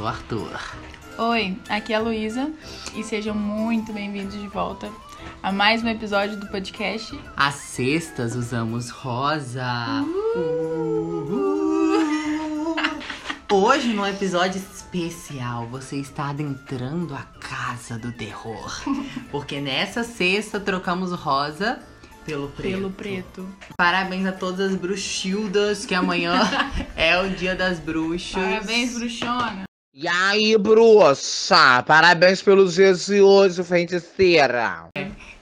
sou 0.00 0.08
Arthur. 0.08 0.58
Oi, 1.18 1.58
aqui 1.68 1.92
é 1.92 1.96
a 1.96 2.00
Luísa 2.00 2.50
e 2.94 3.04
sejam 3.04 3.34
muito 3.34 3.92
bem-vindos 3.92 4.40
de 4.40 4.48
volta 4.48 4.90
a 5.42 5.52
mais 5.52 5.82
um 5.82 5.88
episódio 5.88 6.40
do 6.40 6.46
podcast. 6.46 7.20
Às 7.36 7.56
sextas 7.56 8.34
usamos 8.34 8.88
rosa. 8.88 9.66
Hoje, 13.52 13.92
num 13.92 14.06
episódio 14.06 14.58
especial, 14.58 15.66
você 15.66 15.96
está 15.96 16.30
adentrando 16.30 17.14
a 17.14 17.24
casa 17.38 17.98
do 17.98 18.10
terror. 18.10 18.80
Porque 19.30 19.60
nessa 19.60 20.02
sexta 20.02 20.58
trocamos 20.58 21.12
rosa 21.12 21.78
pelo 22.24 22.48
preto. 22.48 22.74
Pelo 22.74 22.90
preto. 22.90 23.46
Parabéns 23.76 24.26
a 24.26 24.32
todas 24.32 24.72
as 24.72 24.76
bruxildas, 24.76 25.84
que 25.84 25.94
amanhã 25.94 26.40
é 26.96 27.20
o 27.20 27.28
dia 27.28 27.54
das 27.54 27.78
bruxas. 27.78 28.42
Parabéns, 28.42 28.94
bruxona. 28.94 29.68
E 29.92 30.06
aí, 30.06 30.56
bruxa? 30.56 31.82
Parabéns 31.82 32.40
pelos 32.40 32.74
18 32.76 33.64
feiticeira. 33.64 34.88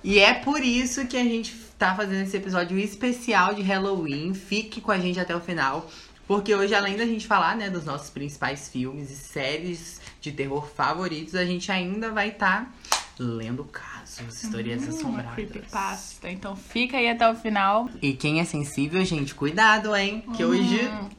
E 0.02 0.18
é 0.18 0.32
por 0.32 0.62
isso 0.62 1.06
que 1.06 1.16
a 1.18 1.22
gente 1.22 1.54
tá 1.78 1.94
fazendo 1.94 2.22
esse 2.22 2.36
episódio 2.36 2.78
especial 2.78 3.52
de 3.54 3.60
Halloween. 3.62 4.32
Fique 4.32 4.80
com 4.80 4.90
a 4.90 4.98
gente 4.98 5.20
até 5.20 5.36
o 5.36 5.40
final. 5.40 5.88
Porque 6.26 6.54
hoje, 6.54 6.74
além 6.74 6.96
da 6.96 7.04
gente 7.04 7.26
falar, 7.26 7.56
né, 7.56 7.68
dos 7.70 7.84
nossos 7.84 8.08
principais 8.10 8.68
filmes 8.68 9.10
e 9.10 9.16
séries 9.16 10.00
de 10.20 10.32
terror 10.32 10.66
favoritos, 10.66 11.34
a 11.34 11.44
gente 11.44 11.70
ainda 11.70 12.10
vai 12.10 12.28
estar 12.28 12.74
lendo 13.18 13.64
casos, 13.64 14.42
histórias 14.44 14.82
Uma 14.84 14.88
assombradas. 14.96 15.34
creepypasta. 15.34 16.30
Então 16.30 16.54
fica 16.56 16.96
aí 16.96 17.08
até 17.08 17.28
o 17.30 17.34
final. 17.34 17.88
E 18.00 18.12
quem 18.14 18.40
é 18.40 18.44
sensível, 18.44 19.04
gente, 19.04 19.34
cuidado, 19.34 19.94
hein? 19.94 20.24
Que 20.36 20.44
hoje, 20.44 20.86
Hum, 20.86 21.08
Hoje 21.08 21.16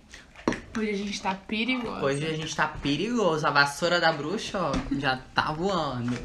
a 0.77 0.93
gente 0.93 1.21
tá 1.21 1.35
perigoso. 1.35 2.05
hoje 2.05 2.25
a 2.25 2.33
gente 2.33 2.55
tá 2.55 2.67
perigoso. 2.67 3.45
A 3.45 3.49
vassoura 3.51 3.99
da 3.99 4.11
bruxa, 4.11 4.59
ó, 4.59 4.71
já 4.97 5.17
tá 5.33 5.51
voando. 5.51 6.17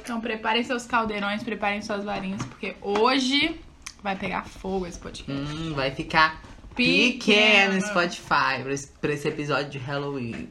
Então 0.00 0.20
preparem 0.20 0.64
seus 0.64 0.84
caldeirões, 0.84 1.42
preparem 1.42 1.80
suas 1.82 2.04
varinhas, 2.04 2.44
porque 2.44 2.74
hoje 2.80 3.60
vai 4.02 4.16
pegar 4.16 4.44
fogo 4.44 4.86
esse 4.86 4.98
podcast. 4.98 5.32
Hum, 5.32 5.74
vai 5.74 5.90
ficar 5.92 6.40
Pequeno. 6.74 7.12
pequeno 7.18 7.74
no 7.74 7.80
Spotify 7.82 8.62
pra 8.62 8.72
esse, 8.72 8.88
pra 8.88 9.12
esse 9.12 9.28
episódio 9.28 9.70
de 9.70 9.78
Halloween. 9.78 10.48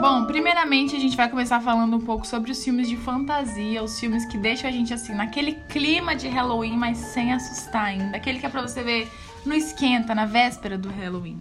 Bom, 0.00 0.26
primeiramente 0.26 0.94
a 0.94 0.98
gente 0.98 1.16
vai 1.16 1.28
começar 1.28 1.60
falando 1.60 1.96
um 1.96 2.00
pouco 2.00 2.26
sobre 2.26 2.50
os 2.52 2.62
filmes 2.62 2.88
de 2.88 2.96
fantasia, 2.96 3.82
os 3.82 3.98
filmes 3.98 4.24
que 4.26 4.38
deixam 4.38 4.68
a 4.68 4.72
gente 4.72 4.94
assim, 4.94 5.12
naquele 5.14 5.54
clima 5.68 6.14
de 6.14 6.28
Halloween, 6.28 6.76
mas 6.76 6.98
sem 6.98 7.32
assustar 7.32 7.86
ainda. 7.86 8.16
Aquele 8.16 8.38
que 8.38 8.46
é 8.46 8.48
pra 8.48 8.62
você 8.62 8.82
ver 8.82 9.08
no 9.44 9.52
esquenta, 9.54 10.14
na 10.14 10.24
véspera 10.24 10.78
do 10.78 10.88
Halloween. 10.88 11.40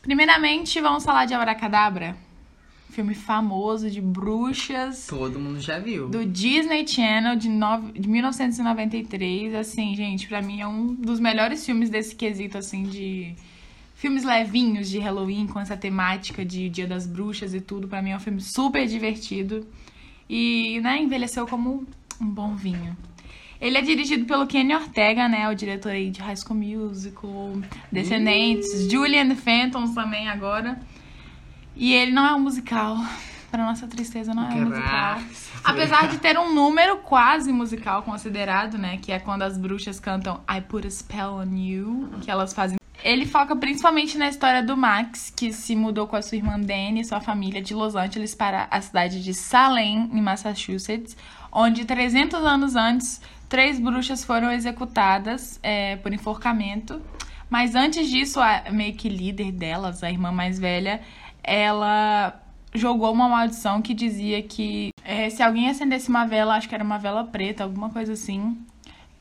Primeiramente, 0.00 0.80
vamos 0.80 1.04
falar 1.04 1.24
de 1.26 1.34
Abracadabra. 1.34 2.16
Filme 2.90 3.14
famoso 3.14 3.90
de 3.90 4.02
bruxas 4.02 5.06
Todo 5.08 5.40
mundo 5.40 5.58
já 5.58 5.78
viu. 5.78 6.08
do 6.10 6.26
Disney 6.26 6.86
Channel 6.86 7.36
de, 7.36 7.48
nove- 7.48 7.92
de 7.98 8.06
1993. 8.08 9.54
Assim, 9.54 9.94
gente, 9.96 10.28
pra 10.28 10.42
mim 10.42 10.60
é 10.60 10.66
um 10.68 10.94
dos 10.94 11.18
melhores 11.18 11.64
filmes 11.64 11.88
desse 11.88 12.14
quesito, 12.14 12.58
assim, 12.58 12.82
de 12.82 13.34
filmes 14.02 14.24
levinhos 14.24 14.90
de 14.90 14.98
Halloween, 14.98 15.46
com 15.46 15.60
essa 15.60 15.76
temática 15.76 16.44
de 16.44 16.68
Dia 16.68 16.88
das 16.88 17.06
Bruxas 17.06 17.54
e 17.54 17.60
tudo. 17.60 17.86
Pra 17.86 18.02
mim 18.02 18.10
é 18.10 18.16
um 18.16 18.20
filme 18.20 18.40
super 18.40 18.84
divertido. 18.84 19.64
E, 20.28 20.80
né, 20.82 21.00
envelheceu 21.00 21.46
como 21.46 21.86
um 22.20 22.26
bom 22.26 22.56
vinho. 22.56 22.96
Ele 23.60 23.78
é 23.78 23.80
dirigido 23.80 24.24
pelo 24.24 24.44
Kenny 24.44 24.74
Ortega, 24.74 25.28
né? 25.28 25.48
O 25.48 25.54
diretor 25.54 25.92
aí 25.92 26.10
de 26.10 26.20
High 26.20 26.34
School 26.36 26.58
Musical, 26.58 27.52
Descendentes, 27.92 28.90
Julian 28.90 29.36
Phantoms 29.36 29.94
também 29.94 30.28
agora. 30.28 30.80
E 31.76 31.92
ele 31.92 32.10
não 32.10 32.26
é 32.26 32.34
um 32.34 32.40
musical. 32.40 32.96
Pra 33.52 33.64
nossa 33.64 33.86
tristeza, 33.86 34.34
não 34.34 34.50
é 34.50 34.54
um 34.54 34.64
musical. 34.64 35.20
Apesar 35.62 36.08
de 36.08 36.18
ter 36.18 36.36
um 36.36 36.52
número 36.52 36.96
quase 36.96 37.52
musical 37.52 38.02
considerado, 38.02 38.76
né? 38.76 38.96
Que 38.96 39.12
é 39.12 39.20
quando 39.20 39.42
as 39.42 39.56
bruxas 39.56 40.00
cantam 40.00 40.40
I 40.50 40.60
Put 40.60 40.88
a 40.88 40.90
Spell 40.90 41.34
on 41.34 41.54
You, 41.54 42.08
que 42.20 42.28
elas 42.28 42.52
fazem. 42.52 42.81
Ele 43.04 43.26
foca 43.26 43.56
principalmente 43.56 44.16
na 44.16 44.28
história 44.28 44.62
do 44.62 44.76
Max, 44.76 45.32
que 45.34 45.52
se 45.52 45.74
mudou 45.74 46.06
com 46.06 46.14
a 46.14 46.22
sua 46.22 46.36
irmã 46.36 46.58
Dani 46.58 47.00
e 47.00 47.04
sua 47.04 47.20
família 47.20 47.60
de 47.60 47.74
Los 47.74 47.96
Angeles 47.96 48.34
para 48.34 48.68
a 48.70 48.80
cidade 48.80 49.22
de 49.22 49.34
Salem, 49.34 50.08
em 50.12 50.20
Massachusetts, 50.20 51.16
onde 51.50 51.84
300 51.84 52.44
anos 52.44 52.76
antes, 52.76 53.20
três 53.48 53.80
bruxas 53.80 54.24
foram 54.24 54.52
executadas 54.52 55.58
é, 55.62 55.96
por 55.96 56.12
enforcamento. 56.12 57.02
Mas 57.50 57.74
antes 57.74 58.08
disso, 58.08 58.40
a 58.40 58.70
meio 58.70 58.94
que 58.94 59.08
líder 59.08 59.50
delas, 59.50 60.02
a 60.04 60.10
irmã 60.10 60.30
mais 60.30 60.58
velha, 60.58 61.00
ela 61.42 62.40
jogou 62.72 63.12
uma 63.12 63.28
maldição 63.28 63.82
que 63.82 63.92
dizia 63.92 64.42
que 64.42 64.90
é, 65.04 65.28
se 65.28 65.42
alguém 65.42 65.68
acendesse 65.68 66.08
uma 66.08 66.24
vela, 66.24 66.54
acho 66.54 66.68
que 66.68 66.74
era 66.74 66.84
uma 66.84 66.98
vela 66.98 67.24
preta, 67.24 67.64
alguma 67.64 67.90
coisa 67.90 68.12
assim, 68.12 68.56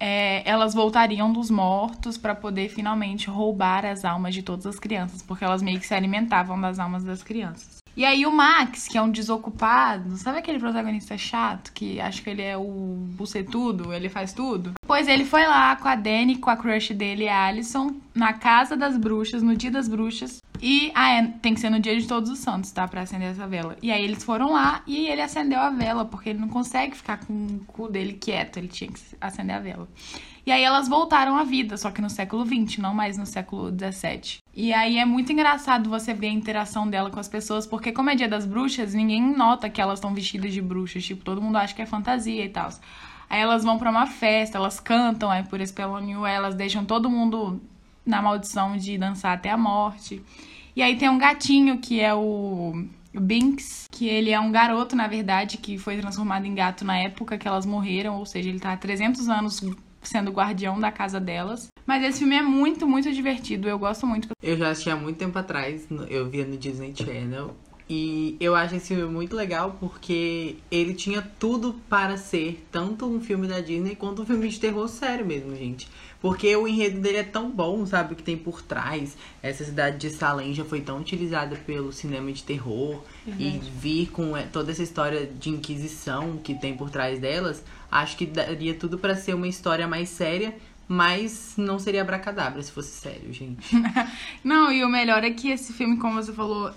é, 0.02 0.42
elas 0.50 0.74
voltariam 0.74 1.32
dos 1.32 1.52
mortos 1.52 2.18
pra 2.18 2.34
poder 2.34 2.70
finalmente 2.70 3.30
roubar 3.30 3.86
as 3.86 4.04
almas 4.04 4.34
de 4.34 4.42
todas 4.42 4.66
as 4.66 4.80
crianças, 4.80 5.22
porque 5.22 5.46
elas 5.46 5.62
meio 5.62 5.80
que 5.80 5.86
se 5.86 5.94
alimentavam 5.94 6.60
das 6.60 6.80
almas 6.80 7.04
das 7.04 7.22
crianças. 7.22 7.78
E 7.96 8.04
aí 8.04 8.26
o 8.26 8.32
Max, 8.32 8.88
que 8.88 8.98
é 8.98 9.02
um 9.02 9.12
desocupado, 9.12 10.18
sabe 10.18 10.40
aquele 10.40 10.58
protagonista 10.58 11.18
chato 11.18 11.72
que 11.74 12.00
acha 12.00 12.22
que 12.22 12.30
ele 12.30 12.42
é 12.42 12.58
o 12.58 13.06
bucetudo, 13.12 13.94
ele 13.94 14.10
faz 14.10 14.34
tudo? 14.34 14.72
Pois 14.88 15.08
ele 15.08 15.26
foi 15.26 15.46
lá 15.46 15.76
com 15.76 15.88
a 15.88 15.96
Dani, 15.96 16.38
com 16.38 16.50
a 16.50 16.58
crush 16.58 16.94
dele, 16.94 17.28
a 17.28 17.46
Alison, 17.46 17.94
na 18.16 18.34
casa 18.34 18.76
das 18.76 18.98
bruxas, 18.98 19.44
no 19.44 19.56
dia 19.56 19.70
das 19.70 19.88
bruxas. 19.88 20.41
E, 20.62 20.92
ah, 20.94 21.10
é, 21.10 21.28
tem 21.42 21.56
que 21.56 21.60
ser 21.60 21.72
no 21.72 21.80
dia 21.80 22.00
de 22.00 22.08
todos 22.08 22.30
os 22.30 22.38
santos, 22.38 22.72
tá? 22.72 22.88
Pra 22.88 23.02
acender 23.02 23.32
essa 23.32 23.48
vela. 23.48 23.76
E 23.82 23.92
aí 23.92 24.04
eles 24.04 24.24
foram 24.24 24.52
lá 24.52 24.84
e 24.86 25.08
ele 25.08 25.22
acendeu 25.22 25.60
a 25.60 25.72
vela, 25.72 26.06
porque 26.06 26.30
ele 26.30 26.40
não 26.40 26.48
consegue 26.48 26.96
ficar 26.96 27.26
com 27.26 27.34
o 27.34 27.60
cu 27.66 27.90
dele 27.90 28.14
quieto, 28.14 28.58
ele 28.58 28.68
tinha 28.68 28.92
que 28.92 29.00
acender 29.20 29.56
a 29.56 29.60
vela. 29.60 29.88
E 30.46 30.52
aí 30.52 30.64
elas 30.64 30.88
voltaram 30.88 31.36
à 31.36 31.44
vida, 31.44 31.78
só 31.78 31.90
que 31.90 32.02
no 32.02 32.10
século 32.10 32.46
XX, 32.46 32.78
não 32.78 32.94
mais 32.94 33.18
no 33.18 33.26
século 33.26 33.72
XVII. 33.72 34.38
E 34.54 34.74
aí 34.74 34.98
é 34.98 35.06
muito 35.06 35.32
engraçado 35.32 35.90
você 35.90 36.14
ver 36.14 36.28
a 36.28 36.32
interação 36.32 36.88
dela 36.88 37.10
com 37.10 37.20
as 37.20 37.28
pessoas, 37.28 37.66
porque 37.66 37.92
como 37.92 38.10
é 38.10 38.16
dia 38.16 38.28
das 38.28 38.46
bruxas, 38.46 38.94
ninguém 38.94 39.22
nota 39.36 39.70
que 39.70 39.82
elas 39.82 40.00
estão 40.00 40.14
vestidas 40.14 40.54
de 40.54 40.62
bruxas, 40.62 41.04
tipo, 41.04 41.24
todo 41.24 41.42
mundo 41.42 41.58
acha 41.58 41.74
que 41.74 41.82
é 41.82 41.86
fantasia 41.86 42.46
e 42.46 42.50
tal. 42.50 42.70
Aí 43.30 43.40
elas 43.40 43.64
vão 43.64 43.78
pra 43.80 43.90
uma 43.90 44.06
festa, 44.06 44.58
elas 44.58 44.80
cantam, 44.80 45.32
aí 45.32 45.44
por 45.44 45.66
Spell 45.66 45.92
on 45.92 46.02
You, 46.02 46.26
aí 46.26 46.36
elas 46.36 46.54
deixam 46.54 46.84
todo 46.84 47.10
mundo 47.10 47.62
na 48.06 48.22
maldição 48.22 48.76
de 48.76 48.98
dançar 48.98 49.34
até 49.34 49.50
a 49.50 49.58
morte. 49.58 50.22
E 50.76 50.82
aí 50.82 50.98
tem 50.98 51.10
um 51.10 51.18
gatinho 51.18 51.80
que 51.80 52.00
é 52.00 52.14
o 52.14 52.86
Binks, 53.14 53.88
que 53.92 54.08
ele 54.08 54.32
é 54.32 54.40
um 54.40 54.52
garoto, 54.52 54.96
na 54.96 55.08
verdade, 55.08 55.58
que 55.58 55.78
foi 55.78 55.98
transformado 55.98 56.46
em 56.46 56.56
gato 56.56 56.86
na 56.86 56.98
época 56.98 57.38
que 57.38 57.48
elas 57.48 57.66
morreram, 57.66 58.18
ou 58.18 58.26
seja, 58.26 58.50
ele 58.50 58.60
tá 58.60 58.74
há 58.74 58.78
300 58.78 59.28
anos 59.28 59.62
sendo 60.02 60.32
guardião 60.32 60.80
da 60.80 60.92
casa 60.92 61.20
delas. 61.20 61.68
Mas 61.86 62.04
esse 62.04 62.20
filme 62.20 62.36
é 62.36 62.42
muito, 62.42 62.88
muito 62.88 63.12
divertido, 63.12 63.68
eu 63.68 63.78
gosto 63.78 64.08
muito. 64.08 64.30
Eu 64.42 64.58
já 64.58 64.70
assisti 64.70 64.90
há 64.90 64.96
muito 64.96 65.18
tempo 65.18 65.38
atrás, 65.38 65.88
eu 66.10 66.30
via 66.30 66.46
no 66.46 66.58
Disney 66.58 66.94
Channel. 66.96 67.56
E 67.94 68.38
eu 68.40 68.56
acho 68.56 68.76
esse 68.76 68.96
filme 68.96 69.12
muito 69.12 69.36
legal 69.36 69.76
porque 69.78 70.56
ele 70.72 70.94
tinha 70.94 71.22
tudo 71.22 71.74
para 71.90 72.16
ser 72.16 72.66
tanto 72.72 73.06
um 73.06 73.20
filme 73.20 73.50
da 73.50 73.60
Disney 73.60 73.98
quanto 73.98 74.22
um 74.22 74.26
filme 74.26 74.48
de 74.48 74.58
terror 74.58 74.88
sério 74.88 75.26
mesmo, 75.26 75.54
gente. 75.54 75.90
Porque 76.22 76.56
o 76.56 76.68
enredo 76.68 77.00
dele 77.00 77.18
é 77.18 77.24
tão 77.24 77.50
bom, 77.50 77.84
sabe? 77.86 78.14
O 78.14 78.16
que 78.16 78.22
tem 78.22 78.38
por 78.38 78.62
trás. 78.62 79.18
Essa 79.42 79.66
cidade 79.66 79.98
de 79.98 80.12
Salem 80.12 80.54
já 80.54 80.64
foi 80.64 80.80
tão 80.80 81.00
utilizada 81.00 81.56
pelo 81.56 81.92
cinema 81.92 82.32
de 82.32 82.44
terror. 82.44 83.02
E 83.40 83.60
vir 83.80 84.12
com 84.12 84.38
é, 84.38 84.44
toda 84.44 84.72
essa 84.72 84.84
história 84.84 85.26
de 85.26 85.50
inquisição 85.50 86.38
que 86.38 86.54
tem 86.54 86.78
por 86.78 86.92
trás 86.92 87.20
delas, 87.20 87.64
acho 87.92 88.16
que 88.16 88.26
daria 88.26 88.76
tudo 88.76 89.00
para 89.00 89.16
ser 89.16 89.34
uma 89.34 89.48
história 89.48 89.88
mais 89.88 90.10
séria. 90.10 90.56
Mas 90.88 91.54
não 91.58 91.80
seria 91.80 92.02
abracadabra 92.02 92.62
se 92.62 92.72
fosse 92.72 92.92
sério, 92.92 93.32
gente. 93.32 93.66
Não, 94.44 94.70
e 94.70 94.84
o 94.84 94.90
melhor 94.90 95.24
é 95.24 95.32
que 95.32 95.50
esse 95.50 95.72
filme, 95.72 95.96
como 95.96 96.22
você 96.22 96.34
falou, 96.34 96.70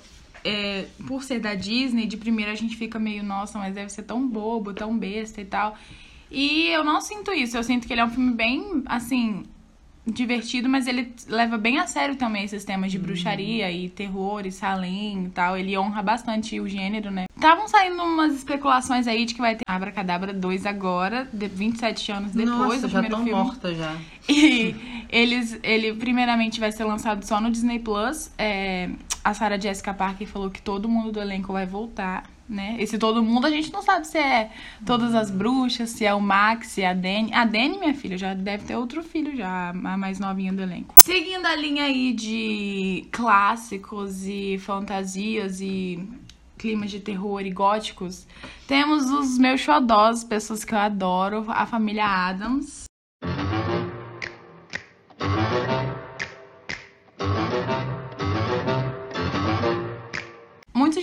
é, 0.45 0.87
por 1.09 1.25
ser 1.25 1.41
da 1.41 1.57
Disney, 1.57 2.07
de 2.07 2.17
primeira 2.17 2.53
a 2.53 2.55
gente 2.55 2.77
fica 2.77 2.97
meio, 2.97 3.25
nossa, 3.25 3.59
mas 3.59 3.75
deve 3.75 3.91
ser 3.91 4.03
tão 4.03 4.29
bobo, 4.29 4.73
tão 4.73 4.97
besta 4.97 5.41
e 5.41 5.45
tal. 5.45 5.77
E 6.35 6.69
eu 6.69 6.83
não 6.85 7.01
sinto 7.01 7.33
isso, 7.33 7.57
eu 7.57 7.63
sinto 7.63 7.87
que 7.87 7.93
ele 7.93 8.01
é 8.01 8.05
um 8.05 8.11
filme 8.11 8.33
bem, 8.33 8.83
assim, 8.87 9.45
divertido, 10.07 10.69
mas 10.69 10.87
ele 10.87 11.15
leva 11.29 11.57
bem 11.57 11.79
a 11.79 11.87
sério 11.87 12.17
também 12.17 12.45
esses 12.45 12.65
temas 12.65 12.93
de 12.93 12.99
bruxaria 12.99 13.71
e 13.71 13.89
terror 13.89 14.47
e 14.47 14.53
salém 14.53 15.25
e 15.27 15.31
tal. 15.31 15.57
Ele 15.57 15.77
honra 15.79 16.03
bastante 16.03 16.61
o 16.61 16.69
gênero, 16.69 17.11
né? 17.11 17.25
Estavam 17.35 17.67
saindo 17.69 18.03
umas 18.03 18.35
especulações 18.35 19.07
aí 19.07 19.25
de 19.25 19.35
que 19.35 19.41
vai 19.41 19.55
ter 19.57 19.65
Abracadabra 19.67 20.33
2 20.33 20.67
agora, 20.67 21.29
de 21.33 21.47
27 21.49 22.13
anos 22.13 22.33
depois 22.33 22.59
Nossa, 22.59 22.81
do 22.83 22.89
já 22.89 23.01
primeiro 23.01 23.17
tô 23.17 23.25
filme. 23.25 23.43
morta 23.43 23.75
já. 23.75 23.97
E 24.27 24.75
eles, 25.11 25.59
ele 25.63 25.93
primeiramente 25.95 26.59
vai 26.59 26.73
ser 26.73 26.85
lançado 26.85 27.25
só 27.27 27.41
no 27.41 27.51
Disney 27.51 27.79
Plus. 27.79 28.31
É, 28.39 28.89
a 29.23 29.35
Sarah 29.35 29.59
Jessica 29.61 29.93
Parker 29.93 30.27
falou 30.27 30.51
que 30.51 30.63
todo 30.63 30.89
mundo 30.89 31.13
do 31.13 31.21
elenco 31.21 31.53
vai 31.53 31.67
voltar. 31.67 32.25
Né? 32.49 32.77
Esse 32.79 32.99
todo 32.99 33.23
mundo 33.23 33.47
a 33.47 33.51
gente 33.51 33.73
não 33.73 33.83
sabe 33.83 34.07
se 34.07 34.19
é 34.19 34.51
todas 34.85 35.15
as 35.15 35.31
bruxas, 35.31 35.91
se 35.91 36.05
é 36.05 36.15
o 36.15 36.21
Max, 36.21 36.69
se 36.69 36.83
é 36.83 36.91
a 36.91 36.95
Dani. 36.95 37.33
A 37.33 37.45
Dani, 37.45 37.79
minha 37.79 37.95
filha, 37.95 38.19
já 38.19 38.35
deve 38.35 38.65
ter 38.65 38.77
outro 38.77 39.03
filho 39.03 39.37
já, 39.37 39.71
a 39.71 39.97
mais 39.97 40.19
novinha 40.19 40.53
do 40.53 40.63
elenco. 40.63 40.95
Seguindo 41.03 41.47
a 41.47 41.57
linha 41.57 41.85
aí 41.85 42.13
de 42.13 43.07
clássicos 43.11 44.27
e 44.27 44.59
fantasias 44.59 45.61
e 45.61 46.07
climas 46.59 46.91
de 46.91 47.01
terror 47.01 47.41
e 47.41 47.51
góticos, 47.51 48.27
temos 48.67 49.11
os 49.11 49.39
meus 49.39 49.61
xodós, 49.61 50.25
pessoas 50.25 50.65
que 50.65 50.75
eu 50.75 50.79
adoro, 50.79 51.45
a 51.49 51.67
família 51.67 52.07
Adams. 52.07 52.84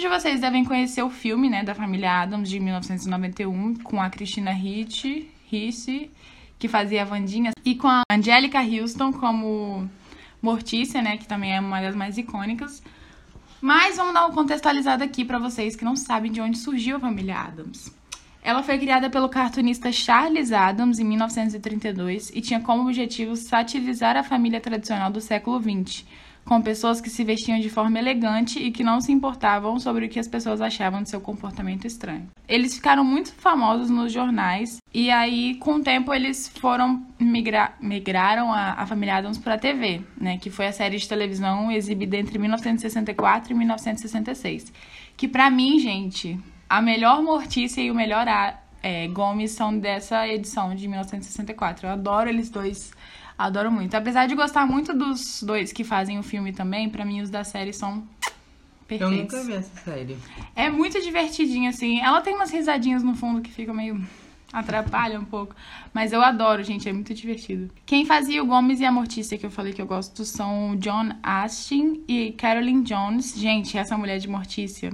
De 0.02 0.08
vocês 0.08 0.42
devem 0.42 0.66
conhecer 0.66 1.04
o 1.04 1.10
filme, 1.10 1.50
né, 1.50 1.64
da 1.64 1.76
família 1.76 2.22
Adams 2.22 2.50
de 2.50 2.60
1991, 2.60 3.76
com 3.76 4.02
a 4.02 4.10
Christina 4.10 4.52
Ricci, 4.52 5.30
Ricci 5.50 6.12
que 6.58 6.68
fazia 6.68 7.02
a 7.02 7.06
Vandinha, 7.06 7.52
e 7.66 7.74
com 7.74 7.88
a 7.88 8.04
Angelica 8.12 8.60
Houston 8.62 9.12
como 9.12 9.90
Mortícia, 10.42 11.02
né, 11.02 11.18
que 11.18 11.28
também 11.28 11.56
é 11.56 11.60
uma 11.60 11.82
das 11.82 11.96
mais 11.96 12.20
icônicas. 12.20 12.84
Mas 13.60 13.98
vamos 13.98 14.14
dar 14.14 14.26
uma 14.26 14.34
contextualizada 14.34 15.04
aqui 15.04 15.26
para 15.26 15.40
vocês 15.40 15.76
que 15.76 15.84
não 15.84 15.96
sabem 15.96 16.32
de 16.32 16.40
onde 16.40 16.60
surgiu 16.60 16.98
a 16.98 17.00
família 17.00 17.38
Adams. 17.38 17.92
Ela 18.44 18.62
foi 18.62 18.78
criada 18.78 19.10
pelo 19.10 19.30
cartunista 19.30 19.92
Charles 19.92 20.52
Adams 20.52 21.00
em 21.00 21.04
1932 21.04 22.32
e 22.34 22.42
tinha 22.42 22.60
como 22.60 22.84
objetivo 22.84 23.36
satirizar 23.36 24.16
a 24.16 24.24
família 24.24 24.62
tradicional 24.62 25.12
do 25.12 25.22
século 25.22 25.60
XX, 25.60 26.06
com 26.46 26.62
pessoas 26.62 27.00
que 27.00 27.10
se 27.10 27.24
vestiam 27.24 27.60
de 27.60 27.70
forma 27.70 27.98
elegante 27.98 28.60
e 28.60 28.72
que 28.72 28.84
não 28.84 29.00
se 29.00 29.12
importavam 29.12 29.80
sobre 29.80 30.06
o 30.06 30.10
que 30.10 30.20
as 30.20 30.28
pessoas 30.28 30.62
achavam 30.62 31.02
de 31.02 31.10
seu 31.10 31.22
comportamento 31.22 31.86
estranho. 31.86 32.28
Eles 32.48 32.76
ficaram 32.76 33.04
muito 33.04 33.34
famosos 33.34 33.90
nos 33.90 34.12
jornais 34.12 34.78
e 34.94 35.10
aí, 35.10 35.56
com 35.56 35.76
o 35.76 35.82
tempo, 35.82 36.14
eles 36.14 36.50
foram 36.50 37.06
migra 37.20 37.74
migraram 37.80 38.52
a, 38.52 38.74
a 38.74 38.86
família 38.86 39.16
Adams 39.16 39.38
para 39.38 39.54
a 39.54 39.58
TV, 39.58 40.02
né, 40.20 40.38
que 40.38 40.50
foi 40.50 40.68
a 40.68 40.74
série 40.74 40.98
de 40.98 41.08
televisão 41.08 41.72
exibida 41.72 42.18
entre 42.18 42.38
1964 42.38 43.54
e 43.54 43.56
1966. 43.56 44.74
Que 45.16 45.28
para 45.28 45.50
mim, 45.50 45.80
gente, 45.80 46.38
a 46.70 46.82
melhor 46.82 47.22
Mortícia 47.22 47.82
e 47.82 47.90
o 47.90 47.96
melhor 47.96 48.28
é, 48.84 49.08
Gomes 49.08 49.52
são 49.52 49.78
dessa 49.78 50.28
edição 50.28 50.76
de 50.76 50.88
1964. 50.88 51.88
Eu 51.88 51.92
adoro 51.92 52.30
eles 52.30 52.50
dois 52.50 52.92
Adoro 53.38 53.72
muito. 53.72 53.96
Apesar 53.96 54.28
de 54.28 54.36
gostar 54.36 54.66
muito 54.66 54.94
dos 54.94 55.42
dois 55.44 55.72
que 55.72 55.84
fazem 55.84 56.20
o 56.20 56.24
filme 56.24 56.54
também, 56.54 56.90
para 56.90 57.06
mim 57.06 57.22
os 57.22 57.30
da 57.30 57.44
série 57.44 57.74
são 57.74 58.08
perfeitos. 58.88 59.34
Eu 59.34 59.40
nunca 59.40 59.44
vi 59.44 59.54
essa 59.54 59.82
série. 59.84 60.18
É 60.56 60.70
muito 60.70 61.02
divertidinha, 61.02 61.70
assim. 61.70 62.00
Ela 62.00 62.22
tem 62.22 62.36
umas 62.36 62.52
risadinhas 62.52 63.04
no 63.04 63.16
fundo 63.16 63.42
que 63.42 63.52
ficam 63.52 63.74
meio. 63.74 64.00
atrapalha 64.52 65.20
um 65.20 65.26
pouco. 65.26 65.56
Mas 65.94 66.12
eu 66.12 66.22
adoro, 66.22 66.64
gente. 66.64 66.88
É 66.88 66.94
muito 66.94 67.14
divertido. 67.14 67.72
Quem 67.86 68.06
fazia 68.06 68.44
o 68.44 68.46
Gomes 68.46 68.80
e 68.80 68.86
a 68.86 68.92
Mortícia, 68.92 69.38
que 69.38 69.46
eu 69.46 69.52
falei 69.52 69.74
que 69.74 69.82
eu 69.82 69.88
gosto, 69.88 70.26
são 70.26 70.76
John 70.78 71.10
Astin 71.24 72.04
e 72.08 72.34
Carolyn 72.34 72.84
Jones. 72.84 73.34
Gente, 73.38 73.78
essa 73.78 73.98
mulher 73.98 74.20
de 74.20 74.28
Mortícia 74.28 74.92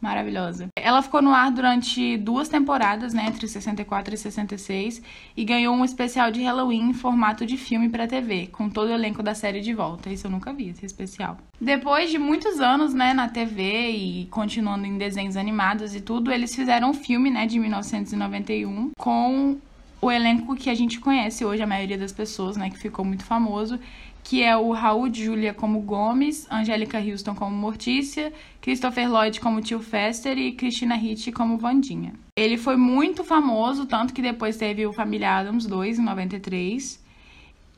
maravilhosa. 0.00 0.68
Ela 0.76 1.02
ficou 1.02 1.20
no 1.20 1.30
ar 1.30 1.50
durante 1.50 2.16
duas 2.16 2.48
temporadas, 2.48 3.12
né, 3.12 3.26
entre 3.28 3.46
64 3.48 4.14
e 4.14 4.18
66, 4.18 5.02
e 5.36 5.44
ganhou 5.44 5.74
um 5.74 5.84
especial 5.84 6.30
de 6.30 6.42
Halloween 6.42 6.90
em 6.90 6.94
formato 6.94 7.44
de 7.44 7.56
filme 7.56 7.88
para 7.88 8.06
TV, 8.06 8.48
com 8.48 8.68
todo 8.68 8.88
o 8.88 8.94
elenco 8.94 9.22
da 9.22 9.34
série 9.34 9.60
de 9.60 9.74
volta. 9.74 10.10
Isso 10.10 10.26
eu 10.26 10.30
nunca 10.30 10.52
vi, 10.52 10.68
esse 10.68 10.86
especial. 10.86 11.38
Depois 11.60 12.10
de 12.10 12.18
muitos 12.18 12.60
anos, 12.60 12.94
né, 12.94 13.12
na 13.12 13.28
TV 13.28 13.90
e 13.90 14.26
continuando 14.26 14.86
em 14.86 14.96
desenhos 14.96 15.36
animados 15.36 15.94
e 15.94 16.00
tudo, 16.00 16.30
eles 16.30 16.54
fizeram 16.54 16.90
um 16.90 16.94
filme, 16.94 17.30
né, 17.30 17.46
de 17.46 17.58
1991 17.58 18.90
com 18.98 19.56
o 20.00 20.10
elenco 20.10 20.54
que 20.54 20.70
a 20.70 20.74
gente 20.74 21.00
conhece 21.00 21.44
hoje, 21.44 21.62
a 21.62 21.66
maioria 21.66 21.98
das 21.98 22.12
pessoas, 22.12 22.56
né, 22.56 22.70
que 22.70 22.78
ficou 22.78 23.04
muito 23.04 23.24
famoso, 23.24 23.80
que 24.28 24.42
é 24.42 24.54
o 24.54 24.72
Raul 24.72 25.10
Julia 25.10 25.54
como 25.54 25.80
Gomes, 25.80 26.46
Angélica 26.50 27.00
Houston 27.00 27.34
como 27.34 27.56
Mortícia, 27.56 28.30
Christopher 28.60 29.10
Lloyd 29.10 29.40
como 29.40 29.62
Tio 29.62 29.80
Fester 29.80 30.36
e 30.36 30.52
Christina 30.52 30.96
Ricci 30.96 31.32
como 31.32 31.56
Vandinha. 31.56 32.12
Ele 32.36 32.58
foi 32.58 32.76
muito 32.76 33.24
famoso, 33.24 33.86
tanto 33.86 34.12
que 34.12 34.20
depois 34.20 34.58
teve 34.58 34.86
o 34.86 34.92
Família 34.92 35.38
Adams 35.38 35.64
2 35.64 35.98
em 35.98 36.02
93. 36.02 37.02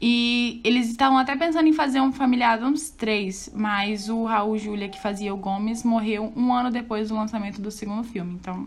E 0.02 0.60
eles 0.64 0.90
estavam 0.90 1.18
até 1.18 1.36
pensando 1.36 1.68
em 1.68 1.72
fazer 1.72 2.00
um 2.00 2.10
Família 2.10 2.48
Adams 2.48 2.90
3, 2.90 3.52
mas 3.54 4.08
o 4.08 4.24
Raul 4.24 4.58
Julia, 4.58 4.88
que 4.88 5.00
fazia 5.00 5.32
o 5.32 5.36
Gomes, 5.36 5.84
morreu 5.84 6.32
um 6.34 6.52
ano 6.52 6.72
depois 6.72 7.10
do 7.10 7.14
lançamento 7.14 7.60
do 7.60 7.70
segundo 7.70 8.02
filme. 8.02 8.34
Então, 8.34 8.66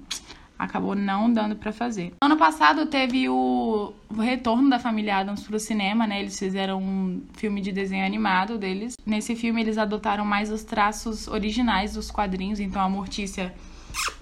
acabou 0.63 0.95
não 0.95 1.31
dando 1.31 1.55
para 1.55 1.71
fazer. 1.71 2.13
Ano 2.21 2.37
passado 2.37 2.85
teve 2.85 3.29
o 3.29 3.93
retorno 4.17 4.69
da 4.69 4.79
família 4.79 5.17
Adams 5.17 5.43
pro 5.43 5.59
cinema, 5.59 6.07
né? 6.07 6.19
Eles 6.21 6.37
fizeram 6.37 6.81
um 6.81 7.21
filme 7.33 7.61
de 7.61 7.71
desenho 7.71 8.05
animado 8.05 8.57
deles. 8.57 8.95
Nesse 9.05 9.35
filme 9.35 9.61
eles 9.61 9.77
adotaram 9.77 10.25
mais 10.25 10.51
os 10.51 10.63
traços 10.63 11.27
originais 11.27 11.93
dos 11.93 12.09
quadrinhos, 12.09 12.59
então 12.59 12.81
a 12.81 12.89
Mortícia 12.89 13.53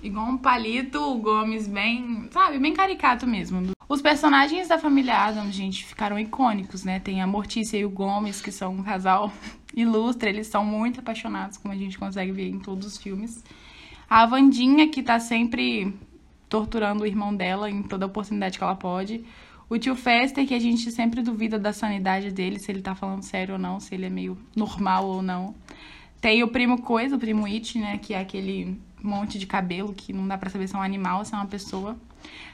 igual 0.03 0.27
um 0.27 0.37
palito, 0.37 0.99
o 0.99 1.17
Gomes 1.17 1.67
bem, 1.67 2.27
sabe, 2.31 2.59
bem 2.59 2.73
caricato 2.73 3.25
mesmo. 3.25 3.71
Os 3.87 4.01
personagens 4.01 4.67
da 4.67 4.77
família 4.77 5.17
Adams, 5.17 5.53
gente, 5.53 5.85
ficaram 5.85 6.17
icônicos, 6.17 6.83
né? 6.83 6.99
Tem 6.99 7.21
a 7.21 7.27
Mortícia 7.27 7.77
e 7.77 7.85
o 7.85 7.89
Gomes, 7.89 8.41
que 8.41 8.51
são 8.51 8.75
um 8.75 8.83
casal 8.83 9.31
ilustre, 9.75 10.29
eles 10.29 10.47
são 10.47 10.63
muito 10.63 10.99
apaixonados, 10.99 11.57
como 11.57 11.73
a 11.73 11.77
gente 11.77 11.97
consegue 11.97 12.31
ver 12.31 12.49
em 12.49 12.59
todos 12.59 12.87
os 12.87 12.97
filmes. 12.97 13.43
A 14.09 14.25
Vandinha, 14.25 14.89
que 14.89 15.01
tá 15.01 15.19
sempre 15.19 15.93
torturando 16.51 17.03
o 17.03 17.07
irmão 17.07 17.33
dela 17.33 17.69
em 17.69 17.81
toda 17.81 18.05
oportunidade 18.05 18.57
que 18.57 18.63
ela 18.63 18.75
pode. 18.75 19.23
O 19.69 19.77
tio 19.79 19.95
Fester, 19.95 20.45
que 20.45 20.53
a 20.53 20.59
gente 20.59 20.91
sempre 20.91 21.21
duvida 21.21 21.57
da 21.57 21.71
sanidade 21.71 22.29
dele, 22.29 22.59
se 22.59 22.69
ele 22.69 22.81
tá 22.81 22.93
falando 22.93 23.23
sério 23.23 23.53
ou 23.53 23.59
não, 23.59 23.79
se 23.79 23.95
ele 23.95 24.05
é 24.05 24.09
meio 24.09 24.37
normal 24.53 25.05
ou 25.05 25.21
não. 25.21 25.55
Tem 26.19 26.43
o 26.43 26.49
primo 26.49 26.81
Coisa, 26.81 27.15
o 27.15 27.19
primo 27.19 27.45
It, 27.45 27.79
né, 27.79 27.97
que 27.97 28.13
é 28.13 28.19
aquele 28.19 28.77
monte 29.01 29.39
de 29.39 29.47
cabelo 29.47 29.93
que 29.93 30.11
não 30.11 30.27
dá 30.27 30.37
para 30.37 30.49
saber 30.49 30.67
se 30.67 30.75
é 30.75 30.77
um 30.77 30.81
animal 30.81 31.19
ou 31.19 31.25
se 31.25 31.33
é 31.33 31.37
uma 31.37 31.47
pessoa. 31.47 31.97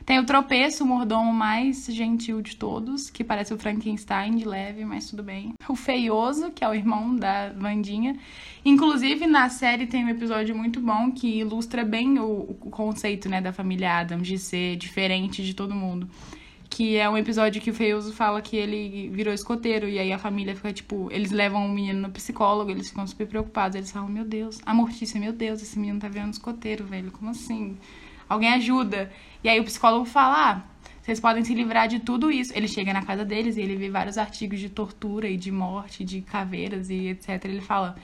Tem 0.05 0.19
o 0.19 0.25
Tropeço, 0.25 0.83
o 0.83 0.87
mordomo 0.87 1.33
mais 1.33 1.85
gentil 1.85 2.41
de 2.41 2.55
todos, 2.55 3.09
que 3.09 3.23
parece 3.23 3.53
o 3.53 3.57
Frankenstein 3.57 4.35
de 4.35 4.45
leve, 4.45 4.85
mas 4.85 5.09
tudo 5.09 5.21
bem. 5.21 5.53
O 5.67 5.75
Feioso, 5.75 6.51
que 6.51 6.63
é 6.63 6.69
o 6.69 6.73
irmão 6.73 7.15
da 7.15 7.49
Vandinha. 7.49 8.17
Inclusive, 8.63 9.27
na 9.27 9.49
série 9.49 9.85
tem 9.85 10.05
um 10.05 10.09
episódio 10.09 10.55
muito 10.55 10.79
bom 10.79 11.11
que 11.11 11.39
ilustra 11.39 11.83
bem 11.83 12.19
o, 12.19 12.57
o 12.61 12.69
conceito 12.69 13.27
né, 13.27 13.41
da 13.41 13.51
família 13.51 13.99
Adams 13.99 14.27
de 14.27 14.37
ser 14.37 14.75
diferente 14.77 15.43
de 15.43 15.53
todo 15.53 15.75
mundo 15.75 16.07
que 16.69 16.97
é 16.97 17.09
um 17.09 17.17
episódio 17.17 17.61
que 17.61 17.71
o 17.71 17.73
Feioso 17.73 18.13
fala 18.13 18.41
que 18.41 18.55
ele 18.55 19.09
virou 19.09 19.33
escoteiro 19.33 19.87
e 19.87 19.97
aí 19.97 20.11
a 20.11 20.19
família 20.19 20.55
fica 20.55 20.71
tipo, 20.71 21.09
eles 21.11 21.31
levam 21.31 21.65
o 21.65 21.69
menino 21.69 22.01
no 22.01 22.11
psicólogo, 22.11 22.69
eles 22.69 22.89
ficam 22.89 23.07
super 23.07 23.25
preocupados, 23.25 23.75
eles 23.75 23.91
falam: 23.91 24.09
"Meu 24.09 24.25
Deus, 24.25 24.59
a 24.65 24.73
Mortícia, 24.73 25.19
meu 25.19 25.33
Deus, 25.33 25.61
esse 25.61 25.79
menino 25.79 25.99
tá 25.99 26.07
virando 26.07 26.33
escoteiro, 26.33 26.85
velho. 26.85 27.11
Como 27.11 27.31
assim?" 27.31 27.77
Alguém 28.29 28.53
ajuda. 28.53 29.11
E 29.43 29.49
aí 29.49 29.59
o 29.59 29.63
psicólogo 29.63 30.05
fala: 30.05 30.51
ah, 30.51 30.61
vocês 31.01 31.19
podem 31.19 31.43
se 31.43 31.53
livrar 31.53 31.87
de 31.87 31.99
tudo 31.99 32.29
isso. 32.29 32.51
Ele 32.55 32.67
chega 32.67 32.91
na 32.93 33.01
casa 33.01 33.23
deles 33.23 33.57
e 33.57 33.61
ele 33.61 33.75
vê 33.75 33.89
vários 33.89 34.17
artigos 34.17 34.59
de 34.59 34.69
tortura 34.69 35.29
e 35.29 35.37
de 35.37 35.51
morte, 35.51 36.03
de 36.03 36.21
caveiras 36.21 36.89
e 36.89 37.07
etc. 37.07 37.45
Ele 37.45 37.61
fala: 37.61 37.95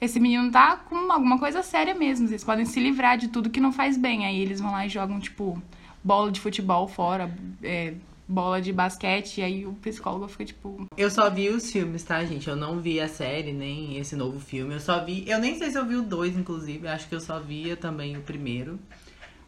esse 0.00 0.20
menino 0.20 0.50
tá 0.50 0.76
com 0.76 1.10
alguma 1.10 1.38
coisa 1.38 1.62
séria 1.62 1.94
mesmo. 1.94 2.28
Vocês 2.28 2.44
podem 2.44 2.66
se 2.66 2.78
livrar 2.78 3.16
de 3.16 3.28
tudo 3.28 3.48
que 3.48 3.60
não 3.60 3.72
faz 3.72 3.96
bem. 3.96 4.26
Aí 4.26 4.38
eles 4.38 4.60
vão 4.60 4.72
lá 4.72 4.84
e 4.84 4.88
jogam, 4.88 5.18
tipo, 5.18 5.60
bola 6.04 6.30
de 6.30 6.40
futebol 6.40 6.86
fora, 6.86 7.34
é, 7.62 7.94
bola 8.28 8.60
de 8.60 8.72
basquete, 8.72 9.38
e 9.38 9.42
aí 9.42 9.66
o 9.66 9.72
psicólogo 9.74 10.28
fica 10.28 10.44
tipo. 10.44 10.86
Eu 10.96 11.10
só 11.10 11.30
vi 11.30 11.48
os 11.48 11.72
filmes, 11.72 12.02
tá, 12.02 12.22
gente? 12.24 12.48
Eu 12.48 12.56
não 12.56 12.80
vi 12.80 13.00
a 13.00 13.08
série, 13.08 13.52
nem 13.52 13.96
esse 13.96 14.14
novo 14.14 14.38
filme. 14.38 14.74
Eu 14.74 14.80
só 14.80 15.02
vi. 15.02 15.24
Eu 15.26 15.38
nem 15.38 15.56
sei 15.56 15.70
se 15.70 15.78
eu 15.78 15.86
vi 15.86 15.96
o 15.96 16.02
dois, 16.02 16.36
inclusive. 16.36 16.86
Acho 16.86 17.08
que 17.08 17.14
eu 17.14 17.20
só 17.20 17.40
via 17.40 17.76
também 17.76 18.16
o 18.16 18.20
primeiro. 18.20 18.78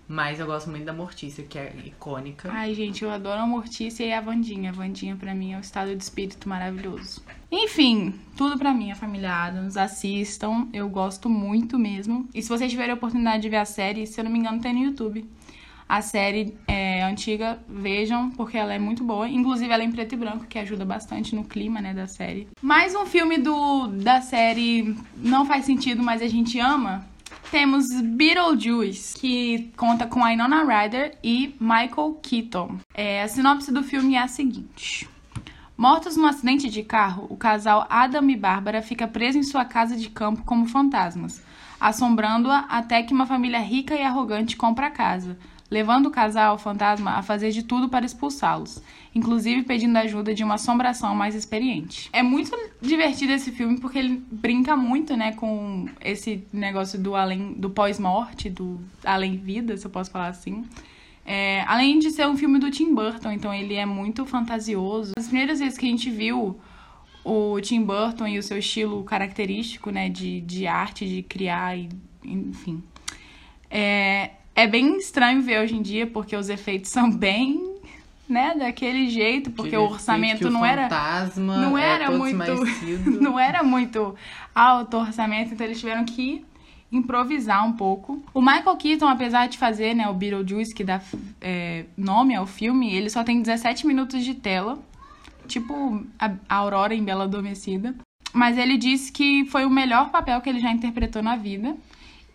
Mas 0.09 0.41
eu 0.41 0.47
gosto 0.47 0.71
muito 0.71 0.87
da 0.87 0.93
Mortícia, 0.93 1.45
que 1.45 1.59
é 1.59 1.71
icônica. 1.85 2.49
Ai, 2.51 2.75
gente, 2.75 3.05
eu 3.05 3.11
adoro 3.11 3.43
a 3.43 3.47
Mortícia 3.47 4.05
e 4.05 4.13
a 4.13 4.23
Vandinha. 4.23 4.71
A 4.71 4.73
Vandinha, 4.73 5.15
pra 5.15 5.35
mim, 5.35 5.53
é 5.53 5.59
um 5.59 5.61
estado 5.61 5.95
de 5.95 6.03
espírito 6.03 6.49
maravilhoso. 6.49 7.23
Enfim, 7.53 8.15
tudo 8.35 8.57
pra 8.57 8.73
mim, 8.73 8.91
a 8.91 8.95
família 8.95 9.31
Adams. 9.31 9.77
Assistam, 9.77 10.67
eu 10.73 10.89
gosto 10.89 11.29
muito 11.29 11.79
mesmo. 11.79 12.27
E 12.35 12.41
se 12.41 12.49
vocês 12.49 12.71
tiverem 12.71 12.93
a 12.93 12.95
oportunidade 12.95 13.43
de 13.43 13.51
ver 13.51 13.59
a 13.59 13.67
série, 13.67 14.07
se 14.07 14.19
eu 14.19 14.25
não 14.25 14.31
me 14.31 14.39
engano, 14.39 14.63
tem 14.63 14.73
no 14.73 14.81
YouTube. 14.81 15.29
A 15.87 16.03
série 16.03 16.55
é 16.67 17.03
antiga, 17.03 17.59
vejam, 17.69 18.31
porque 18.31 18.57
ela 18.57 18.73
é 18.73 18.79
muito 18.79 19.05
boa. 19.05 19.29
Inclusive, 19.29 19.73
ela 19.73 19.83
é 19.83 19.87
em 19.87 19.93
preto 19.93 20.15
e 20.15 20.19
branco, 20.19 20.47
que 20.47 20.59
ajuda 20.59 20.85
bastante 20.87 21.35
no 21.35 21.45
clima, 21.45 21.81
né, 21.81 21.93
da 21.93 22.07
série. 22.07 22.49
Mais 22.63 22.95
um 22.95 23.05
filme 23.05 23.39
do, 23.39 23.89
da 23.89 24.21
série 24.21 24.97
Não 25.17 25.47
Faz 25.47 25.65
Sentido, 25.65 26.03
mas 26.03 26.21
a 26.23 26.29
gente 26.29 26.59
ama 26.59 27.07
temos 27.51 27.87
Beetlejuice, 28.01 29.19
que 29.19 29.73
conta 29.77 30.07
com 30.07 30.23
a 30.23 30.33
Inona 30.33 30.65
Ryder 30.65 31.17
e 31.23 31.55
Michael 31.61 32.19
Keaton. 32.23 32.79
É, 32.95 33.23
a 33.23 33.29
sinopse 33.29 33.73
do 33.73 33.83
filme 33.83 34.15
é 34.15 34.23
a 34.23 34.29
seguinte. 34.29 35.09
Mortos 35.77 36.17
num 36.17 36.27
acidente 36.27 36.69
de 36.69 36.83
carro, 36.83 37.27
o 37.31 37.37
casal 37.37 37.87
Adam 37.89 38.29
e 38.29 38.37
Bárbara 38.37 38.83
fica 38.83 39.07
preso 39.07 39.39
em 39.39 39.43
sua 39.43 39.65
casa 39.65 39.97
de 39.97 40.11
campo 40.11 40.43
como 40.45 40.67
fantasmas, 40.67 41.43
assombrando-a 41.81 42.67
até 42.69 43.03
que 43.03 43.15
uma 43.15 43.27
família 43.27 43.61
rica 43.61 43.95
e 43.95 44.03
arrogante 44.03 44.57
compra 44.57 44.89
a 44.89 44.91
casa, 44.91 45.39
levando 45.71 46.07
o 46.07 46.11
casal 46.11 46.57
fantasma 46.59 47.13
a 47.13 47.23
fazer 47.23 47.51
de 47.51 47.63
tudo 47.63 47.89
para 47.89 48.07
expulsá-los, 48.07 48.83
inclusive 49.15 49.63
pedindo 49.63 49.97
ajuda 49.99 50.35
de 50.35 50.43
uma 50.43 50.55
assombração 50.55 51.15
mais 51.15 51.35
experiente. 51.35 52.09
É 52.13 52.23
muito 52.23 52.51
divertido 52.81 53.33
esse 53.33 53.53
filme 53.53 53.79
porque 53.79 53.99
ele 53.99 54.23
brinca 54.31 54.77
muito, 54.77 55.17
né, 55.17 55.33
com 55.33 55.87
esse 56.01 56.47
negócio 56.53 56.99
do 56.99 57.15
além 57.15 57.53
do 57.53 57.69
pós-morte, 57.69 58.49
do 58.49 58.81
além 59.05 59.37
vida, 59.37 59.77
se 59.77 59.87
eu 59.87 59.91
posso 59.91 60.11
falar 60.11 60.29
assim. 60.29 60.65
É, 61.25 61.63
além 61.67 61.99
de 61.99 62.11
ser 62.11 62.27
um 62.27 62.37
filme 62.39 62.59
do 62.59 62.71
Tim 62.71 62.95
Burton, 62.95 63.33
então 63.33 63.53
ele 63.53 63.75
é 63.75 63.85
muito 63.85 64.25
fantasioso. 64.25 65.13
As 65.19 65.27
primeiras 65.27 65.59
vezes 65.59 65.77
que 65.77 65.85
a 65.85 65.91
gente 65.91 66.09
viu 66.11 66.59
o 67.23 67.61
Tim 67.61 67.83
Burton 67.83 68.27
e 68.27 68.39
o 68.39 68.43
seu 68.43 68.57
estilo 68.59 69.05
característico, 69.05 69.91
né, 69.91 70.09
de, 70.09 70.41
de 70.41 70.67
arte, 70.67 71.07
de 71.07 71.23
criar, 71.23 71.77
e, 71.77 71.91
enfim. 72.25 72.83
É, 73.71 74.31
é 74.59 74.67
bem 74.67 74.97
estranho 74.97 75.41
ver 75.41 75.61
hoje 75.61 75.77
em 75.77 75.83
dia, 75.83 76.05
porque 76.05 76.35
os 76.35 76.49
efeitos 76.49 76.91
são 76.91 77.09
bem, 77.09 77.77
né, 78.29 78.57
daquele 78.59 79.09
jeito, 79.09 79.53
porque 79.53 79.77
o 79.77 79.85
orçamento 79.85 80.49
o 80.49 80.51
não 80.51 80.65
era 80.65 80.83
fantasma 80.83 81.57
não 81.59 81.79
é 81.79 81.95
era 81.95 82.07
todo 82.07 82.19
muito 82.19 82.43
não 83.23 83.39
era 83.39 83.63
muito 83.63 84.17
alto 84.53 84.97
o 84.97 85.01
orçamento, 85.01 85.55
então 85.55 85.65
eles 85.65 85.79
tiveram 85.79 86.05
que 86.05 86.45
improvisar 86.91 87.65
um 87.65 87.73
pouco. 87.75 88.21
O 88.35 88.41
Michael 88.41 88.77
Keaton, 88.77 89.07
apesar 89.07 89.47
de 89.47 89.57
fazer 89.57 89.95
né, 89.95 90.09
o 90.09 90.15
Beetlejuice, 90.15 90.75
que 90.75 90.83
dá 90.83 91.01
é, 91.41 91.85
nome 91.97 92.35
ao 92.35 92.47
filme, 92.47 92.93
ele 92.93 93.09
só 93.09 93.23
tem 93.23 93.41
17 93.41 93.87
minutos 93.87 94.25
de 94.25 94.35
tela, 94.35 94.77
tipo 95.47 96.05
a 96.19 96.33
a 96.49 96.57
Aurora 96.57 96.95
em 96.95 97.05
Bela 97.05 97.25
Adormecida. 97.25 97.95
Mas 98.33 98.59
ele 98.59 98.77
disse 98.77 99.13
que 99.13 99.45
foi 99.47 99.65
o 99.65 99.71
melhor 99.71 100.11
papel 100.11 100.41
que 100.41 100.49
ele 100.49 100.61
já 100.61 100.73
interpretou 100.73 101.23
na 101.23 101.37
vida. 101.37 101.77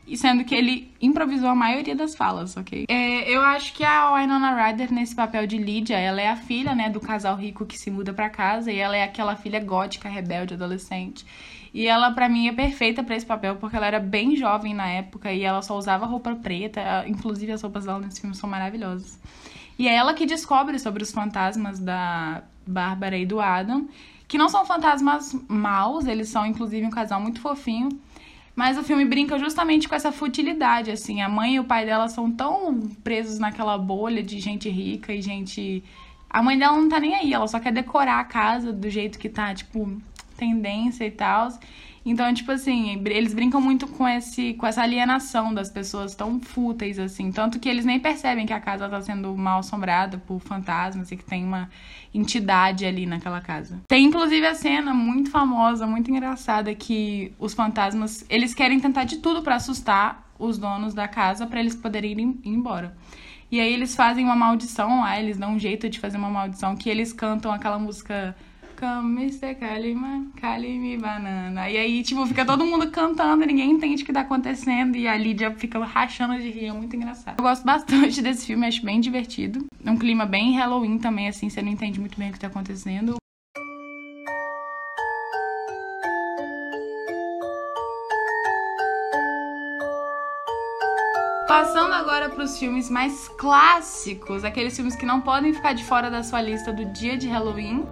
E 0.05 0.17
sendo 0.17 0.43
que 0.43 0.53
ele 0.53 0.91
improvisou 1.01 1.47
a 1.47 1.55
maioria 1.55 1.95
das 1.95 2.13
falas, 2.13 2.57
ok? 2.57 2.85
É, 2.89 3.29
eu 3.29 3.41
acho 3.41 3.73
que 3.73 3.85
a 3.85 4.13
Winona 4.13 4.53
Ryder, 4.53 4.91
nesse 4.93 5.15
papel 5.15 5.47
de 5.47 5.57
Lydia, 5.57 5.97
ela 5.97 6.21
é 6.21 6.29
a 6.29 6.35
filha, 6.35 6.75
né, 6.75 6.89
do 6.89 6.99
casal 6.99 7.37
rico 7.37 7.65
que 7.65 7.77
se 7.77 7.89
muda 7.89 8.13
pra 8.13 8.29
casa. 8.29 8.71
E 8.71 8.77
ela 8.77 8.97
é 8.97 9.03
aquela 9.03 9.35
filha 9.35 9.61
gótica, 9.61 10.09
rebelde, 10.09 10.55
adolescente. 10.55 11.25
E 11.73 11.87
ela, 11.87 12.11
pra 12.11 12.27
mim, 12.27 12.47
é 12.47 12.53
perfeita 12.53 13.01
pra 13.01 13.15
esse 13.15 13.25
papel, 13.25 13.55
porque 13.55 13.75
ela 13.75 13.87
era 13.87 13.99
bem 13.99 14.35
jovem 14.35 14.73
na 14.73 14.87
época 14.87 15.31
e 15.31 15.41
ela 15.41 15.61
só 15.61 15.77
usava 15.77 16.05
roupa 16.05 16.35
preta. 16.35 17.05
Inclusive, 17.07 17.53
as 17.53 17.61
roupas 17.61 17.85
dela 17.85 17.99
nesse 17.99 18.19
filme 18.19 18.35
são 18.35 18.49
maravilhosas. 18.49 19.19
E 19.79 19.87
é 19.87 19.95
ela 19.95 20.13
que 20.13 20.25
descobre 20.25 20.77
sobre 20.79 21.01
os 21.01 21.11
fantasmas 21.11 21.79
da 21.79 22.43
Bárbara 22.67 23.17
e 23.17 23.25
do 23.25 23.39
Adam, 23.39 23.87
que 24.27 24.37
não 24.37 24.49
são 24.49 24.65
fantasmas 24.65 25.35
maus, 25.47 26.05
eles 26.05 26.29
são, 26.29 26.45
inclusive, 26.45 26.85
um 26.85 26.91
casal 26.91 27.19
muito 27.19 27.39
fofinho. 27.41 27.89
Mas 28.55 28.77
o 28.77 28.83
filme 28.83 29.03
brinca 29.03 29.39
justamente 29.39 29.89
com 29.89 29.95
essa 29.95 30.11
futilidade, 30.11 30.91
assim. 30.91 31.21
A 31.21 31.29
mãe 31.29 31.55
e 31.55 31.59
o 31.59 31.63
pai 31.63 31.85
dela 31.85 32.07
são 32.07 32.31
tão 32.31 32.79
presos 33.03 33.39
naquela 33.39 33.77
bolha 33.77 34.21
de 34.21 34.39
gente 34.39 34.69
rica 34.69 35.11
e 35.13 35.21
gente. 35.21 35.83
A 36.29 36.41
mãe 36.41 36.57
dela 36.57 36.77
não 36.77 36.87
tá 36.87 36.99
nem 36.99 37.15
aí, 37.15 37.33
ela 37.33 37.47
só 37.47 37.59
quer 37.59 37.73
decorar 37.73 38.19
a 38.19 38.23
casa 38.23 38.71
do 38.71 38.89
jeito 38.89 39.17
que 39.17 39.29
tá, 39.29 39.53
tipo, 39.53 39.99
tendência 40.37 41.05
e 41.05 41.11
tal. 41.11 41.49
Então, 42.05 42.33
tipo 42.33 42.51
assim, 42.51 43.01
eles 43.05 43.33
brincam 43.33 43.61
muito 43.61 43.87
com, 43.87 44.05
esse, 44.07 44.53
com 44.55 44.67
essa 44.67 44.81
alienação 44.81 45.53
das 45.53 45.69
pessoas 45.69 46.13
tão 46.13 46.39
fúteis, 46.39 46.99
assim. 46.99 47.31
Tanto 47.31 47.59
que 47.59 47.69
eles 47.69 47.85
nem 47.85 47.99
percebem 47.99 48.45
que 48.45 48.51
a 48.51 48.59
casa 48.59 48.89
tá 48.89 49.01
sendo 49.01 49.35
mal 49.37 49.59
assombrada 49.59 50.17
por 50.17 50.39
fantasmas 50.41 51.11
e 51.11 51.15
que 51.15 51.23
tem 51.23 51.45
uma 51.45 51.69
entidade 52.13 52.85
ali 52.85 53.05
naquela 53.05 53.39
casa. 53.41 53.81
Tem, 53.87 54.05
inclusive, 54.05 54.45
a 54.45 54.53
cena 54.53 54.93
muito 54.93 55.31
famosa, 55.31 55.87
muito 55.87 56.11
engraçada, 56.11 56.75
que 56.75 57.33
os 57.39 57.53
fantasmas, 57.53 58.25
eles 58.29 58.53
querem 58.53 58.79
tentar 58.79 59.05
de 59.05 59.17
tudo 59.17 59.41
pra 59.41 59.55
assustar 59.55 60.29
os 60.37 60.57
donos 60.57 60.93
da 60.93 61.07
casa 61.07 61.47
para 61.47 61.59
eles 61.59 61.75
poderem 61.75 62.11
ir 62.11 62.19
em- 62.19 62.39
ir 62.43 62.49
embora. 62.49 62.95
E 63.49 63.59
aí 63.59 63.71
eles 63.71 63.95
fazem 63.95 64.25
uma 64.25 64.35
maldição 64.35 65.01
lá, 65.01 65.19
eles 65.19 65.37
dão 65.37 65.53
um 65.53 65.59
jeito 65.59 65.87
de 65.89 65.99
fazer 65.99 66.17
uma 66.17 66.29
maldição 66.29 66.75
que 66.75 66.89
eles 66.89 67.13
cantam 67.13 67.51
aquela 67.51 67.77
música 67.79 68.35
Come, 68.83 69.23
Mr. 69.23 69.55
Kalima, 69.55 70.27
Kalimi 70.41 70.97
Banana. 70.97 71.69
E 71.69 71.77
aí, 71.77 72.03
tipo, 72.03 72.27
fica 72.27 72.43
todo 72.43 72.65
mundo 72.65 72.91
cantando, 72.91 73.45
ninguém 73.45 73.71
entende 73.71 74.03
o 74.03 74.05
que 74.05 74.11
tá 74.11 74.19
acontecendo. 74.19 74.97
E 74.97 75.07
a 75.07 75.15
Lídia 75.15 75.51
fica 75.51 75.79
rachando 75.79 76.37
de 76.37 76.49
rir, 76.49 76.65
é 76.65 76.73
muito 76.73 76.93
engraçado. 76.93 77.39
Eu 77.39 77.45
gosto 77.45 77.63
bastante 77.63 78.19
desse 78.21 78.45
filme, 78.45 78.67
acho 78.67 78.83
bem 78.83 78.99
divertido. 78.99 79.65
É 79.85 79.89
um 79.89 79.97
clima 79.97 80.25
bem 80.25 80.57
Halloween 80.57 80.97
também, 80.97 81.29
assim, 81.29 81.49
você 81.49 81.61
não 81.61 81.69
entende 81.69 81.97
muito 81.97 82.19
bem 82.19 82.29
o 82.29 82.33
que 82.33 82.39
tá 82.41 82.47
acontecendo. 82.47 83.15
Passando 91.47 91.93
agora 91.93 92.27
para 92.27 92.43
os 92.43 92.59
filmes 92.59 92.89
mais 92.89 93.29
clássicos, 93.37 94.43
aqueles 94.43 94.75
filmes 94.75 94.97
que 94.97 95.05
não 95.05 95.21
podem 95.21 95.53
ficar 95.53 95.71
de 95.71 95.85
fora 95.85 96.11
da 96.11 96.21
sua 96.21 96.41
lista 96.41 96.73
do 96.73 96.83
dia 96.83 97.15
de 97.15 97.29
Halloween. 97.29 97.85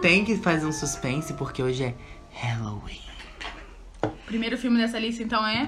Tem 0.00 0.24
que 0.24 0.36
fazer 0.36 0.66
um 0.66 0.72
suspense 0.72 1.32
porque 1.34 1.62
hoje 1.62 1.84
é 1.84 1.94
Halloween. 2.32 3.00
Primeiro 4.26 4.56
filme 4.58 4.78
dessa 4.78 4.98
lista, 4.98 5.22
então, 5.22 5.44
é 5.46 5.66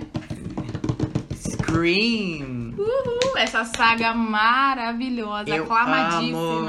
Scream. 1.35 2.75
Uhul, 2.77 3.37
essa 3.39 3.65
saga 3.65 4.13
maravilhosa, 4.15 5.49
Eu 5.51 5.65
aclamadíssima. 5.65 6.39
amo. 6.39 6.69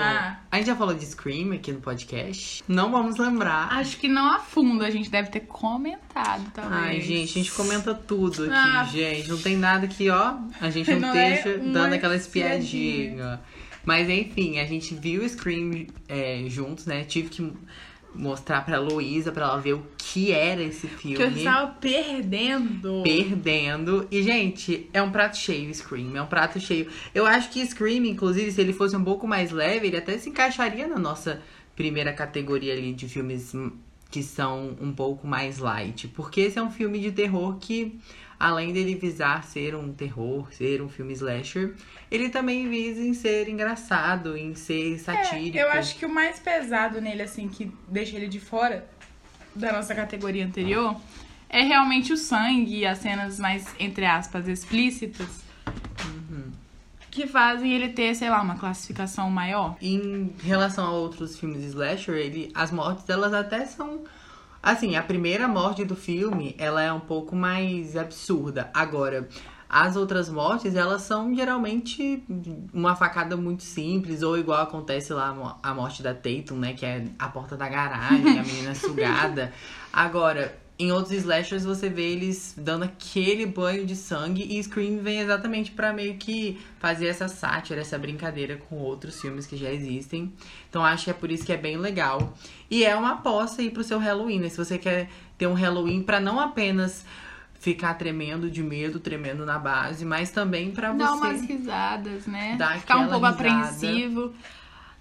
A 0.52 0.58
gente 0.58 0.68
já 0.68 0.76
falou 0.76 0.94
de 0.94 1.06
Scream 1.06 1.52
aqui 1.54 1.72
no 1.72 1.80
podcast. 1.82 2.64
Não 2.68 2.92
vamos 2.92 3.18
lembrar. 3.18 3.68
Acho 3.74 3.98
que 3.98 4.08
não 4.08 4.32
a 4.34 4.40
fundo, 4.40 4.84
a 4.84 4.90
gente 4.90 5.10
deve 5.10 5.30
ter 5.30 5.42
comentado, 5.42 6.44
talvez. 6.54 6.82
Ai, 6.84 7.02
gente, 7.02 7.32
a 7.32 7.44
gente 7.44 7.52
comenta 7.52 7.94
tudo 7.94 8.44
aqui, 8.46 8.54
Ah. 8.54 8.84
gente. 8.92 9.30
Não 9.30 9.38
tem 9.38 9.56
nada 9.58 9.88
que, 9.88 10.10
ó, 10.10 10.36
a 10.60 10.70
gente 10.70 10.92
não, 10.96 11.10
Não 11.14 11.16
é 11.16 11.42
dando 11.58 11.94
aquela 11.94 12.16
espiadinha. 12.16 13.10
espiadinha. 13.12 13.42
Mas 13.86 14.10
enfim, 14.10 14.60
a 14.60 14.66
gente 14.66 14.94
viu 14.96 15.24
o 15.24 15.30
Scream 15.30 15.88
é, 16.08 16.44
juntos, 16.48 16.86
né? 16.86 17.04
Tive 17.04 17.30
que 17.30 17.54
mostrar 18.14 18.66
pra 18.66 18.80
Luísa 18.80 19.32
pra 19.32 19.46
ela 19.46 19.58
ver 19.58 19.74
o 19.74 19.86
que 19.98 20.32
era 20.32 20.62
esse 20.62 20.88
filme. 20.88 21.16
Que 21.16 21.24
eu 21.24 21.30
estava 21.30 21.72
perdendo. 21.74 23.02
Perdendo. 23.04 24.08
E, 24.12 24.22
gente, 24.22 24.90
é 24.94 25.02
um 25.02 25.12
prato 25.12 25.38
cheio, 25.38 25.74
Scream. 25.74 26.16
É 26.16 26.22
um 26.22 26.28
prato 26.28 26.60
cheio. 26.60 26.88
Eu 27.16 27.26
acho 27.26 27.50
que 27.50 27.66
Scream, 27.66 28.06
inclusive, 28.06 28.52
se 28.52 28.62
ele 28.62 28.74
fosse 28.74 28.96
um 28.96 29.04
pouco 29.04 29.28
mais 29.28 29.52
leve, 29.52 29.88
ele 29.88 29.98
até 29.98 30.18
se 30.18 30.30
encaixaria 30.30 30.88
na 30.88 31.00
nossa 31.00 31.42
primeira 31.76 32.12
categoria 32.14 32.74
ali 32.74 32.94
de 32.94 33.08
filmes 33.08 33.54
que 34.10 34.22
são 34.22 34.76
um 34.82 34.92
pouco 34.92 35.26
mais 35.26 35.58
light. 35.58 36.08
Porque 36.10 36.42
esse 36.42 36.60
é 36.60 36.62
um 36.62 36.70
filme 36.70 37.00
de 37.00 37.12
terror 37.12 37.58
que, 37.58 37.98
além 38.42 38.74
dele 38.74 38.96
visar 38.96 39.44
ser 39.44 39.76
um 39.76 39.94
terror, 39.94 40.52
ser 40.52 40.82
um 40.82 40.90
filme 40.90 41.14
slasher, 41.14 41.76
ele 42.10 42.30
também 42.30 42.68
visa 42.68 43.00
em 43.00 43.14
ser 43.14 43.48
engraçado, 43.48 44.36
em 44.36 44.56
ser 44.56 44.98
satírico. 44.98 45.58
É, 45.58 45.62
eu 45.62 45.72
acho 45.72 45.96
que 45.96 46.08
o 46.08 46.10
mais 46.10 46.40
pesado 46.40 47.00
nele, 47.00 47.22
assim, 47.22 47.48
que 47.48 47.72
deixa 47.88 48.16
ele 48.18 48.28
de 48.28 48.40
fora 48.40 48.88
da 49.54 49.72
nossa 49.72 49.94
categoria 49.94 50.44
anterior, 50.44 51.00
é 51.48 51.62
realmente 51.62 52.12
o 52.12 52.18
sangue 52.18 52.80
e 52.80 52.86
as 52.86 52.98
cenas 52.98 53.40
mais, 53.40 53.68
entre 53.80 54.06
aspas, 54.06 54.48
explícitas. 54.48 55.42
Que 57.12 57.28
fazem 57.28 57.74
ele 57.74 57.90
ter, 57.90 58.16
sei 58.16 58.30
lá, 58.30 58.42
uma 58.42 58.56
classificação 58.56 59.30
maior. 59.30 59.76
Em 59.82 60.34
relação 60.42 60.86
a 60.86 60.92
outros 60.92 61.38
filmes 61.38 61.62
slasher, 61.66 62.16
ele, 62.16 62.50
as 62.56 62.72
mortes 62.72 63.08
elas 63.10 63.34
até 63.34 63.66
são 63.66 64.06
assim, 64.62 64.96
a 64.96 65.02
primeira 65.04 65.48
morte 65.48 65.84
do 65.86 65.96
filme, 65.96 66.56
ela 66.58 66.82
é 66.82 66.92
um 66.92 67.00
pouco 67.00 67.36
mais 67.36 67.96
absurda. 67.98 68.70
Agora, 68.74 69.28
as 69.70 69.96
outras 69.96 70.28
mortes, 70.30 70.76
elas 70.76 71.02
são 71.04 71.34
geralmente 71.34 72.24
uma 72.74 72.96
facada 72.96 73.38
muito 73.38 73.64
simples, 73.64 74.22
ou 74.22 74.38
igual 74.38 74.62
acontece 74.62 75.14
lá 75.14 75.30
a 75.30 75.34
mo- 75.34 75.56
a 75.64 75.74
morte 75.74 76.04
da 76.04 76.14
Tatum, 76.14 76.56
né, 76.58 76.74
que 76.74 76.86
é 76.86 77.06
a 77.18 77.30
porta 77.30 77.56
da 77.56 77.70
garagem, 77.70 78.38
a 78.38 78.44
menina 78.44 78.76
sugada. 78.76 79.54
Agora, 79.94 80.58
em 80.82 80.92
outros 80.92 81.12
slashers 81.14 81.64
você 81.64 81.90
vê 81.90 82.12
eles 82.12 82.56
dando 82.58 82.84
aquele 82.84 83.46
banho 83.46 83.86
de 83.86 83.96
sangue 83.96 84.44
e 84.58 84.64
Scream 84.64 85.00
vem 85.00 85.20
exatamente 85.20 85.72
pra 85.72 85.94
meio 85.94 86.16
que 86.16 86.60
fazer 86.80 87.08
essa 87.08 87.28
sátira, 87.28 87.82
essa 87.82 87.98
brincadeira 87.98 88.58
com 88.58 88.78
outros 88.78 89.20
filmes 89.22 89.46
que 89.46 89.56
já 89.56 89.72
existem. 89.72 90.34
Então 90.70 90.84
acho 90.84 91.06
que 91.06 91.10
é 91.12 91.14
por 91.14 91.30
isso 91.32 91.46
que 91.46 91.54
é 91.54 91.58
bem 91.58 91.78
legal. 91.78 92.34
E 92.70 92.84
é 92.84 92.96
uma 92.96 93.12
aposta 93.14 93.62
aí 93.62 93.70
pro 93.70 93.84
seu 93.84 94.00
Halloween, 94.00 94.40
né? 94.40 94.50
Se 94.50 94.58
você 94.58 94.78
quer 94.78 95.10
ter 95.38 95.48
um 95.48 95.54
Halloween 95.54 96.02
pra 96.02 96.20
não 96.20 96.40
apenas 96.40 97.06
ficar 97.60 97.94
tremendo 97.94 98.50
de 98.50 98.64
medo, 98.64 99.00
tremendo 99.00 99.46
na 99.46 99.60
base, 99.60 100.04
mas 100.04 100.32
também 100.32 100.72
pra 100.72 100.92
Dar 100.94 101.10
você 101.10 101.14
umas 101.14 101.42
risadas, 101.44 102.26
né? 102.26 102.56
Dar 102.58 102.80
Ficar 102.80 102.98
um 102.98 103.08
pouco 103.08 103.26
risada. 103.28 103.36
apreensivo. 103.36 104.34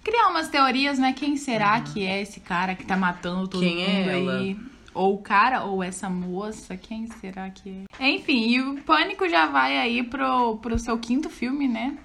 Criar 0.03 0.27
umas 0.29 0.47
teorias, 0.47 0.99
né? 0.99 1.13
Quem 1.13 1.37
será 1.37 1.79
que 1.81 2.05
é 2.05 2.21
esse 2.21 2.39
cara 2.39 2.75
que 2.75 2.85
tá 2.85 2.95
matando 2.95 3.47
todo 3.47 3.63
Uhum. 3.63 3.67
Quem 3.69 3.83
é 3.83 3.99
mundo 3.99 4.09
ela? 4.09 4.37
aí? 4.39 4.57
Ou 4.93 5.15
o 5.15 5.17
cara, 5.19 5.63
ou 5.63 5.81
essa 5.83 6.09
moça, 6.09 6.75
quem 6.77 7.07
será 7.07 7.49
que 7.49 7.85
é? 7.99 8.09
Enfim, 8.09 8.47
e 8.49 8.61
o 8.61 8.81
Pânico 8.81 9.27
já 9.29 9.45
vai 9.45 9.77
aí 9.77 10.03
pro, 10.03 10.57
pro 10.57 10.77
seu 10.79 10.97
quinto 10.97 11.29
filme, 11.29 11.67
né? 11.67 11.97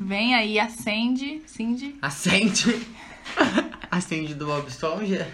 Vem 0.00 0.34
aí, 0.34 0.58
acende, 0.58 1.42
Cindy. 1.46 1.96
Acende. 2.00 2.86
Acende 3.90 4.34
do 4.34 4.46
Bob 4.46 4.68
Esponja. 4.68 5.26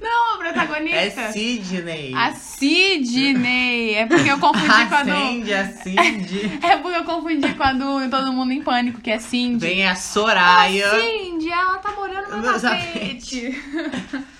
Não, 0.00 0.34
a 0.34 0.34
É 0.34 0.52
protagonista. 0.52 1.32
Sidney. 1.32 2.14
a 2.14 2.32
Sidney. 2.32 3.94
É 3.94 4.06
porque 4.06 4.30
eu 4.30 4.38
confundi 4.38 4.86
com 4.88 4.94
a 4.94 5.02
do... 5.02 5.12
Acende, 5.12 5.54
acende. 5.54 6.58
É 6.66 6.76
porque 6.76 6.96
eu 6.96 7.04
confundi 7.04 7.54
com 7.54 7.62
a 7.62 7.72
do 7.72 8.10
Todo 8.10 8.32
Mundo 8.32 8.52
em 8.52 8.62
Pânico, 8.62 9.00
que 9.00 9.10
é 9.10 9.18
Cindy. 9.18 9.66
Vem 9.66 9.86
a 9.86 9.94
Soraya. 9.94 10.86
Ah, 10.92 11.00
Cindy, 11.00 11.50
ela 11.50 11.78
tá 11.78 11.92
morando 11.92 12.36
no 12.36 12.52
No 12.52 12.60
tapete. 12.60 13.54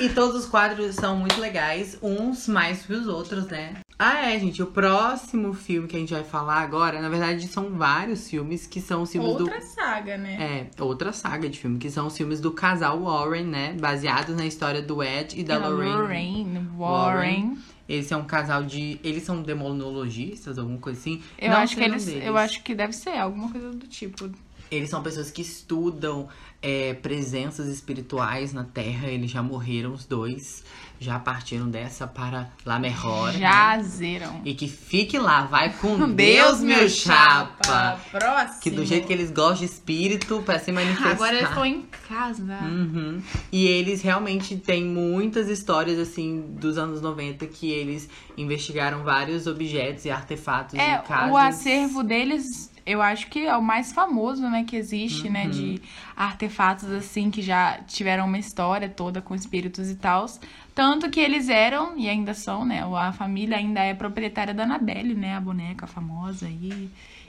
E 0.00 0.08
todos 0.08 0.34
os 0.34 0.46
quadros 0.46 0.94
são 0.94 1.16
muito 1.16 1.38
legais, 1.38 1.98
uns 2.02 2.48
mais 2.48 2.86
que 2.86 2.92
os 2.94 3.06
outros, 3.06 3.46
né? 3.48 3.74
Ah, 3.98 4.30
é, 4.30 4.38
gente. 4.38 4.62
O 4.62 4.66
próximo 4.66 5.52
filme 5.52 5.86
que 5.86 5.94
a 5.94 5.98
gente 5.98 6.14
vai 6.14 6.24
falar 6.24 6.62
agora, 6.62 7.02
na 7.02 7.10
verdade, 7.10 7.46
são 7.46 7.70
vários 7.74 8.30
filmes 8.30 8.66
que 8.66 8.80
são 8.80 9.02
os 9.02 9.12
filmes 9.12 9.30
Outra 9.32 9.60
do. 9.60 9.66
saga, 9.66 10.16
né? 10.16 10.70
É, 10.78 10.82
outra 10.82 11.12
saga 11.12 11.50
de 11.50 11.58
filme, 11.58 11.78
que 11.78 11.90
são 11.90 12.06
os 12.06 12.16
filmes 12.16 12.40
do 12.40 12.50
casal 12.50 12.98
Warren, 13.02 13.44
né? 13.44 13.76
Baseados 13.78 14.34
na 14.34 14.46
história 14.46 14.80
do 14.80 15.02
Ed 15.02 15.38
e 15.38 15.44
da 15.44 15.56
Ela, 15.56 15.68
Lorraine. 15.68 15.94
Lorraine 15.94 16.68
Warren. 16.78 17.58
Esse 17.86 18.14
é 18.14 18.16
um 18.16 18.24
casal 18.24 18.62
de. 18.64 18.98
Eles 19.04 19.22
são 19.24 19.42
demonologistas, 19.42 20.58
alguma 20.58 20.78
coisa 20.78 20.98
assim. 20.98 21.20
Eu 21.38 21.50
Não 21.50 21.58
acho 21.58 21.76
que 21.76 21.82
eles. 21.84 22.08
Eu 22.08 22.38
acho 22.38 22.62
que 22.62 22.74
deve 22.74 22.94
ser 22.94 23.18
alguma 23.18 23.50
coisa 23.50 23.70
do 23.70 23.86
tipo. 23.86 24.30
Eles 24.70 24.88
são 24.90 25.02
pessoas 25.02 25.30
que 25.30 25.42
estudam 25.42 26.28
é, 26.62 26.94
presenças 26.94 27.66
espirituais 27.68 28.52
na 28.52 28.64
Terra. 28.64 29.08
Eles 29.08 29.30
já 29.30 29.42
morreram, 29.42 29.92
os 29.92 30.04
dois. 30.04 30.62
Já 31.02 31.18
partiram 31.18 31.66
dessa 31.70 32.06
para 32.06 32.50
La 32.66 32.78
Merhor. 32.78 33.32
né? 33.32 33.38
Jazeram. 33.38 34.42
E 34.44 34.52
que 34.54 34.68
fique 34.68 35.18
lá, 35.18 35.46
vai 35.46 35.72
com 35.72 35.96
Deus, 36.12 36.60
meu 36.60 36.86
chapa. 36.90 37.98
Próximo. 38.10 38.60
Que 38.60 38.70
do 38.70 38.84
jeito 38.84 39.06
que 39.06 39.12
eles 39.14 39.30
gostam 39.30 39.60
de 39.60 39.64
espírito 39.72 40.42
pra 40.42 40.58
se 40.58 40.70
manifestar. 40.70 41.12
Agora 41.12 41.34
eu 41.36 41.44
estou 41.48 41.64
em 41.64 41.82
casa. 42.06 42.58
Uhum. 42.62 43.22
E 43.50 43.66
eles 43.66 44.02
realmente 44.02 44.56
têm 44.58 44.84
muitas 44.84 45.48
histórias, 45.48 45.98
assim, 45.98 46.42
dos 46.60 46.76
anos 46.76 47.00
90 47.00 47.46
que 47.46 47.70
eles 47.70 48.06
investigaram 48.36 49.02
vários 49.02 49.46
objetos 49.46 50.04
e 50.04 50.10
artefatos 50.10 50.78
É, 50.78 50.98
de 50.98 51.08
casas. 51.08 51.32
o 51.32 51.36
acervo 51.38 52.02
deles, 52.02 52.69
eu 52.86 53.00
acho 53.02 53.28
que 53.28 53.46
é 53.46 53.56
o 53.56 53.62
mais 53.62 53.92
famoso, 53.92 54.42
né, 54.48 54.64
que 54.64 54.76
existe, 54.76 55.28
né, 55.28 55.44
Uhum. 55.44 55.50
de 55.50 55.82
artefatos 56.16 56.90
assim 56.90 57.30
que 57.30 57.42
já 57.42 57.78
tiveram 57.86 58.26
uma 58.26 58.38
história 58.38 58.88
toda 58.88 59.20
com 59.20 59.34
espíritos 59.34 59.90
e 59.90 59.94
tal. 59.96 60.26
Tanto 60.74 61.10
que 61.10 61.20
eles 61.20 61.48
eram 61.48 61.96
e 61.98 62.08
ainda 62.08 62.34
são, 62.34 62.64
né, 62.64 62.82
a 62.84 63.12
família 63.12 63.56
ainda 63.56 63.80
é 63.80 63.94
proprietária 63.94 64.54
da 64.54 64.64
Annabelle, 64.64 65.14
né, 65.14 65.36
a 65.36 65.40
boneca 65.40 65.86
famosa 65.86 66.46
aí 66.46 66.88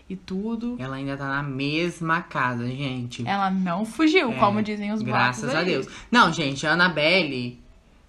e 0.09 0.15
tudo. 0.15 0.75
Ela 0.79 0.97
ainda 0.97 1.15
tá 1.15 1.27
na 1.27 1.43
mesma 1.43 2.21
casa, 2.21 2.67
gente. 2.67 3.25
Ela 3.27 3.49
não 3.49 3.85
fugiu, 3.85 4.31
É, 4.31 4.35
como 4.35 4.61
dizem 4.61 4.91
os 4.91 5.01
Graças 5.01 5.53
a 5.55 5.59
aí. 5.59 5.65
Deus. 5.65 5.87
Não, 6.11 6.31
gente, 6.33 6.67
a 6.67 6.73
Annabelle 6.73 7.59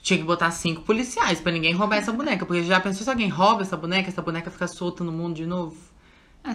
tinha 0.03 0.19
que 0.19 0.25
botar 0.25 0.51
cinco 0.51 0.83
policiais 0.83 1.41
pra 1.41 1.53
ninguém 1.53 1.73
roubar 1.75 1.97
essa 1.99 2.11
boneca. 2.13 2.45
Porque 2.45 2.65
já 2.65 2.81
pensou 2.81 3.05
se 3.05 3.11
alguém 3.11 3.29
rouba 3.29 3.63
essa 3.63 3.77
boneca, 3.77 4.09
essa 4.09 4.21
boneca 4.21 4.51
fica 4.51 4.67
solta 4.67 5.05
no 5.05 5.13
mundo 5.13 5.37
de 5.37 5.47
novo? 5.47 5.77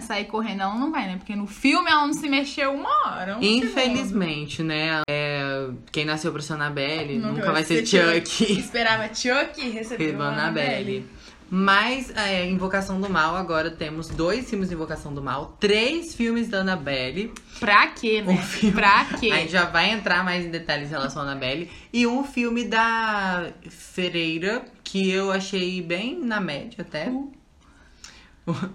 Sair 0.00 0.26
correndo 0.26 0.62
ela 0.62 0.74
não 0.74 0.92
vai, 0.92 1.06
né? 1.06 1.16
Porque 1.16 1.34
no 1.34 1.46
filme 1.46 1.90
ela 1.90 2.06
não 2.06 2.12
se 2.12 2.28
mexeu 2.28 2.72
uma 2.72 2.90
hora. 3.06 3.38
Infelizmente, 3.40 4.62
né? 4.62 5.00
É, 5.08 5.70
quem 5.90 6.04
nasceu 6.04 6.30
pra 6.30 6.42
ser 6.42 6.52
Annabelle 6.54 7.18
Nunca 7.18 7.32
nunca, 7.32 7.52
vai 7.52 7.64
ser 7.64 7.86
Chuck. 7.86 8.52
Esperava 8.58 9.12
Chuck 9.14 9.58
e 9.58 9.70
recebeu 9.70 10.20
Annabelle. 10.20 10.38
Annabelle. 10.38 11.10
Mas, 11.50 12.14
é, 12.14 12.44
Invocação 12.46 13.00
do 13.00 13.08
Mal, 13.08 13.34
agora 13.34 13.70
temos 13.70 14.08
dois 14.08 14.48
filmes 14.50 14.68
de 14.68 14.74
Invocação 14.74 15.14
do 15.14 15.22
Mal, 15.22 15.56
três 15.58 16.14
filmes 16.14 16.48
da 16.48 16.58
Annabelle. 16.58 17.32
Pra 17.58 17.86
quê, 17.86 18.20
né? 18.20 18.34
Um 18.34 18.36
filme. 18.36 18.74
Pra 18.74 19.06
quê? 19.18 19.30
A 19.32 19.36
gente 19.38 19.52
já 19.52 19.64
vai 19.64 19.90
entrar 19.90 20.22
mais 20.22 20.44
em 20.44 20.50
detalhes 20.50 20.88
em 20.88 20.90
relação 20.90 21.22
à 21.22 21.24
Annabelle. 21.24 21.70
E 21.90 22.06
um 22.06 22.22
filme 22.22 22.64
da 22.64 23.50
Ferreira, 23.70 24.62
que 24.84 25.10
eu 25.10 25.32
achei 25.32 25.80
bem 25.80 26.20
na 26.22 26.38
média 26.38 26.82
até. 26.82 27.08
Uh. 27.08 27.30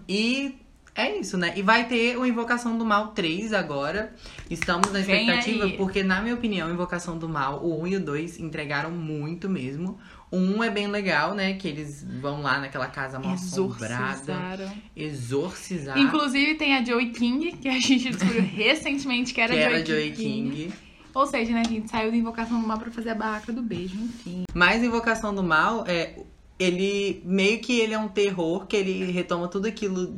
E 0.10 0.63
é 0.96 1.18
isso, 1.18 1.38
né? 1.38 1.54
E 1.56 1.62
vai 1.62 1.88
ter 1.88 2.18
o 2.18 2.26
Invocação 2.26 2.78
do 2.78 2.86
Mal 2.86 3.10
3 3.10 3.52
agora. 3.52 4.14
Estamos 4.50 4.92
na 4.92 5.00
expectativa, 5.00 5.70
porque, 5.72 6.04
na 6.04 6.22
minha 6.22 6.36
opinião, 6.36 6.72
Invocação 6.72 7.18
do 7.18 7.28
Mal, 7.28 7.64
o 7.66 7.82
1 7.82 7.88
e 7.88 7.96
o 7.96 8.00
2 8.00 8.40
entregaram 8.40 8.92
muito 8.92 9.50
mesmo. 9.50 9.98
O 10.30 10.38
1 10.38 10.64
é 10.64 10.70
bem 10.70 10.88
legal, 10.88 11.34
né? 11.34 11.54
Que 11.54 11.68
eles 11.68 12.06
vão 12.22 12.42
lá 12.42 12.60
naquela 12.60 12.88
casa 12.88 13.18
mal 13.18 13.34
assombrada. 13.34 14.14
Exorcizaram. 14.14 14.72
Exorcizar. 14.96 15.98
Inclusive 15.98 16.56
tem 16.56 16.76
a 16.76 16.84
Joey 16.84 17.10
King, 17.10 17.54
que 17.54 17.70
a 17.70 17.80
gente 17.80 18.10
descobriu 18.10 18.42
recentemente 18.46 19.34
que 19.34 19.42
era, 19.42 19.54
que 19.54 19.60
era 19.60 19.86
Joey, 19.86 19.86
Joey 19.86 20.12
King. 20.12 20.52
King. 20.52 20.74
Ou 21.14 21.26
seja, 21.26 21.54
né, 21.54 21.62
a 21.62 21.70
gente 21.70 21.90
saiu 21.90 22.12
da 22.12 22.18
Invocação 22.18 22.62
do 22.62 22.68
Mal 22.68 22.78
pra 22.78 22.92
fazer 22.92 23.12
a 23.12 23.16
barraca 23.16 23.52
do 23.52 23.62
beijo, 23.62 23.96
enfim. 23.96 24.44
Mas 24.54 24.84
Invocação 24.84 25.34
do 25.34 25.44
Mal, 25.44 25.86
é, 25.88 26.20
ele 26.60 27.22
meio 27.26 27.60
que 27.60 27.80
ele 27.80 27.94
é 27.94 28.00
um 28.00 28.08
terror, 28.08 28.66
que 28.68 28.76
ele 28.76 29.12
retoma 29.12 29.48
tudo 29.48 29.68
aquilo 29.68 30.18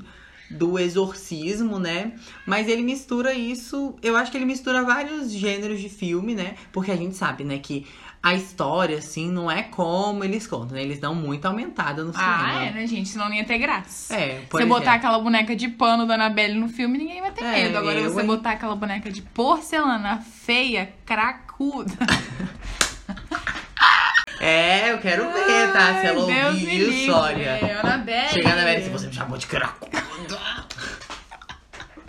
do 0.56 0.80
exorcismo, 0.80 1.80
né? 1.80 2.14
Mas 2.46 2.68
ele 2.68 2.82
mistura 2.82 3.34
isso, 3.34 3.96
eu 4.02 4.16
acho 4.16 4.32
que 4.32 4.38
ele 4.38 4.46
mistura 4.46 4.84
vários 4.84 5.32
gêneros 5.32 5.80
de 5.82 5.90
filme, 5.90 6.34
né? 6.36 6.56
Porque 6.72 6.92
a 6.92 6.96
gente 6.96 7.16
sabe, 7.16 7.44
né, 7.44 7.58
que 7.60 7.86
a 8.24 8.34
história, 8.34 8.98
assim, 8.98 9.30
não 9.30 9.52
é 9.52 9.62
como 9.62 10.24
eles 10.24 10.48
contam, 10.48 10.76
né? 10.76 10.82
Eles 10.82 10.98
dão 10.98 11.14
muito 11.14 11.46
aumentada 11.46 12.04
no 12.04 12.12
Ah, 12.16 12.40
cinema. 12.48 12.64
é, 12.66 12.72
né, 12.72 12.88
gente? 12.88 13.08
Senão 13.10 13.30
não 13.30 13.36
ia 13.36 13.44
ter 13.46 13.60
graça. 13.60 14.16
É, 14.16 14.40
por 14.50 14.60
você 14.60 14.66
botar 14.66 14.82
exemplo. 14.82 14.98
aquela 14.98 15.20
boneca 15.20 15.56
de 15.56 15.68
pano 15.68 16.08
da 16.08 16.16
Annabelle 16.16 16.56
no 16.60 16.68
filme, 16.68 16.98
ninguém 16.98 17.22
vai 17.22 17.30
ter 17.32 17.44
É, 17.44 17.52
medo. 17.66 17.78
Agora, 17.78 18.00
eu, 18.00 18.12
você 18.12 18.24
botar 18.24 18.52
aquela 18.54 18.76
boneca 18.76 19.12
de 19.12 19.22
porcelana 19.22 20.22
feia, 20.22 20.92
cracuda. 21.06 21.94
É, 24.46 24.92
eu 24.92 25.00
quero 25.00 25.24
ver, 25.34 25.74
tá? 25.74 26.02
Se 26.02 26.06
ela 26.06 26.22
Ai, 26.22 26.36
Deus 26.36 26.54
ouvir 26.54 27.04
isso, 27.04 27.12
olha. 27.12 27.58
Chegando 28.30 28.60
a 28.60 28.80
se 28.80 28.90
você 28.90 29.08
me 29.08 29.14
chamou 29.14 29.40
de 29.40 29.48
cracuda. 29.48 30.40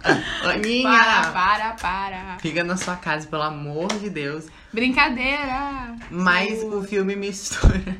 Aninha! 0.44 0.82
Para, 0.82 1.30
para, 1.32 1.72
para. 1.72 2.38
Fica 2.38 2.62
na 2.62 2.76
sua 2.76 2.94
casa, 2.96 3.26
pelo 3.26 3.40
amor 3.42 3.88
de 3.98 4.10
Deus. 4.10 4.48
Brincadeira. 4.70 5.96
Mas 6.10 6.62
o 6.62 6.82
filme 6.82 7.16
mistura. 7.16 7.96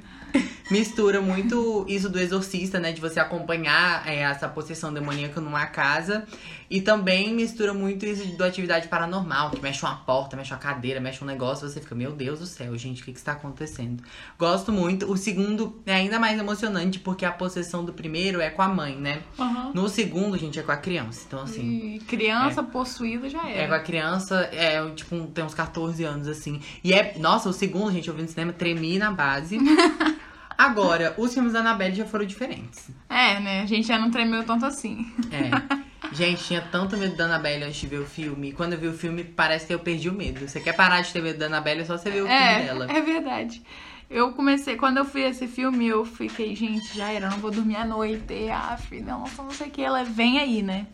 Mistura 0.70 1.20
muito 1.20 1.84
isso 1.88 2.08
do 2.08 2.18
exorcista, 2.18 2.80
né? 2.80 2.90
De 2.92 3.00
você 3.00 3.20
acompanhar 3.20 4.06
é, 4.06 4.20
essa 4.22 4.48
possessão 4.48 4.92
demoníaca 4.92 5.40
numa 5.40 5.64
casa. 5.66 6.26
E 6.68 6.80
também 6.80 7.32
mistura 7.32 7.72
muito 7.72 8.04
isso 8.04 8.26
do 8.36 8.42
atividade 8.42 8.88
paranormal, 8.88 9.50
que 9.52 9.60
mexe 9.62 9.84
uma 9.84 9.94
porta, 9.94 10.36
mexe 10.36 10.52
uma 10.52 10.58
cadeira, 10.58 10.98
mexe 11.00 11.22
um 11.22 11.26
negócio. 11.26 11.68
Você 11.68 11.80
fica, 11.80 11.94
meu 11.94 12.10
Deus 12.10 12.40
do 12.40 12.46
céu, 12.46 12.76
gente, 12.76 13.02
o 13.02 13.04
que, 13.04 13.12
que 13.12 13.18
está 13.18 13.32
acontecendo? 13.32 14.02
Gosto 14.36 14.72
muito. 14.72 15.10
O 15.10 15.16
segundo 15.16 15.80
é 15.86 15.94
ainda 15.94 16.18
mais 16.18 16.36
emocionante, 16.36 16.98
porque 16.98 17.24
a 17.24 17.30
possessão 17.30 17.84
do 17.84 17.92
primeiro 17.92 18.40
é 18.40 18.50
com 18.50 18.62
a 18.62 18.68
mãe, 18.68 18.96
né? 18.96 19.22
Aham. 19.38 19.70
No 19.72 19.88
segundo, 19.88 20.36
gente, 20.36 20.58
é 20.58 20.62
com 20.64 20.72
a 20.72 20.76
criança. 20.76 21.22
Então, 21.28 21.40
assim. 21.42 21.94
E 21.94 21.98
criança 22.00 22.64
possuída 22.64 23.28
já 23.28 23.48
É, 23.48 23.58
era. 23.58 23.68
com 23.68 23.74
a 23.74 23.80
criança, 23.80 24.40
é, 24.52 24.84
tipo, 24.90 25.16
tem 25.28 25.44
uns 25.44 25.54
14 25.54 26.02
anos, 26.02 26.26
assim. 26.26 26.60
E 26.82 26.92
é, 26.92 27.14
nossa, 27.18 27.48
o 27.48 27.52
segundo, 27.52 27.92
gente, 27.92 28.08
eu 28.08 28.14
vi 28.14 28.22
no 28.22 28.28
cinema, 28.28 28.52
tremi 28.52 28.98
na 28.98 29.12
base. 29.12 29.56
Agora, 30.58 31.14
os 31.18 31.32
filmes 31.34 31.52
da 31.52 31.60
Annabelle 31.60 31.94
já 31.94 32.04
foram 32.06 32.24
diferentes. 32.24 32.88
É, 33.08 33.38
né? 33.40 33.62
A 33.62 33.66
gente 33.66 33.86
já 33.86 33.98
não 33.98 34.10
tremeu 34.10 34.42
tanto 34.44 34.64
assim. 34.66 35.06
É. 35.30 35.86
Gente, 36.12 36.44
tinha 36.44 36.60
tanto 36.62 36.96
medo 36.96 37.16
da 37.16 37.24
Annabelle 37.24 37.64
antes 37.64 37.80
de 37.80 37.86
ver 37.88 37.98
o 38.00 38.06
filme. 38.06 38.48
E 38.48 38.52
quando 38.52 38.72
eu 38.74 38.78
vi 38.78 38.86
o 38.88 38.94
filme, 38.94 39.24
parece 39.24 39.66
que 39.66 39.74
eu 39.74 39.78
perdi 39.78 40.08
o 40.08 40.12
medo. 40.14 40.46
Você 40.48 40.60
quer 40.60 40.72
parar 40.72 41.00
de 41.02 41.12
ter 41.12 41.20
medo 41.22 41.38
da 41.38 41.46
Annabelle, 41.46 41.82
é 41.82 41.84
só 41.84 41.98
você 41.98 42.10
ver 42.10 42.22
o 42.22 42.26
filme 42.26 42.40
É, 42.40 42.62
dela. 42.62 42.86
é 42.90 43.00
verdade. 43.00 43.62
Eu 44.08 44.32
comecei, 44.32 44.76
quando 44.76 44.98
eu 44.98 45.04
fui 45.04 45.22
esse 45.22 45.48
filme, 45.48 45.88
eu 45.88 46.04
fiquei, 46.04 46.54
gente, 46.54 46.96
já 46.96 47.10
era, 47.10 47.28
não 47.28 47.38
vou 47.38 47.50
dormir 47.50 47.76
à 47.76 47.84
noite. 47.84 48.48
Ah, 48.50 48.76
filho, 48.76 49.04
nossa, 49.04 49.42
não 49.42 49.50
sei 49.50 49.66
o 49.66 49.70
que. 49.70 49.82
Ela 49.82 50.04
vem 50.04 50.38
aí, 50.38 50.62
né? 50.62 50.86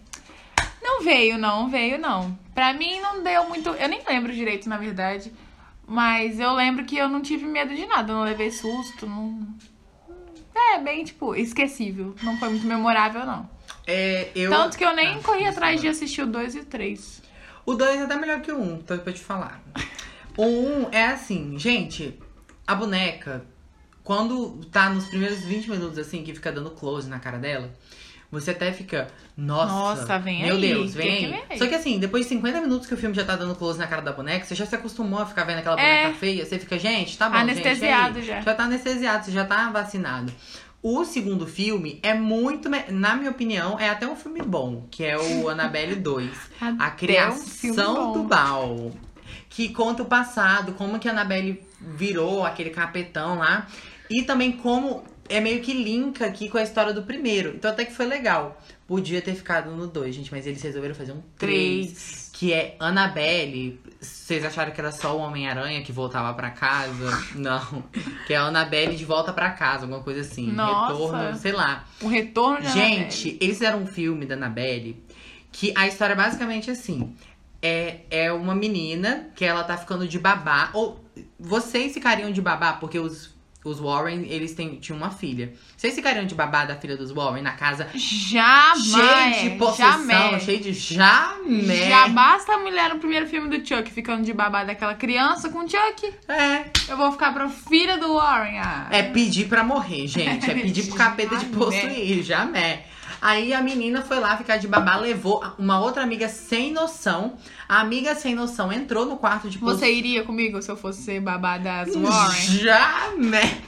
Não 0.83 1.03
veio, 1.05 1.37
não, 1.39 1.69
veio, 1.69 1.99
não. 1.99 2.37
Pra 2.55 2.73
mim 2.73 2.99
não 3.01 3.23
deu 3.23 3.49
muito. 3.49 3.69
Eu 3.69 3.89
nem 3.89 4.01
lembro 4.09 4.33
direito, 4.33 4.69
na 4.69 4.79
verdade. 4.79 5.31
Mas 5.87 6.39
eu 6.39 6.53
lembro 6.55 6.85
que 6.85 6.97
eu 6.97 7.09
não 7.09 7.21
tive 7.21 7.45
medo 7.45 7.75
de 7.75 7.87
nada, 7.87 8.13
eu 8.13 8.17
não 8.17 8.25
levei 8.25 8.51
susto, 8.51 9.07
não. 9.07 9.47
É, 10.55 10.79
bem, 10.79 11.05
tipo, 11.05 11.35
esquecível. 11.35 12.15
Não 12.23 12.39
foi 12.39 12.51
muito 12.51 12.67
memorável, 12.67 13.25
não. 13.27 13.49
É, 13.87 14.31
eu... 14.35 14.51
Tanto 14.51 14.79
que 14.79 14.85
eu 14.85 14.95
nem 14.95 15.17
Ah, 15.17 15.21
corri 15.23 15.47
atrás 15.47 15.81
de 15.81 15.89
assistir 15.89 16.23
o 16.23 16.27
2 16.27 16.55
e 16.55 16.59
o 16.61 16.65
3. 16.65 17.23
O 17.67 17.75
2 17.75 18.01
é 18.01 18.03
até 18.03 18.17
melhor 18.17 18.41
que 18.41 18.53
o 18.53 18.59
1, 18.59 18.73
um, 18.75 18.79
tô 18.79 18.97
pra 18.99 19.13
te 19.13 19.21
falar. 19.21 19.61
O 20.37 20.45
1 20.45 20.47
um 20.47 20.89
é 20.93 21.07
assim, 21.07 21.59
gente, 21.59 22.19
a 22.67 22.75
boneca, 22.75 23.45
quando 24.03 24.65
tá 24.71 24.89
nos 24.89 25.07
primeiros 25.07 25.45
20 25.45 25.71
minutos, 25.71 25.99
assim, 25.99 26.23
que 26.23 26.35
fica 26.35 26.51
dando 26.51 26.71
close 26.71 27.09
na 27.09 27.19
cara 27.19 27.39
dela, 27.39 27.73
você 28.33 28.51
até 28.53 28.73
fica, 28.73 29.09
nossa, 29.37 29.73
Nossa, 29.73 30.19
vem 30.19 30.43
meu 30.43 30.55
aí, 30.57 30.61
Deus, 30.61 30.95
vem. 30.95 31.17
que 31.19 31.27
vem? 31.49 31.59
Só 31.59 31.67
que 31.67 31.75
assim, 31.75 31.99
depois 32.01 32.25
de 32.25 32.31
50 32.31 32.61
minutos 32.63 32.89
que 32.89 32.95
o 32.95 32.97
filme 32.97 33.15
já 33.15 33.25
tá 33.25 33.37
dando 33.37 33.55
close 33.55 33.79
na 33.79 33.87
cara 33.87 34.01
da 34.03 34.11
boneca, 34.13 34.45
você 34.47 34.55
já 34.55 34.65
se 34.67 34.75
acostumou 34.75 35.21
a 35.21 35.27
ficar 35.27 35.45
vendo 35.45 35.59
aquela 35.59 35.77
boneca 35.77 36.09
É. 36.09 36.15
feia, 36.15 36.45
você 36.47 36.59
fica, 36.59 36.79
gente, 36.79 37.17
tá 37.19 37.29
bom, 37.29 37.37
Anestesiado 37.37 38.15
gente, 38.21 38.31
aí? 38.33 38.39
já. 38.39 38.41
Já 38.41 38.55
tá 38.55 38.65
anestesiado, 38.65 39.25
você 39.27 39.31
já 39.31 39.45
tá 39.45 39.71
vacinado. 39.71 40.33
O 40.83 41.05
segundo 41.05 41.47
filme 41.47 42.01
é 42.03 42.13
muito, 42.15 42.69
na 42.91 43.15
minha 43.15 43.31
opinião, 43.31 43.79
é 43.79 43.89
até 43.89 44.05
um 44.09 44.17
filme 44.17 44.41
bom, 44.43 44.89
que 44.91 45.05
é 45.05 45.17
o 45.17 45.47
Annabelle 45.51 45.95
2. 45.95 46.31
A 46.61 46.69
um 46.89 46.97
criação 46.97 47.95
bom. 47.95 48.13
do 48.15 48.25
mal. 48.25 48.93
Que 49.49 49.69
conta 49.69 50.03
o 50.03 50.07
passado, 50.07 50.73
como 50.73 50.99
que 50.99 51.07
a 51.09 51.13
Annabelle 51.13 51.63
virou 51.81 52.45
aquele 52.45 52.71
capetão 52.71 53.39
lá. 53.39 53.67
E 54.11 54.23
também 54.23 54.53
como 54.53 55.05
é 55.29 55.41
meio 55.41 55.61
que 55.61 55.73
linka 55.73 56.27
aqui 56.27 56.49
com 56.49 56.59
a 56.59 56.63
história 56.63 56.93
do 56.93 57.03
primeiro. 57.03 57.55
Então 57.57 57.71
até 57.71 57.85
que 57.85 57.93
foi 57.93 58.07
legal. 58.07 58.61
Podia 58.87 59.23
ter 59.23 59.35
ficado 59.35 59.71
no 59.71 59.87
2, 59.87 60.15
gente, 60.15 60.31
mas 60.31 60.47
eles 60.47 60.61
resolveram 60.61 60.95
fazer 60.95 61.13
um 61.13 61.23
3. 61.39 61.39
Três. 61.39 62.31
Que 62.33 62.53
é 62.53 62.77
Annabelle. 62.79 63.81
Vocês 64.01 64.45
acharam 64.45 64.73
que 64.73 64.81
era 64.81 64.91
só 64.91 65.17
o 65.17 65.21
Homem-Aranha 65.21 65.83
que 65.83 65.93
voltava 65.93 66.35
pra 66.35 66.51
casa? 66.51 67.25
Não. 67.35 67.85
Que 68.27 68.35
é 68.35 68.37
a 68.37 68.43
Annabelle 68.43 68.97
de 68.97 69.05
volta 69.05 69.33
pra 69.33 69.51
casa, 69.51 69.85
alguma 69.85 70.03
coisa 70.03 70.21
assim. 70.21 70.51
Nossa. 70.51 70.93
Retorno, 70.93 71.39
sei 71.39 71.53
lá. 71.53 71.85
O 72.01 72.09
retorno 72.09 72.61
de 72.61 72.73
Gente, 72.73 73.39
eles 73.41 73.59
fizeram 73.59 73.83
um 73.83 73.87
filme 73.87 74.27
da 74.27 74.35
Annabelle 74.35 75.03
que 75.53 75.73
a 75.77 75.87
história 75.87 76.15
é 76.15 76.17
basicamente 76.17 76.71
assim. 76.71 77.15
É, 77.61 78.01
é 78.11 78.33
uma 78.33 78.55
menina 78.55 79.31
que 79.37 79.45
ela 79.45 79.63
tá 79.63 79.77
ficando 79.77 80.09
de 80.09 80.19
babá. 80.19 80.71
Ou 80.73 81.03
vocês 81.39 81.93
ficariam 81.93 82.33
de 82.33 82.41
babá, 82.41 82.73
porque 82.73 82.99
os, 82.99 83.32
os 83.65 83.79
Warren, 83.79 84.27
eles 84.29 84.55
têm, 84.55 84.77
tinham 84.77 84.97
uma 84.99 85.11
filha. 85.11 85.53
Vocês 85.77 85.95
ficariam 85.95 86.25
de 86.25 86.35
babá 86.35 86.65
da 86.65 86.75
filha 86.77 86.97
dos 86.97 87.11
Warren 87.13 87.43
na 87.43 87.53
casa 87.53 87.89
Jamais. 87.95 89.37
cheio 89.37 89.51
de 89.51 89.57
possessão, 89.57 90.07
jamais. 90.09 90.43
cheio 90.43 90.61
de 90.61 90.73
jamé. 90.73 91.89
Já 91.89 92.09
basta 92.09 92.55
a 92.55 92.59
mulher 92.59 92.91
no 92.91 92.99
primeiro 92.99 93.27
filme 93.27 93.49
do 93.57 93.67
Chuck 93.67 93.91
ficando 93.91 94.25
de 94.25 94.33
babá 94.33 94.65
daquela 94.65 94.95
criança 94.95 95.49
com 95.49 95.61
o 95.61 95.69
Chuck. 95.69 96.13
É, 96.29 96.65
Eu 96.89 96.97
vou 96.97 97.13
ficar 97.13 97.33
pra 97.33 97.49
filha 97.49 97.99
do 97.99 98.15
Warren. 98.15 98.59
Ah. 98.59 98.89
É 98.91 99.03
pedir 99.03 99.47
pra 99.49 99.63
morrer, 99.63 100.07
gente. 100.07 100.51
É 100.51 100.55
pedir 100.55 100.87
pro 100.87 100.97
capeta 100.97 101.37
de 101.37 101.47
possuir, 101.47 102.23
jamé. 102.23 102.87
Aí 103.23 103.55
a 103.55 103.63
menina 103.63 104.03
foi 104.03 104.19
lá 104.19 104.37
ficar 104.37 104.57
de 104.57 104.67
babá, 104.67 104.97
levou 104.97 105.45
uma 105.57 105.79
outra 105.79 106.03
amiga 106.03 106.29
sem 106.29 106.73
noção. 106.73 107.37
A 107.69 107.81
amiga 107.81 108.17
sem 108.17 108.35
noção 108.35 108.73
entrou 108.73 109.07
no 109.07 109.17
quarto 109.17 109.49
de. 109.49 109.59
Você 109.59 109.93
iria 109.93 110.25
comigo 110.25 110.61
se 110.61 110.69
eu 110.69 110.77
fosse 110.77 111.03
ser 111.03 111.21
babá 111.21 111.57
das 111.57 111.95
Warren? 111.95 112.59
Jamé. 112.59 113.61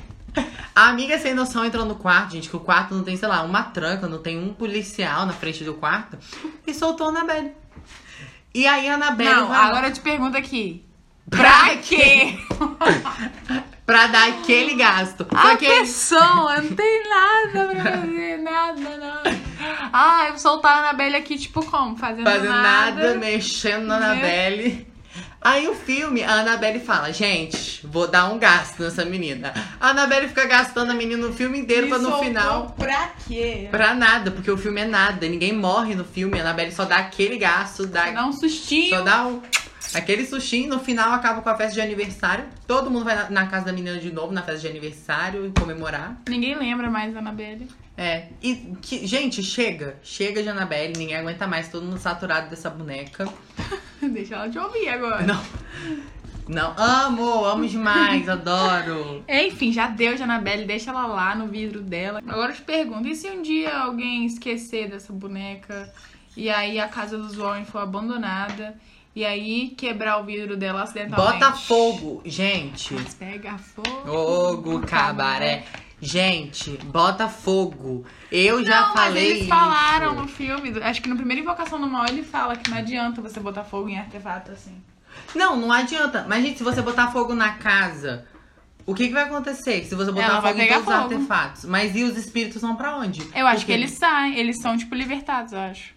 A 0.75 0.89
amiga 0.89 1.17
sem 1.21 1.35
noção 1.35 1.65
entrou 1.65 1.85
no 1.85 1.95
quarto, 1.95 2.33
gente, 2.33 2.49
que 2.49 2.57
o 2.57 2.61
quarto 2.61 2.97
não 2.97 3.05
tem, 3.05 3.17
sei 3.17 3.29
lá, 3.29 3.43
uma 3.43 3.63
tranca, 3.63 4.09
não 4.09 4.19
tem 4.19 4.37
um 4.37 4.53
policial 4.53 5.25
na 5.25 5.33
frente 5.33 5.63
do 5.63 5.75
quarto. 5.75 6.19
E 6.67 6.75
soltou 6.75 7.07
a 7.07 7.11
Anabelle. 7.11 7.53
E 8.53 8.67
aí 8.67 8.89
a 8.89 8.95
Anabelle 8.95 9.35
Não, 9.37 9.47
vai 9.47 9.57
agora 9.57 9.87
eu 9.87 9.93
te 9.93 10.01
pergunto 10.01 10.37
aqui. 10.37 10.85
Pra 11.31 11.39
Pra 11.39 11.77
quê? 11.77 12.37
pra 13.87 14.07
dar 14.07 14.29
aquele 14.29 14.75
gasto. 14.75 15.27
A 15.35 15.49
Porque 15.49 15.67
pessoa 15.67 16.61
não 16.61 16.75
tem 16.75 17.03
nada 17.09 17.67
pra 17.75 17.83
fazer, 18.01 18.39
nada, 18.39 18.97
nada. 18.97 19.37
Ah, 19.93 20.27
eu 20.29 20.39
soltar 20.39 20.77
a 20.77 20.79
Anabelle 20.89 21.17
aqui, 21.17 21.39
tipo, 21.39 21.65
como? 21.65 21.97
Fazendo, 21.97 22.25
fazendo 22.25 22.49
nada, 22.49 22.91
nada. 23.07 23.15
mexendo 23.15 23.87
na 23.87 23.99
Né? 23.99 24.07
Annabelle. 24.07 24.95
Aí 25.41 25.69
o 25.69 25.75
filme, 25.75 26.23
a 26.25 26.33
Annabelle 26.41 26.81
fala, 26.81 27.13
gente, 27.13 27.87
vou 27.87 28.09
dar 28.09 28.33
um 28.33 28.39
gasto 28.39 28.83
nessa 28.83 29.05
menina. 29.05 29.53
A 29.79 29.91
Annabelle 29.91 30.27
fica 30.27 30.47
gastando 30.47 30.91
a 30.91 30.95
menina 30.95 31.27
no 31.27 31.35
filme 31.35 31.59
inteiro 31.59 31.83
Me 31.83 31.91
pra 31.91 31.99
no 31.99 32.19
final. 32.19 32.75
Pra 32.79 33.11
quê? 33.29 33.69
Pra 33.71 33.95
nada, 33.95 34.31
porque 34.31 34.51
o 34.51 34.57
filme 34.57 34.81
é 34.81 34.87
nada. 34.87 35.29
Ninguém 35.29 35.53
morre 35.53 35.95
no 35.95 36.03
filme. 36.05 36.39
A 36.39 36.43
Annabelle 36.43 36.73
só 36.73 36.87
dá 36.87 36.97
aquele 36.97 37.37
gasto, 37.37 37.87
dá, 37.87 38.11
Dá 38.11 38.25
um 38.25 38.33
sustinho. 38.33 38.89
só 38.97 39.03
dá 39.03 39.27
um, 39.27 39.43
aquele 39.93 40.25
sustinho. 40.25 40.69
No 40.69 40.81
final 40.81 41.13
acaba 41.13 41.43
com 41.43 41.49
a 41.49 41.57
festa 41.57 41.75
de 41.75 41.81
aniversário. 41.81 42.45
Todo 42.67 42.91
mundo 42.91 43.05
vai 43.05 43.15
na, 43.15 43.31
na 43.31 43.47
casa 43.47 43.67
da 43.67 43.73
menina 43.73 43.99
de 43.99 44.13
novo, 44.13 44.33
na 44.33 44.43
festa 44.43 44.61
de 44.61 44.69
aniversário, 44.69 45.53
comemorar. 45.59 46.21
Ninguém 46.29 46.55
lembra 46.55 46.91
mais 46.91 47.13
da 47.13 47.19
Anabelle. 47.19 47.69
É. 47.97 48.29
E, 48.43 48.77
que, 48.81 49.07
gente, 49.07 49.43
chega. 49.43 49.97
Chega 50.03 50.43
de 50.43 50.49
Annabelle. 50.49 50.95
Ninguém 50.97 51.17
aguenta 51.17 51.47
mais. 51.47 51.69
Todo 51.69 51.85
mundo 51.85 51.99
saturado 51.99 52.51
dessa 52.51 52.71
boneca. 52.71 53.29
Deixa 54.03 54.35
ela 54.35 54.49
te 54.49 54.59
ouvir 54.59 54.89
agora. 54.89 55.23
Não. 55.23 55.43
Não, 56.47 56.75
amo, 56.77 57.45
amo 57.45 57.67
demais, 57.67 58.29
adoro. 58.29 59.25
Enfim, 59.29 59.73
já 59.73 59.87
deu 59.87 60.15
de 60.15 60.23
Anabelle, 60.23 60.67
deixa 60.67 60.91
ela 60.91 61.07
lá 61.07 61.35
no 61.35 61.47
vidro 61.47 61.81
dela. 61.81 62.21
Agora 62.27 62.53
eu 62.53 62.57
te 62.57 62.61
pergunto, 62.61 63.09
e 63.09 63.17
se 63.17 63.31
um 63.31 63.41
dia 63.41 63.75
alguém 63.75 64.27
esquecer 64.27 64.91
dessa 64.91 65.11
boneca 65.11 65.91
e 66.37 66.51
aí 66.51 66.79
a 66.79 66.89
casa 66.89 67.17
dos 67.17 67.37
Warren 67.37 67.65
for 67.65 67.79
abandonada 67.79 68.77
e 69.15 69.25
aí 69.25 69.69
quebrar 69.77 70.19
o 70.21 70.25
vidro 70.25 70.57
dela 70.57 70.83
acidentalmente? 70.83 71.39
Bota 71.41 71.53
fogo, 71.53 72.23
gente. 72.25 72.95
Mas 72.95 73.15
pega 73.15 73.57
fogo. 73.59 74.03
Fogo, 74.05 74.81
cabaré. 74.81 75.65
Gente, 76.01 76.73
bota 76.85 77.29
fogo. 77.29 78.05
Eu 78.31 78.65
já 78.65 78.81
Não, 78.81 78.95
mas 78.95 79.05
falei 79.05 79.31
eles 79.31 79.49
falaram 79.49 80.13
isso. 80.13 80.23
no 80.23 80.29
filme, 80.29 80.83
acho 80.83 81.01
que 81.01 81.09
no 81.09 81.17
primeiro 81.17 81.41
Invocação 81.43 81.81
do 81.81 81.87
Mal 81.87 82.05
ele 82.07 82.23
fala 82.23 82.57
que 82.57 82.69
não 82.71 82.77
adianta 82.77 83.23
você 83.23 83.41
botar 83.41 83.65
fogo 83.65 83.89
em 83.89 83.99
artefato 83.99 84.51
assim. 84.53 84.77
Não, 85.35 85.57
não 85.57 85.73
adianta. 85.73 86.27
Mas, 86.29 86.43
gente, 86.45 86.59
se 86.59 86.65
você 86.65 86.83
botar 86.83 87.11
fogo 87.13 87.35
na 87.35 87.53
casa, 87.53 88.27
o 88.85 88.95
que, 88.95 89.07
que 89.07 89.15
vai 89.15 89.23
acontecer 89.23 89.85
se 89.85 89.95
você 89.95 90.11
botar 90.13 90.27
Ela 90.27 90.43
fogo 90.43 90.61
em 90.61 90.67
todos 90.67 90.79
os 90.81 90.85
fogo. 90.85 90.97
artefatos? 91.15 91.65
Mas 91.65 91.97
e 91.97 92.03
os 92.03 92.19
espíritos 92.19 92.61
vão 92.61 92.75
pra 92.77 92.97
onde? 92.99 93.21
Eu 93.35 93.47
acho 93.47 93.61
Porque- 93.61 93.67
que 93.67 93.73
eles 93.73 93.93
saem, 93.93 94.37
eles 94.37 94.61
são 94.61 94.77
tipo 94.77 94.95
libertados, 94.95 95.53
eu 95.55 95.61
acho. 95.61 95.94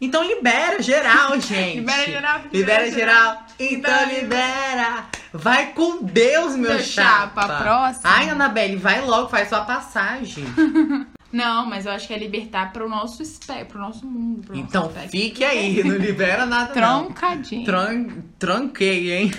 Então 0.00 0.24
libera 0.24 0.82
geral, 0.82 1.38
gente. 1.40 1.80
Libera 1.80 2.04
geral, 2.06 2.40
Libera 2.52 2.84
libera 2.86 2.90
geral. 2.90 3.42
Então 3.58 3.92
Então 4.02 4.08
libera. 4.14 5.04
Vai 5.32 5.72
com 5.72 6.02
Deus, 6.02 6.56
meu, 6.56 6.78
chapa. 6.80 7.42
chapa, 7.42 7.62
próximo. 7.62 8.02
Ai, 8.04 8.30
Anabelle, 8.30 8.76
vai 8.76 9.00
logo, 9.02 9.28
faz 9.28 9.48
sua 9.48 9.60
passagem. 9.60 10.44
Não, 11.32 11.64
mas 11.64 11.86
eu 11.86 11.92
acho 11.92 12.08
que 12.08 12.12
é 12.12 12.18
libertar 12.18 12.72
pro 12.72 12.88
nosso 12.88 13.22
espectro, 13.22 13.66
pro 13.66 13.78
nosso 13.80 14.04
mundo. 14.04 14.48
Pro 14.48 14.56
então 14.56 14.90
nosso 14.92 15.08
fique 15.08 15.44
aí, 15.44 15.80
não 15.84 15.96
libera 15.96 16.44
nada. 16.44 16.72
Troncadinho. 16.72 17.64
Tran 17.64 18.06
tranquei, 18.36 19.12
hein? 19.12 19.30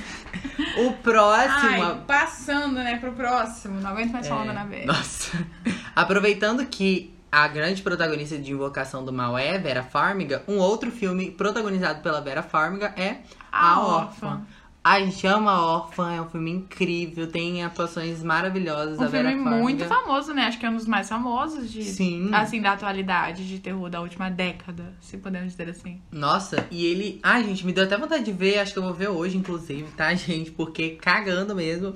O 0.78 0.93
próximo. 0.93 1.84
Ai, 1.84 2.02
passando, 2.08 2.76
né, 2.76 2.95
pro 2.95 3.12
próximo. 3.12 3.82
Não 3.82 3.89
aguento 3.89 4.12
mais 4.13 4.26
É, 4.26 4.30
na 4.54 4.63
velha. 4.63 4.86
Nossa. 4.86 5.38
Aproveitando 5.93 6.65
que 6.65 7.13
a 7.32 7.48
grande 7.48 7.82
protagonista 7.82 8.38
de 8.38 8.52
Invocação 8.52 9.06
do 9.06 9.13
Mal 9.13 9.38
é 9.38 9.58
Vera 9.58 9.84
Farmiga, 9.84 10.44
um 10.48 10.58
outro 10.58 10.91
filme 10.91 11.32
protagonizado 11.32 12.02
pela 12.02 12.20
Vera 12.20 12.44
Farmiga 12.44 12.94
é 12.98 13.22
A, 13.50 13.76
A 13.76 13.80
Órfã. 13.80 14.28
Órfã. 14.28 14.41
A 14.84 15.08
Chama 15.12 15.63
Órfã 15.63 16.12
é 16.12 16.20
um 16.20 16.28
filme 16.28 16.50
incrível, 16.50 17.28
tem 17.28 17.63
atuações 17.63 18.24
maravilhosas 18.24 19.00
Um 19.00 19.08
Vera 19.08 19.30
filme 19.30 19.44
Farmiga. 19.44 19.62
muito 19.62 19.86
famoso, 19.86 20.34
né? 20.34 20.46
Acho 20.46 20.58
que 20.60 20.65
é 20.65 20.70
um 20.72 20.76
dos 20.76 20.88
mais 20.88 21.08
famosos 21.08 21.72
de. 21.72 21.84
Sim. 21.84 22.34
Assim, 22.34 22.60
da 22.60 22.72
atualidade, 22.72 23.48
de 23.48 23.60
terror 23.60 23.91
da 23.91 24.02
última 24.02 24.32
década, 24.32 24.91
se 25.00 25.20
podemos 25.20 25.52
dizer 25.52 25.70
assim. 25.70 26.02
Nossa, 26.12 26.65
e 26.72 26.84
ele. 26.88 27.20
Ai, 27.22 27.44
gente, 27.44 27.63
me 27.63 27.74
deu 27.74 27.84
até 27.84 27.96
vontade 27.96 28.24
de 28.24 28.32
ver. 28.32 28.58
Acho 28.58 28.74
que 28.74 28.80
eu 28.80 28.84
vou 28.84 28.94
ver 28.94 29.10
hoje, 29.10 29.38
inclusive, 29.38 29.86
tá, 29.96 30.12
gente? 30.15 30.50
Porque 30.50 30.91
cagando 30.91 31.54
mesmo. 31.54 31.94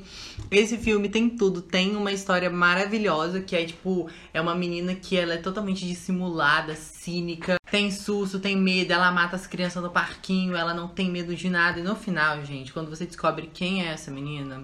Esse 0.51 0.77
filme 0.77 1.09
tem 1.09 1.27
tudo. 1.27 1.63
Tem 1.63 1.95
uma 1.95 2.11
história 2.11 2.51
maravilhosa 2.51 3.41
que 3.41 3.55
é 3.55 3.65
tipo. 3.65 4.07
É 4.31 4.39
uma 4.39 4.53
menina 4.53 4.93
que 4.93 5.17
ela 5.17 5.33
é 5.33 5.37
totalmente 5.37 5.87
dissimulada, 5.87 6.75
cínica. 7.05 7.57
Tem 7.69 7.91
susto, 7.91 8.39
tem 8.39 8.55
medo. 8.55 8.91
Ela 8.93 9.11
mata 9.11 9.35
as 9.35 9.45
crianças 9.45 9.81
no 9.83 9.89
parquinho. 9.89 10.55
Ela 10.55 10.73
não 10.73 10.87
tem 10.87 11.09
medo 11.11 11.35
de 11.35 11.49
nada. 11.49 11.79
E 11.79 11.83
no 11.83 11.95
final, 11.95 12.43
gente, 12.43 12.73
quando 12.73 12.89
você 12.89 13.05
descobre 13.05 13.49
quem 13.53 13.83
é 13.85 13.91
essa 13.91 14.09
menina. 14.11 14.63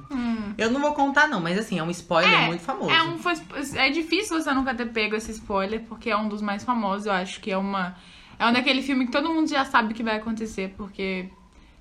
Eu 0.57 0.71
não 0.71 0.81
vou 0.81 0.93
contar, 0.93 1.27
não, 1.27 1.39
mas 1.39 1.57
assim, 1.57 1.77
é 1.79 1.83
um 1.83 1.89
spoiler 1.91 2.33
É, 2.43 2.45
muito 2.47 2.63
famoso. 2.63 2.89
É, 2.91 3.03
um, 3.03 3.17
foi- 3.17 3.35
é 3.75 3.89
difícil 3.89 4.41
você 4.41 4.53
nunca 4.53 4.73
ter 4.73 4.87
pego 4.87 5.15
esse 5.15 5.31
spoiler, 5.31 5.81
porque 5.87 6.09
é 6.09 6.17
um 6.17 6.27
dos 6.27 6.41
mais 6.41 6.63
famosos. 6.63 7.05
Eu 7.05 7.13
acho 7.13 7.39
que 7.39 7.51
é 7.51 7.57
uma. 7.57 7.95
É 8.39 8.45
um 8.47 8.53
daquele 8.53 8.81
filme 8.81 9.05
que 9.05 9.11
todo 9.11 9.29
mundo 9.31 9.47
já 9.49 9.63
sabe 9.65 9.93
que 9.93 10.01
vai 10.03 10.15
acontecer, 10.17 10.73
porque, 10.75 11.29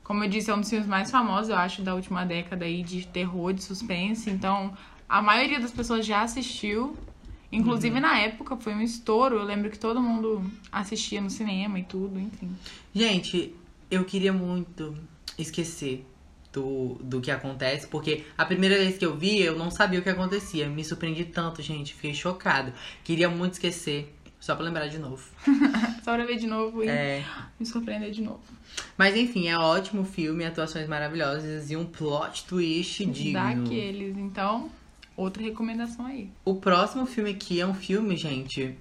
como 0.05 0.23
eu 0.25 0.29
disse, 0.29 0.51
é 0.51 0.55
um 0.55 0.61
dos 0.61 0.69
filmes 0.69 0.87
mais 0.87 1.11
famosos, 1.11 1.49
eu 1.49 1.57
acho, 1.57 1.81
da 1.83 1.95
última 1.95 2.25
década 2.27 2.67
aí 2.67 2.83
de 2.83 3.07
terror, 3.07 3.53
de 3.55 3.63
suspense. 3.63 4.29
Então, 4.29 4.75
a 5.09 5.23
maioria 5.23 5.59
das 5.59 5.71
pessoas 5.71 6.05
já 6.05 6.21
assistiu. 6.23 6.97
Inclusive, 7.53 7.95
Uhum. 7.97 8.01
na 8.03 8.19
época, 8.19 8.57
foi 8.57 8.75
um 8.75 8.81
estouro. 8.81 9.37
Eu 9.37 9.45
lembro 9.45 9.71
que 9.71 9.79
todo 9.79 10.01
mundo 10.01 10.45
assistia 10.71 11.21
no 11.21 11.29
cinema 11.31 11.79
e 11.79 11.83
tudo, 11.83 12.19
enfim. 12.19 12.51
Gente, 12.95 13.55
eu 13.91 14.05
queria 14.05 14.33
muito 14.33 14.95
esquecer 15.37 16.07
do, 16.53 16.95
do 17.03 17.21
que 17.21 17.31
acontece, 17.31 17.87
porque 17.87 18.25
a 18.37 18.45
primeira 18.45 18.77
vez 18.77 18.99
que 18.99 19.05
eu 19.07 19.17
vi, 19.17 19.41
eu 19.41 19.57
não 19.57 19.71
sabia 19.71 19.99
o 20.01 20.03
que 20.03 20.09
acontecia. 20.09 20.69
Me 20.69 20.85
surpreendi 20.85 21.25
tanto, 21.25 21.61
gente, 21.63 21.95
fiquei 21.95 22.15
chocado. 22.15 22.73
Queria 23.05 23.29
muito 23.29 23.55
esquecer, 23.55 24.15
só 24.39 24.55
pra 24.55 24.65
lembrar 24.65 24.87
de 24.89 24.99
novo. 24.99 25.23
Só 26.05 26.15
pra 26.15 26.25
ver 26.25 26.37
de 26.39 26.47
novo 26.47 26.83
e 26.83 26.89
É, 26.89 27.23
me 27.59 27.67
surpreender 27.67 28.11
de 28.11 28.23
novo. 28.23 28.41
mas 28.97 29.15
enfim, 29.15 29.49
é 29.49 29.57
ótimo 29.59 30.03
filme, 30.05 30.45
atuações 30.47 30.89
maravilhosas 30.89 31.71
e 31.71 31.77
um 31.77 31.85
plot 31.85 32.47
twist 32.47 33.05
digno. 33.05 33.35
Daqueles. 33.65 34.17
Então, 34.17 34.71
outra 35.21 35.43
recomendação 35.43 36.07
aí. 36.07 36.31
O 36.45 36.55
próximo 36.55 37.07
filme 37.07 37.31
aqui 37.31 37.61
é 37.61 37.67
um 37.67 37.75
filme, 37.75 38.17
gente, 38.17 38.75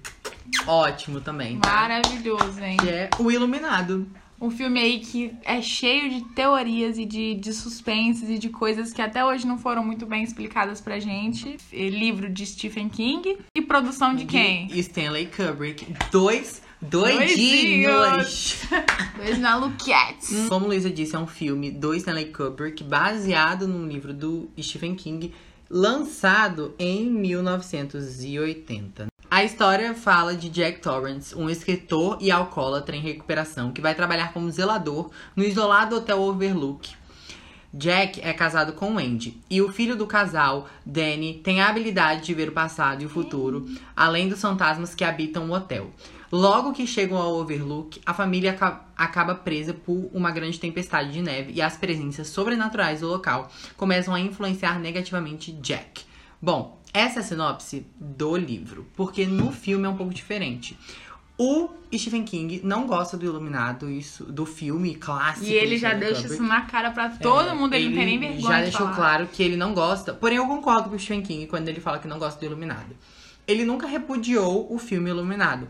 ótimo 0.66 1.20
também, 1.20 1.58
tá? 1.58 1.70
Maravilhoso, 1.70 2.60
hein? 2.60 2.76
Que 2.78 2.88
é 2.88 3.10
O 3.18 3.30
Iluminado. 3.30 4.06
Um 4.40 4.50
filme 4.50 4.80
aí 4.80 5.00
que 5.00 5.34
é 5.44 5.60
cheio 5.60 6.08
de 6.08 6.22
teorias 6.30 6.96
e 6.96 7.04
de, 7.04 7.34
de 7.34 7.52
suspenses 7.52 8.30
e 8.30 8.38
de 8.38 8.48
coisas 8.48 8.90
que 8.90 9.02
até 9.02 9.22
hoje 9.22 9.46
não 9.46 9.58
foram 9.58 9.84
muito 9.84 10.06
bem 10.06 10.22
explicadas 10.22 10.80
pra 10.80 10.98
gente. 10.98 11.58
É 11.70 11.88
Livro 11.90 12.30
de 12.30 12.46
Stephen 12.46 12.88
King 12.88 13.36
e 13.54 13.60
produção 13.60 14.14
de 14.14 14.24
quem? 14.24 14.66
E 14.72 14.80
Stanley 14.80 15.26
Kubrick. 15.26 15.86
Dois 16.10 16.62
doidinhos. 16.80 18.62
Dois 19.16 19.38
maluquetes. 19.38 20.48
Como 20.48 20.66
Luísa 20.66 20.88
disse, 20.88 21.14
é 21.14 21.18
um 21.18 21.26
filme 21.26 21.70
do 21.70 21.94
Stanley 21.94 22.32
Kubrick 22.32 22.82
baseado 22.82 23.68
num 23.68 23.86
livro 23.86 24.14
do 24.14 24.48
Stephen 24.58 24.94
King, 24.94 25.34
lançado 25.70 26.74
em 26.80 27.08
1980. 27.08 29.06
A 29.30 29.44
história 29.44 29.94
fala 29.94 30.34
de 30.34 30.48
Jack 30.48 30.80
Torrance, 30.80 31.32
um 31.36 31.48
escritor 31.48 32.18
e 32.20 32.28
alcoólatra 32.28 32.96
em 32.96 33.00
recuperação 33.00 33.70
que 33.70 33.80
vai 33.80 33.94
trabalhar 33.94 34.32
como 34.32 34.50
zelador 34.50 35.12
no 35.36 35.44
isolado 35.44 35.94
hotel 35.94 36.20
Overlook. 36.22 36.92
Jack 37.72 38.20
é 38.20 38.32
casado 38.32 38.72
com 38.72 38.96
Wendy 38.96 39.40
e 39.48 39.62
o 39.62 39.72
filho 39.72 39.94
do 39.94 40.08
casal, 40.08 40.68
Danny, 40.84 41.34
tem 41.34 41.60
a 41.60 41.68
habilidade 41.68 42.22
de 42.22 42.34
ver 42.34 42.48
o 42.48 42.52
passado 42.52 43.02
e 43.02 43.06
o 43.06 43.08
futuro, 43.08 43.64
além 43.94 44.28
dos 44.28 44.40
fantasmas 44.40 44.92
que 44.92 45.04
habitam 45.04 45.48
o 45.48 45.52
hotel. 45.52 45.92
Logo 46.32 46.72
que 46.72 46.86
chegam 46.86 47.18
ao 47.18 47.34
Overlook, 47.34 48.00
a 48.06 48.14
família 48.14 48.52
aca- 48.52 48.82
acaba 48.96 49.34
presa 49.34 49.74
por 49.74 50.08
uma 50.12 50.30
grande 50.30 50.60
tempestade 50.60 51.10
de 51.12 51.20
neve 51.22 51.52
e 51.54 51.60
as 51.60 51.76
presenças 51.76 52.28
sobrenaturais 52.28 53.00
do 53.00 53.08
local 53.08 53.50
começam 53.76 54.14
a 54.14 54.20
influenciar 54.20 54.78
negativamente 54.78 55.50
Jack. 55.52 56.02
Bom, 56.40 56.80
essa 56.94 57.18
é 57.18 57.22
a 57.22 57.24
sinopse 57.24 57.84
do 57.98 58.36
livro, 58.36 58.86
porque 58.94 59.26
no 59.26 59.50
filme 59.50 59.86
é 59.86 59.88
um 59.88 59.96
pouco 59.96 60.14
diferente. 60.14 60.78
O 61.36 61.70
Stephen 61.96 62.22
King 62.22 62.60
não 62.62 62.86
gosta 62.86 63.16
do 63.16 63.24
Iluminado, 63.24 63.90
isso, 63.90 64.24
do 64.24 64.44
filme 64.46 64.94
clássico. 64.94 65.46
E 65.46 65.52
ele 65.54 65.78
já 65.78 65.94
deixa 65.94 66.16
Kubrick. 66.22 66.34
isso 66.34 66.42
na 66.42 66.60
cara 66.62 66.90
pra 66.90 67.08
todo 67.08 67.48
É, 67.48 67.54
mundo, 67.54 67.74
ele, 67.74 67.88
não 67.88 67.94
tem 67.96 68.04
nem 68.06 68.18
vergonha 68.20 68.40
Já 68.42 68.56
de 68.58 68.62
deixou 68.64 68.80
falar. 68.86 68.94
claro 68.96 69.26
que 69.32 69.42
ele 69.42 69.56
não 69.56 69.72
gosta. 69.74 70.12
Porém, 70.12 70.36
eu 70.36 70.46
concordo 70.46 70.90
com 70.90 70.96
o 70.96 70.98
Stephen 70.98 71.22
King 71.22 71.46
quando 71.46 71.66
ele 71.68 71.80
fala 71.80 71.98
que 71.98 72.06
não 72.06 72.18
gosta 72.18 72.38
do 72.38 72.44
Iluminado. 72.46 72.94
Ele 73.48 73.64
nunca 73.64 73.86
repudiou 73.86 74.72
o 74.72 74.78
filme 74.78 75.08
Iluminado. 75.10 75.66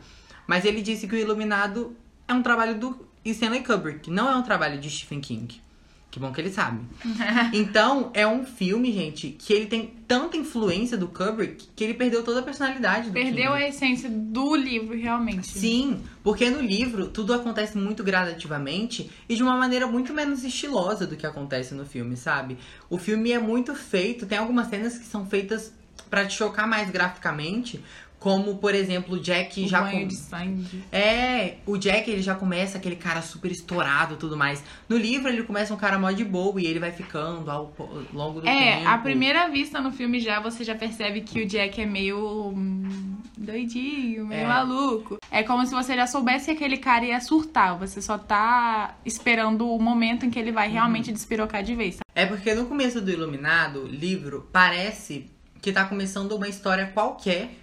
Mas 0.51 0.65
ele 0.65 0.83
disse 0.83 1.07
que 1.07 1.15
o 1.15 1.17
Iluminado 1.17 1.97
é 2.27 2.35
um 2.35 2.43
trabalho 2.43 2.77
do 2.77 3.09
Stanley 3.25 3.63
Kubrick, 3.63 4.11
não 4.11 4.29
é 4.29 4.35
um 4.35 4.43
trabalho 4.43 4.81
de 4.81 4.91
Stephen 4.91 5.21
King. 5.21 5.63
Que 6.11 6.19
bom 6.19 6.33
que 6.33 6.41
ele 6.41 6.51
sabe. 6.51 6.81
então, 7.55 8.11
é 8.13 8.27
um 8.27 8.45
filme, 8.45 8.93
gente, 8.93 9.29
que 9.29 9.53
ele 9.53 9.67
tem 9.67 9.95
tanta 10.09 10.37
influência 10.37 10.99
do 10.99 11.07
Kubrick 11.07 11.69
que 11.77 11.85
ele 11.85 11.95
perdeu 11.95 12.25
toda 12.25 12.41
a 12.41 12.43
personalidade 12.43 13.11
do 13.11 13.13
Perdeu 13.13 13.53
King. 13.53 13.63
a 13.63 13.69
essência 13.69 14.11
do 14.11 14.57
livro, 14.57 14.99
realmente. 14.99 15.47
Sim, 15.47 16.03
porque 16.21 16.51
no 16.51 16.61
livro 16.61 17.07
tudo 17.07 17.33
acontece 17.33 17.79
muito 17.79 18.03
gradativamente 18.03 19.09
e 19.29 19.37
de 19.37 19.45
uma 19.45 19.57
maneira 19.57 19.87
muito 19.87 20.13
menos 20.13 20.43
estilosa 20.43 21.07
do 21.07 21.17
que 21.17 21.27
acontece 21.27 21.77
no 21.77 21.87
filme, 21.87 22.17
sabe? 22.17 22.59
O 22.89 22.99
filme 22.99 23.31
é 23.31 23.39
muito 23.39 23.73
feito, 23.77 24.27
tem 24.27 24.37
algumas 24.37 24.67
cenas 24.67 24.99
que 24.99 25.05
são 25.05 25.25
feitas 25.27 25.73
pra 26.11 26.27
te 26.27 26.37
chocar 26.37 26.67
mais 26.67 26.91
graficamente, 26.91 27.81
como 28.21 28.57
por 28.59 28.75
exemplo, 28.75 29.17
o 29.17 29.19
Jack 29.21 29.65
O 29.65 29.69
já 29.69 29.81
banho 29.81 30.03
com- 30.03 30.07
de 30.09 30.15
sangue. 30.15 30.85
é, 30.93 31.55
o 31.67 31.77
Jack 31.77 32.09
ele 32.09 32.21
já 32.23 32.35
começa 32.35 32.77
aquele 32.79 32.95
cara 32.97 33.23
super 33.23 33.51
estourado 33.51 34.15
e 34.15 34.17
tudo 34.19 34.37
mais. 34.37 34.63
No 34.89 34.97
livro 34.97 35.29
ele 35.29 35.43
começa 35.43 35.73
um 35.75 35.77
cara 35.77 35.99
mó 35.99 36.11
de 36.13 36.25
boa 36.25 36.61
e 36.61 36.67
ele 36.67 36.79
vai 36.79 36.93
ficando 36.93 37.51
ao 37.51 37.73
longo 38.13 38.41
do 38.43 38.47
É, 38.49 38.77
tempo. 38.77 38.89
à 38.89 38.99
primeira 38.99 39.49
vista 39.49 39.81
no 39.81 39.91
filme 39.91 40.21
já 40.21 40.39
você 40.39 40.63
já 40.63 40.75
percebe 40.75 41.23
que 41.23 41.41
o 41.43 41.47
Jack 41.47 41.81
é 41.81 41.87
meio 41.87 42.49
hum, 42.55 43.17
doidinho, 43.39 44.27
meio 44.27 44.43
É. 44.43 44.47
maluco. 44.47 45.17
É 45.31 45.43
como 45.43 45.65
se 45.67 45.73
você 45.75 45.97
já 45.97 46.07
soubesse 46.07 46.45
que 46.47 46.51
aquele 46.53 46.77
cara 46.77 47.05
ia 47.07 47.21
surtar. 47.21 47.79
Você 47.79 48.03
só 48.03 48.19
tá 48.19 48.97
esperando 49.05 49.67
o 49.69 49.81
momento 49.81 50.27
em 50.27 50.31
que 50.31 50.39
ele 50.39 50.53
vai 50.53 50.69
Uhum. 50.69 50.75
realmente 50.75 51.11
despirocar 51.11 51.63
de 51.63 51.75
vez. 51.75 51.99
É 52.15 52.27
porque 52.27 52.55
no 52.55 52.67
começo 52.67 53.01
do 53.01 53.11
Iluminado, 53.11 53.87
livro, 53.87 54.47
parece 54.53 55.31
que 55.63 55.73
tá 55.73 55.85
começando 55.85 56.33
uma 56.33 56.49
história 56.49 56.87
qualquer 56.87 57.55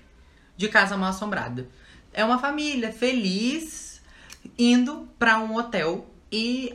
de 0.57 0.67
Casa 0.67 0.97
Mal 0.97 1.11
Assombrada. 1.11 1.69
É 2.11 2.25
uma 2.25 2.39
família 2.39 2.91
feliz 2.91 4.01
indo 4.57 5.07
pra 5.19 5.39
um 5.39 5.55
hotel 5.55 6.05
e 6.31 6.73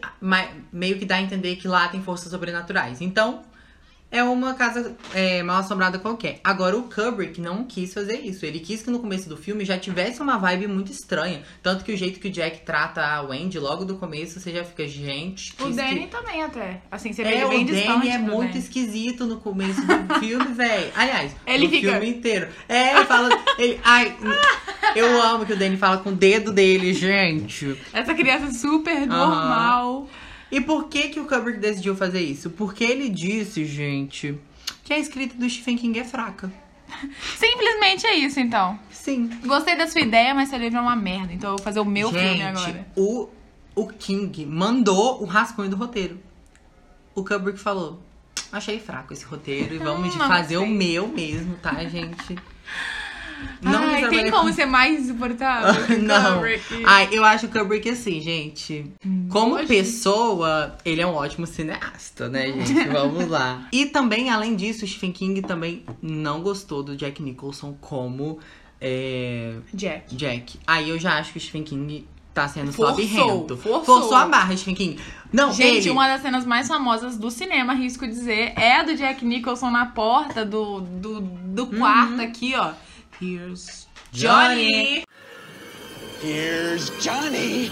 meio 0.73 0.99
que 0.99 1.05
dá 1.05 1.17
a 1.17 1.21
entender 1.21 1.57
que 1.57 1.69
lá 1.69 1.89
tem 1.89 2.03
forças 2.03 2.31
sobrenaturais. 2.31 3.01
Então, 3.01 3.43
é 4.13 4.23
uma 4.23 4.55
casa 4.55 4.95
é, 5.15 5.43
mal 5.43 5.57
assombrada 5.59 5.99
qualquer. 5.99 6.39
Agora, 6.45 6.77
o 6.77 6.83
Kubrick 6.85 7.41
não 7.41 7.65
quis 7.65 7.93
fazer 7.95 8.21
isso. 8.21 8.45
Ele 8.47 8.61
quis 8.61 8.83
que 8.83 8.91
no 8.91 9.01
começo 9.01 9.29
do 9.29 9.37
filme 9.37 9.65
já 9.65 9.79
tivesse 9.79 10.21
uma 10.21 10.37
vibe 10.39 10.67
muito 10.69 10.93
estranha. 10.93 11.43
Tanto 11.63 11.83
que 11.83 11.93
o 11.93 11.97
jeito 11.97 12.21
que 12.21 12.29
o 12.29 12.31
Jack 12.31 12.61
trata 12.61 13.03
a 13.03 13.23
Wendy 13.23 13.59
logo 13.59 13.85
do 13.87 13.97
começo, 13.97 14.39
você 14.39 14.53
já 14.53 14.63
fica, 14.65 14.87
gente. 14.87 15.55
que 15.55 15.65
O 15.65 15.71
Danny 15.71 16.07
também 16.09 16.43
até. 16.43 16.83
Assim, 16.91 17.13
você 17.13 17.25
vê 17.25 17.31
é, 17.31 17.35
ele 17.37 17.45
o 17.45 17.49
bem 17.49 17.65
Danny 17.65 17.79
distante 17.79 18.09
é 18.11 18.19
muito 18.19 18.49
Danny. 18.53 18.59
esquisito 18.59 19.25
no 19.25 19.39
começo 19.39 19.81
do 19.81 20.15
filme, 20.21 20.53
velho. 20.53 20.93
Aliás, 20.95 21.35
Ele 21.47 21.65
no 21.65 21.71
fica- 21.71 21.91
filme 21.93 22.09
inteiro. 22.11 22.49
É, 22.69 22.95
ele 22.97 23.05
fala. 23.07 23.31
Ele, 23.59 23.81
ai, 23.83 24.15
eu 24.95 25.23
amo 25.23 25.47
que 25.47 25.55
o 25.55 25.57
Danny 25.57 25.79
fala 25.79 25.97
com 25.99 26.11
o 26.11 26.15
dedo 26.15 26.53
dele, 26.53 26.93
gente. 26.93 27.77
Essa 27.93 28.13
criança 28.13 28.47
é 28.47 28.51
super 28.53 29.07
normal. 29.07 30.07
E 30.53 30.61
por 30.61 30.89
que 30.89 31.09
que 31.09 31.19
o 31.19 31.25
Kubrick 31.25 31.59
decidiu 31.59 31.97
fazer 31.97 32.21
isso? 32.21 32.51
Porque 32.51 32.85
ele 32.85 33.09
disse, 33.09 33.65
gente, 33.65 34.39
que 34.85 34.93
a 34.93 34.99
escrita 34.99 35.35
do 35.35 35.49
Stephen 35.49 35.79
King 35.79 35.99
é 35.99 36.05
fraca. 36.05 36.53
Simplesmente 37.39 38.07
é 38.07 38.15
isso, 38.17 38.39
então. 38.39 38.79
Sim. 38.91 39.31
Gostei 39.47 39.77
da 39.79 39.87
sua 39.89 40.03
ideia, 40.03 40.35
mas 40.35 40.51
seu 40.51 40.59
livro 40.59 40.77
é 40.77 40.83
uma 40.83 40.95
merda. 40.95 41.33
Então 41.33 41.53
eu 41.53 41.57
vou 41.57 41.65
fazer 41.65 41.81
o 41.81 41.87
meu 41.87 42.11
filme 42.11 42.37
gente, 42.37 42.43
agora. 42.43 42.87
o, 42.95 43.31
o 43.75 43.87
King 43.89 44.45
mandou 44.45 45.23
o 45.23 45.25
rascunho 45.25 45.71
do 45.71 45.77
roteiro. 45.77 46.21
O 47.15 47.25
Kubrick 47.25 47.59
falou. 47.59 48.03
Achei 48.53 48.79
fraco 48.79 49.15
esse 49.15 49.25
roteiro 49.25 49.75
e 49.75 49.79
vamos 49.79 50.15
Hum, 50.15 50.19
não 50.19 50.29
fazer 50.29 50.59
o 50.59 50.67
meu 50.67 51.09
mesmo, 51.09 51.57
tá, 51.57 51.83
gente? 51.85 52.37
Ai, 53.65 54.01
trabalhei 54.01 54.09
tem 54.23 54.31
com- 54.31 54.39
como 54.39 54.53
ser 54.53 54.67
mais 54.67 55.01
insuportável? 55.01 55.85
que 55.87 55.97
não. 55.97 56.35
Kubrick? 56.35 56.83
Ai, 56.85 57.09
eu 57.13 57.25
acho 57.25 57.47
o 57.47 57.49
Kubrick 57.49 57.89
assim, 57.89 58.21
gente. 58.21 58.87
Como 59.29 59.55
Hoje. 59.55 59.67
pessoa, 59.67 60.77
ele 60.85 61.01
é 61.01 61.07
um 61.07 61.15
ótimo 61.15 61.47
cineasta, 61.47 62.29
né, 62.29 62.47
gente? 62.53 62.75
Vamos 62.89 63.29
lá. 63.29 63.67
E 63.73 63.87
também, 63.87 64.31
além 64.31 64.55
disso, 64.57 64.85
o 64.85 64.89
Stephen 64.89 65.13
King 65.13 65.43
também 65.43 65.85
não 66.01 66.41
gostou 66.43 66.83
do 66.83 66.97
Jack 66.97 67.23
Nicholson 67.23 67.77
como 67.81 68.39
é, 68.81 69.55
Jack. 69.73 70.15
Jack. 70.17 70.59
Aí 70.67 70.89
eu 70.91 70.99
já 70.99 71.19
acho 71.19 71.33
que 71.33 71.39
o 71.39 71.41
Stephen 71.41 71.63
King 71.63 72.07
tá 72.35 72.49
sendo 72.49 72.73
Forçou, 72.73 72.97
birrento. 72.97 73.57
forçou. 73.57 74.15
a 74.15 74.27
barra, 74.27 74.57
Stephen 74.57 74.75
King. 74.75 74.99
Não, 75.33 75.53
Gente, 75.53 75.79
ele... 75.79 75.91
uma 75.91 76.09
das 76.09 76.23
cenas 76.23 76.45
mais 76.45 76.67
famosas 76.67 77.17
do 77.17 77.31
cinema, 77.31 77.75
risco 77.75 78.07
dizer, 78.07 78.53
é 78.57 78.77
a 78.81 78.83
do 78.83 78.95
Jack 78.97 79.25
Nicholson 79.25 79.71
na 79.71 79.87
porta 79.87 80.45
do, 80.45 80.81
do, 80.81 81.21
do 81.21 81.67
quarto 81.67 82.21
aqui, 82.21 82.55
ó. 82.57 82.73
Here's 83.23 83.87
Johnny. 84.11 85.05
Here's 86.21 86.91
Johnny. 87.01 87.71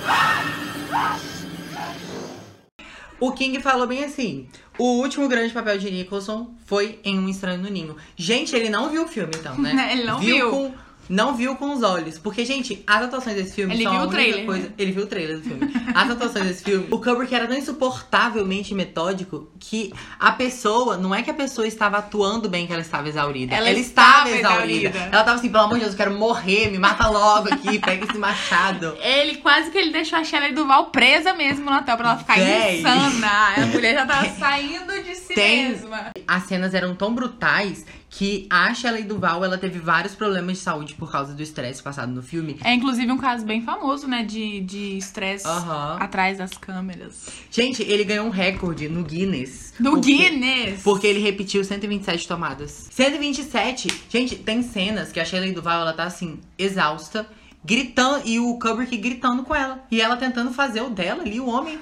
O 3.18 3.32
King 3.32 3.60
falou 3.60 3.84
bem 3.88 4.04
assim: 4.04 4.48
o 4.78 5.00
último 5.00 5.26
grande 5.28 5.52
papel 5.52 5.76
de 5.76 5.90
Nicholson 5.90 6.54
foi 6.64 7.00
em 7.02 7.18
Um 7.18 7.28
Estranho 7.28 7.60
no 7.60 7.68
Ninho. 7.68 7.96
Gente, 8.16 8.54
ele 8.54 8.70
não 8.70 8.90
viu 8.90 9.02
o 9.02 9.08
filme, 9.08 9.32
então, 9.36 9.58
né? 9.58 9.74
Ele 9.90 10.04
não 10.04 10.20
viu. 10.20 10.50
Com, 10.50 10.74
não 11.10 11.34
viu 11.34 11.56
com 11.56 11.74
os 11.74 11.82
olhos. 11.82 12.18
Porque, 12.18 12.44
gente, 12.44 12.82
as 12.86 13.02
atuações 13.02 13.36
desse 13.36 13.54
filme 13.54 13.74
Ele 13.74 13.82
são 13.82 13.92
viu 13.92 14.00
a 14.00 14.04
o 14.04 14.08
trailer, 14.08 14.46
coisa. 14.46 14.68
né? 14.68 14.72
Ele 14.78 14.92
viu 14.92 15.02
o 15.02 15.06
trailer 15.06 15.36
do 15.38 15.42
filme. 15.42 15.72
As 15.94 16.08
atuações 16.10 16.46
desse 16.46 16.64
filme, 16.64 16.86
o 16.90 16.98
Kubrick 16.98 17.34
era 17.34 17.46
tão 17.46 17.56
insuportavelmente 17.56 18.74
metódico 18.74 19.50
que 19.58 19.92
a 20.18 20.32
pessoa, 20.32 20.96
não 20.96 21.14
é 21.14 21.22
que 21.22 21.30
a 21.30 21.34
pessoa 21.34 21.66
estava 21.66 21.98
atuando 21.98 22.48
bem 22.48 22.66
que 22.66 22.72
ela 22.72 22.80
estava 22.82 23.08
exaurida. 23.08 23.54
Ela 23.54 23.70
estava 23.70 24.30
estava 24.30 24.54
exaurida. 24.54 24.88
exaurida. 24.88 24.98
Ela 25.16 25.24
tava 25.24 25.38
assim, 25.38 25.48
pelo 25.50 25.64
amor 25.64 25.74
de 25.74 25.80
Deus, 25.80 25.92
eu 25.92 25.96
quero 25.98 26.14
morrer, 26.14 26.70
me 26.70 26.78
mata 26.78 27.08
logo 27.08 27.52
aqui, 27.52 27.78
pega 27.78 28.04
esse 28.06 28.16
machado. 28.18 28.96
Ele 29.00 29.36
quase 29.38 29.70
que 29.70 29.78
ele 29.78 29.90
deixou 29.90 30.18
a 30.18 30.24
Shelley 30.24 30.52
Duval 30.52 30.86
presa 30.86 31.34
mesmo 31.34 31.68
no 31.70 31.76
hotel 31.76 31.96
pra 31.96 32.10
ela 32.10 32.18
ficar 32.18 32.36
Véi. 32.38 32.78
insana. 32.80 33.54
A 33.56 33.66
mulher 33.66 33.94
já 33.94 34.06
tava 34.06 34.28
saindo 34.38 35.02
de 35.02 35.14
si 35.14 35.34
Tem- 35.34 35.68
mesma. 35.70 36.10
As 36.26 36.44
cenas 36.44 36.74
eram 36.74 36.94
tão 36.94 37.12
brutais 37.12 37.84
que 38.12 38.46
a 38.50 38.74
Shelley 38.74 39.04
Duval, 39.04 39.44
ela 39.44 39.56
teve 39.56 39.78
vários 39.78 40.16
problemas 40.16 40.58
de 40.58 40.64
saúde 40.64 40.94
por 40.94 41.10
causa 41.12 41.32
do 41.32 41.40
estresse 41.40 41.80
passado 41.80 42.10
no 42.12 42.20
filme. 42.22 42.58
É 42.64 42.74
inclusive 42.74 43.10
um 43.12 43.16
caso 43.16 43.46
bem 43.46 43.62
famoso, 43.62 44.08
né? 44.08 44.24
De 44.24 44.60
de 44.62 44.98
estresse 44.98 45.46
Aham. 45.46 45.96
atrás 46.00 46.36
das 46.36 46.50
câmeras. 46.58 47.28
Gente, 47.52 47.82
ele 47.84 48.02
ganhou 48.02 48.26
um 48.26 48.30
recorde 48.30 48.88
no 48.88 49.04
Guinness. 49.04 49.72
Do 49.78 49.92
Porque- 49.92 50.12
Guinness! 50.12 50.82
Porque 50.82 51.06
ele 51.06 51.20
repetiu 51.20 51.62
127 51.62 52.26
tomadas. 52.26 52.88
127! 52.90 53.88
Gente, 54.10 54.34
tem 54.34 54.60
cenas 54.62 55.12
que 55.12 55.20
a 55.20 55.24
Shelley 55.24 55.52
Duval, 55.52 55.80
ela 55.82 55.92
tá 55.92 56.02
assim, 56.04 56.40
exausta, 56.58 57.26
gritando, 57.64 58.22
e 58.26 58.40
o 58.40 58.58
Kubrick 58.58 58.96
gritando 58.96 59.44
com 59.44 59.54
ela. 59.54 59.84
E 59.88 60.00
ela 60.00 60.16
tentando 60.16 60.52
fazer 60.52 60.80
o 60.82 60.90
dela 60.90 61.22
ali, 61.22 61.38
o 61.38 61.46
homem 61.48 61.78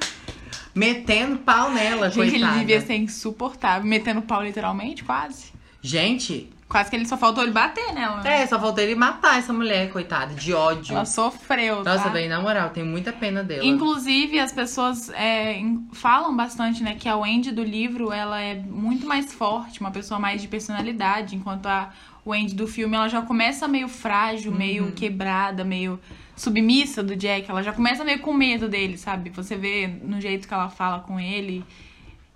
metendo 0.75 1.39
pau 1.39 1.73
nela, 1.73 2.11
Gente, 2.11 2.31
coitada. 2.33 2.53
ele 2.53 2.61
devia 2.67 2.81
ser 2.81 2.97
insuportável. 2.97 3.89
Metendo 3.89 4.21
pau 4.23 4.43
literalmente, 4.43 5.03
quase. 5.05 5.57
Gente, 5.83 6.51
Quase 6.69 6.91
que 6.91 6.97
ele 6.97 7.07
só 7.07 7.17
faltou 7.17 7.43
ele 7.43 7.53
bater 7.53 7.95
nela. 7.95 8.21
né? 8.23 8.43
É, 8.43 8.47
só 8.47 8.61
faltou 8.61 8.85
ele 8.85 8.95
matar 8.95 9.39
essa 9.39 9.55
mulher, 9.55 9.91
coitada, 9.91 10.35
de 10.35 10.53
ódio. 10.53 10.95
Ela 10.95 11.07
sofreu, 11.07 11.83
Nossa, 11.83 12.05
tá? 12.05 12.09
bem, 12.11 12.29
na 12.29 12.43
moral, 12.43 12.69
tenho 12.69 12.85
muita 12.85 13.11
pena 13.11 13.43
dela. 13.43 13.65
Inclusive, 13.65 14.39
as 14.39 14.53
pessoas 14.53 15.09
é, 15.11 15.63
falam 15.95 16.37
bastante, 16.37 16.83
né, 16.83 16.95
que 16.95 17.09
a 17.09 17.17
Wendy 17.17 17.53
do 17.53 17.63
livro, 17.63 18.13
ela 18.13 18.39
é 18.39 18.55
muito 18.55 19.07
mais 19.07 19.33
forte, 19.33 19.81
uma 19.81 19.91
pessoa 19.91 20.21
mais 20.21 20.43
de 20.43 20.49
personalidade, 20.49 21.37
enquanto 21.37 21.65
a 21.65 21.91
Wendy 22.27 22.55
do 22.55 22.67
filme, 22.69 22.95
ela 22.97 23.09
já 23.09 23.23
começa 23.23 23.67
meio 23.67 23.89
frágil, 23.89 24.53
Uhum. 24.53 24.59
meio 24.59 24.93
quebrada, 24.93 25.65
meio 25.65 25.99
submissa 26.37 27.03
do 27.03 27.17
Jack, 27.17 27.51
ela 27.51 27.63
já 27.63 27.73
começa 27.73 28.05
meio 28.05 28.19
com 28.19 28.35
medo 28.35 28.69
dele, 28.69 28.99
sabe? 28.99 29.31
Você 29.31 29.57
vê 29.57 29.87
no 30.05 30.21
jeito 30.21 30.47
que 30.47 30.53
ela 30.53 30.69
fala 30.69 30.99
com 31.01 31.19
ele. 31.19 31.65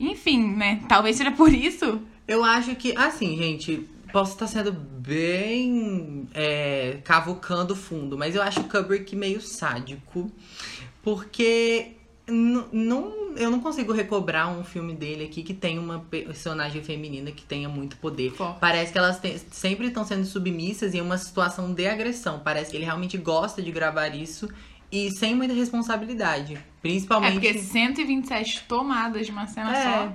Enfim, 0.01 0.55
né? 0.57 0.81
Talvez 0.89 1.17
seja 1.17 1.31
por 1.31 1.53
isso. 1.53 2.01
Eu 2.33 2.45
acho 2.45 2.75
que, 2.77 2.97
assim, 2.97 3.37
gente, 3.37 3.89
posso 4.13 4.33
estar 4.33 4.47
sendo 4.47 4.73
bem 4.73 6.29
é, 6.35 6.99
cavucando 7.05 7.75
fundo, 7.77 8.17
mas 8.17 8.35
eu 8.35 8.43
acho 8.43 8.61
o 8.61 8.65
Kubrick 8.65 9.15
meio 9.17 9.41
sádico. 9.41 10.31
Porque 11.03 11.93
não, 12.29 13.35
eu 13.37 13.51
não 13.51 13.61
consigo 13.61 13.93
recobrar 13.93 14.49
um 14.57 14.63
filme 14.63 14.95
dele 14.95 15.25
aqui 15.25 15.43
que 15.43 15.53
tem 15.53 15.79
uma 15.79 15.99
personagem 16.01 16.83
feminina 16.83 17.31
que 17.33 17.43
tenha 17.43 17.69
muito 17.69 17.97
poder. 17.97 18.31
Forte. 18.33 18.61
Parece 18.61 18.93
que 18.93 18.99
elas 18.99 19.19
te- 19.19 19.39
sempre 19.51 19.89
estão 19.89 20.05
sendo 20.05 20.25
submissas 20.25 20.95
em 20.95 21.01
uma 21.01 21.19
situação 21.19 21.73
de 21.75 21.87
agressão. 21.87 22.41
Parece 22.45 22.71
que 22.71 22.77
ele 22.77 22.85
realmente 22.85 23.19
gosta 23.19 23.61
de 23.61 23.73
gravar 23.73 24.09
isso 24.15 24.49
e 24.91 25.11
sem 25.11 25.35
muita 25.35 25.55
responsabilidade. 25.55 26.55
É 26.55 26.61
Principalmente. 26.81 27.33
porque 27.35 27.59
127 27.59 28.65
tomadas 28.69 29.27
de 29.27 29.33
uma 29.33 29.47
cena 29.47 29.77
É. 29.77 29.83
só. 29.83 30.13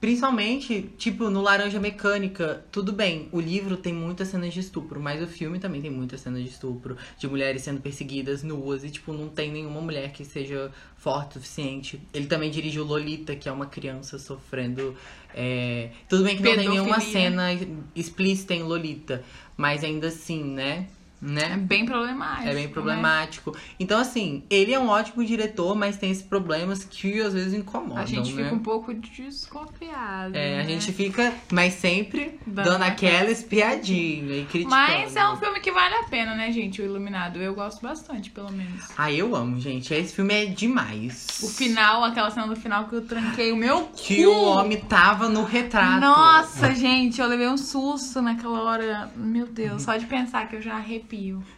Principalmente, 0.00 0.90
tipo, 0.96 1.28
no 1.28 1.42
Laranja 1.42 1.78
Mecânica, 1.78 2.64
tudo 2.72 2.90
bem, 2.90 3.28
o 3.32 3.38
livro 3.38 3.76
tem 3.76 3.92
muitas 3.92 4.28
cenas 4.28 4.54
de 4.54 4.60
estupro, 4.60 4.98
mas 4.98 5.22
o 5.22 5.26
filme 5.26 5.58
também 5.58 5.82
tem 5.82 5.90
muitas 5.90 6.22
cenas 6.22 6.42
de 6.42 6.48
estupro, 6.48 6.96
de 7.18 7.28
mulheres 7.28 7.60
sendo 7.60 7.82
perseguidas 7.82 8.42
nuas, 8.42 8.82
e, 8.82 8.88
tipo, 8.90 9.12
não 9.12 9.28
tem 9.28 9.52
nenhuma 9.52 9.80
mulher 9.82 10.10
que 10.12 10.24
seja 10.24 10.72
forte 10.96 11.32
o 11.32 11.32
suficiente. 11.34 12.00
Ele 12.14 12.26
também 12.26 12.50
dirigiu 12.50 12.82
Lolita, 12.82 13.36
que 13.36 13.46
é 13.46 13.52
uma 13.52 13.66
criança 13.66 14.18
sofrendo. 14.18 14.96
é, 15.34 15.90
Tudo 16.08 16.24
bem 16.24 16.34
que 16.34 16.42
não 16.42 16.54
tem 16.56 16.68
nenhuma 16.68 16.94
Pedofilia. 16.96 17.30
cena 17.30 17.48
explícita 17.94 18.54
em 18.54 18.62
Lolita, 18.62 19.22
mas 19.54 19.84
ainda 19.84 20.08
assim, 20.08 20.42
né? 20.42 20.88
É 21.22 21.26
Né? 21.26 21.56
bem 21.56 21.84
problemático. 21.84 22.48
É 22.48 22.54
bem 22.54 22.66
né? 22.66 22.72
problemático. 22.72 23.56
Então, 23.78 23.98
assim, 24.00 24.42
ele 24.48 24.72
é 24.72 24.78
um 24.80 24.88
ótimo 24.88 25.24
diretor, 25.24 25.74
mas 25.76 25.96
tem 25.98 26.10
esses 26.10 26.22
problemas 26.24 26.82
que 26.84 27.20
às 27.20 27.34
vezes 27.34 27.52
incomodam. 27.54 27.98
A 28.02 28.06
gente 28.06 28.32
né? 28.32 28.44
fica 28.44 28.54
um 28.54 28.58
pouco 28.58 28.92
desconfiado. 28.94 30.34
É, 30.36 30.56
né? 30.56 30.60
a 30.60 30.64
gente 30.64 30.92
fica, 30.92 31.32
mas 31.52 31.74
sempre 31.74 32.38
Dando 32.46 32.64
dando, 32.70 32.82
aquela- 32.82 32.90
aquela 33.18 33.30
espiadinha 33.30 34.36
e 34.36 34.44
criticando. 34.46 34.68
Mas 34.70 35.14
é 35.16 35.28
um 35.28 35.36
filme 35.36 35.60
que 35.60 35.70
vale 35.70 35.94
a 35.96 36.04
pena, 36.04 36.34
né, 36.34 36.50
gente? 36.52 36.80
O 36.80 36.84
Iluminado. 36.84 37.38
Eu 37.40 37.54
gosto 37.54 37.82
bastante, 37.82 38.30
pelo 38.30 38.50
menos. 38.52 38.84
Ah, 38.96 39.12
eu 39.12 39.34
amo, 39.36 39.60
gente. 39.60 39.92
Esse 39.92 40.14
filme 40.14 40.32
é 40.34 40.46
demais. 40.46 41.26
O 41.42 41.48
final, 41.48 42.04
aquela 42.04 42.30
cena 42.30 42.46
do 42.46 42.56
final 42.56 42.88
que 42.88 42.94
eu 42.94 43.02
tranquei 43.06 43.52
o 43.52 43.56
meu 43.56 43.88
Que 43.94 44.24
cu. 44.24 44.30
o 44.30 44.44
homem 44.56 44.80
tava 44.80 45.28
no 45.28 45.44
retrato. 45.44 46.00
Nossa, 46.00 46.74
gente, 46.74 47.20
eu 47.20 47.26
levei 47.26 47.48
um 47.48 47.56
susto 47.58 48.22
naquela 48.22 48.62
hora. 48.62 49.10
Meu 49.16 49.46
Deus, 49.46 49.82
só 49.82 49.96
de 49.96 50.06
pensar 50.06 50.48
que 50.48 50.56
eu 50.56 50.62
já 50.62 50.74
arrepio. 50.76 51.09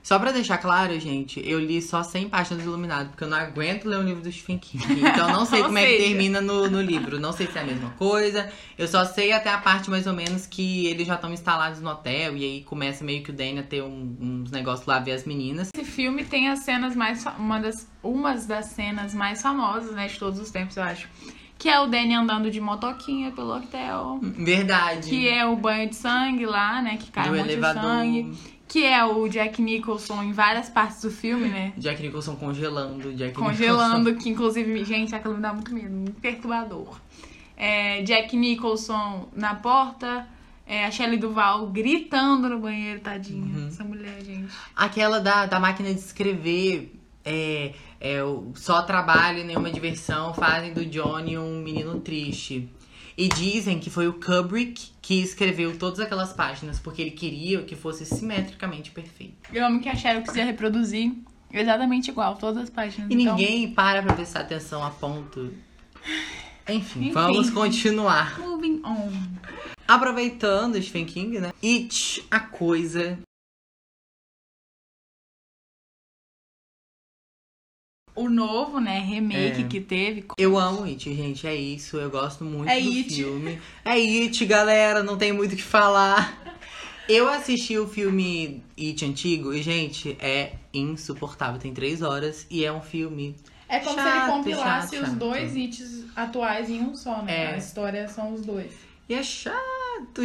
Só 0.02 0.18
pra 0.18 0.32
deixar 0.32 0.58
claro, 0.58 0.98
gente, 1.00 1.40
eu 1.44 1.60
li 1.60 1.80
só 1.82 2.02
100 2.02 2.28
páginas 2.28 2.62
do 2.62 2.68
Iluminado, 2.70 3.10
porque 3.10 3.24
eu 3.24 3.28
não 3.28 3.36
aguento 3.36 3.84
ler 3.86 3.98
o 3.98 4.02
livro 4.02 4.22
do 4.22 4.30
Stephen 4.32 4.58
King. 4.58 4.84
Então 5.00 5.28
eu 5.28 5.36
não 5.36 5.44
sei 5.44 5.62
como 5.64 5.76
é 5.78 5.84
que 5.86 5.96
seja- 5.96 6.08
termina 6.08 6.40
no, 6.40 6.68
no 6.70 6.80
livro. 6.80 7.18
Não 7.20 7.32
sei 7.32 7.46
se 7.46 7.58
é 7.58 7.62
a 7.62 7.64
mesma 7.64 7.90
coisa. 7.98 8.50
Eu 8.78 8.88
só 8.88 9.04
sei 9.04 9.32
até 9.32 9.50
a 9.50 9.58
parte 9.58 9.90
mais 9.90 10.06
ou 10.06 10.12
menos 10.12 10.46
que 10.46 10.86
eles 10.86 11.06
já 11.06 11.14
estão 11.14 11.32
instalados 11.32 11.80
no 11.80 11.90
hotel. 11.90 12.36
E 12.36 12.44
aí 12.44 12.62
começa 12.62 13.04
meio 13.04 13.22
que 13.22 13.30
o 13.30 13.32
Danny 13.32 13.58
a 13.58 13.62
ter 13.62 13.82
um- 13.82 14.16
uns 14.20 14.50
negócios 14.50 14.86
lá, 14.86 14.98
ver 14.98 15.12
as 15.12 15.24
meninas. 15.24 15.68
Esse 15.74 15.84
filme 15.90 16.24
tem 16.24 16.48
as 16.48 16.60
cenas 16.60 16.96
mais. 16.96 17.24
Uma 17.38 17.58
das, 17.60 17.88
umas 18.02 18.46
das 18.46 18.66
cenas 18.66 19.14
mais 19.14 19.40
famosas, 19.42 19.92
né, 19.94 20.06
de 20.08 20.18
todos 20.18 20.38
os 20.40 20.50
tempos, 20.50 20.76
eu 20.76 20.82
acho. 20.82 21.08
Que 21.58 21.68
é 21.68 21.78
o 21.78 21.86
Danny 21.86 22.12
andando 22.14 22.50
de 22.50 22.60
motoquinha 22.60 23.30
pelo 23.30 23.54
hotel. 23.54 24.18
Verdade. 24.20 25.08
Que 25.08 25.28
é 25.28 25.46
o 25.46 25.54
banho 25.54 25.88
de 25.88 25.94
sangue 25.94 26.44
lá, 26.44 26.82
né? 26.82 26.96
Que 26.96 27.08
cai 27.12 27.28
do 27.28 27.34
um 27.34 27.38
monte 27.38 27.52
elevador. 27.52 27.80
de 27.82 27.86
sangue. 27.88 28.32
Que 28.72 28.86
é 28.86 29.04
o 29.04 29.28
Jack 29.28 29.60
Nicholson 29.60 30.22
em 30.22 30.32
várias 30.32 30.70
partes 30.70 31.02
do 31.02 31.10
filme, 31.10 31.46
né? 31.46 31.74
Jack 31.76 32.00
Nicholson 32.00 32.36
congelando. 32.36 33.12
Jack 33.12 33.34
Congelando, 33.34 34.16
que 34.16 34.30
inclusive, 34.30 34.82
gente, 34.82 35.14
aquilo 35.14 35.34
me 35.34 35.42
dá 35.42 35.52
muito 35.52 35.74
medo, 35.74 35.90
muito 35.90 36.18
perturbador. 36.22 36.98
É, 37.54 38.00
Jack 38.00 38.34
Nicholson 38.34 39.28
na 39.36 39.54
porta, 39.54 40.26
é, 40.66 40.86
a 40.86 40.90
Shelley 40.90 41.18
Duval 41.18 41.66
gritando 41.66 42.48
no 42.48 42.60
banheiro, 42.60 42.98
tadinha. 43.00 43.44
Uhum. 43.44 43.68
Essa 43.68 43.84
mulher, 43.84 44.24
gente. 44.24 44.50
Aquela 44.74 45.20
da, 45.20 45.44
da 45.44 45.60
máquina 45.60 45.92
de 45.92 46.00
escrever. 46.00 46.98
É, 47.22 47.74
é 48.00 48.20
só 48.54 48.80
trabalho 48.80 49.40
e 49.40 49.44
nenhuma 49.44 49.70
diversão 49.70 50.32
fazem 50.32 50.72
do 50.72 50.86
Johnny 50.86 51.36
um 51.36 51.62
menino 51.62 52.00
triste. 52.00 52.70
E 53.16 53.28
dizem 53.28 53.78
que 53.78 53.90
foi 53.90 54.08
o 54.08 54.14
Kubrick 54.14 54.90
que 55.02 55.22
escreveu 55.22 55.76
todas 55.78 56.00
aquelas 56.00 56.32
páginas, 56.32 56.78
porque 56.78 57.02
ele 57.02 57.10
queria 57.10 57.62
que 57.62 57.76
fosse 57.76 58.06
simetricamente 58.06 58.90
perfeito. 58.90 59.34
Eu 59.52 59.66
amo 59.66 59.80
que 59.80 59.88
a 59.88 59.94
Cheryl 59.94 60.22
quisia 60.22 60.44
reproduzir 60.44 61.12
exatamente 61.52 62.10
igual, 62.10 62.36
todas 62.36 62.64
as 62.64 62.70
páginas. 62.70 63.10
E 63.10 63.14
Então, 63.14 63.36
ninguém 63.36 63.72
para 63.72 64.02
pra 64.02 64.14
prestar 64.14 64.40
atenção 64.40 64.82
a 64.82 64.90
ponto. 64.90 65.52
Enfim, 66.68 67.00
Enfim. 67.00 67.12
vamos 67.12 67.50
continuar. 67.50 68.38
Moving 68.38 68.80
on. 68.84 69.12
Aproveitando 69.86 70.80
Stephen 70.80 71.04
King, 71.04 71.40
né? 71.40 71.52
It, 71.62 72.24
a 72.30 72.40
coisa. 72.40 73.18
O 78.14 78.28
novo, 78.28 78.78
né, 78.78 78.98
remake 78.98 79.62
É. 79.62 79.66
que 79.66 79.80
teve. 79.80 80.24
Eu 80.36 80.58
amo 80.58 80.84
It, 80.84 81.14
gente, 81.14 81.46
é 81.46 81.54
isso. 81.54 81.96
Eu 81.96 82.10
gosto 82.10 82.44
muito 82.44 82.68
É 82.68 82.78
do 82.80 82.88
It. 82.90 83.14
filme. 83.14 83.58
É 83.84 83.92
It, 83.92 84.44
galera, 84.44 85.02
não 85.02 85.16
tem 85.16 85.32
muito 85.32 85.54
o 85.54 85.56
que 85.56 85.62
falar. 85.62 86.38
Eu 87.08 87.28
assisti 87.28 87.76
o 87.78 87.88
filme 87.88 88.62
It 88.78 89.04
antigo 89.04 89.52
e, 89.54 89.62
gente, 89.62 90.16
é 90.20 90.52
insuportável. 90.74 91.58
Tem 91.58 91.72
três 91.72 92.02
horas 92.02 92.46
e 92.50 92.64
é 92.64 92.72
um 92.72 92.82
filme. 92.82 93.34
É 93.68 93.78
como 93.80 93.96
Chato, 93.96 94.04
se 94.12 94.18
ele 94.18 94.26
compilasse 94.32 94.96
chato, 94.96 95.02
os 95.04 95.08
chato. 95.08 95.18
dois 95.18 95.56
hits 95.56 96.04
atuais 96.14 96.68
em 96.68 96.80
um 96.82 96.94
só, 96.94 97.22
né? 97.22 97.44
É. 97.44 97.54
A 97.54 97.56
história 97.56 98.06
são 98.08 98.34
os 98.34 98.42
dois. 98.42 98.70
E 99.08 99.14
é 99.14 99.22
chato, 99.22 99.56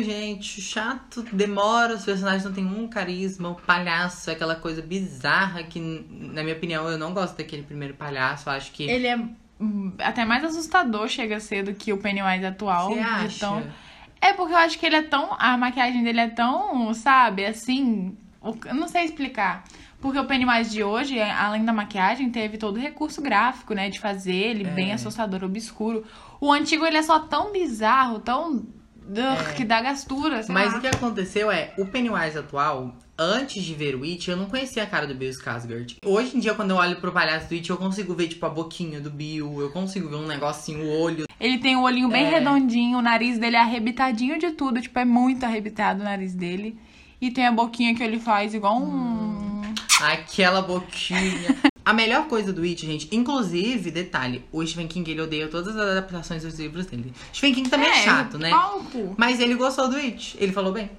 gente. 0.01 0.61
Chato, 0.61 1.23
demora, 1.33 1.95
os 1.95 2.05
personagens 2.05 2.43
não 2.43 2.53
têm 2.53 2.65
um 2.65 2.87
carisma. 2.87 3.49
O 3.49 3.55
palhaço 3.55 4.29
é 4.29 4.33
aquela 4.33 4.55
coisa 4.55 4.81
bizarra 4.81 5.63
que, 5.63 5.79
na 5.79 6.43
minha 6.43 6.55
opinião, 6.55 6.87
eu 6.89 6.97
não 6.97 7.13
gosto 7.13 7.37
daquele 7.37 7.63
primeiro 7.63 7.93
palhaço. 7.93 8.49
Eu 8.49 8.53
acho 8.53 8.71
que. 8.71 8.83
Ele 8.83 9.07
é 9.07 9.17
hum, 9.59 9.93
até 9.99 10.25
mais 10.25 10.43
assustador, 10.43 11.07
chega 11.07 11.37
a 11.37 11.39
ser, 11.39 11.63
do 11.63 11.73
que 11.73 11.91
o 11.93 11.97
Pennywise 11.97 12.45
atual. 12.45 12.89
Você 12.89 12.95
de 12.95 12.99
acha? 13.01 13.39
tão- 13.39 13.63
É 14.19 14.33
porque 14.33 14.53
eu 14.53 14.57
acho 14.57 14.79
que 14.79 14.85
ele 14.85 14.95
é 14.95 15.03
tão. 15.03 15.29
A 15.37 15.57
maquiagem 15.57 16.03
dele 16.03 16.19
é 16.21 16.27
tão, 16.29 16.93
sabe, 16.93 17.45
assim. 17.45 18.17
Eu 18.65 18.75
não 18.75 18.87
sei 18.87 19.03
explicar. 19.03 19.63
Porque 19.99 20.19
o 20.19 20.25
Pennywise 20.25 20.69
de 20.69 20.83
hoje, 20.83 21.19
além 21.19 21.65
da 21.65 21.73
maquiagem, 21.73 22.29
teve 22.29 22.57
todo 22.57 22.77
o 22.77 22.79
recurso 22.79 23.19
gráfico, 23.21 23.73
né? 23.73 23.89
De 23.89 23.99
fazer 23.99 24.35
ele 24.35 24.63
É. 24.63 24.69
bem 24.69 24.93
assustador, 24.93 25.43
obscuro. 25.43 26.05
O 26.39 26.51
antigo, 26.53 26.85
ele 26.85 26.97
é 26.97 27.01
só 27.01 27.19
tão 27.19 27.51
bizarro, 27.51 28.19
tão. 28.19 28.63
Ugh, 29.09 29.55
que 29.55 29.63
dá 29.63 29.81
gastura, 29.81 30.39
É. 30.41 30.45
Mas 30.49 30.71
lá. 30.73 30.77
o 30.77 30.81
que 30.81 30.87
aconteceu 30.87 31.49
é, 31.51 31.73
o 31.77 31.85
Pennywise 31.85 32.37
atual, 32.37 32.93
antes 33.17 33.63
de 33.63 33.73
ver 33.73 33.95
o 33.95 34.03
It, 34.03 34.29
eu 34.29 34.35
não 34.37 34.45
conhecia 34.47 34.83
a 34.83 34.85
cara 34.85 35.07
do 35.07 35.15
Bill 35.15 35.29
Skarsgård. 35.31 35.95
Hoje 36.05 36.35
em 36.35 36.39
dia, 36.39 36.53
quando 36.53 36.71
eu 36.71 36.75
olho 36.77 36.97
pro 36.97 37.11
palhaço 37.11 37.47
do 37.47 37.55
It, 37.55 37.69
eu 37.69 37.77
consigo 37.77 38.13
ver, 38.13 38.27
tipo, 38.27 38.45
a 38.45 38.49
boquinha 38.49 38.99
do 38.99 39.09
Bill, 39.09 39.61
eu 39.61 39.69
consigo 39.71 40.09
ver 40.09 40.15
um 40.17 40.27
negocinho, 40.27 40.83
o 40.85 40.99
olho. 41.01 41.25
Ele 41.39 41.57
tem 41.59 41.75
o 41.75 41.83
olhinho 41.83 42.09
bem 42.09 42.25
É. 42.25 42.29
redondinho, 42.31 42.97
o 42.97 43.01
nariz 43.01 43.37
dele 43.39 43.55
é 43.55 43.59
arrebitadinho 43.61 44.37
de 44.39 44.51
tudo, 44.51 44.81
tipo, 44.81 44.97
é 44.99 45.05
muito 45.05 45.43
arrebitado 45.45 46.01
o 46.01 46.03
nariz 46.03 46.33
dele. 46.35 46.77
E 47.21 47.31
tem 47.31 47.47
a 47.47 47.51
boquinha 47.51 47.95
que 47.95 48.03
ele 48.03 48.19
faz 48.19 48.53
igual 48.53 48.77
um. 48.79 49.61
Aquela 50.01 50.61
boquinha. 50.61 51.55
A 51.87 51.93
melhor 51.93 52.27
coisa 52.27 52.51
do 52.51 52.63
It, 52.63 52.85
gente, 52.85 53.07
inclusive, 53.13 53.89
detalhe, 53.91 54.43
o 54.51 54.61
Stephen 54.65 54.89
King, 54.89 55.09
ele 55.09 55.21
odeia 55.21 55.47
todas 55.47 55.73
as 55.73 55.89
adaptações 55.91 56.43
dos 56.43 56.59
livros 56.59 56.85
dele. 56.85 57.13
Stephen 57.33 57.53
King 57.53 57.69
também 57.69 57.87
é, 57.87 58.03
chato, 58.03 58.37
né? 58.37 58.51
cu. 58.91 59.15
Mas 59.17 59.39
ele 59.39 59.55
gostou 59.55 59.87
do 59.87 59.95
It, 59.95 60.35
ele 60.37 60.51
falou 60.51 60.73
bem. 60.73 60.91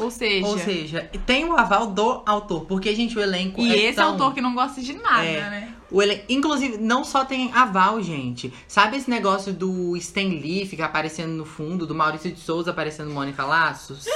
Ou 0.00 0.10
seja, 0.10 0.46
Ou 0.46 0.58
seja, 0.58 1.10
tem 1.26 1.44
o 1.44 1.54
aval 1.58 1.88
do 1.88 2.22
autor, 2.24 2.64
porque, 2.64 2.94
gente, 2.94 3.18
o 3.18 3.20
elenco 3.20 3.60
e 3.60 3.70
é 3.70 3.84
esse 3.88 3.96
tão... 3.96 4.12
autor 4.12 4.32
que 4.32 4.40
não 4.40 4.54
gosta 4.54 4.80
de 4.80 4.94
nada, 4.94 5.22
É. 5.26 5.50
né? 5.50 5.74
O 5.90 6.00
elen- 6.00 6.22
Inclusive, 6.26 6.78
não 6.78 7.04
só 7.04 7.24
tem 7.26 7.52
aval, 7.52 8.00
gente. 8.00 8.50
Sabe 8.66 8.96
esse 8.96 9.10
negócio 9.10 9.52
do 9.52 9.94
Stan 9.98 10.20
Lee 10.22 10.64
ficar 10.64 10.86
aparecendo 10.86 11.32
no 11.32 11.44
fundo, 11.44 11.86
do 11.86 11.94
Maurício 11.94 12.32
de 12.32 12.40
Souza 12.40 12.70
aparecendo 12.70 13.10
Mônica 13.10 13.44
Laços? 13.44 14.06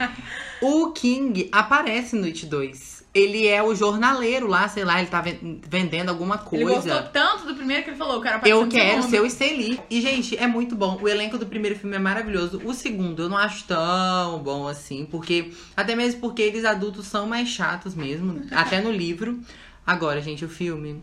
o 0.62 0.90
King 0.92 1.50
aparece 1.52 2.16
no 2.16 2.24
It 2.24 2.46
2. 2.46 3.04
Ele 3.18 3.46
é 3.46 3.62
o 3.62 3.74
jornaleiro 3.74 4.46
lá, 4.46 4.68
sei 4.68 4.84
lá, 4.84 4.98
ele 5.00 5.08
tá 5.08 5.20
ven- 5.22 5.60
vendendo 5.66 6.10
alguma 6.10 6.34
Ele 6.52 6.64
gostou 6.64 6.82
coisa. 6.92 7.02
tanto 7.12 7.46
do 7.46 7.54
primeiro 7.54 7.82
que 7.82 7.90
ele 7.90 7.96
falou, 7.96 8.18
aparecer 8.18 8.50
Eu 8.52 8.68
quero 8.68 9.02
ser 9.02 9.20
o 9.20 9.26
Stanley. 9.26 9.80
E, 9.88 10.00
gente, 10.02 10.36
é 10.36 10.46
muito 10.46 10.76
bom. 10.76 10.98
O 11.00 11.08
elenco 11.08 11.38
do 11.38 11.46
primeiro 11.46 11.78
filme 11.78 11.96
é 11.96 11.98
maravilhoso. 11.98 12.60
O 12.64 12.74
segundo 12.74 13.22
eu 13.22 13.28
não 13.28 13.36
acho 13.38 13.64
tão 13.64 14.38
bom 14.40 14.68
assim, 14.68 15.06
porque. 15.06 15.50
Até 15.76 15.96
mesmo 15.96 16.20
porque 16.20 16.42
eles 16.42 16.64
adultos 16.64 17.06
são 17.06 17.26
mais 17.26 17.48
chatos 17.48 17.94
mesmo. 17.94 18.42
até 18.52 18.80
no 18.80 18.90
livro. 18.92 19.40
Agora, 19.86 20.20
gente, 20.20 20.44
o 20.44 20.48
filme. 20.48 21.02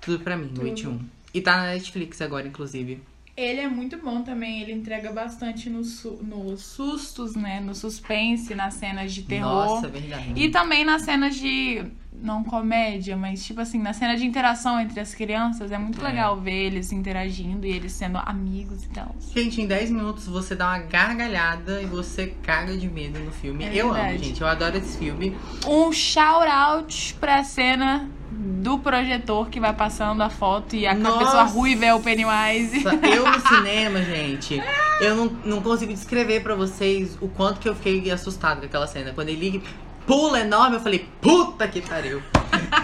Tudo 0.00 0.20
pra 0.24 0.36
mim, 0.36 0.50
noite 0.54 0.86
1. 0.88 0.98
E 1.32 1.40
tá 1.40 1.56
na 1.58 1.66
Netflix 1.68 2.20
agora, 2.20 2.48
inclusive. 2.48 3.00
Ele 3.40 3.60
é 3.60 3.68
muito 3.68 3.96
bom 3.98 4.22
também, 4.22 4.60
ele 4.60 4.72
entrega 4.72 5.12
bastante 5.12 5.70
nos 5.70 5.98
su- 6.00 6.18
nos 6.22 6.62
sustos, 6.62 7.34
né? 7.34 7.58
No 7.60 7.74
suspense, 7.74 8.54
nas 8.54 8.74
cenas 8.74 9.12
de 9.12 9.22
terror. 9.22 9.66
Nossa, 9.66 9.86
é 9.86 9.90
verdade. 9.90 10.32
E 10.36 10.50
também 10.50 10.84
nas 10.84 11.02
cenas 11.02 11.34
de. 11.36 11.84
Não 12.22 12.44
comédia, 12.44 13.16
mas 13.16 13.42
tipo 13.46 13.62
assim, 13.62 13.78
na 13.78 13.94
cena 13.94 14.14
de 14.14 14.26
interação 14.26 14.78
entre 14.78 15.00
as 15.00 15.14
crianças, 15.14 15.72
é 15.72 15.78
muito 15.78 15.98
É. 16.04 16.08
legal 16.08 16.38
ver 16.38 16.66
eles 16.66 16.92
interagindo 16.92 17.64
e 17.66 17.70
eles 17.70 17.92
sendo 17.92 18.18
amigos 18.18 18.84
e 18.84 18.88
tal. 18.90 19.14
Gente, 19.34 19.62
em 19.62 19.66
10 19.66 19.90
minutos 19.90 20.26
você 20.26 20.54
dá 20.54 20.66
uma 20.68 20.78
gargalhada 20.80 21.80
e 21.80 21.86
você 21.86 22.34
caga 22.42 22.76
de 22.76 22.88
medo 22.90 23.18
no 23.20 23.30
filme. 23.30 23.64
É 23.64 23.74
eu 23.74 23.86
amo, 23.86 23.94
verdade. 23.94 24.24
gente. 24.24 24.40
Eu 24.42 24.48
adoro 24.48 24.76
esse 24.76 24.98
filme. 24.98 25.34
Um 25.66 25.90
shout 25.92 26.46
out 26.46 27.14
pra 27.18 27.42
cena 27.42 28.06
do 28.30 28.78
projetor 28.78 29.48
que 29.48 29.58
vai 29.58 29.72
passando 29.72 30.22
a 30.22 30.30
foto 30.30 30.76
e 30.76 30.86
a 30.86 30.94
Nossa! 30.94 31.18
pessoa 31.18 31.42
ruiva 31.44 31.84
é 31.84 31.94
o 31.94 32.00
Pennywise. 32.00 32.84
Eu 33.02 33.26
no 33.30 33.40
cinema, 33.48 34.02
gente, 34.02 34.62
eu 35.00 35.16
não, 35.16 35.26
não 35.44 35.62
consigo 35.62 35.92
descrever 35.92 36.40
pra 36.40 36.54
vocês 36.54 37.16
o 37.20 37.28
quanto 37.28 37.58
que 37.58 37.68
eu 37.68 37.74
fiquei 37.74 38.10
assustado 38.10 38.60
com 38.60 38.66
aquela 38.66 38.86
cena. 38.86 39.12
Quando 39.12 39.30
ele 39.30 39.62
pula 40.06 40.40
enorme, 40.40 40.76
eu 40.76 40.80
falei, 40.80 41.08
puta 41.20 41.66
que 41.66 41.80
pariu. 41.80 42.22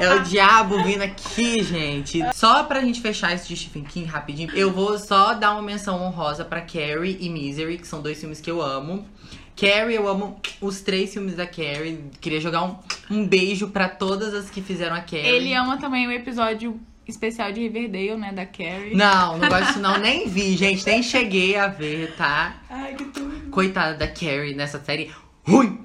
É 0.00 0.14
o 0.14 0.22
diabo 0.22 0.82
vindo 0.82 1.02
aqui, 1.02 1.62
gente. 1.62 2.20
Só 2.34 2.64
pra 2.64 2.80
gente 2.80 3.00
fechar 3.00 3.32
esse 3.34 3.48
de 3.48 3.56
Stephen 3.56 3.84
King 3.84 4.06
rapidinho, 4.06 4.50
eu 4.54 4.72
vou 4.72 4.98
só 4.98 5.34
dar 5.34 5.52
uma 5.52 5.62
menção 5.62 6.00
honrosa 6.02 6.44
pra 6.44 6.60
Carrie 6.60 7.18
e 7.20 7.28
Misery, 7.28 7.78
que 7.78 7.86
são 7.86 8.00
dois 8.00 8.18
filmes 8.18 8.40
que 8.40 8.50
eu 8.50 8.62
amo. 8.62 9.06
Carrie, 9.56 9.96
eu 9.96 10.06
amo 10.06 10.38
os 10.60 10.80
três 10.82 11.12
filmes 11.12 11.34
da 11.34 11.46
Carrie. 11.46 12.10
Queria 12.20 12.40
jogar 12.40 12.62
um, 12.64 12.76
um 13.10 13.26
beijo 13.26 13.68
pra 13.68 13.88
todas 13.88 14.34
as 14.34 14.50
que 14.50 14.60
fizeram 14.60 14.94
a 14.94 15.00
Carrie. 15.00 15.26
Ele 15.26 15.54
ama 15.54 15.78
também 15.78 16.06
o 16.06 16.12
episódio 16.12 16.78
especial 17.08 17.50
de 17.52 17.60
Riverdale, 17.60 18.16
né? 18.16 18.32
Da 18.32 18.44
Carrie. 18.44 18.94
Não, 18.94 19.38
não 19.38 19.48
gosto 19.48 19.66
disso 19.68 19.78
não. 19.80 19.98
Nem 19.98 20.28
vi, 20.28 20.56
gente. 20.56 20.84
Nem 20.84 21.02
cheguei 21.02 21.56
a 21.56 21.68
ver, 21.68 22.14
tá? 22.16 22.62
Ai, 22.68 22.94
que 22.94 23.04
tudo. 23.06 23.50
Coitada 23.50 23.96
da 23.96 24.06
Carrie 24.08 24.54
nessa 24.54 24.78
série 24.78 25.10
ruim. 25.42 25.78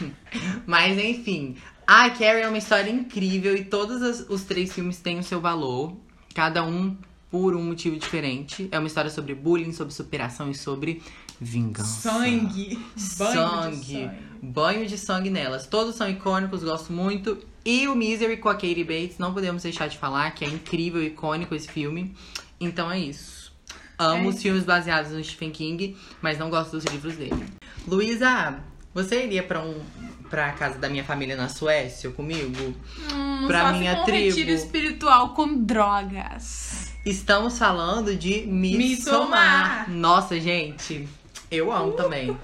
Mas 0.66 0.96
enfim, 0.98 1.56
a 1.86 2.10
Carrie 2.10 2.42
é 2.42 2.48
uma 2.48 2.58
história 2.58 2.90
incrível 2.90 3.56
e 3.56 3.64
todos 3.64 4.02
as- 4.02 4.20
os 4.28 4.44
três 4.44 4.72
filmes 4.72 4.98
têm 5.00 5.18
o 5.18 5.22
seu 5.22 5.40
valor, 5.40 5.96
cada 6.34 6.62
um 6.64 6.96
por 7.30 7.56
um 7.56 7.62
motivo 7.62 7.96
diferente. 7.98 8.68
É 8.70 8.78
uma 8.78 8.86
história 8.86 9.10
sobre 9.10 9.34
bullying, 9.34 9.72
sobre 9.72 9.92
superação 9.92 10.50
e 10.50 10.54
sobre 10.54 11.02
vingança. 11.40 12.10
Sangue. 12.10 12.76
Banho 12.76 12.88
sangue. 12.98 13.76
de 13.76 13.92
sangue. 13.92 14.10
Banho 14.42 14.86
de 14.86 14.98
sangue 14.98 15.30
nelas. 15.30 15.66
Todos 15.66 15.94
são 15.96 16.08
icônicos, 16.08 16.62
gosto 16.62 16.92
muito. 16.92 17.38
E 17.64 17.88
o 17.88 17.96
Misery 17.96 18.36
com 18.36 18.48
a 18.48 18.54
Katie 18.54 18.84
Bates, 18.84 19.18
não 19.18 19.34
podemos 19.34 19.62
deixar 19.62 19.88
de 19.88 19.98
falar 19.98 20.30
que 20.32 20.44
é 20.44 20.48
incrível, 20.48 21.02
icônico 21.02 21.54
esse 21.54 21.68
filme. 21.68 22.14
Então 22.60 22.90
é 22.90 22.98
isso. 22.98 23.52
Amo 23.98 24.26
É 24.26 24.28
os 24.28 24.42
filmes 24.42 24.62
baseados 24.64 25.10
no 25.12 25.24
Stephen 25.24 25.50
King, 25.50 25.96
mas 26.20 26.38
não 26.38 26.50
gosto 26.50 26.72
dos 26.72 26.84
livros 26.84 27.16
dele. 27.16 27.44
Luísa, 27.88 28.60
você 28.94 29.24
iria 29.24 29.42
pra 29.42 29.60
um 29.60 29.80
pra 30.28 30.52
casa 30.52 30.76
da 30.78 30.88
minha 30.88 31.04
família 31.04 31.36
na 31.36 31.48
Suécia 31.48 32.10
comigo? 32.10 32.74
Hum, 33.12 33.46
Pra 33.46 33.72
minha 33.72 33.94
se 33.94 34.00
um 34.00 34.04
tribo. 34.04 34.24
retiro 34.36 34.50
espiritual 34.50 35.30
com 35.34 35.62
drogas. 35.64 36.92
Estamos 37.04 37.58
falando 37.58 38.14
de. 38.16 38.42
Midsommar. 38.46 39.88
Nossa, 39.90 40.38
gente, 40.40 41.08
eu 41.50 41.72
amo 41.72 41.92
também. 41.92 42.36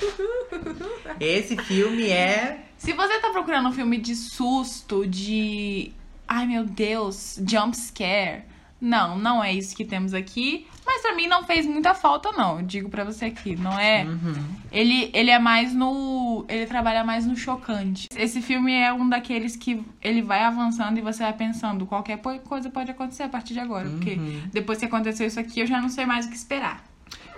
Esse 1.18 1.56
filme 1.56 2.08
é 2.08 2.64
Se 2.76 2.92
você 2.92 3.20
tá 3.20 3.30
procurando 3.30 3.68
um 3.68 3.72
filme 3.72 3.98
de 3.98 4.14
susto, 4.14 5.06
de. 5.06 5.92
Ai 6.26 6.46
meu 6.46 6.64
Deus, 6.64 7.40
jump 7.46 7.76
scare. 7.76 8.44
Não, 8.80 9.16
não 9.16 9.42
é 9.42 9.52
isso 9.52 9.76
que 9.76 9.84
temos 9.84 10.12
aqui. 10.12 10.66
Mas 10.84 11.02
pra 11.02 11.14
mim 11.14 11.28
não 11.28 11.44
fez 11.44 11.64
muita 11.64 11.94
falta, 11.94 12.32
não. 12.32 12.58
Eu 12.58 12.66
digo 12.66 12.88
pra 12.88 13.04
você 13.04 13.26
aqui. 13.26 13.54
Não 13.54 13.78
é. 13.78 14.04
Uhum. 14.04 14.34
Ele, 14.72 15.08
ele 15.14 15.30
é 15.30 15.38
mais 15.38 15.72
no. 15.72 16.44
Ele 16.48 16.66
trabalha 16.66 17.04
mais 17.04 17.24
no 17.24 17.36
chocante. 17.36 18.08
Esse 18.16 18.42
filme 18.42 18.72
é 18.72 18.92
um 18.92 19.08
daqueles 19.08 19.54
que 19.54 19.80
ele 20.02 20.20
vai 20.20 20.42
avançando 20.42 20.98
e 20.98 21.00
você 21.00 21.22
vai 21.22 21.32
pensando, 21.32 21.86
qualquer 21.86 22.18
coisa 22.18 22.68
pode 22.70 22.90
acontecer 22.90 23.22
a 23.22 23.28
partir 23.28 23.54
de 23.54 23.60
agora. 23.60 23.88
Porque 23.88 24.18
depois 24.52 24.78
que 24.78 24.84
aconteceu 24.84 25.28
isso 25.28 25.38
aqui, 25.38 25.60
eu 25.60 25.66
já 25.66 25.80
não 25.80 25.88
sei 25.88 26.04
mais 26.04 26.26
o 26.26 26.30
que 26.30 26.36
esperar. 26.36 26.91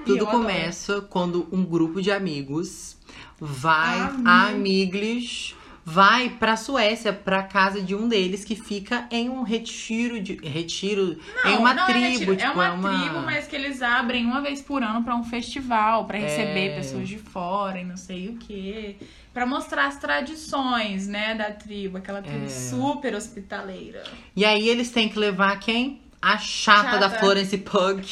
Tudo 0.05 0.27
começa 0.27 1.01
quando 1.03 1.49
um 1.53 1.65
grupo 1.65 2.01
de 2.03 2.11
amigos 2.11 2.97
vai 3.41 3.99
a 4.25 4.49
Amiglis, 4.49 5.55
vai 5.85 6.31
pra 6.31 6.57
Suécia, 6.57 7.13
pra 7.13 7.43
casa 7.43 7.83
de 7.83 7.95
um 7.95 8.09
deles 8.09 8.45
que 8.45 8.55
fica 8.57 9.07
em 9.11 9.29
um 9.29 9.43
retiro 9.43 10.21
de 10.21 10.35
retiro 10.37 11.19
em 11.45 11.57
uma 11.57 11.75
não 11.75 11.83
é 11.85 11.93
tribo, 11.93 12.09
retiro, 12.09 12.37
tipo, 12.37 12.63
é 12.63 12.71
uma, 12.71 12.99
tribo, 12.99 13.19
mas 13.23 13.47
que 13.47 13.55
eles 13.57 13.83
abrem 13.83 14.25
uma 14.25 14.41
vez 14.41 14.63
por 14.63 14.83
ano 14.83 15.03
pra 15.05 15.15
um 15.15 15.25
festival, 15.25 16.07
pra 16.07 16.17
receber 16.19 16.69
É. 16.71 16.77
pessoas 16.77 17.07
de 17.09 17.19
fora 17.19 17.81
e 17.81 17.85
não 17.85 17.97
sei 17.97 18.29
o 18.29 18.37
quê, 18.37 18.97
Pra 19.35 19.45
mostrar 19.45 19.87
as 19.89 19.99
tradições, 19.99 21.09
né, 21.09 21.35
da 21.35 21.51
tribo, 21.51 21.99
aquela 21.99 22.23
tribo 22.23 22.45
É. 22.45 22.49
super 22.49 23.17
hospitaleira. 23.17 24.05
E 24.37 24.45
aí 24.45 24.69
eles 24.69 24.93
têm 24.93 25.09
que 25.09 25.19
levar 25.19 25.59
quem? 25.59 26.01
A 26.25 26.39
chata, 26.39 26.83
Chata. 26.93 26.99
da 26.99 27.11
Florence 27.11 27.57
Pug. 27.59 28.03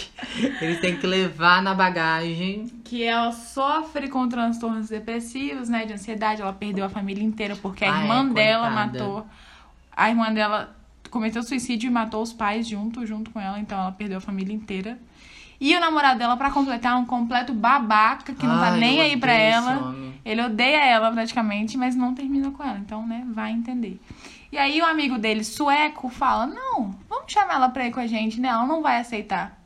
Eles 0.60 0.80
têm 0.80 0.96
que 0.98 1.06
levar 1.06 1.62
na 1.62 1.72
bagagem. 1.74 2.70
Que 2.84 3.02
ela 3.04 3.32
sofre 3.32 4.08
com 4.08 4.28
transtornos 4.28 4.88
depressivos, 4.90 5.68
né, 5.68 5.86
de 5.86 5.94
ansiedade, 5.94 6.42
ela 6.42 6.52
perdeu 6.52 6.84
a 6.84 6.88
família 6.90 7.24
inteira 7.24 7.56
porque 7.56 7.84
a 7.84 7.92
Ah, 7.94 7.98
é, 7.98 8.02
irmã 8.02 8.26
dela 8.28 8.68
coitada. 8.68 8.98
matou 8.98 9.26
a 9.96 10.08
irmã 10.10 10.32
dela 10.32 10.76
cometeu 11.10 11.42
suicídio 11.42 11.88
e 11.88 11.90
matou 11.90 12.22
os 12.22 12.32
pais 12.32 12.66
junto 12.66 13.06
junto 13.06 13.30
com 13.30 13.38
ela, 13.40 13.58
então 13.58 13.78
ela 13.78 13.92
perdeu 13.92 14.18
a 14.18 14.20
família 14.20 14.54
inteira. 14.54 14.98
E 15.60 15.76
o 15.76 15.80
namorado 15.80 16.18
dela, 16.18 16.36
pra 16.36 16.50
completar, 16.50 16.92
é 16.92 16.96
um 16.96 17.04
completo 17.06 17.52
babaca 17.54 18.32
que 18.34 18.44
não 18.46 18.58
tá 18.58 18.70
Ai, 18.72 18.80
nem 18.80 18.96
eu 18.98 19.04
aí 19.04 19.16
pra 19.16 19.32
ela. 19.32 19.94
Ele 20.24 20.42
odeia 20.42 20.84
ela 20.84 21.10
praticamente, 21.12 21.76
mas 21.78 21.94
não 21.94 22.14
termina 22.14 22.50
com 22.50 22.62
ela. 22.64 22.78
Então, 22.78 23.06
né, 23.06 23.24
vai 23.32 23.52
entender. 23.52 24.00
E 24.52 24.58
aí 24.58 24.82
o 24.82 24.84
amigo 24.84 25.16
dele, 25.16 25.42
sueco, 25.42 26.10
fala: 26.10 26.46
Não, 26.46 26.94
vamos 27.08 27.32
chamar 27.32 27.54
ela 27.54 27.70
pra 27.70 27.86
ir 27.86 27.90
com 27.90 28.00
a 28.00 28.06
gente, 28.06 28.38
né? 28.38 28.48
Ela 28.48 28.66
não 28.66 28.82
vai 28.82 29.00
aceitar. 29.00 29.58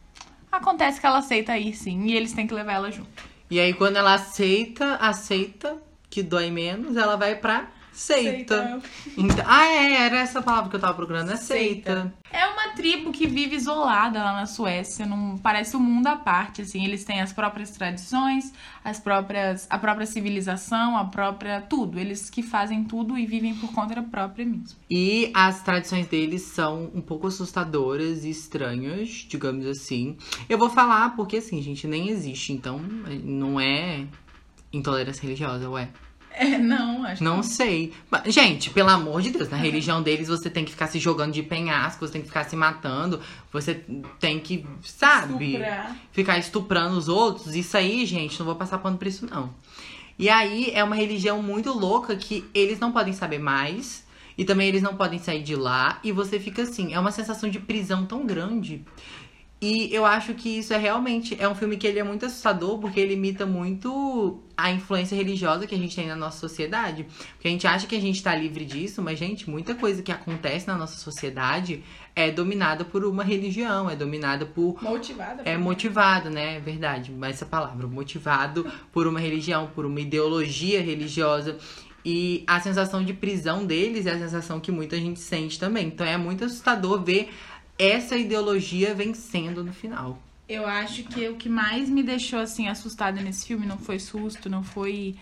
Acontece 0.51 1.01
que 1.01 1.07
ela 1.07 1.18
aceita 1.18 1.59
ir 1.59 1.74
sim, 1.74 2.05
e 2.05 2.14
eles 2.14 2.32
têm 2.32 2.47
que 2.47 2.55
levar 2.55 2.74
ela 2.74 2.91
junto. 2.93 3.24
E 3.51 3.59
aí 3.59 3.74
quando 3.74 3.97
ela 3.97 4.14
aceita, 4.14 4.95
aceita, 4.95 5.76
que 6.09 6.22
dói 6.22 6.53
menos, 6.53 6.97
ela 6.97 7.16
vai 7.16 7.34
pra 7.34 7.68
seita. 7.97 8.81
Então, 9.17 9.45
ah, 9.47 9.67
é, 9.67 9.95
era 10.07 10.19
essa 10.19 10.43
palavra 10.43 10.71
que 10.71 10.77
eu 10.77 10.81
tava 10.81 10.95
procurando, 10.95 11.33
é 11.33 11.37
seita. 11.37 12.13
É 12.31 12.47
uma 12.47 12.75
tribo 12.75 13.11
que 13.11 13.27
vive 13.27 13.57
isolada 13.57 14.23
lá 14.23 14.35
na 14.35 14.47
Suécia, 14.47 15.07
não 15.07 15.39
parece 15.39 15.77
um 15.77 15.81
mundo 15.81 16.07
à 16.07 16.17
parte, 16.17 16.63
assim, 16.63 16.85
eles 16.85 17.05
têm 17.05 17.21
as 17.21 17.33
próprias 17.33 17.71
tradições, 17.71 18.53
as 18.85 19.01
próprias 19.01 19.67
a 19.71 19.79
própria 19.79 20.07
civilização, 20.07 20.97
a 20.97 21.05
própria 21.05 21.61
tudo, 21.63 21.99
eles 21.99 22.29
que 22.29 22.43
fazem 22.43 22.85
tudo 22.85 23.17
e 23.17 23.27
vivem 23.27 23.55
por 23.55 23.73
conta 23.73 23.97
própria 24.03 24.45
mesmo. 24.45 24.79
E 24.91 25.31
as 25.35 25.63
tradições 25.63 26.07
deles 26.07 26.43
são 26.43 26.91
um 26.95 27.01
pouco 27.01 27.27
assustadoras 27.27 28.25
e 28.25 28.31
estranhas, 28.31 29.27
digamos 29.29 29.67
assim. 29.67 30.17
Eu 30.49 30.59
vou 30.59 30.69
falar 30.69 31.17
porque, 31.17 31.39
assim, 31.39 31.63
gente, 31.63 31.87
nem 31.87 32.11
existe, 32.11 32.53
então 32.53 32.79
não 32.79 33.59
é 33.59 34.07
intolerância 34.73 35.23
religiosa, 35.23 35.69
ué. 35.71 35.89
É, 36.39 36.59
não, 36.59 37.03
acho 37.05 37.24
Não 37.24 37.43
sei. 37.43 37.95
Mas, 38.11 38.34
Gente, 38.34 38.68
pelo 38.68 38.91
amor 38.91 39.22
de 39.22 39.30
Deus, 39.30 39.49
na 39.49 39.57
religião 39.57 40.03
deles 40.03 40.28
você 40.28 40.51
tem 40.51 40.66
que 40.66 40.70
ficar 40.70 40.87
se 40.87 40.99
jogando 40.99 41.32
de 41.32 41.43
penhasco, 41.43 42.07
você 42.07 42.12
tem 42.12 42.20
que 42.20 42.28
ficar 42.28 42.45
se 42.45 42.55
matando, 42.55 43.20
você 43.51 43.82
tem 44.20 44.39
que, 44.39 44.66
sabe? 44.82 45.55
Estuprar. 45.55 45.97
Ficar 46.12 46.39
estuprando 46.39 46.99
os 46.99 47.09
outros. 47.09 47.57
Isso 47.57 47.74
aí, 47.76 48.05
gente, 48.05 48.39
não 48.39 48.45
vou 48.45 48.55
passar 48.55 48.78
pano 48.78 48.99
pra 48.99 49.09
isso, 49.09 49.26
não. 49.26 49.55
E 50.18 50.28
aí 50.28 50.70
é 50.74 50.84
uma 50.84 50.95
religião 50.95 51.43
muito 51.43 51.72
louca 51.72 52.14
que 52.16 52.45
eles 52.53 52.78
não 52.78 52.93
podem 52.93 53.14
saber 53.14 53.39
mais. 53.39 54.05
E 54.39 54.45
também 54.45 54.68
eles 54.68 54.82
não 54.82 54.95
podem 54.95 55.18
sair 55.18 55.43
de 55.43 55.57
lá. 55.57 55.99
E 56.05 56.12
você 56.12 56.39
fica 56.39 56.62
assim, 56.62 56.93
é 56.93 57.01
uma 57.01 57.11
sensação 57.11 57.49
de 57.49 57.59
prisão 57.59 58.05
tão 58.05 58.26
grande. 58.26 58.84
E 59.59 59.89
eu 59.95 60.05
acho 60.05 60.35
que 60.35 60.59
isso 60.59 60.75
é 60.75 60.77
realmente. 60.77 61.35
É 61.41 61.49
um 61.49 61.55
filme 61.55 61.79
que 61.79 61.87
ele 61.87 61.99
é 61.99 62.05
muito 62.05 62.27
assustador, 62.27 62.79
porque 62.79 63.01
ele 63.01 63.15
imita 63.15 63.47
muito 63.47 64.39
a 64.55 64.71
influência 64.71 65.17
religiosa 65.17 65.67
que 65.67 65.75
a 65.75 65.79
gente 65.79 65.97
tem 65.97 66.07
na 66.07 66.17
nossa 66.17 66.39
sociedade. 66.39 67.07
Porque 67.33 67.49
a 67.49 67.51
gente 67.51 67.67
acha 67.67 67.87
que 67.87 67.97
a 67.97 68.01
gente 68.01 68.23
tá 68.23 68.35
livre 68.35 68.67
disso, 68.67 69.01
mas, 69.01 69.19
gente, 69.19 69.49
muita 69.49 69.75
coisa 69.75 70.03
que 70.03 70.13
acontece 70.13 70.67
na 70.67 70.77
nossa 70.77 70.99
sociedade 70.99 71.83
é 72.15 72.31
dominada 72.31 72.85
por 72.85 73.03
uma 73.05 73.25
religião, 73.25 73.89
é 73.89 73.97
dominada 73.97 74.45
por 74.45 74.83
Motivada. 74.83 75.43
é 75.45 75.57
motivado, 75.57 76.29
né? 76.29 76.57
É 76.57 76.61
verdade, 76.61 77.11
mas 77.11 77.37
essa 77.37 77.47
palavra, 77.47 77.87
motivado 77.87 78.71
por 78.93 79.07
uma 79.07 79.21
religião, 79.21 79.71
por 79.75 79.87
uma 79.87 80.01
ideologia 80.01 80.83
religiosa. 80.83 81.57
E 82.09 82.45
a 82.47 82.61
sensação 82.61 83.05
de 83.05 83.13
prisão 83.13 83.67
deles 83.67 84.07
é 84.07 84.13
a 84.13 84.19
sensação 84.19 84.61
que 84.61 84.71
muita 84.71 84.97
gente 84.97 85.19
sente 85.19 85.59
também. 85.59 85.89
Então 85.89 86.07
é 86.07 86.17
muito 86.17 86.45
assustador 86.45 87.03
ver 87.03 87.31
essa 87.79 88.16
ideologia 88.16 88.95
vencendo 88.95 89.62
no 89.62 89.72
final. 89.72 90.18
Eu 90.49 90.66
acho 90.66 91.03
que 91.05 91.29
o 91.29 91.37
que 91.37 91.49
mais 91.49 91.89
me 91.89 92.03
deixou 92.03 92.39
assim 92.39 92.68
assustada 92.68 93.20
nesse 93.20 93.47
filme 93.47 93.66
não 93.66 93.79
foi 93.79 93.99
susto, 93.99 94.49
não 94.49 94.62
foi 94.62 95.16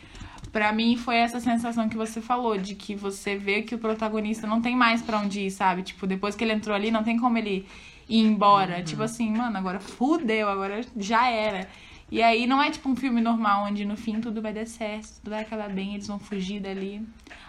Pra 0.54 0.72
mim 0.72 0.96
foi 0.96 1.16
essa 1.16 1.40
sensação 1.40 1.88
que 1.88 1.96
você 1.96 2.20
falou, 2.20 2.56
de 2.56 2.76
que 2.76 2.94
você 2.94 3.36
vê 3.36 3.62
que 3.62 3.74
o 3.74 3.78
protagonista 3.78 4.46
não 4.46 4.62
tem 4.62 4.76
mais 4.76 5.02
pra 5.02 5.18
onde 5.18 5.40
ir, 5.40 5.50
sabe? 5.50 5.82
Tipo, 5.82 6.06
depois 6.06 6.36
que 6.36 6.44
ele 6.44 6.52
entrou 6.52 6.76
ali, 6.76 6.92
não 6.92 7.02
tem 7.02 7.18
como 7.18 7.36
ele 7.36 7.66
ir 8.08 8.20
embora. 8.20 8.80
Tipo 8.80 9.02
assim, 9.02 9.32
mano, 9.32 9.58
agora 9.58 9.80
fudeu, 9.80 10.48
agora 10.48 10.82
já 10.96 11.28
era. 11.28 11.68
E 12.08 12.22
aí 12.22 12.46
não 12.46 12.62
é 12.62 12.70
tipo 12.70 12.88
um 12.88 12.94
filme 12.94 13.20
normal, 13.20 13.64
onde 13.64 13.84
no 13.84 13.96
fim 13.96 14.20
tudo 14.20 14.40
vai 14.40 14.52
dar 14.52 14.64
certo, 14.64 15.16
tudo 15.16 15.30
vai 15.30 15.42
acabar 15.42 15.68
bem, 15.68 15.94
eles 15.94 16.06
vão 16.06 16.20
fugir 16.20 16.60
dali. 16.60 17.02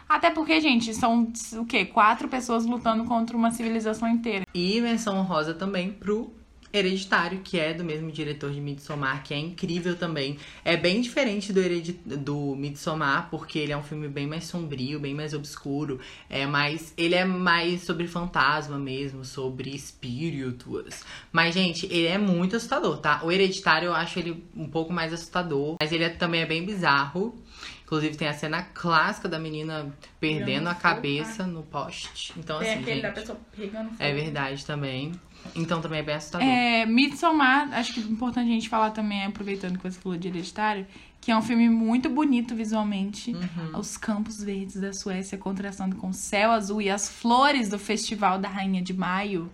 Até 0.08 0.30
porque, 0.30 0.60
gente, 0.62 0.94
são 0.94 1.32
o 1.54 1.66
quê? 1.66 1.86
Quatro 1.86 2.28
pessoas 2.28 2.66
lutando 2.66 3.06
contra 3.06 3.36
uma 3.36 3.52
civilização 3.52 4.08
inteira. 4.08 4.46
E 4.54 4.80
menção 4.80 5.18
honrosa 5.18 5.54
também 5.54 5.92
pro 5.92 6.32
Hereditário, 6.78 7.40
que 7.44 7.58
é 7.58 7.74
do 7.74 7.84
mesmo 7.84 8.12
diretor 8.12 8.52
de 8.52 8.60
Midsommar, 8.60 9.24
que 9.24 9.34
é 9.34 9.38
incrível 9.38 9.96
também. 9.96 10.38
É 10.64 10.76
bem 10.76 11.00
diferente 11.00 11.54
do, 11.54 11.60
Heredit 11.60 12.00
do 12.06 12.56
Midsommar, 12.56 13.30
porque 13.30 13.58
ele 13.60 13.72
é 13.72 13.78
um 13.78 13.84
filme 13.84 14.08
bem 14.08 14.28
mais 14.28 14.46
sombrio, 14.46 15.00
bem 15.00 15.14
mais 15.14 15.34
obscuro. 15.34 16.00
É 16.30 16.46
mais, 16.46 16.94
ele 16.98 17.16
é 17.16 17.24
mais 17.24 17.84
sobre 17.84 18.08
fantasma 18.08 18.78
mesmo, 18.78 19.24
sobre 19.24 19.74
espíritos. 19.74 21.04
Mas, 21.32 21.54
gente, 21.54 21.86
ele 21.86 22.08
é 22.08 22.18
muito 22.18 22.56
assustador, 22.58 22.98
tá? 22.98 23.22
O 23.24 23.32
Hereditário 23.32 23.88
eu 23.88 23.94
acho 23.94 24.20
ele 24.20 24.44
um 24.56 24.68
pouco 24.68 24.92
mais 24.92 25.14
assustador, 25.14 25.78
mas 25.80 25.92
ele 25.92 26.04
é, 26.04 26.10
também 26.10 26.42
é 26.42 26.46
bem 26.46 26.66
bizarro. 26.66 27.42
Inclusive 27.86 28.18
tem 28.18 28.28
a 28.28 28.34
cena 28.34 28.64
clássica 28.64 29.30
da 29.30 29.38
menina 29.38 29.94
perdendo 30.20 30.68
a 30.68 30.72
fogo, 30.74 30.82
cabeça 30.82 31.46
no 31.46 31.62
poste. 31.62 32.34
Então, 32.36 32.58
Tem 32.60 32.72
assim, 32.72 32.82
aquele 32.82 33.02
da 33.02 33.08
gente, 33.10 33.20
pessoa 33.20 33.40
pegando 33.56 33.90
fogo. 33.90 34.04
é 34.04 34.14
verdade 34.14 34.66
também. 34.66 35.12
Então 35.56 35.80
também 35.80 36.00
é 36.00 36.04
bem 36.04 36.16
assustador. 36.16 36.48
É, 36.48 36.86
Midsommar, 36.88 37.72
acho 37.74 37.94
que 37.94 38.00
é 38.00 38.04
importante 38.04 38.50
a 38.50 38.54
gente 38.54 38.68
falar 38.68 38.90
também, 38.90 39.24
aproveitando 39.24 39.78
que 39.78 39.84
você 39.90 40.00
falou 40.00 40.18
de 40.18 40.28
Hereditário, 40.28 40.88
que 41.22 41.30
é 41.32 41.38
um 41.38 41.42
filme 41.42 41.70
muito 41.70 42.10
bonito 42.10 42.56
visualmente. 42.56 43.34
Uhum. 43.34 43.80
Os 43.80 43.98
campos 43.98 44.44
verdes 44.44 44.82
da 44.82 44.92
Suécia 44.92 45.38
contrastando 45.38 45.96
com 45.96 46.10
o 46.10 46.14
céu 46.14 46.52
azul 46.52 46.82
e 46.82 46.90
as 46.90 47.08
flores 47.08 47.70
do 47.70 47.78
Festival 47.78 48.40
da 48.40 48.50
Rainha 48.50 48.82
de 48.82 48.94
Maio. 48.94 49.52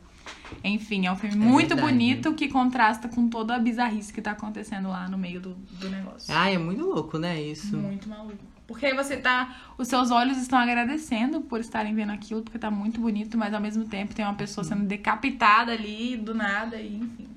Enfim, 0.64 1.06
é 1.06 1.12
um 1.12 1.16
filme 1.16 1.36
muito 1.36 1.76
verdade. 1.76 1.94
bonito 1.94 2.34
que 2.34 2.48
contrasta 2.48 3.08
com 3.08 3.28
toda 3.28 3.56
a 3.56 3.60
bizarrice 3.60 4.14
que 4.14 4.22
tá 4.22 4.32
acontecendo 4.32 4.90
lá 4.90 5.08
no 5.08 5.18
meio 5.18 5.42
do, 5.42 5.54
do 5.54 5.90
negócio. 5.90 6.34
Ai, 6.34 6.56
é 6.56 6.58
muito 6.58 6.84
louco, 6.84 7.18
né? 7.18 7.42
Isso. 7.42 7.78
Muito 7.78 8.08
maluco. 8.08 8.52
Porque 8.68 8.86
aí 8.86 8.96
você 8.96 9.18
tá. 9.18 9.56
Os 9.78 9.88
seus 9.88 10.12
olhos 10.12 10.38
estão 10.38 10.58
agradecendo 10.58 11.42
por 11.42 11.60
estarem 11.60 11.94
vendo 11.94 12.12
aquilo, 12.12 12.42
porque 12.42 12.58
tá 12.58 12.72
muito 12.72 13.02
bonito, 13.02 13.38
mas 13.38 13.54
ao 13.54 13.60
mesmo 13.60 13.86
tempo 13.86 14.16
tem 14.16 14.24
uma 14.24 14.36
pessoa 14.36 14.64
sendo 14.64 14.86
decapitada 14.86 15.74
ali 15.74 16.16
do 16.16 16.34
nada, 16.34 16.78
e 16.78 16.96
enfim. 16.96 17.28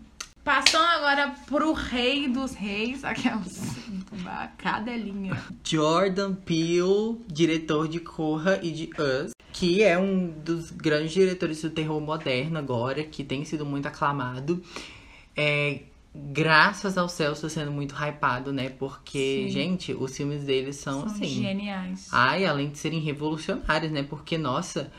Passando 0.45 0.85
agora 0.85 1.35
pro 1.47 1.73
rei 1.73 2.29
dos 2.29 2.53
reis, 2.55 3.03
aquelas. 3.03 3.63
A 4.27 4.47
cadelinha. 4.59 5.43
Jordan 5.65 6.35
Peele, 6.35 7.19
diretor 7.27 7.89
de 7.89 7.99
Corra 7.99 8.61
e 8.63 8.71
de 8.71 8.91
Us, 9.01 9.33
que 9.53 9.83
é 9.83 9.99
um 9.99 10.29
dos 10.29 10.71
grandes 10.71 11.13
diretores 11.13 11.63
do 11.63 11.71
terror 11.71 12.01
moderno 12.01 12.59
agora, 12.59 13.03
que 13.05 13.25
tem 13.25 13.45
sido 13.45 13.65
muito 13.65 13.87
aclamado. 13.87 14.63
É, 15.37 15.81
graças 16.15 16.97
ao 16.97 17.09
céu 17.09 17.33
está 17.33 17.49
sendo 17.49 17.73
muito 17.73 17.95
hypado, 17.95 18.53
né? 18.53 18.69
Porque, 18.69 19.45
Sim. 19.47 19.49
gente, 19.49 19.93
os 19.95 20.17
filmes 20.17 20.45
dele 20.45 20.73
são, 20.73 21.01
São 21.01 21.11
assim. 21.11 21.27
geniais. 21.43 22.09
Ai, 22.13 22.45
além 22.47 22.69
de 22.71 22.79
serem 22.79 23.01
revolucionários, 23.01 23.91
né? 23.91 24.03
Porque, 24.03 24.39
nossa, 24.39 24.93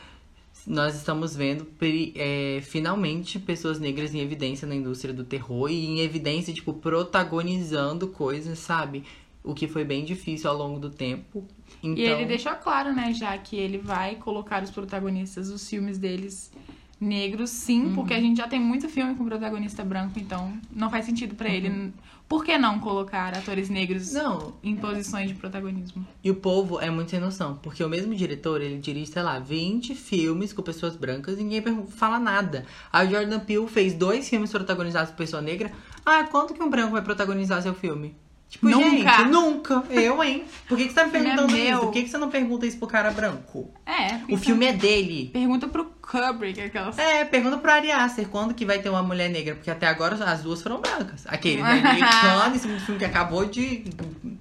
nós 0.66 0.96
estamos 0.96 1.36
vendo 1.36 1.68
é, 2.16 2.60
finalmente 2.62 3.40
pessoas 3.40 3.80
negras 3.80 4.14
em 4.14 4.20
evidência 4.20 4.68
na 4.68 4.76
indústria 4.76 5.14
do 5.14 5.24
terror 5.24 5.70
e 5.70 5.86
em 5.86 6.00
evidência, 6.00 6.54
tipo, 6.54 6.74
protagonizando 6.74 8.08
coisas, 8.08 8.60
sabe? 8.60 9.04
O 9.44 9.54
que 9.54 9.68
foi 9.68 9.84
bem 9.84 10.04
difícil 10.04 10.50
ao 10.50 10.58
longo 10.58 10.80
do 10.80 10.90
tempo. 10.90 11.46
Então, 11.84 12.04
E 12.04 12.08
ele 12.08 12.26
deixou 12.26 12.54
claro, 12.56 12.94
né, 12.94 13.14
já 13.14 13.38
que 13.38 13.56
ele 13.56 13.78
vai 13.78 14.16
colocar 14.16 14.64
os 14.64 14.72
protagonistas 14.72 15.50
dos 15.50 15.70
filmes 15.70 16.00
deles 16.00 16.52
negros, 17.00 17.50
sim, 17.50 17.94
porque 17.94 18.14
a 18.14 18.20
gente 18.20 18.38
já 18.38 18.48
tem 18.48 18.60
muito 18.60 18.88
filme 18.88 19.16
com 19.16 19.26
protagonista 19.26 19.84
branco, 19.84 20.18
então 20.20 20.54
não 20.72 20.90
faz 20.90 21.06
sentido 21.06 21.36
pra 21.36 21.50
ele. 21.50 21.94
Por 22.28 22.44
que 22.44 22.58
não 22.58 22.80
colocar 22.80 23.38
atores 23.38 23.70
negros 23.70 24.12
Não, 24.12 24.56
em 24.64 24.76
posições 24.76 25.28
de 25.28 25.36
protagonismo? 25.36 26.06
E 26.24 26.32
o 26.32 26.36
povo 26.36 26.80
é 26.80 26.90
muito 26.90 27.12
sem 27.12 27.20
noção, 27.20 27.60
porque 27.62 27.84
o 27.84 27.90
mesmo 27.90 28.16
diretor, 28.16 28.62
ele 28.62 28.80
dirige, 28.80 29.12
sei 29.12 29.22
lá, 29.22 29.38
20 29.38 29.94
filmes 29.94 30.52
com 30.52 30.64
pessoas 30.64 30.96
brancas 30.96 31.38
e 31.38 31.44
ninguém 31.44 31.86
fala 31.88 32.20
nada. 32.20 32.66
A 32.92 33.06
Jordan 33.06 33.40
Peele 33.40 33.68
fez 33.68 33.94
dois 33.94 34.28
filmes 34.28 34.52
protagonizados 34.52 35.12
por 35.12 35.18
pessoa 35.18 35.42
negra. 35.42 35.72
Ah, 36.04 36.24
quanto 36.24 36.54
que 36.56 36.64
um 36.64 36.70
branco 36.70 36.94
vai 36.94 37.04
protagonizar 37.04 37.62
seu 37.62 37.76
filme? 37.76 38.16
Tipo, 38.50 38.70
Nunca. 38.70 39.18
gente, 39.18 39.30
nunca. 39.30 39.84
Eu, 39.90 40.24
hein? 40.24 40.46
Por 40.68 40.78
que, 40.78 40.86
que 40.86 40.90
você 40.90 40.96
tá 40.96 41.04
me 41.04 41.10
é 41.10 41.12
perguntando 41.12 41.52
meu. 41.52 41.72
isso? 41.72 41.80
Por 41.82 41.92
que, 41.92 42.04
que 42.04 42.10
você 42.10 42.18
não 42.18 42.30
pergunta 42.30 42.66
isso 42.66 42.78
pro 42.78 42.88
cara 42.88 43.12
branco? 43.12 43.70
É. 43.86 44.22
O 44.34 44.38
filme 44.38 44.66
é 44.66 44.74
dele. 44.74 45.30
Pergunta 45.34 45.68
pro 45.68 45.86
Kubrick, 45.86 46.62
aquelas. 46.62 46.98
É, 46.98 47.26
pergunta 47.26 47.58
pro 47.58 47.72
Ari 47.72 47.92
Aster 47.92 48.28
quando 48.30 48.54
que 48.54 48.66
vai 48.66 48.80
ter 48.80 48.90
uma 48.90 49.04
mulher 49.04 49.30
negra, 49.30 49.56
porque 49.56 49.70
até 49.70 49.88
agora 49.88 50.16
as 50.24 50.42
duas 50.42 50.62
foram 50.62 50.80
brancas. 50.80 51.26
Aquele 51.28 51.62
né, 51.62 51.80
americano, 51.80 52.56
esse 52.56 52.68
filme 52.80 53.00
que 53.00 53.06
acabou 53.06 53.46
de 53.46 53.84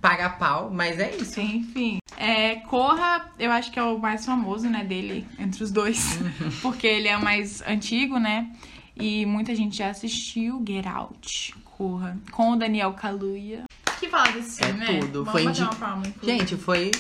pagar 0.01 0.39
pau, 0.39 0.71
mas 0.71 0.99
é 0.99 1.17
isso. 1.17 1.41
Enfim. 1.41 1.99
É, 2.17 2.57
Corra, 2.57 3.31
eu 3.39 3.51
acho 3.51 3.73
que 3.73 3.79
é 3.79 3.83
o 3.83 3.99
mais 3.99 4.25
famoso, 4.25 4.69
né, 4.69 4.85
dele, 4.85 5.27
entre 5.39 5.65
os 5.65 5.73
dois. 5.73 6.21
Uhum. 6.21 6.51
Porque 6.63 6.87
ele 6.87 7.09
é 7.09 7.17
o 7.17 7.23
mais 7.23 7.63
antigo, 7.63 8.19
né? 8.19 8.49
E 8.97 9.27
muita 9.27 9.55
gente 9.55 9.79
já 9.79 9.89
assistiu 9.89 10.63
Get 10.67 10.87
Out, 10.87 11.55
Corra, 11.65 12.17
com 12.31 12.53
o 12.53 12.57
Daniel 12.57 12.93
Kaluuya. 12.93 13.65
Que 14.05 14.11
fala 14.11 14.33
desse 14.33 14.63
É 14.63 14.67
filme, 14.67 14.81
né? 14.81 15.01
tudo. 15.01 15.25
Vamos 15.25 15.33
Foi 15.33 15.45
bater 15.45 15.61
indi- 15.63 15.63
uma 15.71 15.75
palma. 15.75 16.03
Gente, 16.23 16.57
foi. 16.57 16.91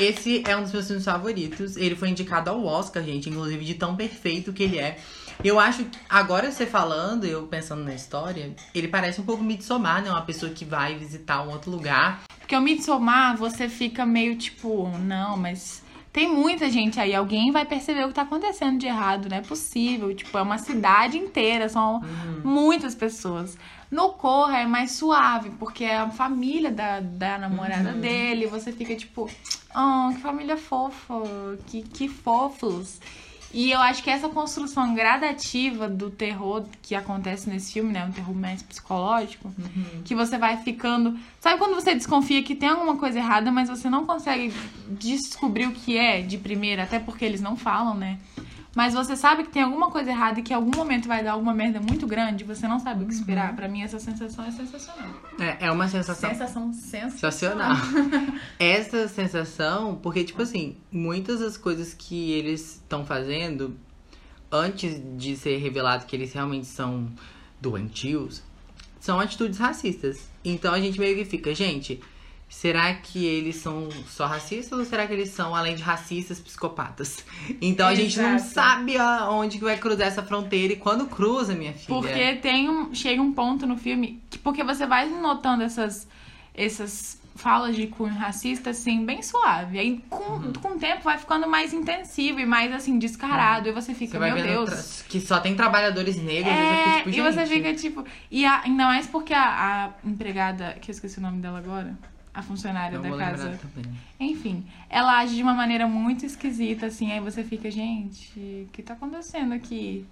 Esse 0.00 0.42
é 0.46 0.56
um 0.56 0.62
dos 0.62 0.72
meus 0.72 0.86
filmes 0.86 1.04
favoritos. 1.04 1.76
Ele 1.76 1.94
foi 1.94 2.08
indicado 2.08 2.48
ao 2.50 2.64
Oscar, 2.64 3.02
gente, 3.02 3.28
inclusive 3.28 3.62
de 3.62 3.74
tão 3.74 3.94
perfeito 3.94 4.50
que 4.50 4.62
ele 4.62 4.78
é. 4.78 4.98
Eu 5.44 5.60
acho 5.60 5.84
que, 5.84 5.98
agora 6.08 6.50
você 6.50 6.64
falando, 6.64 7.24
eu 7.24 7.42
pensando 7.46 7.84
na 7.84 7.94
história, 7.94 8.54
ele 8.74 8.88
parece 8.88 9.20
um 9.20 9.24
pouco 9.24 9.44
Midsommar, 9.44 10.02
né? 10.02 10.10
Uma 10.10 10.22
pessoa 10.22 10.50
que 10.50 10.64
vai 10.64 10.94
visitar 10.96 11.42
um 11.42 11.50
outro 11.50 11.70
lugar. 11.70 12.22
Porque 12.40 12.56
o 12.56 12.60
Midsommar, 12.60 13.36
você 13.36 13.68
fica 13.68 14.06
meio 14.06 14.36
tipo, 14.36 14.88
não, 14.98 15.36
mas 15.36 15.82
tem 16.14 16.32
muita 16.32 16.70
gente 16.70 17.00
aí, 17.00 17.12
alguém 17.12 17.50
vai 17.50 17.64
perceber 17.64 18.04
o 18.04 18.08
que 18.08 18.14
tá 18.14 18.22
acontecendo 18.22 18.78
de 18.78 18.86
errado, 18.86 19.28
não 19.28 19.36
é 19.36 19.40
possível. 19.40 20.14
Tipo, 20.14 20.38
é 20.38 20.42
uma 20.42 20.58
cidade 20.58 21.18
inteira, 21.18 21.68
são 21.68 22.00
muitas 22.44 22.94
pessoas. 22.94 23.58
No 23.90 24.10
Corra 24.10 24.58
é 24.58 24.64
mais 24.64 24.92
suave, 24.92 25.50
porque 25.58 25.82
é 25.82 25.96
a 25.96 26.08
família 26.08 26.70
da, 26.70 27.00
da 27.00 27.36
namorada 27.36 27.92
dele, 27.92 28.46
você 28.46 28.70
fica 28.70 28.94
tipo, 28.94 29.28
oh, 29.74 30.14
que 30.14 30.20
família 30.20 30.56
fofa, 30.56 31.14
que, 31.66 31.82
que 31.82 32.08
fofos. 32.08 33.00
E 33.54 33.70
eu 33.70 33.80
acho 33.80 34.02
que 34.02 34.10
essa 34.10 34.28
construção 34.28 34.96
gradativa 34.96 35.88
do 35.88 36.10
terror 36.10 36.64
que 36.82 36.92
acontece 36.92 37.48
nesse 37.48 37.72
filme, 37.72 37.92
né? 37.92 38.04
Um 38.04 38.10
terror 38.10 38.34
mais 38.34 38.60
psicológico, 38.64 39.54
que 40.04 40.12
você 40.12 40.36
vai 40.36 40.56
ficando. 40.56 41.16
Sabe 41.40 41.56
quando 41.56 41.76
você 41.76 41.94
desconfia 41.94 42.42
que 42.42 42.56
tem 42.56 42.68
alguma 42.68 42.96
coisa 42.96 43.20
errada, 43.20 43.52
mas 43.52 43.68
você 43.68 43.88
não 43.88 44.04
consegue 44.04 44.52
descobrir 44.88 45.66
o 45.66 45.72
que 45.72 45.96
é 45.96 46.20
de 46.20 46.36
primeira, 46.36 46.82
até 46.82 46.98
porque 46.98 47.24
eles 47.24 47.40
não 47.40 47.56
falam, 47.56 47.94
né? 47.94 48.18
Mas 48.74 48.92
você 48.92 49.16
sabe 49.16 49.44
que 49.44 49.50
tem 49.50 49.62
alguma 49.62 49.90
coisa 49.90 50.10
errada 50.10 50.40
e 50.40 50.42
que 50.42 50.52
em 50.52 50.56
algum 50.56 50.76
momento 50.76 51.06
vai 51.06 51.22
dar 51.22 51.32
alguma 51.32 51.54
merda 51.54 51.80
muito 51.80 52.06
grande, 52.06 52.42
você 52.42 52.66
não 52.66 52.80
sabe 52.80 53.04
o 53.04 53.06
que 53.06 53.14
esperar. 53.14 53.54
Pra 53.54 53.68
mim, 53.68 53.82
essa 53.82 54.00
sensação 54.00 54.44
é 54.44 54.50
sensacional. 54.50 55.10
É, 55.38 55.66
é 55.66 55.70
uma 55.70 55.88
sensação. 55.88 56.30
Sensação 56.30 56.72
sensacional. 56.72 57.76
Sensacional. 57.76 58.38
Essa 58.58 59.06
sensação, 59.06 59.94
porque, 60.02 60.24
tipo 60.24 60.42
assim, 60.42 60.76
muitas 60.90 61.40
das 61.40 61.56
coisas 61.56 61.94
que 61.94 62.32
eles 62.32 62.76
estão 62.76 63.06
fazendo, 63.06 63.76
antes 64.50 65.00
de 65.16 65.36
ser 65.36 65.58
revelado 65.58 66.06
que 66.06 66.16
eles 66.16 66.32
realmente 66.32 66.66
são 66.66 67.08
doentios, 67.60 68.42
são 68.98 69.20
atitudes 69.20 69.58
racistas. 69.58 70.28
Então 70.44 70.72
a 70.74 70.80
gente 70.80 70.98
meio 70.98 71.16
que 71.16 71.24
fica, 71.24 71.54
gente, 71.54 72.00
será 72.48 72.94
que 72.94 73.24
eles 73.24 73.56
são 73.56 73.88
só 74.08 74.26
racistas 74.26 74.78
ou 74.78 74.84
será 74.84 75.06
que 75.06 75.12
eles 75.12 75.30
são, 75.30 75.54
além 75.54 75.74
de 75.74 75.82
racistas, 75.82 76.38
psicopatas? 76.38 77.24
Então 77.60 77.86
a 77.88 77.94
gente 77.94 78.18
não 78.20 78.34
Exato. 78.36 78.52
sabe 78.54 78.96
aonde 78.96 79.58
que 79.58 79.64
vai 79.64 79.76
cruzar 79.76 80.06
essa 80.06 80.22
fronteira 80.22 80.72
e 80.72 80.76
quando 80.76 81.06
cruza, 81.06 81.54
minha 81.54 81.72
filha. 81.72 81.86
Porque 81.88 82.34
tem 82.36 82.68
um, 82.70 82.94
chega 82.94 83.20
um 83.20 83.32
ponto 83.32 83.66
no 83.66 83.76
filme 83.76 84.22
que 84.30 84.38
porque 84.38 84.62
você 84.62 84.86
vai 84.86 85.08
notando 85.08 85.62
essas 85.64 86.06
essas 86.54 87.20
falas 87.36 87.74
de 87.74 87.88
cunho 87.88 88.14
racista 88.14 88.70
assim 88.70 89.04
bem 89.04 89.20
suave. 89.20 89.76
Aí 89.76 90.00
com, 90.08 90.34
Uhum. 90.34 90.52
com 90.52 90.68
o 90.68 90.78
tempo 90.78 91.02
vai 91.02 91.18
ficando 91.18 91.48
mais 91.48 91.72
intensivo 91.72 92.38
e 92.38 92.46
mais 92.46 92.72
assim 92.72 92.96
descarado 92.96 93.68
e 93.68 93.72
você 93.72 93.92
fica, 93.92 94.18
Você 94.20 94.30
meu 94.32 94.40
Deus. 94.40 95.02
que 95.08 95.20
só 95.20 95.40
tem 95.40 95.56
trabalhadores 95.56 96.14
negros, 96.16 96.54
e 96.54 96.56
É, 96.56 96.96
tipo, 96.98 97.08
e 97.10 97.20
você 97.20 97.44
fica 97.46 97.74
tipo. 97.74 98.04
E 98.30 98.44
a- 98.46 98.60
ainda 98.62 98.84
mais 98.86 99.08
porque 99.08 99.34
a, 99.34 99.86
a 100.04 100.08
empregada, 100.08 100.76
que 100.80 100.92
eu 100.92 100.94
esqueci 100.94 101.18
o 101.18 101.22
nome 101.22 101.40
dela 101.42 101.58
agora, 101.58 101.98
a 102.34 102.42
funcionária 102.42 102.96
Não 102.98 103.02
da 103.04 103.08
vou 103.10 103.18
casa. 103.18 103.58
Enfim, 104.18 104.64
ela 104.90 105.18
age 105.18 105.36
de 105.36 105.42
uma 105.42 105.54
maneira 105.54 105.86
muito 105.86 106.26
esquisita, 106.26 106.86
assim, 106.86 107.12
aí 107.12 107.20
você 107.20 107.44
fica, 107.44 107.70
gente, 107.70 108.66
o 108.66 108.72
que 108.72 108.82
tá 108.82 108.94
acontecendo 108.94 109.52
aqui? 109.54 110.04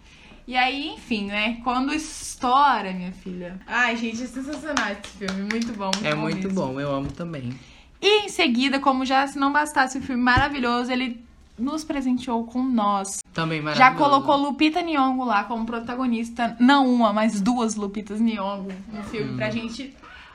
E 0.47 0.57
aí, 0.57 0.89
enfim, 0.95 1.27
né? 1.27 1.59
Quando 1.63 1.93
estoura, 1.93 2.93
minha 2.93 3.13
filha. 3.13 3.61
Ai, 3.67 3.97
gente, 3.97 4.23
é 4.23 4.27
sensacional 4.27 4.91
esse 4.93 5.17
filme. 5.27 5.43
Muito 5.51 5.73
bom, 5.73 5.91
muito 5.95 6.07
É 6.07 6.15
bom 6.15 6.21
muito 6.23 6.49
mesmo. 6.49 6.55
bom, 6.55 6.81
eu 6.81 6.93
amo 6.95 7.11
também. 7.13 7.53
E 8.01 8.25
em 8.25 8.29
seguida, 8.29 8.81
como 8.81 9.05
já 9.05 9.25
se 9.27 9.39
não 9.39 9.53
bastasse 9.53 9.99
o 9.99 10.03
filme 10.03 10.21
maravilhoso, 10.23 10.91
ele 10.91 11.25
nos 11.57 11.85
presenteou 11.85 12.45
com 12.45 12.61
nós. 12.63 13.19
Também 13.33 13.61
maravilhoso. 13.63 13.93
Já 13.93 13.97
colocou 13.97 14.37
Lupita 14.37 14.83
Nyong'o 14.83 15.25
lá 15.25 15.45
como 15.45 15.65
protagonista, 15.65 16.57
não 16.59 16.93
uma, 16.93 17.13
mas 17.13 17.41
duas 17.41 17.77
Lupitas 17.77 18.21
Nyong'o 18.21 18.73
no 18.93 19.03
filme 19.05 19.33
Hum. 19.33 19.37
pra 19.37 19.49
gente 19.51 19.95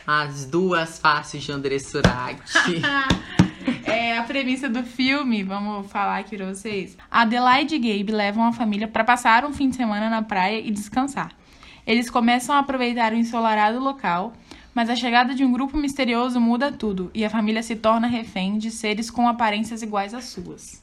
As 0.10 0.46
duas 0.46 1.00
faces 1.00 1.44
de 1.44 1.52
André 1.52 1.80
Suraki. 1.80 2.82
É 3.86 4.18
a 4.18 4.24
premissa 4.24 4.70
do 4.70 4.82
filme, 4.82 5.44
vamos 5.44 5.92
falar 5.92 6.20
aqui 6.20 6.38
pra 6.38 6.46
vocês. 6.46 6.98
Adelaide 7.12 7.76
e 7.76 7.80
Gabe 7.80 8.14
levam 8.14 8.46
a 8.46 8.54
família 8.54 8.88
pra 8.88 9.04
passar 9.04 9.44
um 9.44 9.52
fim 9.52 9.70
de 9.70 9.76
semana 9.76 10.10
na 10.10 10.22
praia 10.22 10.60
e 10.60 10.72
descansar. 10.72 11.34
Eles 11.86 12.10
começam 12.10 12.56
a 12.56 12.60
aproveitar 12.60 13.12
o 13.12 13.18
ensolarado 13.18 13.80
local, 13.80 14.34
mas 14.74 14.90
a 14.90 14.96
chegada 14.96 15.36
de 15.36 15.44
um 15.44 15.52
grupo 15.52 15.76
misterioso 15.76 16.40
muda 16.40 16.72
tudo 16.72 17.12
e 17.14 17.26
a 17.26 17.30
família 17.30 17.62
se 17.62 17.76
torna 17.76 18.08
refém 18.08 18.58
de 18.58 18.72
seres 18.72 19.12
com 19.12 19.28
aparências 19.28 19.82
iguais 19.82 20.14
às 20.14 20.26
suas. 20.26 20.82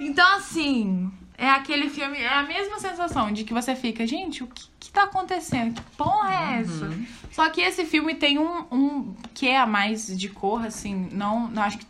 Então, 0.00 0.36
assim, 0.36 1.12
é 1.36 1.50
aquele 1.50 1.90
filme, 1.90 2.16
é 2.16 2.32
a 2.32 2.42
mesma 2.42 2.78
sensação 2.78 3.30
de 3.30 3.44
que 3.44 3.52
você 3.52 3.76
fica, 3.76 4.06
gente, 4.06 4.42
o 4.42 4.46
que 4.46 4.71
tá 4.92 5.04
acontecendo? 5.04 5.74
Que 5.74 5.96
porra 5.96 6.34
é 6.34 6.60
essa? 6.60 6.90
Só 7.30 7.48
que 7.48 7.60
esse 7.60 7.84
filme 7.84 8.14
tem 8.14 8.38
um, 8.38 8.64
um 8.70 9.14
que 9.32 9.48
é 9.48 9.58
a 9.58 9.66
mais 9.66 10.06
de 10.06 10.28
cor, 10.28 10.64
assim, 10.64 11.08
não, 11.10 11.48
não 11.48 11.62
acho 11.62 11.78
que 11.78 11.86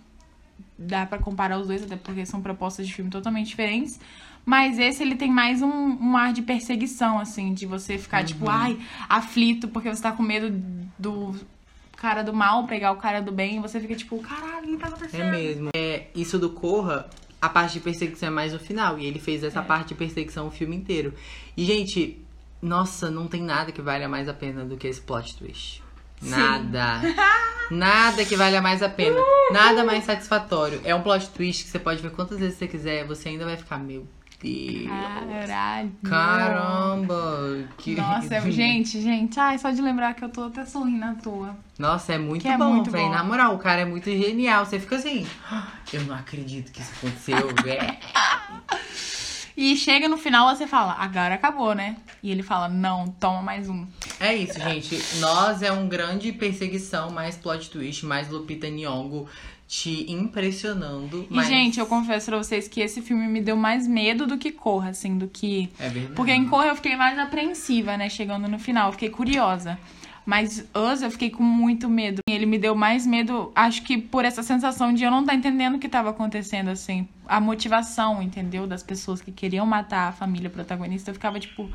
dá 0.78 1.04
pra 1.06 1.18
comparar 1.18 1.58
os 1.58 1.66
dois, 1.66 1.82
até 1.82 1.96
porque 1.96 2.24
são 2.24 2.40
propostas 2.40 2.86
de 2.86 2.94
filme 2.94 3.10
totalmente 3.10 3.48
diferentes. 3.48 3.98
Mas 4.44 4.78
esse 4.78 5.02
ele 5.02 5.14
tem 5.14 5.30
mais 5.30 5.62
um, 5.62 5.68
um 5.68 6.16
ar 6.16 6.32
de 6.32 6.42
perseguição, 6.42 7.18
assim, 7.18 7.54
de 7.54 7.64
você 7.64 7.96
ficar, 7.96 8.24
tipo, 8.24 8.48
ai, 8.48 8.76
aflito, 9.08 9.68
porque 9.68 9.88
você 9.88 10.02
tá 10.02 10.10
com 10.10 10.22
medo 10.22 10.50
do 10.98 11.34
cara 11.96 12.24
do 12.24 12.32
mal 12.32 12.66
pegar 12.66 12.90
o 12.90 12.96
cara 12.96 13.22
do 13.22 13.30
bem, 13.30 13.56
e 13.56 13.60
você 13.60 13.78
fica 13.78 13.94
tipo, 13.94 14.18
caralho, 14.18 14.66
o 14.66 14.70
que 14.72 14.76
tá 14.76 14.88
acontecendo? 14.88 15.22
É 15.22 15.30
mesmo. 15.30 15.70
É, 15.72 16.06
isso 16.14 16.36
do 16.40 16.50
Corra, 16.50 17.08
a 17.40 17.48
parte 17.48 17.74
de 17.74 17.80
perseguição 17.80 18.28
é 18.28 18.32
mais 18.32 18.52
no 18.52 18.58
final. 18.58 18.98
E 18.98 19.06
ele 19.06 19.20
fez 19.20 19.44
essa 19.44 19.62
parte 19.62 19.88
de 19.88 19.94
perseguição 19.94 20.48
o 20.48 20.50
filme 20.50 20.74
inteiro. 20.74 21.14
E, 21.56 21.64
gente, 21.64 22.20
nossa, 22.62 23.10
não 23.10 23.26
tem 23.26 23.42
nada 23.42 23.72
que 23.72 23.82
valha 23.82 24.08
mais 24.08 24.28
a 24.28 24.32
pena 24.34 24.64
do 24.64 24.76
que 24.76 24.86
esse 24.86 25.00
plot 25.00 25.36
twist. 25.36 25.82
Nada. 26.22 27.00
Nada 27.70 28.24
que 28.24 28.36
valha 28.36 28.60
mais 28.60 28.82
a 28.82 28.88
pena. 28.88 29.16
Nada 29.50 29.82
mais 29.82 30.04
satisfatório. 30.04 30.80
É 30.84 30.94
um 30.94 31.00
plot 31.02 31.30
twist 31.30 31.64
que 31.64 31.70
você 31.70 31.78
pode 31.78 32.02
ver 32.02 32.10
quantas 32.12 32.38
vezes 32.38 32.58
você 32.58 32.68
quiser. 32.68 33.06
Você 33.06 33.30
ainda 33.30 33.44
vai 33.46 33.56
ficar, 33.56 33.78
meu 33.78 34.06
Deus. 34.40 34.88
Caralho. 34.88 35.92
Caramba. 36.04 37.64
Que... 37.78 37.94
Nossa, 37.96 38.34
é- 38.34 38.40
gente, 38.52 39.00
gente, 39.00 39.40
ai, 39.40 39.58
só 39.58 39.70
de 39.70 39.80
lembrar 39.80 40.14
que 40.14 40.22
eu 40.24 40.28
tô 40.28 40.44
até 40.44 40.64
sorrindo 40.66 41.04
à 41.04 41.14
toa. 41.14 41.56
Nossa, 41.78 42.12
é 42.12 42.18
muito 42.18 42.42
Que 42.42 42.48
é 42.48 42.58
bom, 42.58 42.72
muito 42.74 42.90
velho. 42.90 43.08
Na 43.10 43.24
moral, 43.24 43.54
o 43.54 43.58
cara 43.58 43.80
é 43.80 43.84
muito 43.84 44.10
genial. 44.10 44.66
Você 44.66 44.78
fica 44.78 44.96
assim, 44.96 45.26
"Ah, 45.50 45.68
eu 45.92 46.02
não 46.04 46.14
acredito 46.14 46.70
que 46.72 46.80
isso 46.82 46.92
aconteceu, 46.98 47.48
velho. 47.64 47.96
E 49.56 49.76
chega 49.76 50.08
no 50.08 50.16
final, 50.16 50.48
você 50.54 50.66
fala, 50.66 50.92
agora 50.98 51.34
acabou, 51.34 51.74
né? 51.74 51.96
E 52.22 52.30
ele 52.30 52.42
fala, 52.42 52.68
não, 52.68 53.06
toma 53.20 53.42
mais 53.42 53.68
um. 53.68 53.86
É 54.18 54.34
isso, 54.34 54.58
gente. 54.58 54.98
Nós 55.18 55.62
é 55.62 55.70
um 55.70 55.88
grande 55.88 56.32
perseguição, 56.32 57.10
mais 57.10 57.36
plot 57.36 57.68
twist, 57.70 58.06
mais 58.06 58.28
Lupita 58.30 58.68
Nyong'o 58.68 59.26
te 59.68 60.10
impressionando. 60.10 61.26
E, 61.30 61.34
mas- 61.34 61.46
gente, 61.48 61.78
eu 61.80 61.86
confesso 61.86 62.26
pra 62.26 62.38
vocês 62.38 62.68
que 62.68 62.80
esse 62.80 63.00
filme 63.02 63.26
me 63.26 63.40
deu 63.40 63.56
mais 63.56 63.86
medo 63.86 64.26
do 64.26 64.36
que 64.38 64.50
Corra, 64.52 64.90
assim, 64.90 65.16
do 65.16 65.28
que. 65.28 65.70
É 65.78 65.88
verdade. 65.88 66.14
Porque 66.14 66.32
em 66.32 66.46
Corra 66.46 66.66
eu 66.68 66.76
fiquei 66.76 66.96
mais 66.96 67.18
apreensiva, 67.18 67.96
né? 67.96 68.08
Chegando 68.08 68.48
no 68.48 68.58
final, 68.58 68.88
eu 68.88 68.92
fiquei 68.92 69.10
curiosa. 69.10 69.78
Mas 70.24 70.64
Us 70.74 71.02
eu 71.02 71.10
fiquei 71.10 71.30
com 71.30 71.42
muito 71.42 71.88
medo. 71.88 72.20
Ele 72.28 72.46
me 72.46 72.58
deu 72.58 72.74
mais 72.74 73.06
medo, 73.06 73.52
acho 73.54 73.82
que 73.82 73.98
por 73.98 74.24
essa 74.24 74.42
sensação 74.42 74.92
de 74.92 75.04
eu 75.04 75.10
não 75.10 75.20
estar 75.20 75.34
entendendo 75.34 75.76
o 75.76 75.78
que 75.78 75.86
estava 75.86 76.10
acontecendo, 76.10 76.68
assim. 76.68 77.08
A 77.26 77.40
motivação, 77.40 78.22
entendeu? 78.22 78.66
Das 78.66 78.82
pessoas 78.82 79.20
que 79.20 79.32
queriam 79.32 79.66
matar 79.66 80.08
a 80.08 80.12
família 80.12 80.50
protagonista. 80.50 81.10
Eu 81.10 81.14
ficava 81.14 81.40
tipo. 81.40 81.68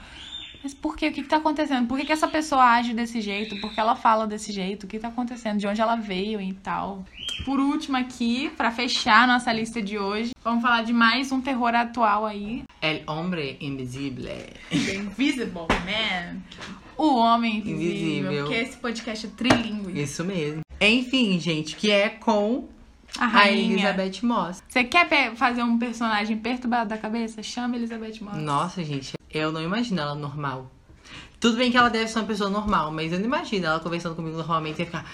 Mas 0.63 0.73
por 0.73 0.95
quê? 0.95 1.09
O 1.09 1.13
que, 1.13 1.21
que 1.21 1.29
tá 1.29 1.37
acontecendo? 1.37 1.87
Por 1.87 1.97
que, 1.99 2.05
que 2.05 2.11
essa 2.11 2.27
pessoa 2.27 2.63
age 2.63 2.93
desse 2.93 3.21
jeito? 3.21 3.59
Por 3.61 3.73
que 3.73 3.79
ela 3.79 3.95
fala 3.95 4.25
desse 4.25 4.51
jeito? 4.51 4.85
O 4.85 4.87
que 4.87 4.97
tá 4.97 5.09
acontecendo? 5.09 5.59
De 5.59 5.67
onde 5.67 5.79
ela 5.79 5.95
veio 5.95 6.41
e 6.41 6.51
tal. 6.53 7.05
Por 7.45 7.59
último 7.59 7.95
aqui, 7.95 8.49
pra 8.57 8.71
fechar 8.71 9.27
nossa 9.27 9.53
lista 9.53 9.81
de 9.81 9.99
hoje, 9.99 10.31
vamos 10.43 10.61
falar 10.61 10.83
de 10.83 10.91
mais 10.91 11.31
um 11.31 11.39
terror 11.39 11.75
atual 11.75 12.25
aí. 12.25 12.63
El 12.81 13.03
Hombre 13.07 13.57
Invisible. 13.61 14.53
The 14.69 14.95
Invisible 14.95 15.67
Man. 15.85 16.41
O 16.97 17.15
Homem 17.15 17.57
Invisível. 17.59 17.81
Invisível. 17.81 18.43
Porque 18.45 18.55
esse 18.55 18.77
podcast 18.77 19.27
é 19.27 19.29
trilingue. 19.29 20.01
Isso 20.01 20.23
mesmo. 20.23 20.61
Enfim, 20.81 21.39
gente, 21.39 21.75
que 21.75 21.91
é 21.91 22.09
com 22.09 22.67
A 23.17 23.25
a 23.25 23.27
rainha. 23.27 23.73
Elizabeth 23.73 24.25
Moss. 24.25 24.63
Você 24.67 24.83
quer 24.83 25.35
fazer 25.35 25.63
um 25.63 25.77
personagem 25.77 26.37
perturbado 26.37 26.89
da 26.89 26.97
cabeça? 26.97 27.41
Chama 27.43 27.75
Elizabeth 27.75 28.19
Moss. 28.21 28.37
Nossa, 28.37 28.83
gente, 28.83 29.13
eu 29.31 29.51
não 29.51 29.61
imagino 29.61 30.01
ela 30.01 30.15
normal. 30.15 30.71
Tudo 31.39 31.57
bem 31.57 31.69
que 31.69 31.77
ela 31.77 31.89
deve 31.89 32.07
ser 32.07 32.19
uma 32.19 32.25
pessoa 32.25 32.49
normal, 32.49 32.91
mas 32.91 33.13
eu 33.13 33.19
não 33.19 33.25
imagino 33.25 33.67
ela 33.67 33.79
conversando 33.79 34.15
comigo 34.15 34.37
normalmente 34.37 34.81
e 34.81 34.85
ficar. 34.85 35.05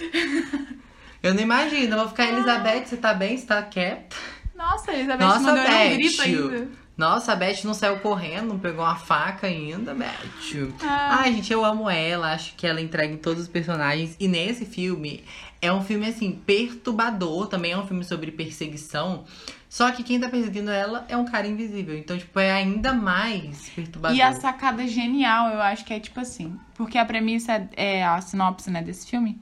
eu 1.22 1.32
não 1.32 1.40
imagino, 1.40 1.94
eu 1.94 1.98
vou 1.98 2.08
ficar, 2.08 2.28
Elizabeth, 2.28 2.86
você 2.86 2.96
tá 2.96 3.14
bem? 3.14 3.36
Você 3.36 3.46
tá 3.46 3.62
quieta? 3.62 4.16
Nossa, 4.56 4.90
a 4.90 4.94
Elizabeth 4.94 5.24
Nossa, 5.24 5.40
mandou 5.40 5.64
um 5.64 5.94
grito 5.94 6.22
ainda. 6.22 6.68
Nossa, 6.98 7.32
a 7.32 7.36
Beth 7.36 7.62
não 7.62 7.74
saiu 7.74 8.00
correndo, 8.00 8.48
não 8.48 8.58
pegou 8.58 8.84
uma 8.84 8.96
faca 8.96 9.46
ainda, 9.46 9.94
Beth. 9.94 10.74
Ah. 10.82 11.20
Ai, 11.20 11.32
gente, 11.32 11.52
eu 11.52 11.64
amo 11.64 11.88
ela, 11.88 12.32
acho 12.32 12.56
que 12.56 12.66
ela 12.66 12.80
entrega 12.80 13.14
em 13.14 13.16
todos 13.16 13.44
os 13.44 13.48
personagens. 13.48 14.16
E 14.18 14.26
nesse 14.26 14.66
filme, 14.66 15.22
é 15.62 15.72
um 15.72 15.80
filme, 15.80 16.06
assim, 16.06 16.32
perturbador, 16.32 17.46
também 17.46 17.70
é 17.70 17.78
um 17.78 17.86
filme 17.86 18.04
sobre 18.04 18.32
perseguição. 18.32 19.24
Só 19.68 19.92
que 19.92 20.02
quem 20.02 20.18
tá 20.18 20.28
perseguindo 20.28 20.72
ela 20.72 21.04
é 21.08 21.16
um 21.16 21.24
cara 21.24 21.46
invisível. 21.46 21.96
Então, 21.96 22.18
tipo, 22.18 22.36
é 22.40 22.50
ainda 22.50 22.92
mais 22.92 23.68
perturbador. 23.70 24.16
E 24.16 24.20
a 24.20 24.32
sacada 24.32 24.84
genial, 24.88 25.50
eu 25.50 25.62
acho 25.62 25.84
que 25.84 25.94
é 25.94 26.00
tipo 26.00 26.18
assim. 26.18 26.58
Porque 26.74 26.98
a 26.98 27.04
premissa, 27.04 27.68
é 27.76 28.04
a 28.04 28.20
sinopse 28.20 28.72
né, 28.72 28.82
desse 28.82 29.08
filme, 29.08 29.40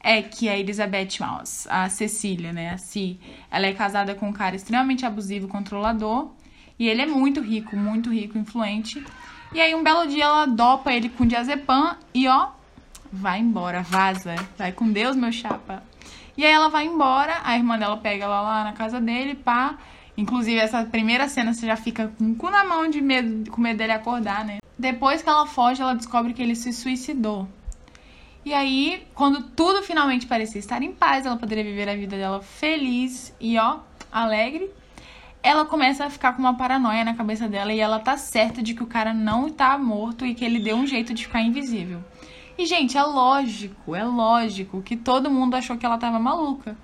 é 0.00 0.22
que 0.22 0.48
a 0.48 0.58
Elizabeth 0.58 1.18
Moss, 1.20 1.66
a 1.68 1.90
Cecília, 1.90 2.50
né, 2.50 2.70
a 2.70 2.78
Si, 2.78 3.20
ela 3.50 3.66
é 3.66 3.74
casada 3.74 4.14
com 4.14 4.28
um 4.28 4.32
cara 4.32 4.56
extremamente 4.56 5.04
abusivo, 5.04 5.48
controlador. 5.48 6.32
E 6.78 6.88
ele 6.88 7.02
é 7.02 7.06
muito 7.06 7.40
rico, 7.40 7.76
muito 7.76 8.10
rico, 8.12 8.36
influente. 8.36 9.04
E 9.52 9.60
aí, 9.60 9.74
um 9.74 9.82
belo 9.82 10.06
dia, 10.06 10.24
ela 10.24 10.46
dopa 10.46 10.92
ele 10.92 11.08
com 11.08 11.26
diazepam 11.26 11.96
e, 12.12 12.26
ó, 12.26 12.48
vai 13.12 13.38
embora, 13.38 13.82
vaza. 13.82 14.34
Vai 14.58 14.72
com 14.72 14.90
Deus, 14.90 15.14
meu 15.14 15.30
chapa. 15.30 15.82
E 16.36 16.44
aí 16.44 16.52
ela 16.52 16.68
vai 16.68 16.86
embora, 16.86 17.40
a 17.44 17.56
irmã 17.56 17.78
dela 17.78 17.96
pega 17.96 18.24
ela 18.24 18.40
lá 18.40 18.64
na 18.64 18.72
casa 18.72 19.00
dele, 19.00 19.36
pá. 19.36 19.78
Inclusive, 20.16 20.58
essa 20.58 20.84
primeira 20.84 21.28
cena 21.28 21.52
você 21.52 21.66
já 21.66 21.76
fica 21.76 22.12
com 22.18 22.32
o 22.32 22.34
cu 22.34 22.50
na 22.50 22.64
mão 22.64 22.88
de 22.88 23.00
medo, 23.00 23.50
com 23.50 23.60
medo 23.60 23.78
dele 23.78 23.92
acordar, 23.92 24.44
né? 24.44 24.58
Depois 24.76 25.22
que 25.22 25.28
ela 25.28 25.46
foge, 25.46 25.80
ela 25.80 25.94
descobre 25.94 26.32
que 26.32 26.42
ele 26.42 26.56
se 26.56 26.72
suicidou. 26.72 27.48
E 28.44 28.52
aí, 28.52 29.06
quando 29.14 29.42
tudo 29.42 29.82
finalmente 29.82 30.26
parecia 30.26 30.58
estar 30.58 30.82
em 30.82 30.92
paz, 30.92 31.24
ela 31.24 31.36
poderia 31.36 31.64
viver 31.64 31.88
a 31.88 31.94
vida 31.94 32.16
dela 32.16 32.42
feliz 32.42 33.34
e, 33.40 33.56
ó, 33.56 33.78
alegre. 34.10 34.70
Ela 35.44 35.66
começa 35.66 36.06
a 36.06 36.10
ficar 36.10 36.32
com 36.32 36.40
uma 36.40 36.56
paranoia 36.56 37.04
na 37.04 37.12
cabeça 37.14 37.46
dela 37.46 37.70
e 37.70 37.78
ela 37.78 38.00
tá 38.00 38.16
certa 38.16 38.62
de 38.62 38.72
que 38.72 38.82
o 38.82 38.86
cara 38.86 39.12
não 39.12 39.50
tá 39.50 39.76
morto 39.76 40.24
e 40.24 40.34
que 40.34 40.42
ele 40.42 40.58
deu 40.58 40.74
um 40.74 40.86
jeito 40.86 41.12
de 41.12 41.26
ficar 41.26 41.42
invisível. 41.42 42.02
E, 42.56 42.64
gente, 42.64 42.96
é 42.96 43.02
lógico, 43.02 43.94
é 43.94 44.02
lógico 44.04 44.80
que 44.80 44.96
todo 44.96 45.30
mundo 45.30 45.54
achou 45.54 45.76
que 45.76 45.84
ela 45.84 45.98
tava 45.98 46.18
maluca. 46.18 46.74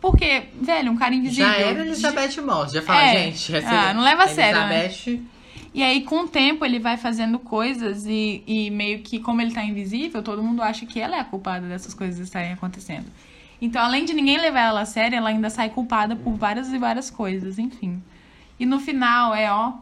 Porque, 0.00 0.48
velho, 0.60 0.90
um 0.90 0.96
cara 0.96 1.14
invisível. 1.14 1.48
Já 1.48 1.56
era 1.58 1.80
Elizabeth 1.80 2.40
Moss, 2.42 2.72
já 2.72 2.82
fala, 2.82 3.02
É. 3.02 3.30
gente. 3.30 3.54
essa 3.54 3.70
Ah, 3.70 3.94
não 3.94 4.02
leva 4.02 4.24
a 4.24 4.28
sério, 4.28 4.60
né? 4.66 4.86
Elizabeth, 4.86 5.22
E 5.74 5.82
aí, 5.82 6.02
com 6.02 6.20
o 6.22 6.28
tempo, 6.28 6.64
ele 6.64 6.80
vai 6.80 6.96
fazendo 6.96 7.38
coisas 7.38 8.04
e, 8.06 8.42
e 8.46 8.70
meio 8.70 9.00
que, 9.00 9.20
como 9.20 9.40
ele 9.40 9.52
tá 9.52 9.62
invisível, 9.62 10.22
todo 10.22 10.42
mundo 10.42 10.60
acha 10.62 10.86
que 10.86 10.98
ela 10.98 11.16
é 11.16 11.20
a 11.20 11.24
culpada 11.24 11.68
dessas 11.68 11.94
coisas 11.94 12.18
estarem 12.18 12.52
acontecendo. 12.52 13.06
Então, 13.60 13.82
além 13.82 14.04
de 14.04 14.12
ninguém 14.12 14.38
levar 14.38 14.60
ela 14.60 14.80
a 14.82 14.86
sério, 14.86 15.16
ela 15.16 15.30
ainda 15.30 15.50
sai 15.50 15.70
culpada 15.70 16.14
por 16.14 16.34
várias 16.36 16.68
e 16.72 16.78
várias 16.78 17.10
coisas, 17.10 17.58
enfim. 17.58 18.02
E 18.58 18.64
no 18.66 18.78
final 18.80 19.34
é, 19.34 19.50
ó. 19.52 19.72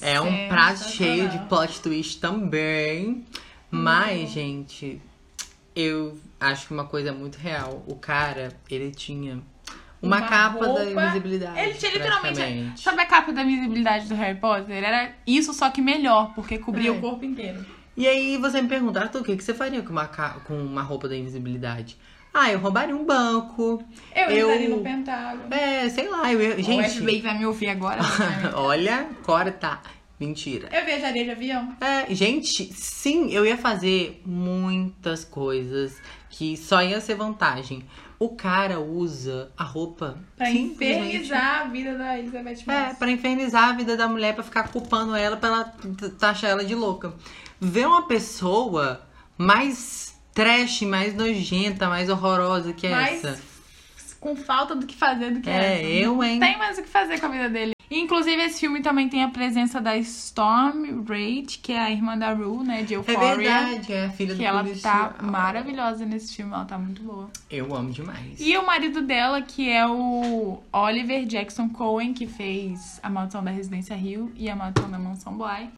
É 0.00 0.20
um 0.20 0.48
prato 0.48 0.88
cheio 0.90 1.28
de 1.28 1.38
plot 1.40 1.80
twist 1.80 2.20
também. 2.20 3.24
Mas, 3.70 4.30
gente, 4.30 5.00
eu 5.74 6.18
acho 6.40 6.66
que 6.66 6.72
uma 6.74 6.84
coisa 6.84 7.12
muito 7.12 7.36
real. 7.36 7.82
O 7.86 7.94
cara, 7.96 8.52
ele 8.70 8.90
tinha 8.90 9.34
uma, 10.02 10.18
Uma 10.18 10.22
capa 10.22 10.60
da 10.60 10.66
roupa- 10.84 11.02
invisibilidade. 11.04 11.58
Ele 11.60 11.74
tinha 11.74 11.92
literalmente. 11.92 12.80
Sabe 12.80 13.00
a 13.02 13.06
capa 13.06 13.32
da 13.32 13.42
visibilidade 13.42 14.06
do 14.06 14.14
Harry 14.14 14.38
Potter? 14.38 14.82
Era 14.82 15.12
isso, 15.26 15.52
só 15.52 15.70
que 15.70 15.80
melhor, 15.80 16.32
porque 16.34 16.58
cobria 16.58 16.88
É. 16.88 16.92
o 16.92 17.00
corpo 17.00 17.24
inteiro. 17.24 17.64
E 17.96 18.06
aí 18.08 18.36
você 18.38 18.60
me 18.60 18.68
pergunta, 18.68 19.00
Arthur, 19.00 19.20
o 19.20 19.24
que 19.24 19.40
você 19.40 19.54
faria 19.54 19.80
com 19.82 19.90
uma, 19.92 20.06
com 20.08 20.54
uma 20.54 20.82
roupa 20.82 21.08
da 21.08 21.16
invisibilidade? 21.16 21.96
Ah, 22.36 22.50
eu 22.50 22.58
roubaria 22.58 22.94
um 22.96 23.04
banco. 23.04 23.80
Eu, 24.14 24.24
Eu- 24.30 24.48
entraria 24.50 24.68
no 24.68 24.82
Pentágono. 24.82 25.54
É, 25.54 25.88
sei 25.88 26.08
lá, 26.08 26.32
eu 26.32 26.42
ia... 26.42 26.54
o 26.56 26.62
Gente, 26.62 26.90
FBI 27.00 27.20
vai 27.22 27.38
me 27.38 27.46
ouvir 27.46 27.68
agora. 27.68 28.02
me- 28.02 28.48
olha, 28.58 29.06
corta. 29.22 29.78
Mentira. 30.18 30.68
Eu 30.72 30.84
viajaria 30.84 31.24
de 31.24 31.30
avião. 31.30 31.76
É, 31.80 32.12
gente, 32.14 32.72
sim, 32.72 33.30
eu 33.32 33.44
ia 33.44 33.56
fazer 33.56 34.22
muitas 34.24 35.24
coisas 35.24 35.96
que 36.30 36.56
só 36.56 36.82
ia 36.82 37.00
ser 37.00 37.14
vantagem. 37.16 37.84
O 38.18 38.30
cara 38.30 38.78
usa 38.80 39.50
a 39.56 39.64
roupa 39.64 40.16
Pra 40.36 40.48
infernizar 40.50 41.62
a 41.62 41.64
vida 41.64 41.98
da 41.98 42.16
Elizabeth 42.18 42.58
É, 42.68 42.86
Moss. 42.88 42.98
pra 42.98 43.10
infernizar 43.10 43.70
a 43.70 43.72
vida 43.72 43.96
da 43.96 44.06
mulher, 44.08 44.34
pra 44.34 44.44
ficar 44.44 44.68
culpando 44.68 45.14
ela, 45.16 45.36
pra 45.36 45.48
ela 45.48 45.74
taxar 46.18 46.50
ela 46.50 46.64
de 46.64 46.74
louca. 46.76 47.12
Ver 47.60 47.86
uma 47.86 48.06
pessoa 48.06 49.02
mais 49.36 50.13
trash, 50.34 50.82
mais 50.82 51.14
nojenta, 51.14 51.88
mais 51.88 52.08
horrorosa 52.10 52.72
que 52.72 52.88
Mais 52.88 53.24
essa. 53.24 53.40
com 54.20 54.34
falta 54.36 54.74
do 54.74 54.86
que 54.86 54.94
fazer 54.96 55.30
do 55.30 55.40
que 55.40 55.48
É, 55.48 55.78
essa. 55.80 55.82
eu, 55.88 56.22
hein? 56.24 56.38
Não 56.40 56.46
tem 56.48 56.58
mais 56.58 56.76
o 56.78 56.82
que 56.82 56.88
fazer 56.88 57.18
com 57.20 57.26
a 57.26 57.28
vida 57.30 57.48
dele. 57.48 57.72
Inclusive, 57.90 58.42
esse 58.42 58.58
filme 58.60 58.80
também 58.80 59.08
tem 59.08 59.22
a 59.22 59.28
presença 59.28 59.78
da 59.80 59.96
Storm 59.98 61.04
Rage, 61.06 61.58
que 61.62 61.70
é 61.72 61.78
a 61.78 61.90
irmã 61.90 62.16
da 62.18 62.32
Rue, 62.32 62.64
né, 62.64 62.82
de 62.82 62.94
É 62.94 62.96
Euphoria. 62.96 63.36
verdade, 63.36 63.92
é 63.92 64.06
a 64.06 64.10
filha 64.10 64.34
do 64.34 64.38
Que 64.38 64.44
ela 64.44 64.64
policial. 64.64 65.12
tá 65.12 65.22
maravilhosa 65.22 66.04
nesse 66.06 66.34
filme, 66.34 66.52
ela 66.52 66.64
tá 66.64 66.78
muito 66.78 67.02
boa. 67.02 67.28
Eu 67.50 67.72
amo 67.74 67.90
demais. 67.90 68.40
E 68.40 68.56
o 68.56 68.66
marido 68.66 69.02
dela, 69.02 69.42
que 69.42 69.68
é 69.70 69.86
o 69.86 70.58
Oliver 70.72 71.24
Jackson 71.26 71.68
Cohen, 71.68 72.14
que 72.14 72.26
fez 72.26 72.98
A 73.02 73.10
Maldição 73.10 73.44
da 73.44 73.50
Residência 73.50 73.94
Rio 73.94 74.32
e 74.34 74.48
A 74.48 74.56
Maldição 74.56 74.90
da 74.90 74.98
Mansão 74.98 75.36
Bly. 75.36 75.68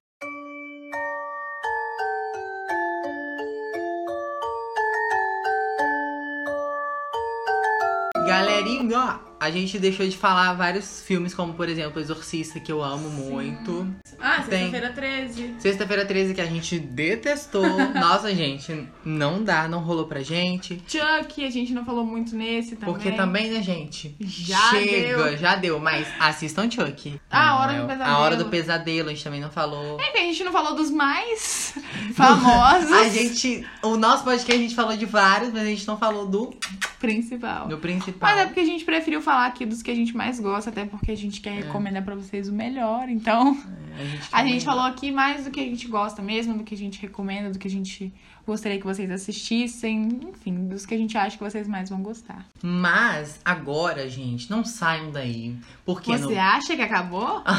Galerinha, 8.27 8.99
ó, 8.99 9.26
a 9.39 9.51
gente 9.51 9.79
deixou 9.79 10.07
de 10.09 10.17
falar 10.17 10.53
vários 10.55 11.03
filmes, 11.03 11.35
como 11.35 11.55
por 11.55 11.69
exemplo 11.69 12.01
Exorcista, 12.01 12.59
que 12.59 12.73
eu 12.73 12.83
amo 12.83 13.09
muito. 13.11 13.87
Ah, 14.19 14.43
sexta-feira 14.43 14.91
13. 14.93 15.55
Sexta-feira 15.59 16.05
13, 16.07 16.35
que 16.35 16.41
a 16.41 16.47
gente 16.47 16.79
detestou. 16.79 17.63
Nossa, 17.95 18.35
gente, 18.35 18.89
não 19.05 19.43
dá, 19.45 19.69
não 19.69 19.81
rolou 19.81 20.07
pra 20.07 20.21
gente. 20.23 20.83
Chuck, 20.89 21.45
a 21.45 21.51
gente 21.51 21.73
não 21.73 21.85
falou 21.85 22.05
muito 22.05 22.35
nesse 22.35 22.77
também. 22.77 22.95
Porque 22.95 23.13
também, 23.13 23.51
né, 23.51 23.63
gente? 23.63 24.17
Já 24.21 24.71
Chega, 24.71 25.17
deu. 25.19 25.37
já 25.37 25.57
deu, 25.57 25.79
mas 25.79 26.07
assistam 26.19 26.71
Chuck. 26.71 27.21
Ah, 27.31 27.51
A 27.51 27.61
Hora 27.61 27.73
do 27.81 27.87
Pesadelo. 27.87 28.11
A 28.17 28.19
Hora 28.19 28.37
do 28.37 28.45
Pesadelo, 28.47 29.09
a 29.09 29.13
gente 29.13 29.25
também 29.25 29.41
não 29.41 29.51
falou. 29.51 30.01
É 30.01 30.11
que 30.13 30.19
a 30.19 30.23
gente 30.23 30.43
não 30.45 30.53
falou 30.53 30.75
dos 30.75 30.91
mais 30.91 31.75
famosos. 32.15 32.93
A 32.93 33.09
gente. 33.09 33.67
O 33.83 33.97
nosso 33.97 34.25
podcast 34.25 34.53
a 34.59 34.63
gente 34.63 34.75
falou 34.75 34.97
de 34.97 35.05
vários, 35.07 35.53
mas 35.53 35.63
a 35.63 35.67
gente 35.67 35.87
não 35.87 35.99
falou 35.99 36.27
do, 36.27 36.55
Principal. 36.99 37.69
do 37.69 37.79
principal. 37.79 38.31
Mas 38.31 38.41
é 38.41 38.47
porque 38.47 38.61
a 38.61 38.65
gente 38.65 38.85
preferiu 38.85 39.21
falar 39.27 39.47
aqui 39.47 39.67
dos 39.67 39.83
que 39.83 39.91
a 39.91 39.95
gente 39.95 40.17
mais 40.17 40.39
gosta, 40.39 40.71
até 40.71 40.87
porque 40.87 41.11
a 41.11 41.17
gente 41.17 41.41
quer 41.41 41.65
recomendar 41.65 42.05
pra 42.05 42.15
vocês 42.15 42.49
o 42.49 42.53
melhor. 42.53 43.09
Então, 43.09 43.61
A 43.99 44.05
gente, 44.05 44.29
a 44.33 44.47
gente 44.47 44.65
falou 44.65 44.85
aqui 44.85 45.11
mais 45.11 45.45
do 45.45 45.51
que 45.51 45.59
a 45.59 45.65
gente 45.65 45.89
gosta 45.89 46.23
mesmo, 46.23 46.57
do 46.57 46.63
que 46.63 46.75
a 46.75 46.79
gente 46.79 47.03
recomenda, 47.03 47.51
do 47.51 47.59
que 47.59 47.67
a 47.67 47.71
gente 47.71 48.15
gostaria 48.47 48.79
que 48.79 48.87
vocês 48.87 49.11
assistissem, 49.11 50.21
enfim, 50.29 50.69
dos 50.69 50.87
que 50.87 50.95
a 50.95 50.99
gente 50.99 51.19
acha 51.19 51.37
que 51.37 51.43
vocês 51.43 51.67
mais 51.67 51.91
vão 51.91 52.01
gostar. 52.01 52.47
Mas 52.63 53.41
agora, 53.45 54.09
gente, 54.09 54.49
não 54.49 54.65
saiam 54.65 55.11
daí. 55.11 55.57
Porque 55.85 56.17
Você 56.17 56.35
no... 56.35 56.41
acha 56.41 56.77
que 56.77 56.83
acabou? 56.83 57.43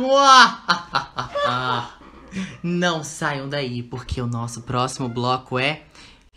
Não 2.62 3.02
saiam 3.02 3.48
daí, 3.48 3.82
porque 3.82 4.20
o 4.20 4.26
nosso 4.26 4.62
próximo 4.62 5.08
bloco 5.08 5.58
é 5.58 5.82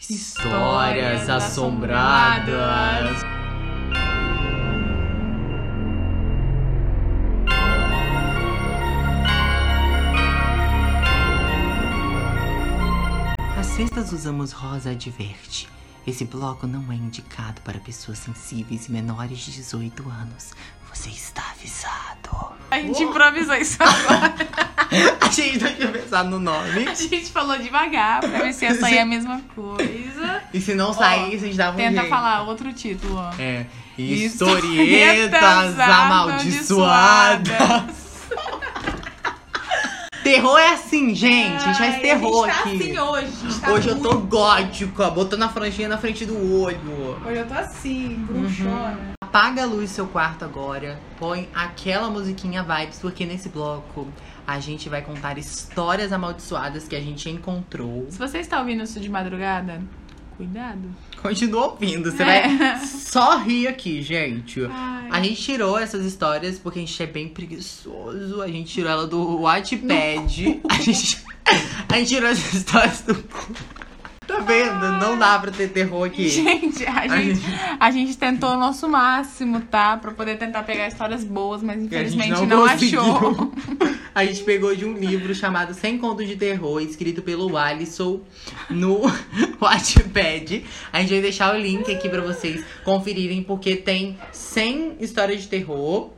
Histórias 0.10 1.30
Assombradas. 1.30 3.24
As 13.58 13.66
cestas 13.68 14.12
usamos 14.12 14.52
rosa 14.52 14.90
adverte. 14.92 15.70
Esse 16.06 16.26
bloco 16.26 16.68
não 16.68 16.92
é 16.92 16.96
indicado 16.96 17.62
para 17.62 17.80
pessoas 17.80 18.20
sensíveis 18.20 18.88
e 18.88 18.92
menores 18.92 19.40
de 19.40 19.52
18 19.52 20.10
anos. 20.10 20.52
Você 20.94 21.10
está 21.10 21.44
avisado. 21.52 22.54
A 22.70 22.80
gente 22.80 23.04
improvisou 23.04 23.56
isso 23.56 23.78
agora. 23.82 24.36
A 25.22 25.30
gente 25.30 25.64
não 25.64 25.74
tinha 25.74 25.88
pensado 25.88 26.30
no 26.30 26.40
nome. 26.40 26.88
A 26.88 26.94
gente 26.94 27.32
falou 27.32 27.58
devagar 27.58 28.20
pra 28.20 28.30
ver 28.30 28.54
se 28.54 28.66
ia 28.66 28.80
sair 28.80 29.00
a 29.00 29.06
mesma 29.06 29.42
coisa. 29.56 30.44
E 30.54 30.62
se 30.62 30.76
não 30.76 30.94
saísse, 30.94 31.46
a 31.46 31.48
gente 31.48 31.58
dava 31.58 31.74
um 31.74 31.78
Tenta 31.78 32.02
jeito. 32.02 32.10
falar 32.10 32.44
outro 32.44 32.72
título, 32.74 33.16
ó. 33.16 33.32
É. 33.40 33.66
Historietas 33.98 35.42
Historietas 35.42 35.80
amaldiçoadas. 35.80 38.03
Terror 40.24 40.58
é 40.58 40.74
assim, 40.74 41.14
gente. 41.14 41.56
A 41.56 41.60
gente 41.74 41.78
faz 41.78 42.02
terror 42.02 42.46
a 42.46 42.52
gente 42.52 42.56
tá 42.56 42.70
aqui. 42.70 42.78
assim 42.92 43.00
hoje. 43.00 43.60
tá 43.62 43.72
Hoje 43.72 43.90
eu 43.90 44.00
tô 44.02 44.14
muito- 44.14 44.28
gótica, 44.28 45.10
botando 45.10 45.44
a 45.44 45.50
franjinha 45.50 45.88
na 45.90 45.98
frente 45.98 46.26
do 46.26 46.62
olho. 46.62 46.80
Hoje 47.26 47.38
eu 47.40 47.48
tô 47.48 47.54
assim, 47.54 48.16
bruxona. 48.28 49.14
Apaga 49.22 49.64
a 49.64 49.66
luz 49.66 49.90
do 49.90 49.94
seu 49.96 50.08
quarto 50.08 50.46
agora. 50.46 51.00
Põe 51.20 51.50
aquela 51.54 52.10
musiquinha 52.10 52.64
vibes, 52.64 53.00
porque 53.00 53.26
nesse 53.26 53.50
bloco 53.50 54.08
a 54.46 54.60
gente 54.60 54.90
vai 54.90 55.02
contar 55.02 55.38
histórias 55.38 56.12
amaldiçoadas 56.14 56.88
que 56.88 56.96
a 56.96 57.00
gente 57.02 57.30
encontrou. 57.30 58.06
Se 58.10 58.18
você 58.20 58.40
está 58.40 58.60
ouvindo 58.60 58.84
isso 58.84 59.00
de 59.00 59.10
madrugada, 59.10 59.82
cuidado. 60.38 60.82
Continua 61.24 61.68
ouvindo, 61.68 62.12
você 62.12 62.22
É. 62.22 62.48
vai 62.58 62.86
só 62.86 63.38
rir 63.38 63.68
aqui, 63.68 64.02
gente. 64.02 64.64
Ai. 64.70 65.08
A 65.10 65.22
gente 65.22 65.42
tirou 65.42 65.78
essas 65.80 66.06
histórias 66.06 66.60
porque 66.60 66.80
a 66.80 66.82
gente 66.82 67.02
é 67.02 67.08
bem 67.08 67.28
preguiçoso. 67.30 68.42
A 68.42 68.48
gente 68.48 68.72
tirou 68.74 68.92
ela 68.92 69.08
do 69.08 69.40
Wattpad. 69.42 70.62
A 70.70 70.74
gente, 70.82 71.18
a 71.90 71.98
gente 71.98 72.08
tirou 72.10 72.30
essas 72.30 72.54
histórias 72.54 73.02
do 73.02 73.16
cu. 73.16 73.54
Tá 74.28 74.40
vendo? 74.40 74.80
Não 75.00 75.18
dá 75.18 75.38
pra 75.40 75.52
ter 75.52 75.68
terror 75.70 76.06
aqui. 76.08 76.30
Gente, 76.30 76.86
a 76.86 76.94
A 77.02 77.08
gente, 77.08 77.36
gente- 77.42 77.60
a 77.80 77.92
gente 77.92 78.18
tentou 78.18 78.52
o 78.52 78.58
nosso 78.58 78.88
máximo, 78.88 79.60
tá? 79.62 79.98
Pra 79.98 80.12
poder 80.12 80.38
tentar 80.38 80.64
pegar 80.64 80.88
histórias 80.88 81.24
boas, 81.24 81.62
mas 81.62 81.82
infelizmente 81.82 82.46
não, 82.46 82.68
conseguiu. 82.68 83.02
achou. 83.02 83.52
A 84.16 84.24
gente 84.26 84.44
pegou 84.44 84.76
de 84.76 84.86
um 84.86 84.94
livro 84.94 85.34
chamado 85.34 85.74
Sem 85.74 85.98
Contos 85.98 86.28
de 86.28 86.36
Terror, 86.36 86.80
escrito 86.82 87.24
pelo 87.24 87.58
Alisson 87.58 88.22
no 88.70 89.02
Wattpad. 89.60 90.64
A 90.92 91.00
gente 91.00 91.10
vai 91.14 91.22
deixar 91.22 91.56
o 91.56 91.58
link 91.58 91.92
aqui 91.92 92.08
pra 92.08 92.22
vocês 92.22 92.64
conferirem, 92.86 93.42
porque 93.42 93.76
tem 93.76 94.16
100 94.32 94.98
histórias 95.00 95.42
de 95.42 95.48
terror. 95.48 96.12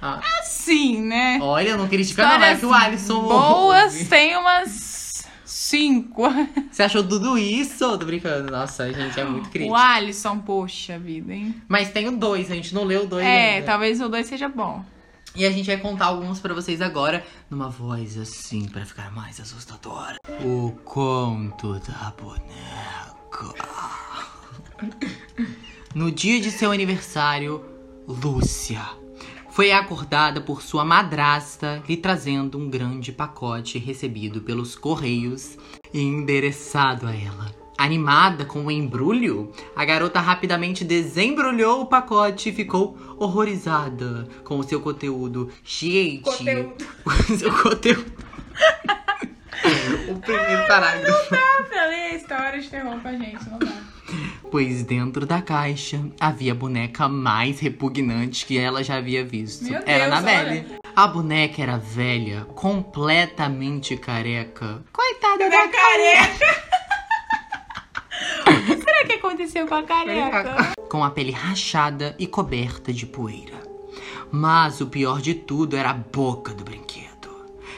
Ah, 0.00 0.20
Sim, 0.44 1.02
né? 1.02 1.38
olha, 1.42 1.70
eu 1.70 1.78
não 1.78 1.88
critica 1.88 2.22
não, 2.24 2.44
é 2.44 2.54
que 2.56 2.64
o 2.66 2.72
Alisson 2.72 3.22
boas 3.22 3.92
ouve. 3.94 4.04
tem 4.04 4.36
umas 4.36 4.70
cinco. 5.72 6.22
Você 6.70 6.82
achou 6.82 7.02
tudo 7.02 7.38
isso? 7.38 7.98
Tô 7.98 8.04
brincando. 8.04 8.50
Nossa, 8.52 8.92
gente, 8.92 9.18
é 9.18 9.24
muito 9.24 9.46
O 9.46 9.50
crítico. 9.50 9.74
Alisson, 9.74 10.38
poxa 10.40 10.98
vida, 10.98 11.32
hein? 11.32 11.54
Mas 11.66 11.90
tem 11.90 12.08
o 12.08 12.16
dois, 12.16 12.50
a 12.50 12.54
gente 12.54 12.74
não 12.74 12.84
leu 12.84 13.04
o 13.04 13.06
dois 13.06 13.24
É, 13.24 13.54
ainda. 13.56 13.66
talvez 13.66 14.00
o 14.00 14.08
dois 14.08 14.26
seja 14.26 14.48
bom. 14.48 14.84
E 15.34 15.46
a 15.46 15.50
gente 15.50 15.64
vai 15.66 15.78
contar 15.78 16.06
alguns 16.06 16.40
pra 16.40 16.52
vocês 16.52 16.82
agora, 16.82 17.24
numa 17.50 17.70
voz 17.70 18.18
assim, 18.18 18.68
pra 18.68 18.84
ficar 18.84 19.10
mais 19.10 19.40
assustadora. 19.40 20.18
O 20.44 20.72
conto 20.84 21.78
da 21.80 22.12
boneca. 22.20 23.54
No 25.94 26.10
dia 26.10 26.38
de 26.40 26.50
seu 26.50 26.70
aniversário, 26.70 27.64
Lúcia 28.06 28.82
foi 29.52 29.70
acordada 29.70 30.40
por 30.40 30.62
sua 30.62 30.82
madrasta 30.82 31.82
lhe 31.86 31.96
trazendo 31.96 32.58
um 32.58 32.70
grande 32.70 33.12
pacote 33.12 33.78
recebido 33.78 34.40
pelos 34.40 34.74
correios 34.74 35.58
e 35.92 36.00
endereçado 36.00 37.06
a 37.06 37.14
ela. 37.14 37.54
Animada 37.76 38.46
com 38.46 38.64
o 38.64 38.70
embrulho, 38.70 39.52
a 39.76 39.84
garota 39.84 40.20
rapidamente 40.20 40.84
desembrulhou 40.84 41.82
o 41.82 41.86
pacote 41.86 42.48
e 42.48 42.52
ficou 42.52 42.96
horrorizada 43.18 44.26
com 44.42 44.58
o 44.58 44.62
seu 44.62 44.80
conteúdo. 44.80 45.50
Gente, 45.62 46.22
Conteúdo. 46.22 46.86
o 47.04 47.36
seu 47.36 47.52
conteúdo. 47.62 48.12
o 50.08 50.18
primeiro 50.18 50.66
parágrafo. 50.66 51.30
Dá 51.30 51.64
pra 51.68 51.86
ler 51.88 52.14
história 52.14 52.58
de 52.58 52.70
terror 52.70 52.98
pra 53.00 53.12
gente, 53.12 53.50
não 53.50 53.58
dá. 53.58 54.01
Pois 54.50 54.82
dentro 54.84 55.24
da 55.26 55.40
caixa 55.40 56.00
havia 56.20 56.52
a 56.52 56.54
boneca 56.54 57.08
mais 57.08 57.58
repugnante 57.60 58.44
que 58.46 58.58
ela 58.58 58.82
já 58.84 58.96
havia 58.96 59.24
visto. 59.24 59.64
Meu 59.64 59.82
era 59.86 60.08
Deus, 60.08 60.10
na 60.10 60.20
Belle. 60.20 60.66
A 60.94 61.06
boneca 61.06 61.62
era 61.62 61.78
velha, 61.78 62.44
completamente 62.54 63.96
careca. 63.96 64.82
Coitada 64.92 65.48
da 65.48 65.68
careca! 65.68 66.62
O 68.46 68.66
que 68.66 68.76
será 68.84 69.04
que 69.06 69.12
aconteceu 69.14 69.66
com 69.66 69.74
a 69.74 69.82
careca? 69.82 70.72
com 70.88 71.02
a 71.02 71.10
pele 71.10 71.32
rachada 71.32 72.14
e 72.18 72.26
coberta 72.26 72.92
de 72.92 73.06
poeira. 73.06 73.62
Mas 74.30 74.80
o 74.82 74.86
pior 74.86 75.22
de 75.22 75.34
tudo 75.34 75.74
era 75.76 75.90
a 75.90 75.94
boca 75.94 76.52
do 76.52 76.64
brinquedo, 76.64 77.11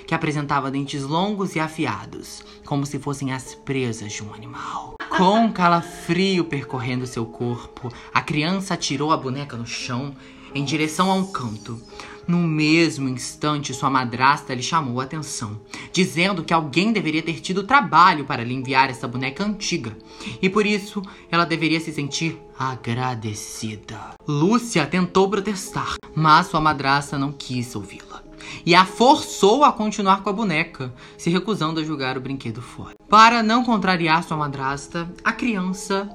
que 0.06 0.14
apresentava 0.14 0.70
dentes 0.70 1.02
longos 1.02 1.54
e 1.54 1.60
afiados, 1.60 2.42
como 2.64 2.86
se 2.86 2.98
fossem 2.98 3.32
as 3.32 3.54
presas 3.54 4.12
de 4.12 4.22
um 4.22 4.32
animal. 4.32 4.94
Com 5.16 5.44
um 5.44 5.52
calafrio 5.52 6.44
percorrendo 6.44 7.06
seu 7.06 7.24
corpo, 7.24 7.92
a 8.12 8.20
criança 8.20 8.74
atirou 8.74 9.12
a 9.12 9.16
boneca 9.16 9.56
no 9.56 9.66
chão 9.66 10.14
em 10.54 10.64
direção 10.64 11.10
a 11.10 11.14
um 11.14 11.26
canto. 11.26 11.80
No 12.26 12.38
mesmo 12.38 13.06
instante, 13.08 13.74
sua 13.74 13.90
madrasta 13.90 14.54
lhe 14.54 14.62
chamou 14.62 14.98
a 15.00 15.04
atenção, 15.04 15.60
dizendo 15.92 16.42
que 16.42 16.54
alguém 16.54 16.90
deveria 16.90 17.22
ter 17.22 17.38
tido 17.40 17.64
trabalho 17.64 18.24
para 18.24 18.42
lhe 18.42 18.54
enviar 18.54 18.88
essa 18.88 19.06
boneca 19.06 19.44
antiga, 19.44 19.94
e 20.40 20.48
por 20.48 20.64
isso 20.64 21.02
ela 21.30 21.44
deveria 21.44 21.80
se 21.80 21.92
sentir 21.92 22.40
agradecida. 22.58 24.14
Lúcia 24.26 24.86
tentou 24.86 25.28
protestar, 25.28 25.96
mas 26.14 26.46
sua 26.46 26.62
madrasta 26.62 27.18
não 27.18 27.30
quis 27.30 27.76
ouvi-la. 27.76 28.23
E 28.64 28.74
a 28.74 28.84
forçou 28.84 29.64
a 29.64 29.72
continuar 29.72 30.22
com 30.22 30.30
a 30.30 30.32
boneca, 30.32 30.92
se 31.16 31.30
recusando 31.30 31.80
a 31.80 31.84
jogar 31.84 32.16
o 32.16 32.20
brinquedo 32.20 32.62
fora. 32.62 32.94
Para 33.08 33.42
não 33.42 33.64
contrariar 33.64 34.22
sua 34.22 34.36
madrasta, 34.36 35.08
a 35.24 35.32
criança 35.32 36.08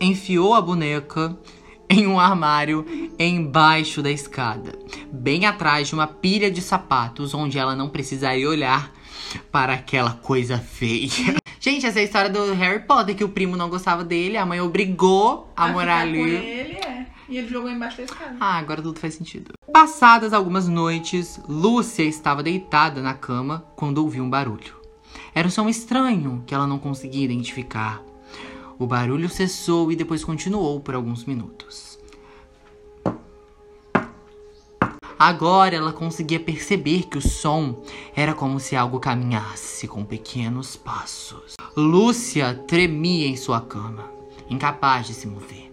enfiou 0.00 0.54
a 0.54 0.60
boneca 0.60 1.36
em 1.88 2.06
um 2.06 2.20
armário 2.20 2.86
embaixo 3.18 4.00
da 4.00 4.10
escada, 4.10 4.78
bem 5.12 5.44
atrás 5.44 5.88
de 5.88 5.94
uma 5.94 6.06
pilha 6.06 6.48
de 6.48 6.62
sapatos, 6.62 7.34
onde 7.34 7.58
ela 7.58 7.74
não 7.74 7.88
precisaria 7.88 8.48
olhar 8.48 8.92
para 9.50 9.72
aquela 9.74 10.12
coisa 10.12 10.56
feia. 10.56 11.10
Gente, 11.58 11.84
essa 11.84 11.98
é 11.98 12.02
a 12.02 12.04
história 12.04 12.30
do 12.30 12.54
Harry 12.54 12.80
Potter, 12.80 13.14
que 13.14 13.24
o 13.24 13.28
primo 13.28 13.56
não 13.56 13.68
gostava 13.68 14.02
dele, 14.02 14.36
a 14.36 14.46
mãe 14.46 14.60
obrigou 14.60 15.52
a, 15.54 15.64
Vai 15.64 15.72
morar 15.72 16.00
ali. 16.02 16.78
E 17.30 17.38
ele 17.38 17.46
jogou 17.46 17.70
embaixo 17.70 17.98
da 17.98 18.02
escada. 18.02 18.36
Ah, 18.40 18.58
agora 18.58 18.82
tudo 18.82 18.98
faz 18.98 19.14
sentido. 19.14 19.52
Passadas 19.72 20.32
algumas 20.32 20.66
noites, 20.66 21.40
Lúcia 21.48 22.02
estava 22.02 22.42
deitada 22.42 23.00
na 23.00 23.14
cama 23.14 23.64
quando 23.76 23.98
ouviu 23.98 24.24
um 24.24 24.28
barulho. 24.28 24.74
Era 25.32 25.46
um 25.46 25.50
som 25.50 25.68
estranho 25.68 26.42
que 26.44 26.52
ela 26.52 26.66
não 26.66 26.78
conseguia 26.78 27.24
identificar. 27.24 28.02
O 28.76 28.86
barulho 28.86 29.28
cessou 29.28 29.92
e 29.92 29.96
depois 29.96 30.24
continuou 30.24 30.80
por 30.80 30.96
alguns 30.96 31.24
minutos. 31.24 32.00
Agora 35.16 35.76
ela 35.76 35.92
conseguia 35.92 36.40
perceber 36.40 37.04
que 37.04 37.18
o 37.18 37.22
som 37.22 37.84
era 38.16 38.34
como 38.34 38.58
se 38.58 38.74
algo 38.74 38.98
caminhasse 38.98 39.86
com 39.86 40.02
pequenos 40.02 40.74
passos. 40.74 41.54
Lúcia 41.76 42.54
tremia 42.66 43.28
em 43.28 43.36
sua 43.36 43.60
cama, 43.60 44.10
incapaz 44.48 45.06
de 45.06 45.14
se 45.14 45.28
mover. 45.28 45.69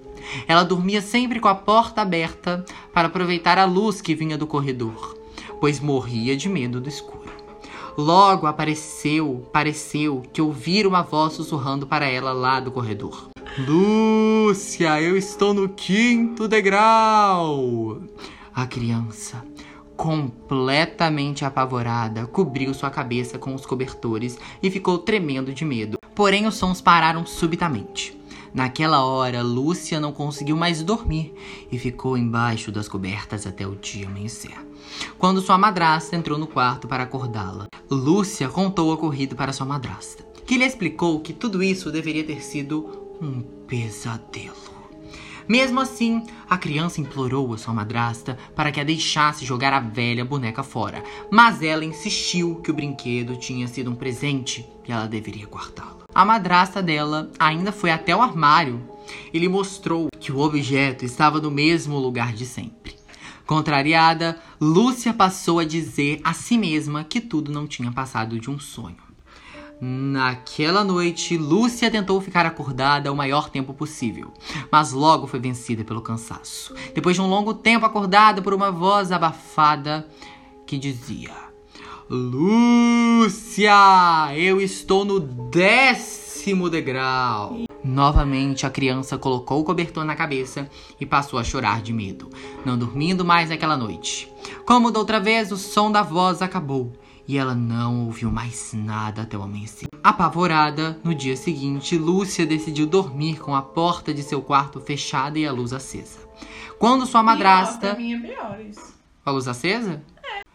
Ela 0.47 0.63
dormia 0.63 1.01
sempre 1.01 1.39
com 1.39 1.47
a 1.47 1.55
porta 1.55 2.01
aberta 2.01 2.65
para 2.93 3.07
aproveitar 3.07 3.57
a 3.57 3.65
luz 3.65 4.01
que 4.01 4.15
vinha 4.15 4.37
do 4.37 4.47
corredor, 4.47 5.17
pois 5.59 5.79
morria 5.79 6.35
de 6.35 6.49
medo 6.49 6.79
do 6.79 6.89
escuro. 6.89 7.31
Logo 7.97 8.45
apareceu, 8.45 9.49
pareceu 9.51 10.21
que 10.31 10.41
ouvira 10.41 10.87
uma 10.87 11.01
voz 11.01 11.33
sussurrando 11.33 11.87
para 11.87 12.05
ela 12.05 12.31
lá 12.31 12.59
do 12.59 12.71
corredor. 12.71 13.29
Lúcia, 13.57 15.01
eu 15.01 15.17
estou 15.17 15.53
no 15.53 15.69
quinto 15.69 16.47
degrau. 16.47 17.99
A 18.53 18.67
criança, 18.67 19.43
completamente 19.95 21.43
apavorada, 21.43 22.27
cobriu 22.27 22.71
sua 22.73 22.91
cabeça 22.91 23.39
com 23.39 23.55
os 23.55 23.65
cobertores 23.65 24.37
e 24.61 24.69
ficou 24.69 24.99
tremendo 24.99 25.51
de 25.51 25.65
medo. 25.65 25.97
Porém, 26.13 26.45
os 26.45 26.55
sons 26.55 26.81
pararam 26.81 27.25
subitamente. 27.25 28.16
Naquela 28.57 29.05
hora, 29.05 29.43
Lúcia 29.43 29.99
não 29.99 30.11
conseguiu 30.11 30.57
mais 30.57 30.81
dormir 30.81 31.31
e 31.71 31.77
ficou 31.77 32.17
embaixo 32.17 32.71
das 32.71 32.87
cobertas 32.87 33.45
até 33.45 33.67
o 33.67 33.75
dia 33.75 34.07
amanhecer. 34.07 34.57
Quando 35.15 35.43
sua 35.43 35.59
madrasta 35.59 36.15
entrou 36.15 36.39
no 36.39 36.47
quarto 36.47 36.87
para 36.87 37.03
acordá-la, 37.03 37.67
Lúcia 37.87 38.49
contou 38.49 38.89
o 38.89 38.93
ocorrido 38.93 39.35
para 39.35 39.53
sua 39.53 39.67
madrasta, 39.67 40.23
que 40.43 40.57
lhe 40.57 40.65
explicou 40.65 41.19
que 41.19 41.33
tudo 41.33 41.61
isso 41.61 41.91
deveria 41.91 42.23
ter 42.23 42.41
sido 42.41 43.15
um 43.21 43.43
pesadelo. 43.67 44.66
Mesmo 45.47 45.79
assim, 45.79 46.23
a 46.49 46.57
criança 46.57 46.99
implorou 46.99 47.53
a 47.53 47.57
sua 47.57 47.73
madrasta 47.73 48.37
para 48.53 48.69
que 48.69 48.81
a 48.81 48.83
deixasse 48.83 49.45
jogar 49.45 49.71
a 49.71 49.79
velha 49.79 50.25
boneca 50.25 50.61
fora, 50.61 51.01
mas 51.31 51.61
ela 51.61 51.85
insistiu 51.85 52.55
que 52.55 52.69
o 52.69 52.73
brinquedo 52.73 53.37
tinha 53.37 53.65
sido 53.67 53.89
um 53.89 53.95
presente 53.95 54.67
e 54.85 54.91
ela 54.91 55.07
deveria 55.07 55.47
guardá-lo. 55.47 56.03
A 56.13 56.25
madrasta 56.25 56.83
dela 56.83 57.31
ainda 57.39 57.71
foi 57.71 57.91
até 57.91 58.13
o 58.13 58.21
armário 58.21 58.81
e 59.33 59.39
lhe 59.39 59.47
mostrou 59.47 60.09
que 60.19 60.33
o 60.33 60.39
objeto 60.39 61.05
estava 61.05 61.39
no 61.39 61.49
mesmo 61.49 61.97
lugar 61.97 62.33
de 62.33 62.45
sempre. 62.45 62.97
Contrariada, 63.45 64.37
Lúcia 64.59 65.13
passou 65.13 65.59
a 65.59 65.63
dizer 65.63 66.19
a 66.25 66.33
si 66.33 66.57
mesma 66.57 67.05
que 67.05 67.21
tudo 67.21 67.49
não 67.53 67.65
tinha 67.65 67.91
passado 67.93 68.37
de 68.37 68.49
um 68.49 68.59
sonho. 68.59 69.06
Naquela 69.79 70.83
noite, 70.83 71.37
Lúcia 71.37 71.91
tentou 71.91 72.19
ficar 72.19 72.47
acordada 72.47 73.11
o 73.11 73.15
maior 73.15 73.47
tempo 73.47 73.75
possível, 73.75 74.33
mas 74.71 74.91
logo 74.91 75.27
foi 75.27 75.39
vencida 75.39 75.83
pelo 75.83 76.01
cansaço. 76.01 76.73
Depois 76.95 77.15
de 77.15 77.21
um 77.21 77.27
longo 77.27 77.53
tempo 77.53 77.85
acordada 77.85 78.41
por 78.41 78.55
uma 78.55 78.71
voz 78.71 79.11
abafada 79.11 80.07
que 80.65 80.79
dizia: 80.79 81.31
Lúcia, 82.09 83.71
eu 84.35 84.59
estou 84.59 85.05
no 85.05 85.19
décimo 85.19 86.71
degrau. 86.71 87.59
Novamente, 87.83 88.65
a 88.65 88.71
criança 88.71 89.15
colocou 89.15 89.61
o 89.61 89.63
cobertor 89.63 90.03
na 90.03 90.15
cabeça 90.15 90.67
e 90.99 91.05
passou 91.05 91.37
a 91.37 91.43
chorar 91.43 91.83
de 91.83 91.93
medo, 91.93 92.29
não 92.65 92.77
dormindo 92.77 93.23
mais 93.23 93.49
naquela 93.49 93.77
noite. 93.77 94.27
Como 94.65 94.89
da 94.89 94.97
outra 94.99 95.19
vez, 95.19 95.51
o 95.51 95.57
som 95.57 95.91
da 95.91 96.01
voz 96.01 96.41
acabou 96.41 96.91
e 97.27 97.37
ela 97.37 97.53
não 97.53 98.05
ouviu 98.05 98.31
mais 98.31 98.71
nada 98.73 99.23
até 99.23 99.37
o 99.37 99.43
amanhecer. 99.43 99.87
Apavorada, 100.03 100.99
no 101.03 101.13
dia 101.13 101.35
seguinte, 101.35 101.97
Lúcia 101.97 102.45
decidiu 102.45 102.85
dormir 102.87 103.39
com 103.39 103.53
a 103.55 103.61
porta 103.61 104.13
de 104.13 104.23
seu 104.23 104.41
quarto 104.41 104.79
fechada 104.79 105.37
e 105.37 105.45
a 105.45 105.51
luz 105.51 105.73
acesa. 105.73 106.19
Quando 106.79 107.05
sua 107.05 107.21
Pior, 107.21 107.25
madrasta. 107.25 107.95
mim 107.95 108.13
é 108.13 108.19
pior 108.19 108.59
isso. 108.61 108.95
A 109.25 109.31
luz 109.31 109.47
acesa? 109.47 110.01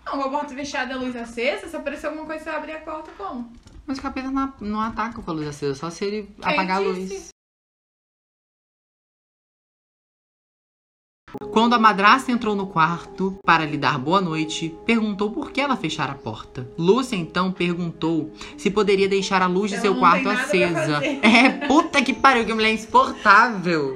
Não, 0.07 0.14
uma 0.14 0.31
porta 0.31 0.55
fechada, 0.55 0.95
a 0.95 0.99
luz 0.99 1.14
acesa, 1.16 1.68
se 1.68 1.77
aparecer 1.77 2.07
alguma 2.07 2.27
coisa, 2.27 2.45
você 2.45 2.51
abre 2.51 2.73
a 2.73 2.79
porta 2.81 3.11
como? 3.18 3.53
Mas 3.87 3.99
o 3.99 4.03
capeta 4.03 4.31
não, 4.31 4.53
não 4.61 4.81
ataca 4.81 5.20
com 5.20 5.31
a 5.31 5.35
luz 5.35 5.49
acesa, 5.49 5.75
só 5.75 5.91
se 5.91 6.05
ele 6.05 6.23
Quem 6.41 6.53
apagar 6.53 6.81
a 6.81 6.85
disse? 6.93 7.14
luz. 7.14 7.29
Quando 11.51 11.74
a 11.74 11.78
madrasta 11.78 12.33
entrou 12.33 12.55
no 12.55 12.66
quarto 12.66 13.35
para 13.45 13.64
lhe 13.64 13.76
dar 13.76 13.99
boa 13.99 14.20
noite, 14.20 14.74
perguntou 14.85 15.30
por 15.30 15.51
que 15.51 15.61
ela 15.61 15.76
fechara 15.76 16.12
a 16.12 16.16
porta. 16.16 16.68
Lúcia 16.78 17.16
então 17.16 17.53
perguntou 17.53 18.30
se 18.57 18.70
poderia 18.70 19.09
deixar 19.09 19.43
a 19.43 19.47
luz 19.47 19.70
de 19.70 19.78
seu 19.78 19.95
quarto 19.97 20.28
acesa. 20.28 21.03
É, 21.22 21.49
puta 21.66 22.03
que 22.03 22.12
pariu, 22.12 22.45
que 22.45 22.53
mulher 22.53 22.72
insuportável. 22.72 23.95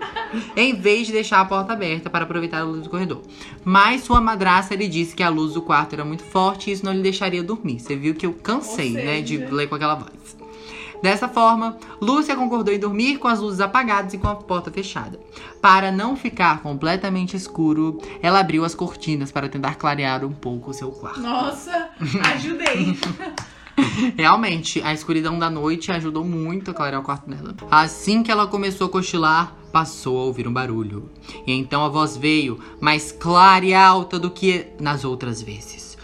em 0.57 0.74
vez 0.74 1.07
de 1.07 1.12
deixar 1.12 1.41
a 1.41 1.45
porta 1.45 1.72
aberta 1.72 2.09
para 2.09 2.24
aproveitar 2.24 2.61
a 2.61 2.64
luz 2.64 2.84
do 2.84 2.91
corredor. 2.91 3.22
Mas 3.64 4.03
sua 4.03 4.20
madrasta 4.20 4.74
lhe 4.74 4.89
disse 4.89 5.14
que 5.14 5.22
a 5.22 5.28
luz 5.28 5.55
do 5.55 5.62
quarto 5.62 5.95
era 5.95 6.05
muito 6.05 6.22
forte 6.24 6.70
e 6.70 6.72
isso 6.72 6.84
não 6.84 6.93
lhe 6.93 7.03
deixaria 7.03 7.43
dormir. 7.43 7.80
Você 7.80 7.97
viu 7.97 8.14
que 8.14 8.26
eu 8.26 8.32
cansei, 8.32 8.93
né, 8.93 9.20
de 9.20 9.39
ler 9.39 9.68
com 9.68 9.74
aquela 9.74 9.95
voz. 9.95 10.36
Dessa 11.03 11.28
forma, 11.28 11.76
Lúcia 12.01 12.36
concordou 12.36 12.72
em 12.72 12.78
dormir 12.78 13.18
com 13.18 13.28
as 13.28 13.40
luzes 13.40 13.61
apagadas 13.61 14.14
e 14.14 14.18
com 14.18 14.28
a 14.28 14.34
porta 14.34 14.70
fechada. 14.70 15.18
Para 15.61 15.90
não 15.90 16.16
ficar 16.16 16.62
completamente 16.62 17.36
escuro, 17.36 18.01
ela 18.22 18.40
abriu 18.40 18.64
as 18.64 18.74
cortinas 18.74 19.30
para 19.30 19.49
tentar 19.49 19.76
clarear 19.76 20.24
um 20.24 20.32
pouco 20.32 20.70
o 20.70 20.74
seu 20.74 20.90
quarto. 20.90 21.20
Nossa, 21.20 21.90
ajudei. 22.34 22.99
Realmente, 24.16 24.80
a 24.82 24.92
escuridão 24.92 25.38
da 25.38 25.51
noite 25.51 25.92
ajudou 25.92 26.24
muito 26.24 26.70
a 26.70 26.74
clarear 26.74 27.01
o 27.01 27.05
quarto 27.05 27.28
dela. 27.28 27.55
Assim 27.70 28.22
que 28.22 28.30
ela 28.30 28.47
começou 28.47 28.86
a 28.86 28.90
cochilar, 28.90 29.55
passou 29.70 30.18
a 30.18 30.24
ouvir 30.24 30.49
um 30.49 30.53
barulho. 30.53 31.11
E 31.47 31.53
então 31.53 31.84
a 31.84 31.88
voz 31.88 32.16
veio, 32.16 32.59
mais 32.80 33.12
clara 33.12 33.64
e 33.64 33.74
alta 33.74 34.18
do 34.18 34.30
que 34.30 34.68
nas 34.80 35.05
outras 35.05 35.42
vezes. 35.42 35.95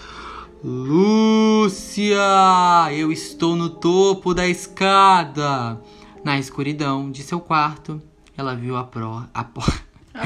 Lúcia, 0.65 2.17
eu 2.93 3.11
estou 3.11 3.57
no 3.57 3.69
topo 3.69 4.33
da 4.33 4.47
escada. 4.49 5.81
Na 6.25 6.39
escuridão 6.39 7.11
de 7.11 7.23
seu 7.23 7.41
quarto, 7.41 8.01
ela 8.37 8.55
viu 8.55 8.77
a 8.77 8.85
pro, 8.85 9.25
a 9.35 9.43
po- 9.45 9.61
A 10.15 10.23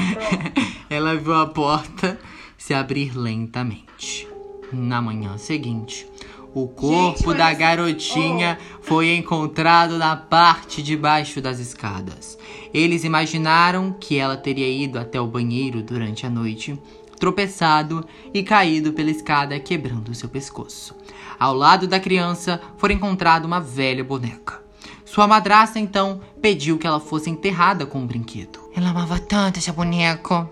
ela 0.93 1.15
viu 1.15 1.33
a 1.33 1.47
porta 1.47 2.19
se 2.57 2.73
abrir 2.73 3.17
lentamente. 3.17 4.27
Na 4.71 5.01
manhã 5.01 5.37
seguinte, 5.37 6.07
o 6.53 6.67
corpo 6.67 7.27
mas 7.29 7.37
da 7.37 7.53
garotinha 7.53 8.59
foi 8.81 9.15
encontrado 9.15 9.97
na 9.97 10.15
parte 10.15 10.83
de 10.83 10.95
baixo 10.95 11.41
das 11.41 11.59
escadas. 11.59 12.37
Eles 12.73 13.03
imaginaram 13.03 13.91
que 13.99 14.17
ela 14.17 14.37
teria 14.37 14.69
ido 14.69 14.99
até 14.99 15.19
o 15.19 15.25
banheiro 15.27 15.81
durante 15.81 16.25
a 16.25 16.29
noite, 16.29 16.77
tropeçado 17.19 18.05
e 18.33 18.43
caído 18.43 18.93
pela 18.93 19.09
escada, 19.11 19.59
quebrando 19.59 20.13
seu 20.15 20.29
pescoço. 20.29 20.95
Ao 21.39 21.53
lado 21.53 21.87
da 21.87 21.99
criança 21.99 22.59
foi 22.77 22.93
encontrada 22.93 23.45
uma 23.45 23.59
velha 23.59 24.03
boneca. 24.03 24.61
Sua 25.05 25.27
madrasta 25.27 25.79
então 25.79 26.21
pediu 26.41 26.77
que 26.77 26.85
ela 26.87 26.99
fosse 26.99 27.29
enterrada 27.29 27.85
com 27.85 28.03
o 28.03 28.07
brinquedo. 28.07 28.59
Ela 28.75 28.89
amava 28.89 29.19
tanto 29.19 29.57
essa 29.59 29.71
boneca. 29.73 30.49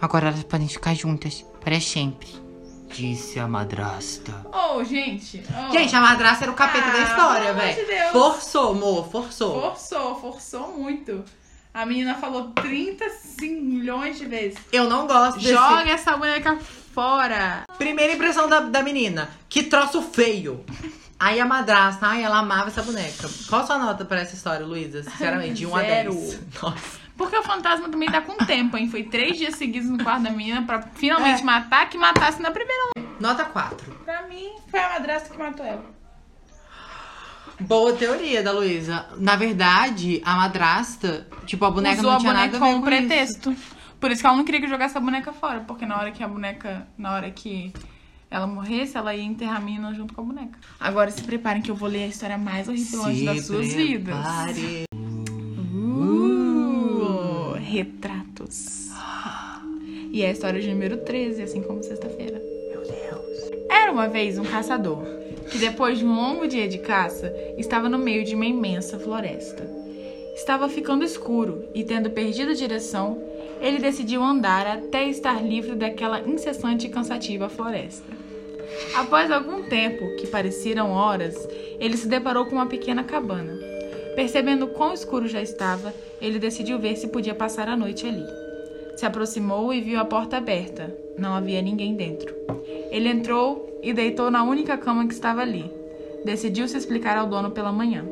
Agora 0.00 0.28
elas 0.28 0.42
podem 0.44 0.68
ficar 0.68 0.94
juntas 0.94 1.44
para 1.62 1.78
sempre. 1.80 2.28
Disse 2.92 3.38
a 3.38 3.46
madrasta. 3.46 4.44
Oh, 4.52 4.82
gente. 4.82 5.42
oh. 5.68 5.72
Gente, 5.72 5.94
a 5.94 6.00
madrasta 6.00 6.44
era 6.44 6.50
o 6.50 6.54
capeta 6.56 6.88
Ah, 6.88 6.92
da 6.92 7.02
história, 7.02 7.54
de 7.54 7.60
velho. 7.60 7.86
Deus. 7.86 8.10
Forçou, 8.10 8.70
amor, 8.72 9.08
forçou. 9.10 9.60
Forçou, 9.60 10.14
forçou 10.20 10.76
muito. 10.76 11.22
A 11.72 11.86
menina 11.86 12.14
falou 12.16 12.48
30 12.50 13.04
milhões 13.42 14.18
de 14.18 14.26
vezes. 14.26 14.58
Eu 14.72 14.88
não 14.88 15.06
gosto 15.06 15.36
desse... 15.38 15.52
Joga 15.52 15.88
essa 15.90 16.16
boneca 16.16 16.58
fora. 16.92 17.64
Primeira 17.78 18.12
impressão 18.12 18.48
da, 18.48 18.60
da 18.60 18.82
menina. 18.82 19.30
Que 19.48 19.62
troço 19.62 20.02
feio. 20.02 20.64
Aí 21.18 21.38
a 21.38 21.44
madrasta, 21.46 22.06
ai, 22.06 22.22
ela 22.24 22.38
amava 22.38 22.68
essa 22.68 22.82
boneca. 22.82 23.28
Qual 23.48 23.62
a 23.62 23.66
sua 23.66 23.78
nota 23.78 24.04
pra 24.04 24.20
essa 24.20 24.34
história, 24.34 24.66
Luísa? 24.66 25.02
Sinceramente, 25.04 25.54
de 25.54 25.66
1 25.66 25.76
a 25.76 25.80
Zero. 25.80 26.12
10. 26.14 26.40
Nossa. 26.62 27.00
Porque 27.16 27.36
o 27.36 27.42
fantasma 27.42 27.88
também 27.88 28.10
tá 28.10 28.22
com 28.22 28.34
tempo, 28.46 28.76
hein? 28.78 28.90
Foi 28.90 29.02
três 29.04 29.36
dias 29.36 29.54
seguidos 29.54 29.90
no 29.90 30.02
quarto 30.02 30.22
da 30.22 30.30
menina 30.30 30.62
pra 30.62 30.80
finalmente 30.94 31.42
É. 31.42 31.44
matar, 31.44 31.88
que 31.90 31.98
matasse 31.98 32.40
na 32.40 32.50
primeira. 32.50 32.90
Nota 33.20 33.44
4. 33.44 33.92
Pra 34.04 34.22
mim, 34.22 34.48
foi 34.70 34.80
a 34.80 34.88
madrasta 34.88 35.28
que 35.28 35.38
matou 35.38 35.64
ela. 35.66 35.84
Boa 37.60 37.92
teoria 37.92 38.42
da 38.42 38.52
Luísa. 38.52 39.06
Na 39.18 39.36
verdade, 39.36 40.20
a 40.24 40.36
madrasta, 40.36 41.26
tipo, 41.46 41.64
a 41.64 41.70
boneca 41.70 41.98
Usou 42.00 42.10
não 42.10 42.16
a 42.16 42.20
tinha 42.20 42.32
boneca 42.32 42.52
nada 42.52 42.64
a 42.64 42.68
ver 42.68 42.72
como 42.74 42.82
com 42.84 42.90
isso. 42.90 43.06
pretexto. 43.06 43.56
Por 44.00 44.10
isso 44.10 44.20
que 44.22 44.26
ela 44.26 44.36
não 44.36 44.44
queria 44.44 44.60
que 44.62 44.68
jogasse 44.68 44.96
a 44.96 45.00
boneca 45.00 45.32
fora. 45.32 45.60
Porque 45.60 45.84
na 45.84 45.98
hora 45.98 46.10
que 46.10 46.22
a 46.22 46.28
boneca. 46.28 46.86
Na 46.96 47.12
hora 47.14 47.30
que 47.30 47.72
ela 48.30 48.46
morresse, 48.46 48.96
ela 48.96 49.14
ia 49.14 49.22
enterrar 49.22 49.56
a 49.56 49.60
menina 49.60 49.92
junto 49.92 50.14
com 50.14 50.22
a 50.22 50.24
boneca. 50.24 50.58
Agora 50.78 51.10
se 51.10 51.22
preparem 51.22 51.60
que 51.60 51.70
eu 51.70 51.74
vou 51.74 51.88
ler 51.88 52.04
a 52.04 52.06
história 52.06 52.38
mais 52.38 52.66
horripilante 52.68 53.24
das 53.24 53.44
suas 53.46 53.72
vidas. 53.72 54.14
prepare. 54.16 54.84
Uh, 55.74 57.52
retratos. 57.60 58.88
E 60.12 60.22
é 60.22 60.28
a 60.28 60.32
história 60.32 60.60
de 60.60 60.68
número 60.70 60.96
13, 60.98 61.42
assim 61.42 61.62
como 61.62 61.82
sexta-feira. 61.82 62.40
Meu 62.70 62.80
Deus. 62.82 63.50
Era 63.70 63.92
uma 63.92 64.08
vez 64.08 64.38
um 64.38 64.44
caçador 64.44 65.19
que, 65.50 65.58
depois 65.58 65.98
de 65.98 66.04
um 66.04 66.14
longo 66.14 66.46
dia 66.46 66.68
de 66.68 66.78
caça, 66.78 67.34
estava 67.58 67.88
no 67.88 67.98
meio 67.98 68.24
de 68.24 68.34
uma 68.34 68.46
imensa 68.46 68.98
floresta. 68.98 69.68
Estava 70.34 70.68
ficando 70.68 71.04
escuro 71.04 71.64
e, 71.74 71.84
tendo 71.84 72.10
perdido 72.10 72.52
a 72.52 72.54
direção, 72.54 73.22
ele 73.60 73.78
decidiu 73.78 74.22
andar 74.22 74.66
até 74.66 75.08
estar 75.08 75.44
livre 75.44 75.74
daquela 75.74 76.20
incessante 76.20 76.86
e 76.86 76.90
cansativa 76.90 77.48
floresta. 77.48 78.10
Após 78.94 79.30
algum 79.30 79.64
tempo, 79.64 80.16
que 80.16 80.26
pareceram 80.26 80.92
horas, 80.92 81.36
ele 81.78 81.96
se 81.96 82.08
deparou 82.08 82.46
com 82.46 82.52
uma 82.52 82.66
pequena 82.66 83.04
cabana. 83.04 83.58
Percebendo 84.14 84.68
quão 84.68 84.94
escuro 84.94 85.28
já 85.28 85.42
estava, 85.42 85.92
ele 86.20 86.38
decidiu 86.38 86.78
ver 86.78 86.96
se 86.96 87.08
podia 87.08 87.34
passar 87.34 87.68
a 87.68 87.76
noite 87.76 88.06
ali. 88.06 88.24
Se 88.96 89.04
aproximou 89.04 89.72
e 89.72 89.80
viu 89.80 89.98
a 89.98 90.04
porta 90.04 90.36
aberta. 90.36 90.94
Não 91.20 91.34
havia 91.34 91.60
ninguém 91.60 91.94
dentro. 91.94 92.34
Ele 92.90 93.10
entrou 93.10 93.78
e 93.82 93.92
deitou 93.92 94.30
na 94.30 94.42
única 94.42 94.78
cama 94.78 95.06
que 95.06 95.12
estava 95.12 95.42
ali. 95.42 95.70
Decidiu 96.24 96.66
se 96.66 96.78
explicar 96.78 97.18
ao 97.18 97.26
dono 97.26 97.50
pela 97.50 97.70
manhã. 97.70 98.06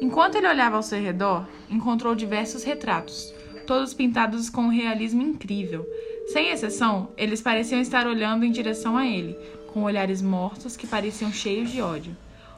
Enquanto 0.00 0.34
ele 0.34 0.48
olhava 0.48 0.76
ao 0.76 0.82
seu 0.82 1.00
redor, 1.00 1.46
encontrou 1.70 2.16
diversos 2.16 2.64
retratos, 2.64 3.32
todos 3.64 3.94
pintados 3.94 4.50
com 4.50 4.62
um 4.62 4.70
realismo 4.70 5.22
incrível. 5.22 5.86
Sem 6.32 6.50
exceção, 6.50 7.10
eles 7.16 7.40
pareciam 7.40 7.80
estar 7.80 8.08
olhando 8.08 8.44
em 8.44 8.50
direção 8.50 8.96
a 8.96 9.06
ele, 9.06 9.38
com 9.72 9.84
olhares 9.84 10.20
mortos 10.20 10.76
que 10.76 10.88
pareciam 10.88 11.32
cheios 11.32 11.70
de 11.70 11.80
ódio. 11.80 12.16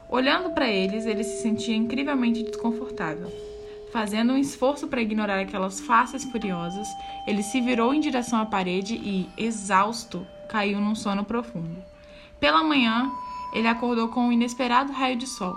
Olhando 0.09 0.49
para 0.51 0.67
eles, 0.67 1.05
ele 1.05 1.23
se 1.23 1.43
sentia 1.43 1.75
incrivelmente 1.75 2.41
desconfortável. 2.41 3.31
Fazendo 3.93 4.33
um 4.33 4.37
esforço 4.37 4.87
para 4.87 5.01
ignorar 5.03 5.39
aquelas 5.39 5.79
faces 5.79 6.23
furiosas, 6.25 6.87
ele 7.27 7.43
se 7.43 7.61
virou 7.61 7.93
em 7.93 7.99
direção 7.99 8.41
à 8.41 8.45
parede 8.45 8.95
e, 8.95 9.29
exausto, 9.37 10.25
caiu 10.49 10.81
num 10.81 10.95
sono 10.95 11.23
profundo. 11.23 11.77
Pela 12.39 12.63
manhã, 12.63 13.07
ele 13.53 13.67
acordou 13.67 14.07
com 14.07 14.27
um 14.27 14.31
inesperado 14.31 14.91
raio 14.91 15.15
de 15.15 15.27
sol. 15.27 15.55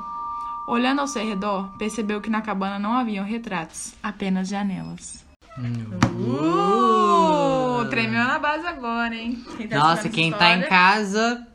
Olhando 0.69 1.01
ao 1.01 1.07
seu 1.09 1.27
redor, 1.27 1.71
percebeu 1.79 2.21
que 2.21 2.29
na 2.29 2.43
cabana 2.43 2.79
não 2.79 2.93
haviam 2.93 3.25
retratos, 3.25 3.95
apenas 4.03 4.49
janelas. 4.49 5.25
Uh, 6.29 7.89
tremeu 7.89 8.23
na 8.25 8.39
base 8.39 8.67
agora, 8.67 9.15
hein? 9.15 9.43
Quem 9.57 9.67
tá 9.69 9.79
Nossa, 9.79 10.09
quem 10.11 10.29
essa 10.29 10.39
tá 10.39 10.51
em 10.51 10.61
história- 10.61 10.69
casa, 10.69 11.47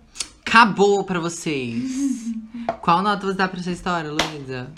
acabou 0.43 1.03
pra 1.03 1.19
vocês. 1.19 2.31
Qual 2.81 3.03
nota 3.03 3.27
você 3.27 3.33
dá 3.37 3.47
pra 3.47 3.59
essa 3.59 3.69
história, 3.71 4.09
Luísa? 4.11 4.71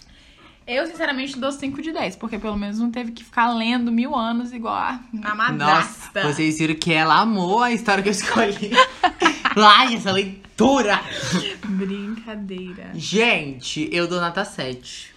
Eu, 0.66 0.88
sinceramente, 0.88 1.38
dou 1.38 1.52
5 1.52 1.82
de 1.82 1.92
10, 1.92 2.16
porque 2.16 2.40
pelo 2.40 2.56
menos 2.58 2.80
não 2.80 2.90
teve 2.90 3.12
que 3.12 3.24
ficar 3.24 3.52
lendo 3.54 3.92
mil 3.92 4.16
anos 4.16 4.54
igual 4.54 4.74
a, 4.76 5.00
a 5.24 5.36
madrasta. 5.36 6.22
Nossa, 6.24 6.34
vocês 6.34 6.58
viram 6.60 6.76
que 6.76 6.94
ela 6.94 7.20
amou 7.20 7.62
a 7.62 7.72
história 7.72 8.02
que 8.02 8.10
eu 8.10 8.14
escolhi. 8.14 8.72
Ai, 9.56 9.96
essa 9.96 10.12
leitura! 10.12 11.02
Brincadeira. 11.66 12.92
Gente, 12.94 13.90
eu 13.92 14.08
dou 14.08 14.20
nota 14.22 14.44
7. 14.46 15.14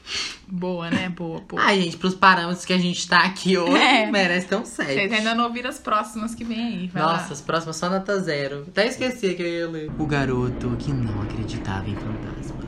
Boa, 0.49 0.91
né? 0.91 1.09
Boa, 1.09 1.41
boa. 1.41 1.63
Ai, 1.63 1.81
gente, 1.83 1.97
pros 1.97 2.15
parâmetros 2.15 2.65
que 2.65 2.73
a 2.73 2.79
gente 2.79 3.07
tá 3.09 3.21
aqui 3.21 3.57
hoje, 3.57 3.77
É. 3.83 4.11
merece 4.11 4.47
ter 4.49 4.57
um 4.57 4.65
7. 4.65 4.93
Vocês 4.95 5.13
ainda 5.13 5.35
não 5.35 5.45
ouviram 5.45 5.71
as 5.71 5.79
próximas 5.79 6.35
que 6.35 6.45
vem 6.45 6.61
aí. 6.65 6.87
Vai 6.89 7.03
Nossa, 7.03 7.27
lá. 7.27 7.33
as 7.33 7.41
próximas 7.41 7.77
só 7.77 7.89
nota 7.89 8.19
zero. 8.21 8.65
Até 8.69 8.87
esqueci 8.87 9.35
que 9.35 9.43
eu 9.43 9.47
ia 9.49 9.69
ler. 9.69 9.91
O 9.99 10.07
garoto 10.07 10.77
que 10.79 10.93
não 10.93 11.23
acreditava 11.23 11.89
em 11.89 11.95
fantasmas. 11.97 12.66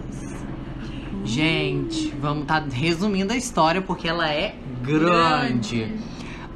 Gente, 1.24 2.08
vamos 2.20 2.46
tá 2.46 2.58
resumindo 2.58 3.32
a 3.32 3.36
história 3.36 3.82
porque 3.82 4.08
ela 4.08 4.28
é 4.30 4.54
grande. 4.82 5.94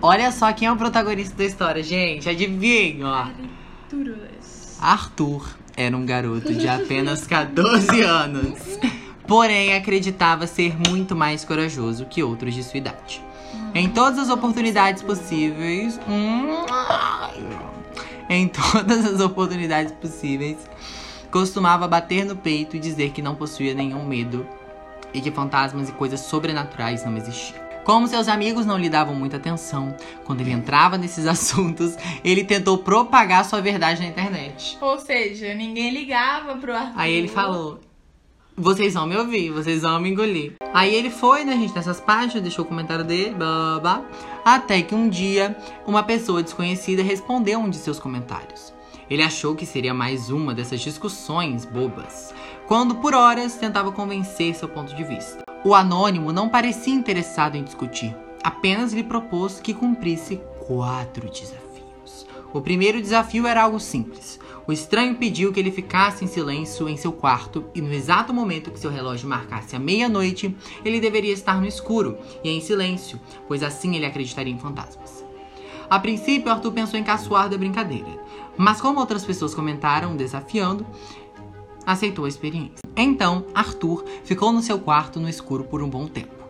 Olha 0.00 0.32
só 0.32 0.52
quem 0.52 0.66
é 0.66 0.72
o 0.72 0.76
protagonista 0.76 1.36
da 1.36 1.44
história, 1.44 1.82
gente. 1.82 2.28
Adivinha. 2.28 3.32
Arthur 4.80 5.56
era 5.76 5.96
um 5.96 6.04
garoto 6.04 6.52
de 6.54 6.66
apenas 6.68 7.26
14 7.26 8.00
anos. 8.00 8.58
Porém, 9.26 9.74
acreditava 9.74 10.46
ser 10.46 10.76
muito 10.88 11.14
mais 11.14 11.44
corajoso 11.44 12.06
que 12.06 12.22
outros 12.22 12.54
de 12.54 12.64
sua 12.64 12.78
idade. 12.78 13.22
Em 13.74 13.88
todas 13.88 14.18
as 14.18 14.28
oportunidades 14.28 15.02
possíveis. 15.02 15.98
Hum, 16.08 16.66
em 18.28 18.48
todas 18.48 19.04
as 19.04 19.20
oportunidades 19.20 19.92
possíveis, 19.92 20.58
costumava 21.32 21.88
bater 21.88 22.26
no 22.26 22.36
peito 22.36 22.76
e 22.76 22.78
dizer 22.78 23.10
que 23.10 23.22
não 23.22 23.34
possuía 23.34 23.72
nenhum 23.72 24.04
medo 24.04 24.46
e 25.14 25.20
que 25.20 25.30
fantasmas 25.30 25.88
e 25.88 25.92
coisas 25.92 26.20
sobrenaturais 26.20 27.04
não 27.04 27.16
existiam. 27.16 27.60
Como 27.84 28.06
seus 28.06 28.28
amigos 28.28 28.64
não 28.64 28.78
lhe 28.78 28.88
davam 28.88 29.14
muita 29.14 29.38
atenção, 29.38 29.96
quando 30.24 30.42
ele 30.42 30.52
entrava 30.52 30.96
nesses 30.96 31.26
assuntos, 31.26 31.96
ele 32.22 32.44
tentou 32.44 32.78
propagar 32.78 33.44
sua 33.44 33.60
verdade 33.60 34.02
na 34.02 34.08
internet. 34.08 34.76
Ou 34.80 34.98
seja, 34.98 35.52
ninguém 35.54 35.90
ligava 35.90 36.54
pro 36.56 36.76
Arthur. 36.76 36.92
Aí 36.94 37.12
ele 37.12 37.28
falou: 37.28 37.80
Vocês 38.54 38.94
vão 38.94 39.06
me 39.06 39.16
ouvir, 39.16 39.50
vocês 39.50 39.82
vão 39.82 39.98
me 39.98 40.10
engolir. 40.10 40.52
Aí 40.72 40.94
ele 40.94 41.10
foi, 41.10 41.44
né, 41.44 41.54
gente, 41.54 41.74
nessas 41.74 42.00
páginas, 42.00 42.42
deixou 42.42 42.64
o 42.64 42.68
comentário 42.68 43.04
dele, 43.04 43.34
blá, 43.34 43.80
blá, 43.80 43.80
blá, 43.80 44.04
até 44.44 44.80
que 44.82 44.94
um 44.94 45.08
dia 45.08 45.56
uma 45.86 46.02
pessoa 46.04 46.42
desconhecida 46.42 47.02
respondeu 47.02 47.58
um 47.58 47.68
de 47.68 47.78
seus 47.78 47.98
comentários. 47.98 48.71
Ele 49.12 49.22
achou 49.22 49.54
que 49.54 49.66
seria 49.66 49.92
mais 49.92 50.30
uma 50.30 50.54
dessas 50.54 50.80
discussões 50.80 51.66
bobas, 51.66 52.32
quando 52.66 52.94
por 52.94 53.14
horas 53.14 53.56
tentava 53.56 53.92
convencer 53.92 54.54
seu 54.54 54.66
ponto 54.66 54.94
de 54.94 55.04
vista. 55.04 55.44
O 55.62 55.74
anônimo 55.74 56.32
não 56.32 56.48
parecia 56.48 56.94
interessado 56.94 57.54
em 57.54 57.62
discutir, 57.62 58.16
apenas 58.42 58.94
lhe 58.94 59.04
propôs 59.04 59.60
que 59.60 59.74
cumprisse 59.74 60.40
quatro 60.66 61.28
desafios. 61.28 62.26
O 62.54 62.62
primeiro 62.62 63.02
desafio 63.02 63.46
era 63.46 63.64
algo 63.64 63.78
simples. 63.78 64.40
O 64.66 64.72
estranho 64.72 65.16
pediu 65.16 65.52
que 65.52 65.60
ele 65.60 65.70
ficasse 65.70 66.24
em 66.24 66.28
silêncio 66.28 66.88
em 66.88 66.96
seu 66.96 67.12
quarto 67.12 67.66
e 67.74 67.82
no 67.82 67.92
exato 67.92 68.32
momento 68.32 68.70
que 68.70 68.80
seu 68.80 68.90
relógio 68.90 69.28
marcasse 69.28 69.76
a 69.76 69.78
meia-noite, 69.78 70.56
ele 70.82 71.02
deveria 71.02 71.34
estar 71.34 71.60
no 71.60 71.66
escuro 71.66 72.16
e 72.42 72.48
em 72.48 72.62
silêncio, 72.62 73.20
pois 73.46 73.62
assim 73.62 73.94
ele 73.94 74.06
acreditaria 74.06 74.54
em 74.54 74.58
fantasmas. 74.58 75.22
A 75.92 75.98
princípio, 76.00 76.50
Arthur 76.50 76.72
pensou 76.72 76.98
em 76.98 77.04
caçoar 77.04 77.50
da 77.50 77.58
brincadeira, 77.58 78.18
mas 78.56 78.80
como 78.80 79.00
outras 79.00 79.24
pessoas 79.24 79.54
comentaram 79.54 80.16
desafiando, 80.16 80.86
aceitou 81.86 82.24
a 82.24 82.28
experiência. 82.28 82.82
Então, 82.96 83.46
Arthur 83.54 84.04
ficou 84.24 84.52
no 84.52 84.62
seu 84.62 84.78
quarto 84.78 85.18
no 85.18 85.28
escuro 85.28 85.64
por 85.64 85.82
um 85.82 85.88
bom 85.88 86.06
tempo. 86.06 86.42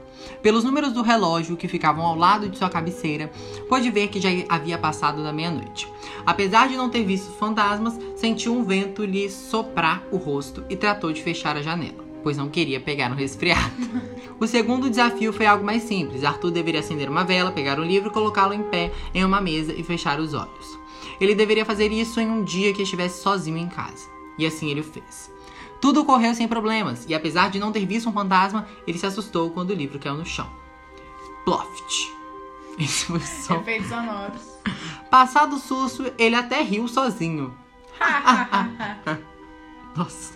Pelos 0.42 0.64
números 0.64 0.92
do 0.92 1.02
relógio 1.02 1.56
que 1.56 1.68
ficavam 1.68 2.04
ao 2.04 2.16
lado 2.16 2.48
de 2.48 2.58
sua 2.58 2.68
cabeceira, 2.68 3.30
pôde 3.68 3.90
ver 3.90 4.08
que 4.08 4.20
já 4.20 4.28
havia 4.48 4.78
passado 4.78 5.22
da 5.22 5.32
meia-noite. 5.32 5.88
Apesar 6.26 6.68
de 6.68 6.76
não 6.76 6.88
ter 6.90 7.04
visto 7.04 7.32
fantasmas, 7.32 7.98
sentiu 8.16 8.54
um 8.54 8.64
vento 8.64 9.04
lhe 9.04 9.28
soprar 9.30 10.02
o 10.10 10.16
rosto 10.16 10.64
e 10.68 10.76
tratou 10.76 11.12
de 11.12 11.22
fechar 11.22 11.56
a 11.56 11.62
janela, 11.62 12.04
pois 12.22 12.36
não 12.36 12.48
queria 12.48 12.80
pegar 12.80 13.10
um 13.10 13.16
resfriado. 13.16 13.72
O 14.40 14.46
segundo 14.48 14.90
desafio 14.90 15.32
foi 15.32 15.46
algo 15.46 15.64
mais 15.64 15.84
simples. 15.84 16.24
Arthur 16.24 16.50
deveria 16.50 16.80
acender 16.80 17.08
uma 17.08 17.22
vela, 17.22 17.52
pegar 17.52 17.78
um 17.78 17.84
livro, 17.84 18.10
colocá-lo 18.10 18.52
em 18.52 18.64
pé 18.64 18.90
em 19.14 19.24
uma 19.24 19.40
mesa 19.40 19.72
e 19.72 19.84
fechar 19.84 20.18
os 20.18 20.34
olhos. 20.34 20.81
Ele 21.22 21.36
deveria 21.36 21.64
fazer 21.64 21.92
isso 21.92 22.18
em 22.20 22.28
um 22.28 22.42
dia 22.42 22.74
que 22.74 22.82
estivesse 22.82 23.22
sozinho 23.22 23.56
em 23.56 23.68
casa. 23.68 24.10
E 24.36 24.44
assim 24.44 24.68
ele 24.68 24.80
o 24.80 24.84
fez. 24.84 25.32
Tudo 25.80 26.00
ocorreu 26.00 26.34
sem 26.34 26.48
problemas, 26.48 27.06
e 27.08 27.14
apesar 27.14 27.48
de 27.48 27.60
não 27.60 27.70
ter 27.70 27.86
visto 27.86 28.08
um 28.08 28.12
fantasma, 28.12 28.66
ele 28.88 28.98
se 28.98 29.06
assustou 29.06 29.50
quando 29.50 29.70
o 29.70 29.74
livro 29.74 30.00
caiu 30.00 30.16
no 30.16 30.26
chão. 30.26 30.50
Ploft. 31.44 32.12
Esse 32.76 33.04
foi 33.04 33.20
som. 33.20 33.60
Efeitos 33.60 33.88
sonoros. 33.88 34.42
Passado 35.08 35.54
o 35.54 35.58
susto, 35.60 36.12
ele 36.18 36.34
até 36.34 36.60
riu 36.60 36.88
sozinho. 36.88 37.56
Nossa. 39.94 40.32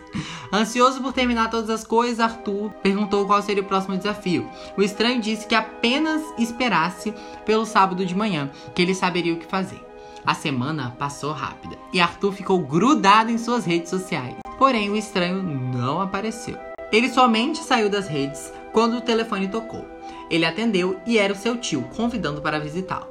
Ansioso 0.52 1.02
por 1.02 1.12
terminar 1.12 1.50
todas 1.50 1.70
as 1.70 1.82
coisas, 1.82 2.20
Arthur 2.20 2.70
perguntou 2.82 3.26
qual 3.26 3.42
seria 3.42 3.62
o 3.62 3.66
próximo 3.66 3.96
desafio. 3.96 4.48
O 4.76 4.82
estranho 4.82 5.20
disse 5.20 5.48
que 5.48 5.54
apenas 5.56 6.22
esperasse 6.38 7.12
pelo 7.44 7.66
sábado 7.66 8.06
de 8.06 8.14
manhã, 8.14 8.52
que 8.72 8.82
ele 8.82 8.94
saberia 8.94 9.34
o 9.34 9.38
que 9.38 9.46
fazer. 9.46 9.85
A 10.26 10.34
semana 10.34 10.90
passou 10.98 11.30
rápida 11.30 11.78
e 11.92 12.00
Arthur 12.00 12.32
ficou 12.32 12.58
grudado 12.58 13.30
em 13.30 13.38
suas 13.38 13.64
redes 13.64 13.88
sociais. 13.88 14.34
Porém, 14.58 14.90
o 14.90 14.96
estranho 14.96 15.40
não 15.40 16.00
apareceu. 16.00 16.58
Ele 16.90 17.08
somente 17.08 17.58
saiu 17.58 17.88
das 17.88 18.08
redes 18.08 18.52
quando 18.72 18.96
o 18.96 19.00
telefone 19.00 19.46
tocou. 19.46 19.86
Ele 20.28 20.44
atendeu 20.44 20.98
e 21.06 21.16
era 21.16 21.32
o 21.32 21.36
seu 21.36 21.56
tio, 21.56 21.82
convidando 21.94 22.40
para 22.40 22.58
visitá-lo, 22.58 23.06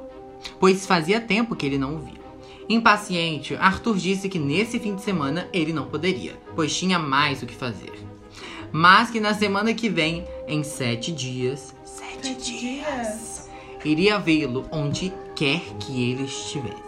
pois 0.60 0.84
fazia 0.84 1.18
tempo 1.18 1.56
que 1.56 1.64
ele 1.64 1.78
não 1.78 1.96
o 1.96 1.98
via. 2.00 2.20
Impaciente, 2.68 3.56
Arthur 3.56 3.96
disse 3.96 4.28
que 4.28 4.38
nesse 4.38 4.78
fim 4.78 4.94
de 4.94 5.00
semana 5.00 5.48
ele 5.54 5.72
não 5.72 5.86
poderia, 5.86 6.34
pois 6.54 6.76
tinha 6.76 6.98
mais 6.98 7.42
o 7.42 7.46
que 7.46 7.54
fazer. 7.54 7.94
Mas 8.70 9.08
que 9.08 9.20
na 9.20 9.32
semana 9.32 9.72
que 9.72 9.88
vem, 9.88 10.26
em 10.46 10.62
sete 10.62 11.12
dias, 11.12 11.74
sete, 11.82 12.34
dias, 12.34 13.48
iria 13.82 14.18
vê-lo 14.18 14.66
onde 14.70 15.12
quer 15.34 15.60
que 15.78 16.10
ele 16.10 16.24
estivesse. 16.24 16.85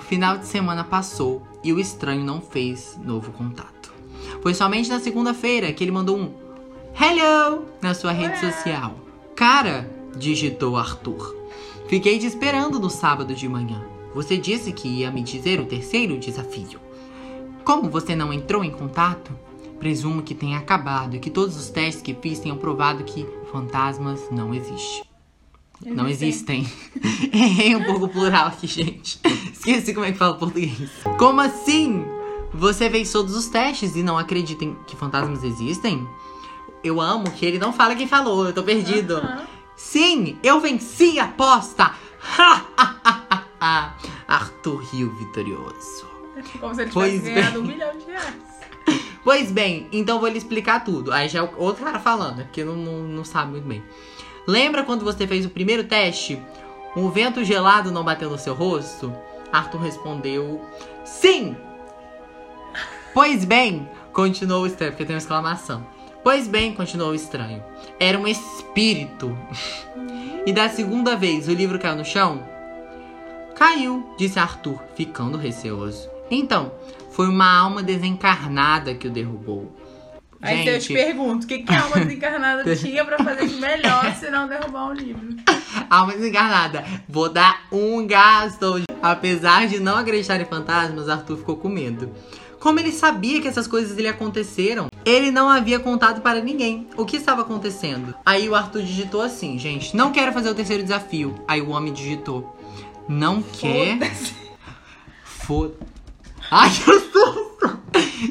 O 0.00 0.02
final 0.02 0.38
de 0.38 0.46
semana 0.46 0.82
passou 0.82 1.42
e 1.62 1.74
o 1.74 1.78
estranho 1.78 2.24
não 2.24 2.40
fez 2.40 2.98
novo 3.04 3.30
contato. 3.32 3.92
Foi 4.40 4.54
somente 4.54 4.88
na 4.88 4.98
segunda-feira 4.98 5.70
que 5.74 5.84
ele 5.84 5.90
mandou 5.90 6.16
um 6.16 6.32
Hello 6.98 7.66
na 7.82 7.92
sua 7.92 8.10
rede 8.10 8.40
social. 8.40 8.98
Cara, 9.36 9.90
digitou 10.16 10.78
Arthur. 10.78 11.36
Fiquei 11.86 12.18
te 12.18 12.24
esperando 12.24 12.80
no 12.80 12.88
sábado 12.88 13.34
de 13.34 13.46
manhã. 13.46 13.84
Você 14.14 14.38
disse 14.38 14.72
que 14.72 14.88
ia 14.88 15.10
me 15.10 15.22
dizer 15.22 15.60
o 15.60 15.66
terceiro 15.66 16.18
desafio. 16.18 16.80
Como 17.62 17.90
você 17.90 18.16
não 18.16 18.32
entrou 18.32 18.64
em 18.64 18.70
contato? 18.70 19.30
Presumo 19.78 20.22
que 20.22 20.34
tenha 20.34 20.56
acabado 20.56 21.16
e 21.16 21.20
que 21.20 21.28
todos 21.28 21.58
os 21.58 21.68
testes 21.68 22.02
que 22.02 22.14
fiz 22.14 22.38
tenham 22.38 22.56
provado 22.56 23.04
que 23.04 23.26
fantasmas 23.52 24.30
não 24.30 24.54
existem. 24.54 25.09
Não 25.84 26.06
existem. 26.08 26.70
Errei 27.32 27.74
um 27.76 27.84
pouco 27.84 28.04
o 28.04 28.08
plural 28.08 28.48
aqui, 28.48 28.66
gente. 28.66 29.18
Esqueci 29.52 29.94
como 29.94 30.06
é 30.06 30.12
que 30.12 30.18
fala 30.18 30.34
português. 30.36 30.90
Como 31.18 31.40
assim? 31.40 32.04
Você 32.52 32.90
fez 32.90 33.10
todos 33.10 33.34
os 33.34 33.46
testes 33.46 33.96
e 33.96 34.02
não 34.02 34.18
acredita 34.18 34.64
em 34.64 34.76
que 34.86 34.96
fantasmas 34.96 35.42
existem? 35.44 36.06
Eu 36.82 37.00
amo 37.00 37.30
que 37.30 37.46
ele 37.46 37.58
não 37.58 37.72
fala 37.72 37.94
quem 37.94 38.06
falou, 38.08 38.46
eu 38.46 38.52
tô 38.52 38.62
perdido. 38.62 39.22
Sim, 39.76 40.38
eu 40.42 40.60
venci 40.60 41.18
a 41.18 41.24
aposta! 41.24 41.92
Arthur 44.28 44.82
riu 44.92 45.10
vitorioso. 45.12 46.08
Como 46.58 46.74
se 46.74 46.82
ele 46.82 46.90
Pois 46.92 47.12
tivesse 47.12 47.34
ganhado 47.34 47.60
um 47.60 47.62
bem. 47.66 47.72
milhão 47.72 47.96
de 47.98 48.04
reais. 48.06 48.34
Pois 49.22 49.52
bem, 49.52 49.86
então 49.92 50.18
vou 50.18 50.28
lhe 50.28 50.38
explicar 50.38 50.82
tudo. 50.84 51.12
Aí 51.12 51.28
já 51.28 51.40
é 51.40 51.50
outro 51.56 51.84
cara 51.84 51.98
falando, 51.98 52.42
porque 52.44 52.64
não, 52.64 52.74
não, 52.74 53.02
não 53.02 53.24
sabe 53.24 53.50
muito 53.52 53.66
bem. 53.68 53.82
Lembra 54.46 54.84
quando 54.84 55.04
você 55.04 55.26
fez 55.26 55.44
o 55.44 55.50
primeiro 55.50 55.84
teste? 55.84 56.40
Um 56.96 57.10
vento 57.10 57.44
gelado 57.44 57.92
não 57.92 58.04
bateu 58.04 58.30
no 58.30 58.38
seu 58.38 58.54
rosto? 58.54 59.12
Arthur 59.52 59.80
respondeu: 59.80 60.60
Sim! 61.04 61.56
Pois 63.12 63.44
bem, 63.44 63.88
continuou 64.12 64.62
o 64.62 64.66
estranho, 64.66 64.92
porque 64.92 65.04
tem 65.04 65.14
uma 65.14 65.20
exclamação. 65.20 65.84
Pois 66.22 66.46
bem, 66.46 66.74
continuou 66.74 67.10
o 67.10 67.14
estranho. 67.14 67.62
Era 67.98 68.18
um 68.18 68.26
espírito. 68.26 69.36
e 70.46 70.52
da 70.52 70.68
segunda 70.68 71.16
vez 71.16 71.48
o 71.48 71.52
livro 71.52 71.78
caiu 71.78 71.96
no 71.96 72.04
chão? 72.04 72.42
Caiu, 73.54 74.14
disse 74.16 74.38
Arthur, 74.38 74.80
ficando 74.94 75.36
receoso. 75.36 76.08
Então, 76.30 76.72
foi 77.10 77.28
uma 77.28 77.50
alma 77.50 77.82
desencarnada 77.82 78.94
que 78.94 79.08
o 79.08 79.10
derrubou. 79.10 79.70
Aí 80.42 80.66
eu 80.66 80.78
te 80.78 80.92
pergunto, 80.92 81.44
o 81.44 81.48
que, 81.48 81.58
que 81.58 81.74
a 81.74 81.82
alma 81.82 81.96
desencarnada 81.96 82.64
tinha 82.76 83.04
pra 83.04 83.18
fazer 83.18 83.46
de 83.46 83.56
melhor 83.56 84.14
se 84.14 84.30
não 84.30 84.48
derrubar 84.48 84.88
um 84.88 84.92
livro? 84.92 85.36
Alma 85.90 86.12
desencarnada, 86.12 86.84
vou 87.08 87.28
dar 87.28 87.62
um 87.70 88.06
gasto. 88.06 88.82
Apesar 89.02 89.66
de 89.66 89.80
não 89.80 89.96
acreditar 89.96 90.40
em 90.40 90.44
fantasmas, 90.44 91.08
Arthur 91.08 91.38
ficou 91.38 91.56
com 91.56 91.68
medo. 91.68 92.10
Como 92.58 92.78
ele 92.78 92.92
sabia 92.92 93.40
que 93.40 93.48
essas 93.48 93.66
coisas 93.66 93.96
lhe 93.96 94.06
aconteceram, 94.06 94.88
ele 95.04 95.30
não 95.30 95.48
havia 95.48 95.80
contado 95.80 96.20
para 96.20 96.40
ninguém 96.40 96.88
o 96.96 97.04
que 97.04 97.16
estava 97.16 97.42
acontecendo. 97.42 98.14
Aí 98.24 98.48
o 98.48 98.54
Arthur 98.54 98.82
digitou 98.82 99.22
assim, 99.22 99.58
gente, 99.58 99.96
não 99.96 100.12
quero 100.12 100.32
fazer 100.32 100.50
o 100.50 100.54
terceiro 100.54 100.82
desafio. 100.82 101.34
Aí 101.48 101.60
o 101.60 101.70
homem 101.70 101.92
digitou, 101.92 102.56
não 103.08 103.42
quer. 103.42 103.98
Foda. 105.24 105.74
Ai, 106.50 106.68
que 106.70 106.76
susto! 106.76 107.80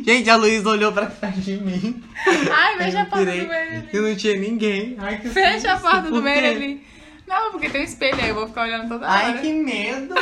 Gente, 0.06 0.30
a 0.30 0.36
Luísa 0.36 0.70
olhou 0.70 0.92
pra 0.92 1.06
trás 1.08 1.44
de 1.44 1.58
mim. 1.58 2.04
Ai, 2.52 2.78
fecha 2.78 3.00
a 3.00 3.02
eu 3.02 3.06
porta 3.08 3.26
do 3.26 3.48
banheiro 3.48 3.86
E 3.92 3.98
ali. 3.98 4.10
não 4.10 4.16
tinha 4.16 4.38
ninguém. 4.40 4.96
Ai, 5.00 5.18
que 5.20 5.30
Fecha 5.30 5.74
a 5.74 5.78
susto. 5.80 5.92
porta 5.92 6.10
do 6.12 6.28
ali. 6.28 6.86
Não, 7.28 7.52
porque 7.52 7.70
tem 7.70 7.82
um 7.82 7.84
espelho 7.84 8.20
aí, 8.22 8.30
eu 8.30 8.36
vou 8.36 8.48
ficar 8.48 8.64
olhando 8.64 8.88
toda 8.90 9.06
hora. 9.08 9.14
Ai, 9.16 9.38
que 9.40 9.54
medo! 9.54 10.16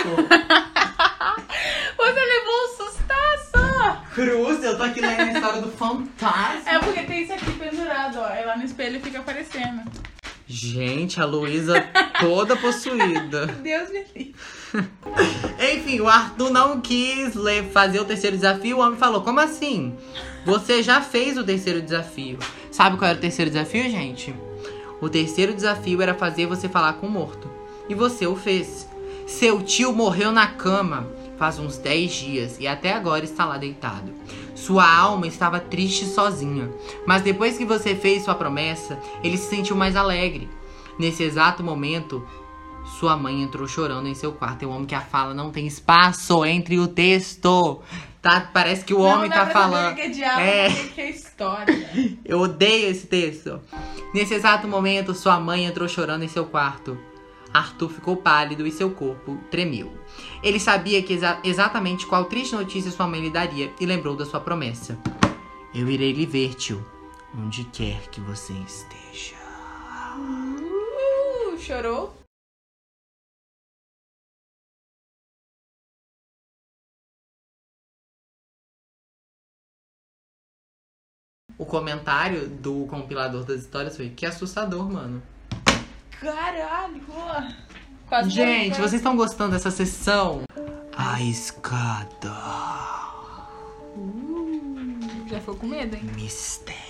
Você 1.97 2.19
levou 2.25 2.63
um 2.63 2.67
sustaço! 2.77 4.03
Cruz, 4.13 4.63
eu 4.63 4.77
tô 4.77 4.83
aqui 4.83 4.99
lendo 5.01 5.21
a 5.21 5.31
história 5.31 5.61
do 5.61 5.71
fantasma. 5.71 6.69
É 6.69 6.79
porque 6.79 7.03
tem 7.03 7.23
isso 7.23 7.33
aqui 7.33 7.51
pendurado, 7.51 8.19
ó. 8.19 8.27
É 8.29 8.45
lá 8.45 8.57
no 8.57 8.63
espelho 8.65 8.97
e 8.97 9.01
fica 9.01 9.19
aparecendo. 9.19 9.81
Gente, 10.47 11.19
a 11.19 11.25
Luísa 11.25 11.81
toda 12.21 12.55
possuída. 12.55 13.47
Deus 13.61 13.89
me 13.89 14.05
livre. 14.15 14.35
Enfim, 15.73 15.99
o 15.99 16.07
Arthur 16.07 16.49
não 16.49 16.79
quis 16.79 17.33
fazer 17.73 17.99
o 17.99 18.05
terceiro 18.05 18.37
desafio. 18.37 18.77
O 18.77 18.79
homem 18.79 18.97
falou: 18.97 19.21
Como 19.21 19.39
assim? 19.39 19.93
Você 20.45 20.81
já 20.81 21.01
fez 21.01 21.37
o 21.37 21.43
terceiro 21.43 21.81
desafio. 21.81 22.39
Sabe 22.71 22.97
qual 22.97 23.09
era 23.09 23.17
o 23.17 23.21
terceiro 23.21 23.51
desafio, 23.51 23.83
gente? 23.83 24.33
O 25.01 25.09
terceiro 25.09 25.53
desafio 25.53 26.01
era 26.01 26.13
fazer 26.13 26.45
você 26.45 26.69
falar 26.69 26.93
com 26.93 27.07
o 27.07 27.11
morto. 27.11 27.49
E 27.89 27.93
você 27.93 28.25
o 28.25 28.35
fez. 28.35 28.87
Seu 29.25 29.61
tio 29.61 29.91
morreu 29.91 30.31
na 30.31 30.47
cama 30.47 31.05
faz 31.37 31.59
uns 31.59 31.77
10 31.77 32.11
dias 32.11 32.57
e 32.59 32.67
até 32.67 32.93
agora 32.93 33.23
está 33.23 33.45
lá 33.45 33.57
deitado. 33.57 34.11
Sua 34.57 34.89
alma 34.91 35.27
estava 35.27 35.59
triste 35.59 36.03
e 36.05 36.07
sozinha. 36.07 36.69
Mas 37.05 37.21
depois 37.21 37.57
que 37.57 37.63
você 37.65 37.95
fez 37.95 38.23
sua 38.23 38.33
promessa, 38.33 38.99
ele 39.23 39.37
se 39.37 39.49
sentiu 39.55 39.75
mais 39.75 39.95
alegre. 39.95 40.49
Nesse 40.97 41.21
exato 41.21 41.63
momento, 41.63 42.27
sua 42.99 43.15
mãe 43.15 43.43
entrou 43.43 43.67
chorando 43.67 44.07
em 44.07 44.15
seu 44.15 44.31
quarto. 44.33 44.63
Eu 44.63 44.73
amo 44.73 44.87
que 44.87 44.95
a 44.95 45.01
fala 45.01 45.33
não 45.33 45.51
tem 45.51 45.67
espaço 45.67 46.43
entre 46.43 46.79
o 46.79 46.87
texto. 46.87 47.81
Tá, 48.19 48.49
parece 48.51 48.83
que 48.83 48.95
o 48.95 48.99
homem 49.01 49.29
não 49.29 49.37
tá 49.37 49.43
dá 49.45 49.51
pra 49.51 49.61
falando. 49.61 49.91
O 49.91 49.95
que 49.95 50.01
é 50.01 50.09
diabo, 50.09 50.41
É. 50.41 50.67
o 50.69 50.87
que 50.89 51.01
é 51.01 51.09
história. 51.11 51.89
Eu 52.25 52.39
odeio 52.39 52.89
esse 52.89 53.05
texto. 53.05 53.61
Nesse 54.13 54.33
exato 54.33 54.67
momento, 54.67 55.13
sua 55.13 55.39
mãe 55.39 55.65
entrou 55.65 55.87
chorando 55.87 56.23
em 56.23 56.27
seu 56.27 56.45
quarto. 56.45 56.97
Arthur 57.53 57.89
ficou 57.89 58.17
pálido 58.17 58.65
e 58.67 58.71
seu 58.71 58.89
corpo 58.89 59.37
tremeu. 59.49 59.91
Ele 60.43 60.59
sabia 60.59 61.01
que 61.03 61.13
exa- 61.13 61.39
exatamente 61.43 62.05
qual 62.05 62.25
triste 62.25 62.55
notícia 62.55 62.91
sua 62.91 63.07
mãe 63.07 63.21
lhe 63.21 63.29
daria 63.29 63.73
e 63.79 63.85
lembrou 63.85 64.15
da 64.15 64.25
sua 64.25 64.39
promessa. 64.39 64.97
Eu 65.73 65.89
irei 65.89 66.11
lhe 66.13 66.25
ver, 66.25 66.53
tio, 66.55 66.85
onde 67.35 67.63
quer 67.65 68.07
que 68.09 68.21
você 68.21 68.53
esteja. 68.53 69.35
Uh, 70.17 71.57
chorou? 71.59 72.15
O 81.57 81.65
comentário 81.65 82.47
do 82.47 82.85
compilador 82.87 83.43
das 83.43 83.61
histórias 83.61 83.95
foi: 83.95 84.09
Que 84.09 84.25
assustador, 84.25 84.89
mano. 84.91 85.21
Caralho! 86.19 87.03
Quase 88.07 88.29
Gente, 88.29 88.75
vocês 88.77 88.93
estão 88.93 89.17
gostando 89.17 89.51
dessa 89.51 89.69
sessão? 89.69 90.43
A 90.95 91.21
escada. 91.21 92.07
quase. 92.21 93.57
Já 95.29 95.39
ficou 95.39 95.55
com 95.55 95.67
medo, 95.67 95.95
hein? 95.95 96.03
Mistério. 96.15 96.87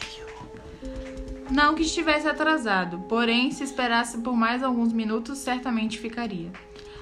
Não 1.50 1.74
que 1.74 1.82
estivesse 1.82 2.28
atrasado, 2.28 3.00
porém, 3.10 3.50
se 3.52 3.64
esperasse 3.64 4.20
por 4.20 4.36
mais 4.36 4.62
alguns 4.62 4.94
minutos, 4.94 5.40
certamente 5.40 5.98
ficaria. 5.98 6.52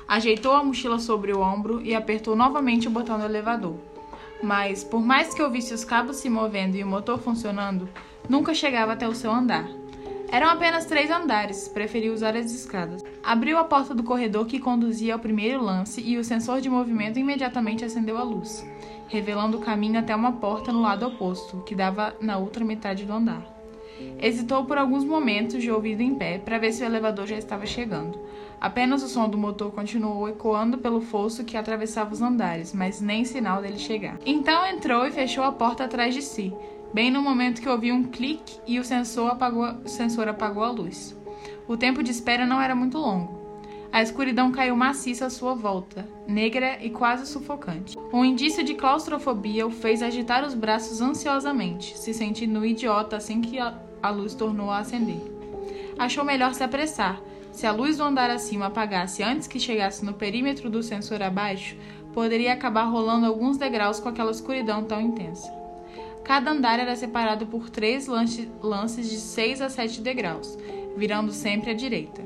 Ajeitou 0.07 0.53
a 0.53 0.63
mochila 0.63 0.97
sobre 0.97 1.33
o 1.33 1.41
ombro 1.41 1.81
e 1.81 1.93
apertou 1.93 2.37
novamente 2.37 2.87
o 2.87 2.91
botão 2.91 3.19
do 3.19 3.25
elevador. 3.25 3.75
Mas, 4.41 4.81
por 4.83 5.01
mais 5.01 5.33
que 5.33 5.41
ouvisse 5.41 5.73
os 5.73 5.83
cabos 5.83 6.17
se 6.17 6.29
movendo 6.29 6.75
e 6.77 6.83
o 6.83 6.87
motor 6.87 7.19
funcionando, 7.19 7.89
nunca 8.29 8.53
chegava 8.53 8.93
até 8.93 9.07
o 9.07 9.15
seu 9.15 9.31
andar. 9.31 9.67
Eram 10.31 10.49
apenas 10.49 10.85
três 10.85 11.11
andares, 11.11 11.67
preferiu 11.67 12.13
usar 12.13 12.35
as 12.35 12.51
escadas. 12.51 13.03
Abriu 13.25 13.57
a 13.57 13.63
porta 13.63 13.95
do 13.95 14.03
corredor 14.03 14.45
que 14.45 14.59
conduzia 14.59 15.13
ao 15.13 15.19
primeiro 15.19 15.63
lance 15.63 15.99
e 16.01 16.17
o 16.17 16.23
sensor 16.23 16.61
de 16.61 16.69
movimento 16.69 17.17
imediatamente 17.17 17.83
acendeu 17.83 18.17
a 18.17 18.23
luz, 18.23 18.65
revelando 19.07 19.57
o 19.57 19.61
caminho 19.61 19.99
até 19.99 20.15
uma 20.15 20.33
porta 20.33 20.71
no 20.71 20.81
lado 20.81 21.07
oposto, 21.07 21.63
que 21.65 21.73
dava 21.73 22.15
na 22.21 22.37
outra 22.37 22.63
metade 22.63 23.03
do 23.03 23.13
andar. 23.13 23.43
Hesitou 24.21 24.65
por 24.65 24.77
alguns 24.77 25.03
momentos 25.03 25.61
de 25.63 25.71
ouvido 25.71 26.01
em 26.01 26.15
pé 26.15 26.37
para 26.37 26.59
ver 26.59 26.71
se 26.71 26.83
o 26.83 26.85
elevador 26.85 27.25
já 27.25 27.37
estava 27.37 27.65
chegando, 27.65 28.19
Apenas 28.59 29.03
o 29.03 29.07
som 29.07 29.29
do 29.29 29.37
motor 29.37 29.71
continuou 29.71 30.27
ecoando 30.29 30.77
pelo 30.77 31.01
fosso 31.01 31.43
que 31.43 31.57
atravessava 31.57 32.13
os 32.13 32.21
andares, 32.21 32.73
mas 32.73 33.01
nem 33.01 33.25
sinal 33.25 33.61
dele 33.61 33.77
chegar. 33.77 34.17
Então 34.25 34.65
entrou 34.65 35.05
e 35.05 35.11
fechou 35.11 35.43
a 35.43 35.51
porta 35.51 35.83
atrás 35.83 36.13
de 36.13 36.21
si, 36.21 36.53
bem 36.93 37.11
no 37.11 37.21
momento 37.21 37.61
que 37.61 37.69
ouviu 37.69 37.93
um 37.93 38.03
clique 38.03 38.59
e 38.65 38.79
o 38.79 38.83
sensor 38.83 39.31
apagou, 39.31 39.67
o 39.83 39.87
sensor 39.87 40.27
apagou 40.27 40.63
a 40.63 40.71
luz. 40.71 41.14
O 41.67 41.75
tempo 41.75 42.03
de 42.03 42.11
espera 42.11 42.45
não 42.45 42.61
era 42.61 42.75
muito 42.75 42.97
longo. 42.97 43.43
A 43.91 44.01
escuridão 44.01 44.51
caiu 44.51 44.75
maciça 44.75 45.25
à 45.25 45.29
sua 45.29 45.55
volta, 45.55 46.07
negra 46.27 46.77
e 46.83 46.89
quase 46.89 47.25
sufocante. 47.25 47.97
Um 48.13 48.25
indício 48.25 48.63
de 48.63 48.73
claustrofobia 48.73 49.65
o 49.65 49.71
fez 49.71 50.03
agitar 50.03 50.45
os 50.45 50.53
braços 50.53 51.01
ansiosamente, 51.01 51.97
se 51.97 52.13
sentindo 52.13 52.65
idiota 52.65 53.15
assim 53.15 53.41
que 53.41 53.57
a 53.57 54.09
luz 54.09 54.35
tornou 54.35 54.69
a 54.69 54.79
acender. 54.79 55.21
Achou 55.97 56.23
melhor 56.25 56.53
se 56.53 56.63
apressar. 56.63 57.21
Se 57.51 57.65
a 57.65 57.71
luz 57.71 57.97
do 57.97 58.03
andar 58.03 58.29
acima 58.29 58.65
apagasse 58.65 59.23
antes 59.23 59.47
que 59.47 59.61
chegasse 59.61 60.03
no 60.03 60.13
perímetro 60.13 60.69
do 60.69 60.83
sensor 60.83 61.23
abaixo, 61.23 61.77
poderia 62.13 62.51
acabar 62.51 62.83
rolando 62.83 63.25
alguns 63.25 63.57
degraus 63.57 63.99
com 63.99 64.09
aquela 64.09 64.31
escuridão 64.31 64.83
tão 64.83 64.99
intensa. 64.99 65.49
Cada 66.23 66.51
andar 66.51 66.79
era 66.79 66.95
separado 66.95 67.45
por 67.45 67.69
três 67.69 68.07
lances 68.07 69.09
de 69.09 69.17
6 69.17 69.61
a 69.61 69.69
7 69.69 70.01
degraus, 70.01 70.57
virando 70.95 71.31
sempre 71.31 71.71
à 71.71 71.73
direita. 71.73 72.23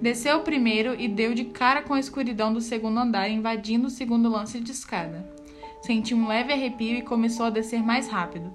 Desceu 0.00 0.40
primeiro 0.40 0.94
e 0.98 1.08
deu 1.08 1.34
de 1.34 1.46
cara 1.46 1.82
com 1.82 1.94
a 1.94 2.00
escuridão 2.00 2.52
do 2.52 2.60
segundo 2.60 2.98
andar, 2.98 3.30
invadindo 3.30 3.86
o 3.86 3.90
segundo 3.90 4.28
lance 4.28 4.60
de 4.60 4.70
escada. 4.70 5.26
Sentiu 5.80 6.16
um 6.16 6.28
leve 6.28 6.52
arrepio 6.52 6.96
e 6.96 7.02
começou 7.02 7.46
a 7.46 7.50
descer 7.50 7.82
mais 7.82 8.08
rápido, 8.08 8.52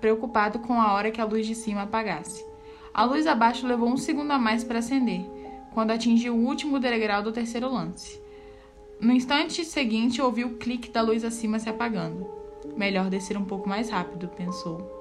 preocupado 0.00 0.60
com 0.60 0.80
a 0.80 0.92
hora 0.92 1.10
que 1.10 1.20
a 1.20 1.24
luz 1.24 1.46
de 1.46 1.54
cima 1.54 1.82
apagasse. 1.82 2.44
A 2.94 3.04
luz 3.04 3.26
abaixo 3.26 3.66
levou 3.66 3.88
um 3.88 3.96
segundo 3.96 4.30
a 4.30 4.38
mais 4.38 4.64
para 4.64 4.78
acender, 4.78 5.20
quando 5.72 5.90
atingiu 5.90 6.34
o 6.34 6.46
último 6.46 6.78
degrau 6.78 7.22
do 7.22 7.32
terceiro 7.32 7.72
lance. 7.72 8.20
No 9.00 9.12
instante 9.12 9.64
seguinte, 9.64 10.20
ouviu 10.20 10.48
o 10.48 10.56
clique 10.56 10.90
da 10.90 11.00
luz 11.00 11.24
acima 11.24 11.58
se 11.58 11.68
apagando. 11.68 12.26
Melhor 12.76 13.08
descer 13.08 13.36
um 13.36 13.44
pouco 13.44 13.68
mais 13.68 13.88
rápido, 13.88 14.28
pensou. 14.28 14.99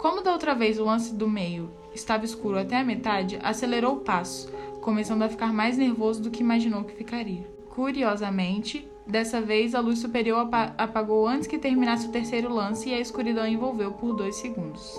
Como 0.00 0.22
da 0.22 0.32
outra 0.32 0.54
vez 0.54 0.78
o 0.78 0.84
lance 0.84 1.14
do 1.14 1.28
meio 1.28 1.70
estava 1.94 2.24
escuro 2.24 2.58
até 2.58 2.78
a 2.78 2.82
metade, 2.82 3.38
acelerou 3.42 3.96
o 3.96 4.00
passo, 4.00 4.50
começando 4.80 5.20
a 5.20 5.28
ficar 5.28 5.52
mais 5.52 5.76
nervoso 5.76 6.22
do 6.22 6.30
que 6.30 6.40
imaginou 6.40 6.84
que 6.84 6.94
ficaria. 6.94 7.46
Curiosamente, 7.68 8.88
dessa 9.06 9.42
vez 9.42 9.74
a 9.74 9.80
luz 9.80 9.98
superior 9.98 10.48
apagou 10.78 11.28
antes 11.28 11.46
que 11.46 11.58
terminasse 11.58 12.06
o 12.06 12.10
terceiro 12.10 12.50
lance 12.50 12.88
e 12.88 12.94
a 12.94 12.98
escuridão 12.98 13.46
envolveu 13.46 13.92
por 13.92 14.14
dois 14.14 14.36
segundos. 14.36 14.98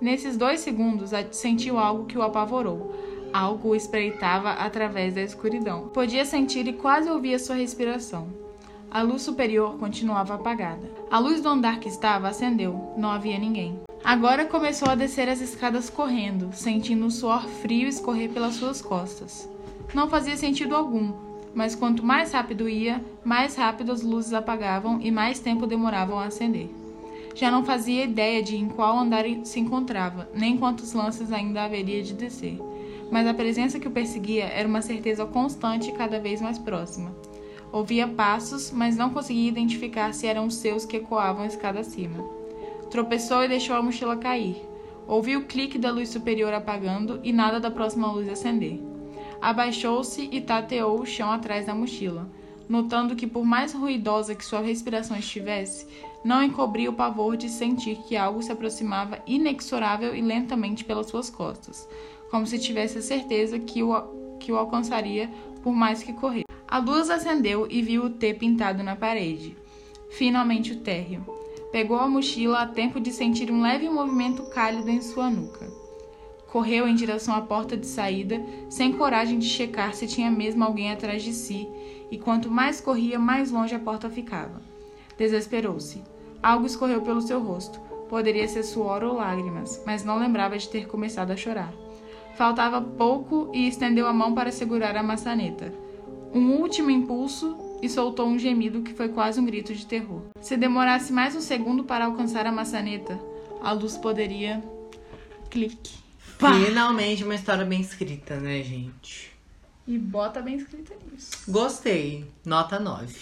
Nesses 0.00 0.34
dois 0.34 0.60
segundos, 0.60 1.10
sentiu 1.32 1.78
algo 1.78 2.06
que 2.06 2.16
o 2.16 2.22
apavorou. 2.22 2.94
Algo 3.34 3.68
o 3.68 3.76
espreitava 3.76 4.52
através 4.52 5.14
da 5.14 5.20
escuridão. 5.20 5.88
Podia 5.88 6.24
sentir 6.24 6.66
e 6.66 6.72
quase 6.72 7.10
ouvia 7.10 7.38
sua 7.38 7.56
respiração. 7.56 8.28
A 8.92 9.02
luz 9.02 9.22
superior 9.22 9.78
continuava 9.78 10.34
apagada. 10.34 10.90
A 11.08 11.20
luz 11.20 11.40
do 11.40 11.48
andar 11.48 11.78
que 11.78 11.88
estava 11.88 12.26
acendeu. 12.26 12.92
Não 12.96 13.08
havia 13.08 13.38
ninguém. 13.38 13.78
Agora 14.02 14.44
começou 14.44 14.88
a 14.90 14.96
descer 14.96 15.28
as 15.28 15.40
escadas 15.40 15.88
correndo, 15.88 16.50
sentindo 16.52 17.06
um 17.06 17.10
suor 17.10 17.46
frio 17.46 17.86
escorrer 17.86 18.30
pelas 18.30 18.54
suas 18.54 18.82
costas. 18.82 19.48
Não 19.94 20.10
fazia 20.10 20.36
sentido 20.36 20.74
algum, 20.74 21.12
mas 21.54 21.76
quanto 21.76 22.04
mais 22.04 22.32
rápido 22.32 22.68
ia, 22.68 23.00
mais 23.24 23.54
rápido 23.54 23.92
as 23.92 24.02
luzes 24.02 24.32
apagavam 24.32 25.00
e 25.00 25.12
mais 25.12 25.38
tempo 25.38 25.68
demoravam 25.68 26.18
a 26.18 26.24
acender. 26.24 26.68
Já 27.32 27.48
não 27.48 27.64
fazia 27.64 28.02
ideia 28.02 28.42
de 28.42 28.56
em 28.56 28.68
qual 28.68 28.98
andar 28.98 29.24
se 29.44 29.60
encontrava, 29.60 30.28
nem 30.34 30.58
quantos 30.58 30.92
lances 30.94 31.30
ainda 31.30 31.62
haveria 31.62 32.02
de 32.02 32.12
descer. 32.12 32.58
Mas 33.08 33.24
a 33.28 33.34
presença 33.34 33.78
que 33.78 33.86
o 33.86 33.92
perseguia 33.92 34.46
era 34.46 34.66
uma 34.66 34.82
certeza 34.82 35.24
constante 35.24 35.90
e 35.90 35.94
cada 35.94 36.18
vez 36.18 36.40
mais 36.40 36.58
próxima. 36.58 37.14
Ouvia 37.72 38.08
passos, 38.08 38.72
mas 38.72 38.96
não 38.96 39.10
conseguia 39.10 39.48
identificar 39.48 40.12
se 40.12 40.26
eram 40.26 40.46
os 40.46 40.56
seus 40.56 40.84
que 40.84 40.96
ecoavam 40.96 41.44
a 41.44 41.46
escada 41.46 41.80
acima. 41.80 42.24
Tropeçou 42.90 43.44
e 43.44 43.48
deixou 43.48 43.76
a 43.76 43.82
mochila 43.82 44.16
cair. 44.16 44.56
Ouviu 45.06 45.40
o 45.40 45.44
clique 45.44 45.78
da 45.78 45.92
luz 45.92 46.08
superior 46.08 46.52
apagando 46.52 47.20
e 47.22 47.32
nada 47.32 47.60
da 47.60 47.70
próxima 47.70 48.10
luz 48.10 48.28
acender. 48.28 48.80
Abaixou-se 49.40 50.28
e 50.32 50.40
tateou 50.40 51.00
o 51.00 51.06
chão 51.06 51.30
atrás 51.30 51.66
da 51.66 51.74
mochila, 51.74 52.28
notando 52.68 53.14
que, 53.14 53.26
por 53.26 53.44
mais 53.44 53.72
ruidosa 53.72 54.34
que 54.34 54.44
sua 54.44 54.60
respiração 54.60 55.16
estivesse, 55.16 55.86
não 56.24 56.42
encobria 56.42 56.90
o 56.90 56.94
pavor 56.94 57.36
de 57.36 57.48
sentir 57.48 57.96
que 58.06 58.16
algo 58.16 58.42
se 58.42 58.52
aproximava 58.52 59.20
inexorável 59.26 60.14
e 60.14 60.20
lentamente 60.20 60.84
pelas 60.84 61.06
suas 61.06 61.30
costas, 61.30 61.88
como 62.30 62.46
se 62.46 62.58
tivesse 62.58 62.98
a 62.98 63.02
certeza 63.02 63.58
que 63.58 63.82
o, 63.82 64.36
que 64.38 64.52
o 64.52 64.56
alcançaria 64.56 65.30
por 65.62 65.72
mais 65.72 66.02
que 66.02 66.12
corresse. 66.12 66.49
A 66.70 66.78
luz 66.78 67.10
acendeu 67.10 67.66
e 67.68 67.82
viu 67.82 68.04
o 68.04 68.10
T 68.10 68.32
pintado 68.32 68.80
na 68.84 68.94
parede. 68.94 69.56
Finalmente 70.08 70.72
o 70.72 70.76
térreo. 70.76 71.26
Pegou 71.72 71.98
a 71.98 72.08
mochila 72.08 72.60
a 72.60 72.66
tempo 72.66 73.00
de 73.00 73.10
sentir 73.10 73.50
um 73.50 73.60
leve 73.60 73.88
movimento 73.88 74.44
cálido 74.50 74.88
em 74.88 75.02
sua 75.02 75.28
nuca. 75.28 75.66
Correu 76.46 76.86
em 76.86 76.94
direção 76.94 77.34
à 77.34 77.40
porta 77.40 77.76
de 77.76 77.88
saída, 77.88 78.40
sem 78.68 78.92
coragem 78.92 79.36
de 79.36 79.48
checar 79.48 79.94
se 79.94 80.06
tinha 80.06 80.30
mesmo 80.30 80.62
alguém 80.62 80.92
atrás 80.92 81.24
de 81.24 81.32
si, 81.32 81.68
e 82.08 82.16
quanto 82.16 82.48
mais 82.48 82.80
corria, 82.80 83.18
mais 83.18 83.50
longe 83.50 83.74
a 83.74 83.78
porta 83.80 84.08
ficava. 84.08 84.62
Desesperou-se. 85.18 86.04
Algo 86.40 86.66
escorreu 86.66 87.02
pelo 87.02 87.20
seu 87.20 87.42
rosto. 87.42 87.80
Poderia 88.08 88.46
ser 88.46 88.62
suor 88.62 89.02
ou 89.02 89.16
lágrimas, 89.16 89.82
mas 89.84 90.04
não 90.04 90.20
lembrava 90.20 90.56
de 90.56 90.68
ter 90.68 90.86
começado 90.86 91.32
a 91.32 91.36
chorar. 91.36 91.74
Faltava 92.36 92.80
pouco 92.80 93.50
e 93.52 93.66
estendeu 93.66 94.06
a 94.06 94.12
mão 94.12 94.34
para 94.34 94.52
segurar 94.52 94.96
a 94.96 95.02
maçaneta. 95.02 95.89
Um 96.32 96.52
último 96.60 96.90
impulso 96.90 97.56
e 97.82 97.88
soltou 97.88 98.28
um 98.28 98.38
gemido 98.38 98.82
que 98.82 98.94
foi 98.94 99.08
quase 99.08 99.40
um 99.40 99.44
grito 99.44 99.74
de 99.74 99.84
terror. 99.84 100.22
Se 100.40 100.56
demorasse 100.56 101.12
mais 101.12 101.34
um 101.34 101.40
segundo 101.40 101.84
para 101.84 102.04
alcançar 102.04 102.46
a 102.46 102.52
maçaneta, 102.52 103.18
a 103.60 103.72
luz 103.72 103.96
poderia. 103.96 104.62
Clique. 105.50 105.98
Pá. 106.38 106.54
Finalmente 106.54 107.24
uma 107.24 107.34
história 107.34 107.64
bem 107.64 107.80
escrita, 107.80 108.36
né, 108.36 108.62
gente? 108.62 109.32
E 109.86 109.98
bota 109.98 110.40
bem 110.40 110.56
escrita 110.56 110.94
nisso. 111.10 111.32
Gostei. 111.48 112.24
Nota 112.44 112.78
9. 112.78 113.12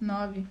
9. 0.00 0.46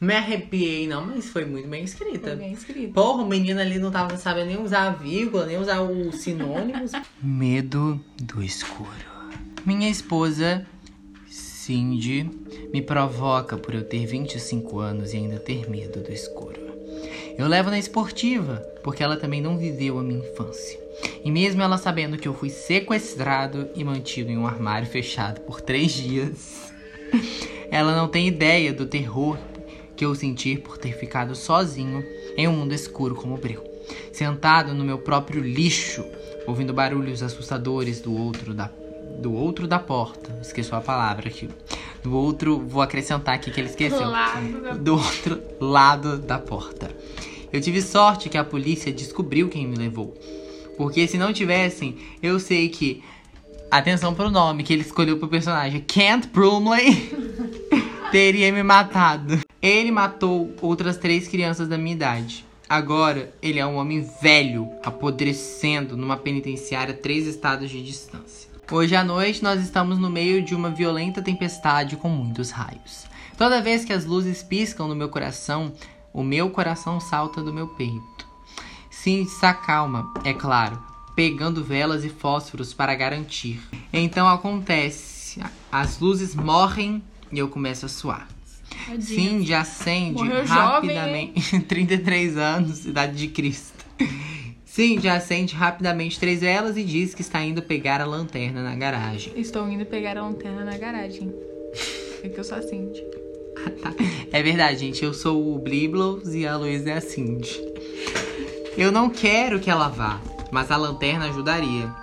Me 0.00 0.14
arrepiei, 0.14 0.86
não, 0.86 1.06
mas 1.06 1.28
foi 1.28 1.44
muito 1.44 1.68
bem 1.68 1.84
escrita. 1.84 2.28
Foi 2.28 2.36
bem 2.36 2.52
escrita. 2.52 2.92
Porra, 2.94 3.22
o 3.22 3.28
menino 3.28 3.60
ali 3.60 3.78
não 3.78 3.90
tava 3.90 4.16
sabendo 4.16 4.46
nem 4.46 4.62
usar 4.62 4.88
a 4.88 4.90
vírgula, 4.90 5.46
nem 5.46 5.58
usar 5.58 5.82
os 5.82 6.16
sinônimos. 6.16 6.92
Medo 7.22 8.02
do 8.16 8.42
escuro. 8.42 9.14
Minha 9.64 9.88
esposa 9.88 10.66
Cindy 11.64 12.30
me 12.70 12.82
provoca 12.82 13.56
por 13.56 13.74
eu 13.74 13.82
ter 13.82 14.04
25 14.04 14.80
anos 14.80 15.14
e 15.14 15.16
ainda 15.16 15.38
ter 15.38 15.70
medo 15.70 16.02
do 16.02 16.12
escuro. 16.12 16.60
Eu 17.38 17.48
levo 17.48 17.70
na 17.70 17.78
esportiva, 17.78 18.56
porque 18.82 19.02
ela 19.02 19.16
também 19.16 19.40
não 19.40 19.56
viveu 19.56 19.98
a 19.98 20.02
minha 20.02 20.20
infância. 20.20 20.78
E 21.24 21.30
mesmo 21.30 21.62
ela 21.62 21.78
sabendo 21.78 22.18
que 22.18 22.28
eu 22.28 22.34
fui 22.34 22.50
sequestrado 22.50 23.70
e 23.74 23.82
mantido 23.82 24.30
em 24.30 24.36
um 24.36 24.46
armário 24.46 24.86
fechado 24.86 25.40
por 25.40 25.62
três 25.62 25.92
dias, 25.92 26.70
ela 27.72 27.96
não 27.96 28.08
tem 28.08 28.28
ideia 28.28 28.70
do 28.70 28.84
terror 28.84 29.38
que 29.96 30.04
eu 30.04 30.14
senti 30.14 30.58
por 30.58 30.76
ter 30.76 30.92
ficado 30.92 31.34
sozinho 31.34 32.04
em 32.36 32.46
um 32.46 32.52
mundo 32.52 32.74
escuro 32.74 33.14
como 33.14 33.36
o 33.36 33.40
breu. 33.40 33.64
Sentado 34.12 34.74
no 34.74 34.84
meu 34.84 34.98
próprio 34.98 35.40
lixo, 35.40 36.04
ouvindo 36.46 36.74
barulhos 36.74 37.22
assustadores 37.22 38.02
do 38.02 38.14
outro 38.14 38.52
da 38.52 38.68
do 39.18 39.32
outro 39.32 39.66
da 39.66 39.78
porta. 39.78 40.36
Esqueceu 40.40 40.76
a 40.76 40.80
palavra 40.80 41.28
aqui. 41.28 41.48
Do 42.02 42.14
outro, 42.16 42.60
vou 42.60 42.82
acrescentar 42.82 43.34
aqui 43.34 43.50
que 43.50 43.60
ele 43.60 43.68
esqueceu. 43.68 44.10
Do 44.80 44.94
outro 44.94 45.40
lado 45.60 46.18
da 46.18 46.38
porta. 46.38 46.90
Eu 47.52 47.60
tive 47.60 47.80
sorte 47.80 48.28
que 48.28 48.36
a 48.36 48.44
polícia 48.44 48.92
descobriu 48.92 49.48
quem 49.48 49.66
me 49.66 49.76
levou. 49.76 50.16
Porque 50.76 51.06
se 51.06 51.16
não 51.16 51.32
tivessem, 51.32 51.96
eu 52.22 52.38
sei 52.40 52.68
que. 52.68 53.02
Atenção 53.70 54.14
pro 54.14 54.30
nome 54.30 54.62
que 54.62 54.72
ele 54.72 54.82
escolheu 54.82 55.18
pro 55.18 55.28
personagem. 55.28 55.80
Kent 55.80 56.28
Brumley 56.28 57.10
teria 58.12 58.52
me 58.52 58.62
matado. 58.62 59.40
Ele 59.60 59.90
matou 59.90 60.54
outras 60.60 60.96
três 60.96 61.26
crianças 61.26 61.68
da 61.68 61.78
minha 61.78 61.94
idade. 61.94 62.44
Agora, 62.68 63.32
ele 63.42 63.58
é 63.58 63.66
um 63.66 63.76
homem 63.76 64.06
velho, 64.20 64.68
apodrecendo 64.84 65.96
numa 65.96 66.16
penitenciária 66.16 66.94
três 66.94 67.26
estados 67.26 67.70
de 67.70 67.82
distância. 67.82 68.43
Hoje 68.74 68.96
à 68.96 69.04
noite 69.04 69.40
nós 69.40 69.62
estamos 69.62 70.00
no 70.00 70.10
meio 70.10 70.42
de 70.42 70.52
uma 70.52 70.68
violenta 70.68 71.22
tempestade 71.22 71.96
com 71.96 72.08
muitos 72.08 72.50
raios. 72.50 73.06
Toda 73.38 73.62
vez 73.62 73.84
que 73.84 73.92
as 73.92 74.04
luzes 74.04 74.42
piscam 74.42 74.88
no 74.88 74.96
meu 74.96 75.08
coração, 75.08 75.72
o 76.12 76.24
meu 76.24 76.50
coração 76.50 76.98
salta 76.98 77.40
do 77.40 77.52
meu 77.52 77.68
peito. 77.68 78.26
Cindy 78.90 79.30
se 79.30 79.46
acalma, 79.46 80.12
é 80.24 80.34
claro, 80.34 80.82
pegando 81.14 81.62
velas 81.62 82.04
e 82.04 82.08
fósforos 82.08 82.74
para 82.74 82.96
garantir. 82.96 83.62
Então 83.92 84.26
acontece, 84.26 85.40
as 85.70 86.00
luzes 86.00 86.34
morrem 86.34 87.00
e 87.30 87.38
eu 87.38 87.46
começo 87.46 87.86
a 87.86 87.88
suar. 87.88 88.26
Cindy 88.98 89.54
acende 89.54 90.14
Morreu 90.14 90.44
rapidamente. 90.46 91.60
33 91.62 92.36
anos, 92.36 92.84
idade 92.84 93.16
de 93.16 93.28
Cristo. 93.28 93.86
Cindy 94.74 95.08
acende 95.08 95.54
rapidamente 95.54 96.18
três 96.18 96.40
velas 96.40 96.76
e 96.76 96.82
diz 96.82 97.14
que 97.14 97.20
está 97.20 97.40
indo 97.40 97.62
pegar 97.62 98.00
a 98.00 98.04
lanterna 98.04 98.60
na 98.60 98.74
garagem. 98.74 99.32
Estou 99.36 99.68
indo 99.68 99.86
pegar 99.86 100.18
a 100.18 100.22
lanterna 100.22 100.64
na 100.64 100.76
garagem. 100.76 101.32
É 102.24 102.28
que 102.28 102.40
eu 102.40 102.42
sou 102.42 102.58
a 102.58 102.60
Cindy. 102.60 103.00
Ah, 103.56 103.70
tá. 103.70 103.94
É 104.32 104.42
verdade, 104.42 104.80
gente. 104.80 105.04
Eu 105.04 105.14
sou 105.14 105.54
o 105.54 105.60
Bliblos 105.60 106.34
e 106.34 106.44
a 106.44 106.56
Luísa 106.56 106.90
é 106.90 106.94
a 106.94 107.00
Cindy. 107.00 107.56
Eu 108.76 108.90
não 108.90 109.08
quero 109.08 109.60
que 109.60 109.70
ela 109.70 109.86
vá, 109.86 110.20
mas 110.50 110.72
a 110.72 110.76
lanterna 110.76 111.26
ajudaria. 111.26 111.94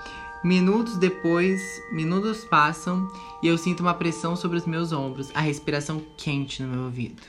Minutos 0.41 0.95
depois, 0.98 1.61
minutos 1.91 2.45
passam 2.45 3.06
e 3.43 3.48
eu 3.48 3.57
sinto 3.57 3.81
uma 3.81 3.95
pressão 3.95 4.38
sobre 4.38 4.57
os 4.57 4.65
meus 4.65 4.93
ombros, 4.93 5.30
a 5.34 5.41
respiração 5.41 6.02
quente 6.15 6.64
no 6.64 6.69
meu 6.69 6.84
ouvido. 6.85 7.22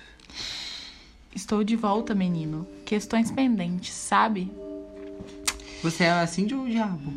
Estou 1.34 1.64
de 1.64 1.74
volta, 1.74 2.14
menino. 2.14 2.64
Questões 2.86 3.32
pendentes, 3.32 3.92
sabe? 3.92 4.48
Você 5.82 6.04
é 6.04 6.10
a 6.12 6.26
Cindy 6.28 6.54
ou 6.54 6.62
o 6.62 6.70
diabo? 6.70 7.12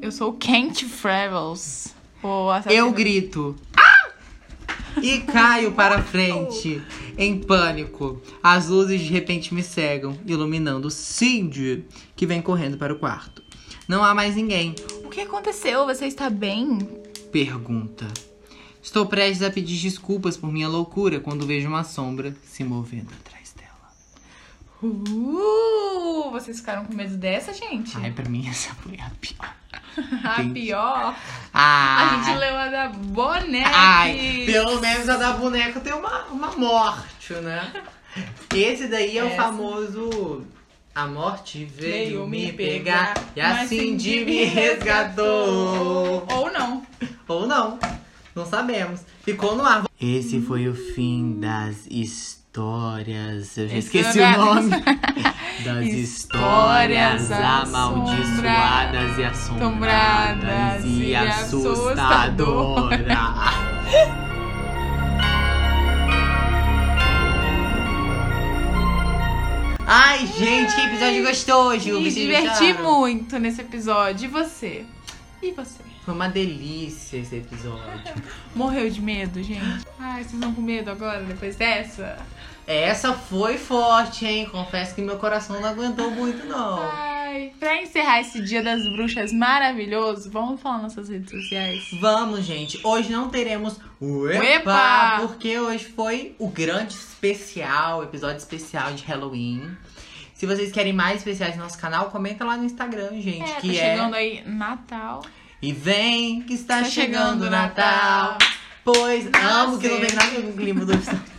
Eu 0.00 0.10
sou 0.10 0.30
o 0.30 0.32
Kent 0.32 0.84
Frevels. 0.84 1.94
Eu 2.70 2.90
grito. 2.90 3.54
E 5.02 5.20
caio 5.20 5.72
para 5.72 6.02
frente, 6.02 6.80
em 7.18 7.38
pânico. 7.38 8.22
As 8.42 8.68
luzes 8.68 9.02
de 9.02 9.12
repente 9.12 9.52
me 9.52 9.62
cegam, 9.62 10.16
iluminando 10.24 10.90
Cindy, 10.90 11.84
que 12.16 12.24
vem 12.24 12.40
correndo 12.40 12.78
para 12.78 12.94
o 12.94 12.98
quarto. 12.98 13.42
Não 13.86 14.02
há 14.02 14.14
mais 14.14 14.36
ninguém. 14.36 14.74
O 15.04 15.10
que 15.10 15.20
aconteceu? 15.20 15.84
Você 15.84 16.06
está 16.06 16.30
bem? 16.30 16.78
Pergunta. 17.30 18.06
Estou 18.82 19.04
prestes 19.04 19.42
a 19.42 19.50
pedir 19.50 19.78
desculpas 19.82 20.38
por 20.38 20.50
minha 20.50 20.68
loucura 20.68 21.20
quando 21.20 21.46
vejo 21.46 21.68
uma 21.68 21.84
sombra 21.84 22.34
se 22.42 22.64
movendo. 22.64 23.12
Uh! 24.86 26.30
Vocês 26.30 26.58
ficaram 26.58 26.84
com 26.84 26.94
medo 26.94 27.16
dessa, 27.16 27.52
gente? 27.52 27.96
Ai, 27.96 28.10
pra 28.10 28.28
mim 28.28 28.46
essa 28.48 28.74
foi 28.74 28.98
a 29.00 29.10
pior. 29.20 29.54
a 30.24 30.42
entendi. 30.42 30.60
pior. 30.60 31.16
Ah, 31.52 32.10
A 32.20 32.22
gente 32.24 32.38
leu 32.38 32.56
a 32.56 32.68
da 32.68 32.88
boneca. 32.88 33.70
Ai, 33.72 34.42
pelo 34.46 34.80
menos 34.80 35.08
a 35.08 35.16
da 35.16 35.32
boneca 35.32 35.80
tem 35.80 35.92
uma, 35.92 36.24
uma 36.26 36.50
morte, 36.56 37.32
né? 37.34 37.72
Esse 38.54 38.88
daí 38.88 39.16
é 39.18 39.24
o 39.24 39.28
Essa. 39.28 39.36
famoso. 39.42 40.44
A 40.94 41.06
morte 41.08 41.64
veio, 41.64 42.18
Veio 42.20 42.26
me 42.28 42.52
pegar, 42.52 43.14
pegar, 43.14 43.26
e 43.34 43.40
assim 43.40 43.78
Cindy 43.98 44.10
de 44.20 44.24
me 44.24 44.24
me 44.26 44.44
resgatou. 44.46 46.24
Ou 46.30 46.52
não. 46.52 46.86
Ou 47.26 47.46
não, 47.48 47.78
não 48.34 48.46
sabemos. 48.46 49.00
Ficou 49.24 49.56
no 49.56 49.64
ar. 49.64 49.84
Esse 50.00 50.40
foi 50.40 50.68
o 50.68 50.74
fim 50.74 51.40
das 51.40 51.86
histórias. 51.90 52.43
Eu 52.56 53.68
já 53.68 53.76
esqueci 53.78 54.18
lugar- 54.18 54.38
o 54.38 54.44
nome. 54.54 54.70
Das 55.64 55.86
histórias 55.86 57.22
Histórias 57.22 57.32
amaldiçoadas 57.32 59.18
e 59.18 59.24
assombradas 59.24 60.84
e 60.84 61.04
e 61.06 61.16
assustadoras. 61.16 63.00
Ai, 69.86 70.26
gente, 70.26 70.74
que 70.74 70.80
episódio 70.80 71.22
gostoso! 71.24 72.00
Me 72.00 72.10
diverti 72.10 72.72
muito 72.72 73.38
nesse 73.38 73.60
episódio. 73.60 74.24
E 74.24 74.28
você? 74.28 74.84
E 75.42 75.52
você? 75.52 75.82
Foi 76.04 76.14
uma 76.14 76.28
delícia 76.28 77.18
esse 77.18 77.36
episódio. 77.36 77.82
Morreu 78.54 78.88
de 78.90 79.00
medo, 79.00 79.42
gente? 79.42 79.84
Ai, 79.98 80.22
vocês 80.22 80.34
estão 80.34 80.52
com 80.54 80.62
medo 80.62 80.90
agora, 80.90 81.22
depois 81.22 81.56
dessa? 81.56 82.16
Essa 82.66 83.12
foi 83.12 83.58
forte, 83.58 84.24
hein? 84.24 84.46
Confesso 84.50 84.94
que 84.94 85.02
meu 85.02 85.18
coração 85.18 85.60
não 85.60 85.68
aguentou 85.68 86.10
muito, 86.10 86.46
não. 86.46 86.78
Ai, 86.80 87.52
pra 87.60 87.82
encerrar 87.82 88.20
esse 88.20 88.40
Dia 88.42 88.62
das 88.62 88.82
Bruxas 88.94 89.32
maravilhoso, 89.32 90.30
vamos 90.30 90.60
falar 90.60 90.78
nossas 90.78 91.08
redes 91.10 91.30
sociais. 91.30 91.84
Vamos, 92.00 92.44
gente. 92.44 92.80
Hoje 92.82 93.12
não 93.12 93.28
teremos 93.28 93.78
o 94.00 94.28
Epa, 94.28 94.44
Epa! 94.44 95.16
porque 95.20 95.58
hoje 95.58 95.84
foi 95.84 96.34
o 96.38 96.48
grande 96.48 96.94
especial, 96.94 98.02
episódio 98.02 98.38
especial 98.38 98.92
de 98.94 99.04
Halloween. 99.04 99.76
Se 100.34 100.46
vocês 100.46 100.72
querem 100.72 100.92
mais 100.92 101.18
especiais 101.18 101.56
no 101.56 101.62
nosso 101.62 101.78
canal, 101.78 102.10
comenta 102.10 102.44
lá 102.44 102.56
no 102.56 102.64
Instagram, 102.64 103.20
gente, 103.20 103.42
É, 103.50 103.54
que 103.60 103.68
tá 103.68 103.74
é 103.74 103.90
chegando 103.90 104.14
aí 104.14 104.42
Natal. 104.46 105.22
E 105.60 105.72
vem 105.72 106.40
que 106.42 106.54
está, 106.54 106.78
Está 106.80 106.90
chegando 106.90 107.44
chegando 107.44 107.50
Natal. 107.50 108.32
Natal. 108.32 108.38
Pois 108.84 109.28
Ah, 109.32 109.62
amo 109.62 109.78
que 109.78 109.88
não 109.88 110.00
tem 110.00 110.14
nada 110.14 110.30
com 110.42 110.48
o 110.48 110.52
clima 110.54 110.84
do 110.84 110.92
episódio. 110.94 111.33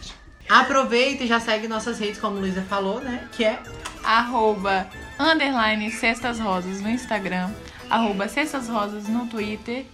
Aproveita 0.50 1.24
e 1.24 1.28
já 1.28 1.40
segue 1.40 1.68
nossas 1.68 2.00
redes, 2.00 2.20
como 2.20 2.38
a 2.38 2.40
Luísa 2.40 2.62
falou, 2.62 3.00
né? 3.02 3.28
Que 3.32 3.46
é 3.46 3.60
arroba 4.04 4.88
underline 5.20 5.90
Cestas 5.92 6.40
Rosas 6.40 6.82
no 6.82 6.90
Instagram, 6.90 7.50
arroba 7.90 8.28
Cestas 8.28 8.68
Rosas 8.68 9.08
no 9.08 9.26
Twitter 9.26 9.86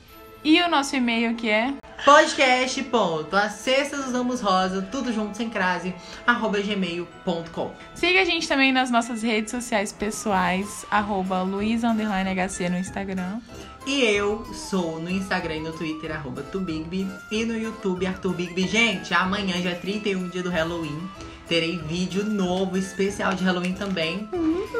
e 0.43 0.61
o 0.61 0.67
nosso 0.69 0.95
e-mail 0.95 1.35
que 1.35 1.49
é 1.49 1.73
podcast. 2.03 2.81
ponto, 2.83 3.35
As 3.35 3.53
cestas 3.53 4.07
usamos 4.07 4.41
rosa, 4.41 4.81
tudo 4.91 5.13
junto 5.13 5.37
sem 5.37 5.49
crase, 5.49 5.93
arroba 6.25 6.59
gmail.com. 6.59 7.71
Siga 7.93 8.21
a 8.21 8.25
gente 8.25 8.47
também 8.47 8.71
nas 8.71 8.89
nossas 8.89 9.21
redes 9.21 9.51
sociais 9.51 9.91
pessoais, 9.91 10.85
arroba 10.89 11.43
Luísa 11.43 11.89
underline 11.89 12.29
HC 12.29 12.69
no 12.69 12.77
Instagram. 12.77 13.39
E 13.85 14.03
eu 14.03 14.45
sou 14.53 14.99
no 14.99 15.09
Instagram 15.09 15.55
e 15.55 15.59
no 15.61 15.73
Twitter, 15.73 16.11
arroba 16.11 16.43
Tubigby. 16.43 17.07
E 17.31 17.43
no 17.43 17.57
YouTube, 17.57 18.05
Arthur 18.05 18.33
Bigby. 18.33 18.67
Gente, 18.67 19.13
amanhã, 19.13 19.59
dia 19.59 19.75
31, 19.75 20.29
dia 20.29 20.43
do 20.43 20.49
Halloween, 20.49 21.09
terei 21.47 21.79
vídeo 21.79 22.23
novo, 22.23 22.77
especial 22.77 23.33
de 23.33 23.43
Halloween 23.43 23.73
também. 23.73 24.29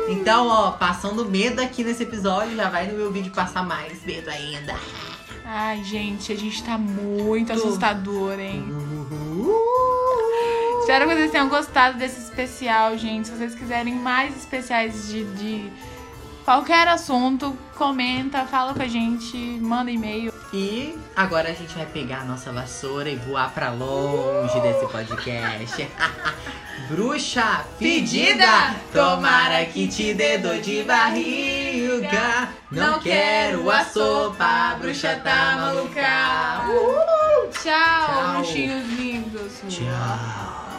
Então, 0.07 0.47
ó, 0.47 0.71
passando 0.71 1.25
medo 1.25 1.61
aqui 1.61 1.83
nesse 1.83 2.03
episódio, 2.03 2.55
já 2.55 2.69
vai 2.69 2.87
no 2.87 2.97
meu 2.97 3.11
vídeo 3.11 3.31
passar 3.31 3.65
mais 3.65 4.05
medo 4.05 4.29
ainda. 4.29 4.75
Ai, 5.43 5.83
gente, 5.83 6.31
a 6.31 6.37
gente 6.37 6.63
tá 6.63 6.77
muito 6.77 7.51
assustador, 7.51 8.39
hein? 8.39 8.63
Espero 10.81 11.07
que 11.07 11.15
vocês 11.15 11.31
tenham 11.31 11.49
gostado 11.49 11.97
desse 11.97 12.21
especial, 12.21 12.97
gente. 12.97 13.27
Se 13.27 13.35
vocês 13.35 13.55
quiserem 13.55 13.95
mais 13.95 14.35
especiais 14.37 15.07
de, 15.07 15.23
de 15.35 15.71
qualquer 16.43 16.87
assunto, 16.87 17.57
comenta, 17.75 18.45
fala 18.45 18.73
com 18.73 18.81
a 18.81 18.87
gente, 18.87 19.37
manda 19.61 19.91
e-mail. 19.91 20.33
E 20.53 20.97
agora 21.15 21.49
a 21.49 21.53
gente 21.53 21.73
vai 21.73 21.85
pegar 21.85 22.21
a 22.21 22.25
nossa 22.25 22.51
vassoura 22.51 23.09
e 23.09 23.15
voar 23.15 23.53
pra 23.53 23.69
longe 23.71 24.59
desse 24.59 24.85
podcast. 24.87 25.87
Bruxa 26.89 27.65
fedida, 27.79 28.75
tomara 28.91 29.63
que 29.65 29.87
te 29.87 30.13
dê 30.13 30.37
dor 30.37 30.59
de 30.59 30.83
barriga. 30.83 32.49
Não 32.69 32.99
quero 32.99 33.69
a 33.71 33.85
sopa, 33.85 34.43
a 34.43 34.75
bruxa 34.75 35.15
tá 35.23 35.57
maluca. 35.57 36.01
Tchau, 37.51 37.63
Tchau. 37.63 38.35
bruxinhos 38.35 38.87
lindos. 38.89 39.53
Tchau. 39.69 40.70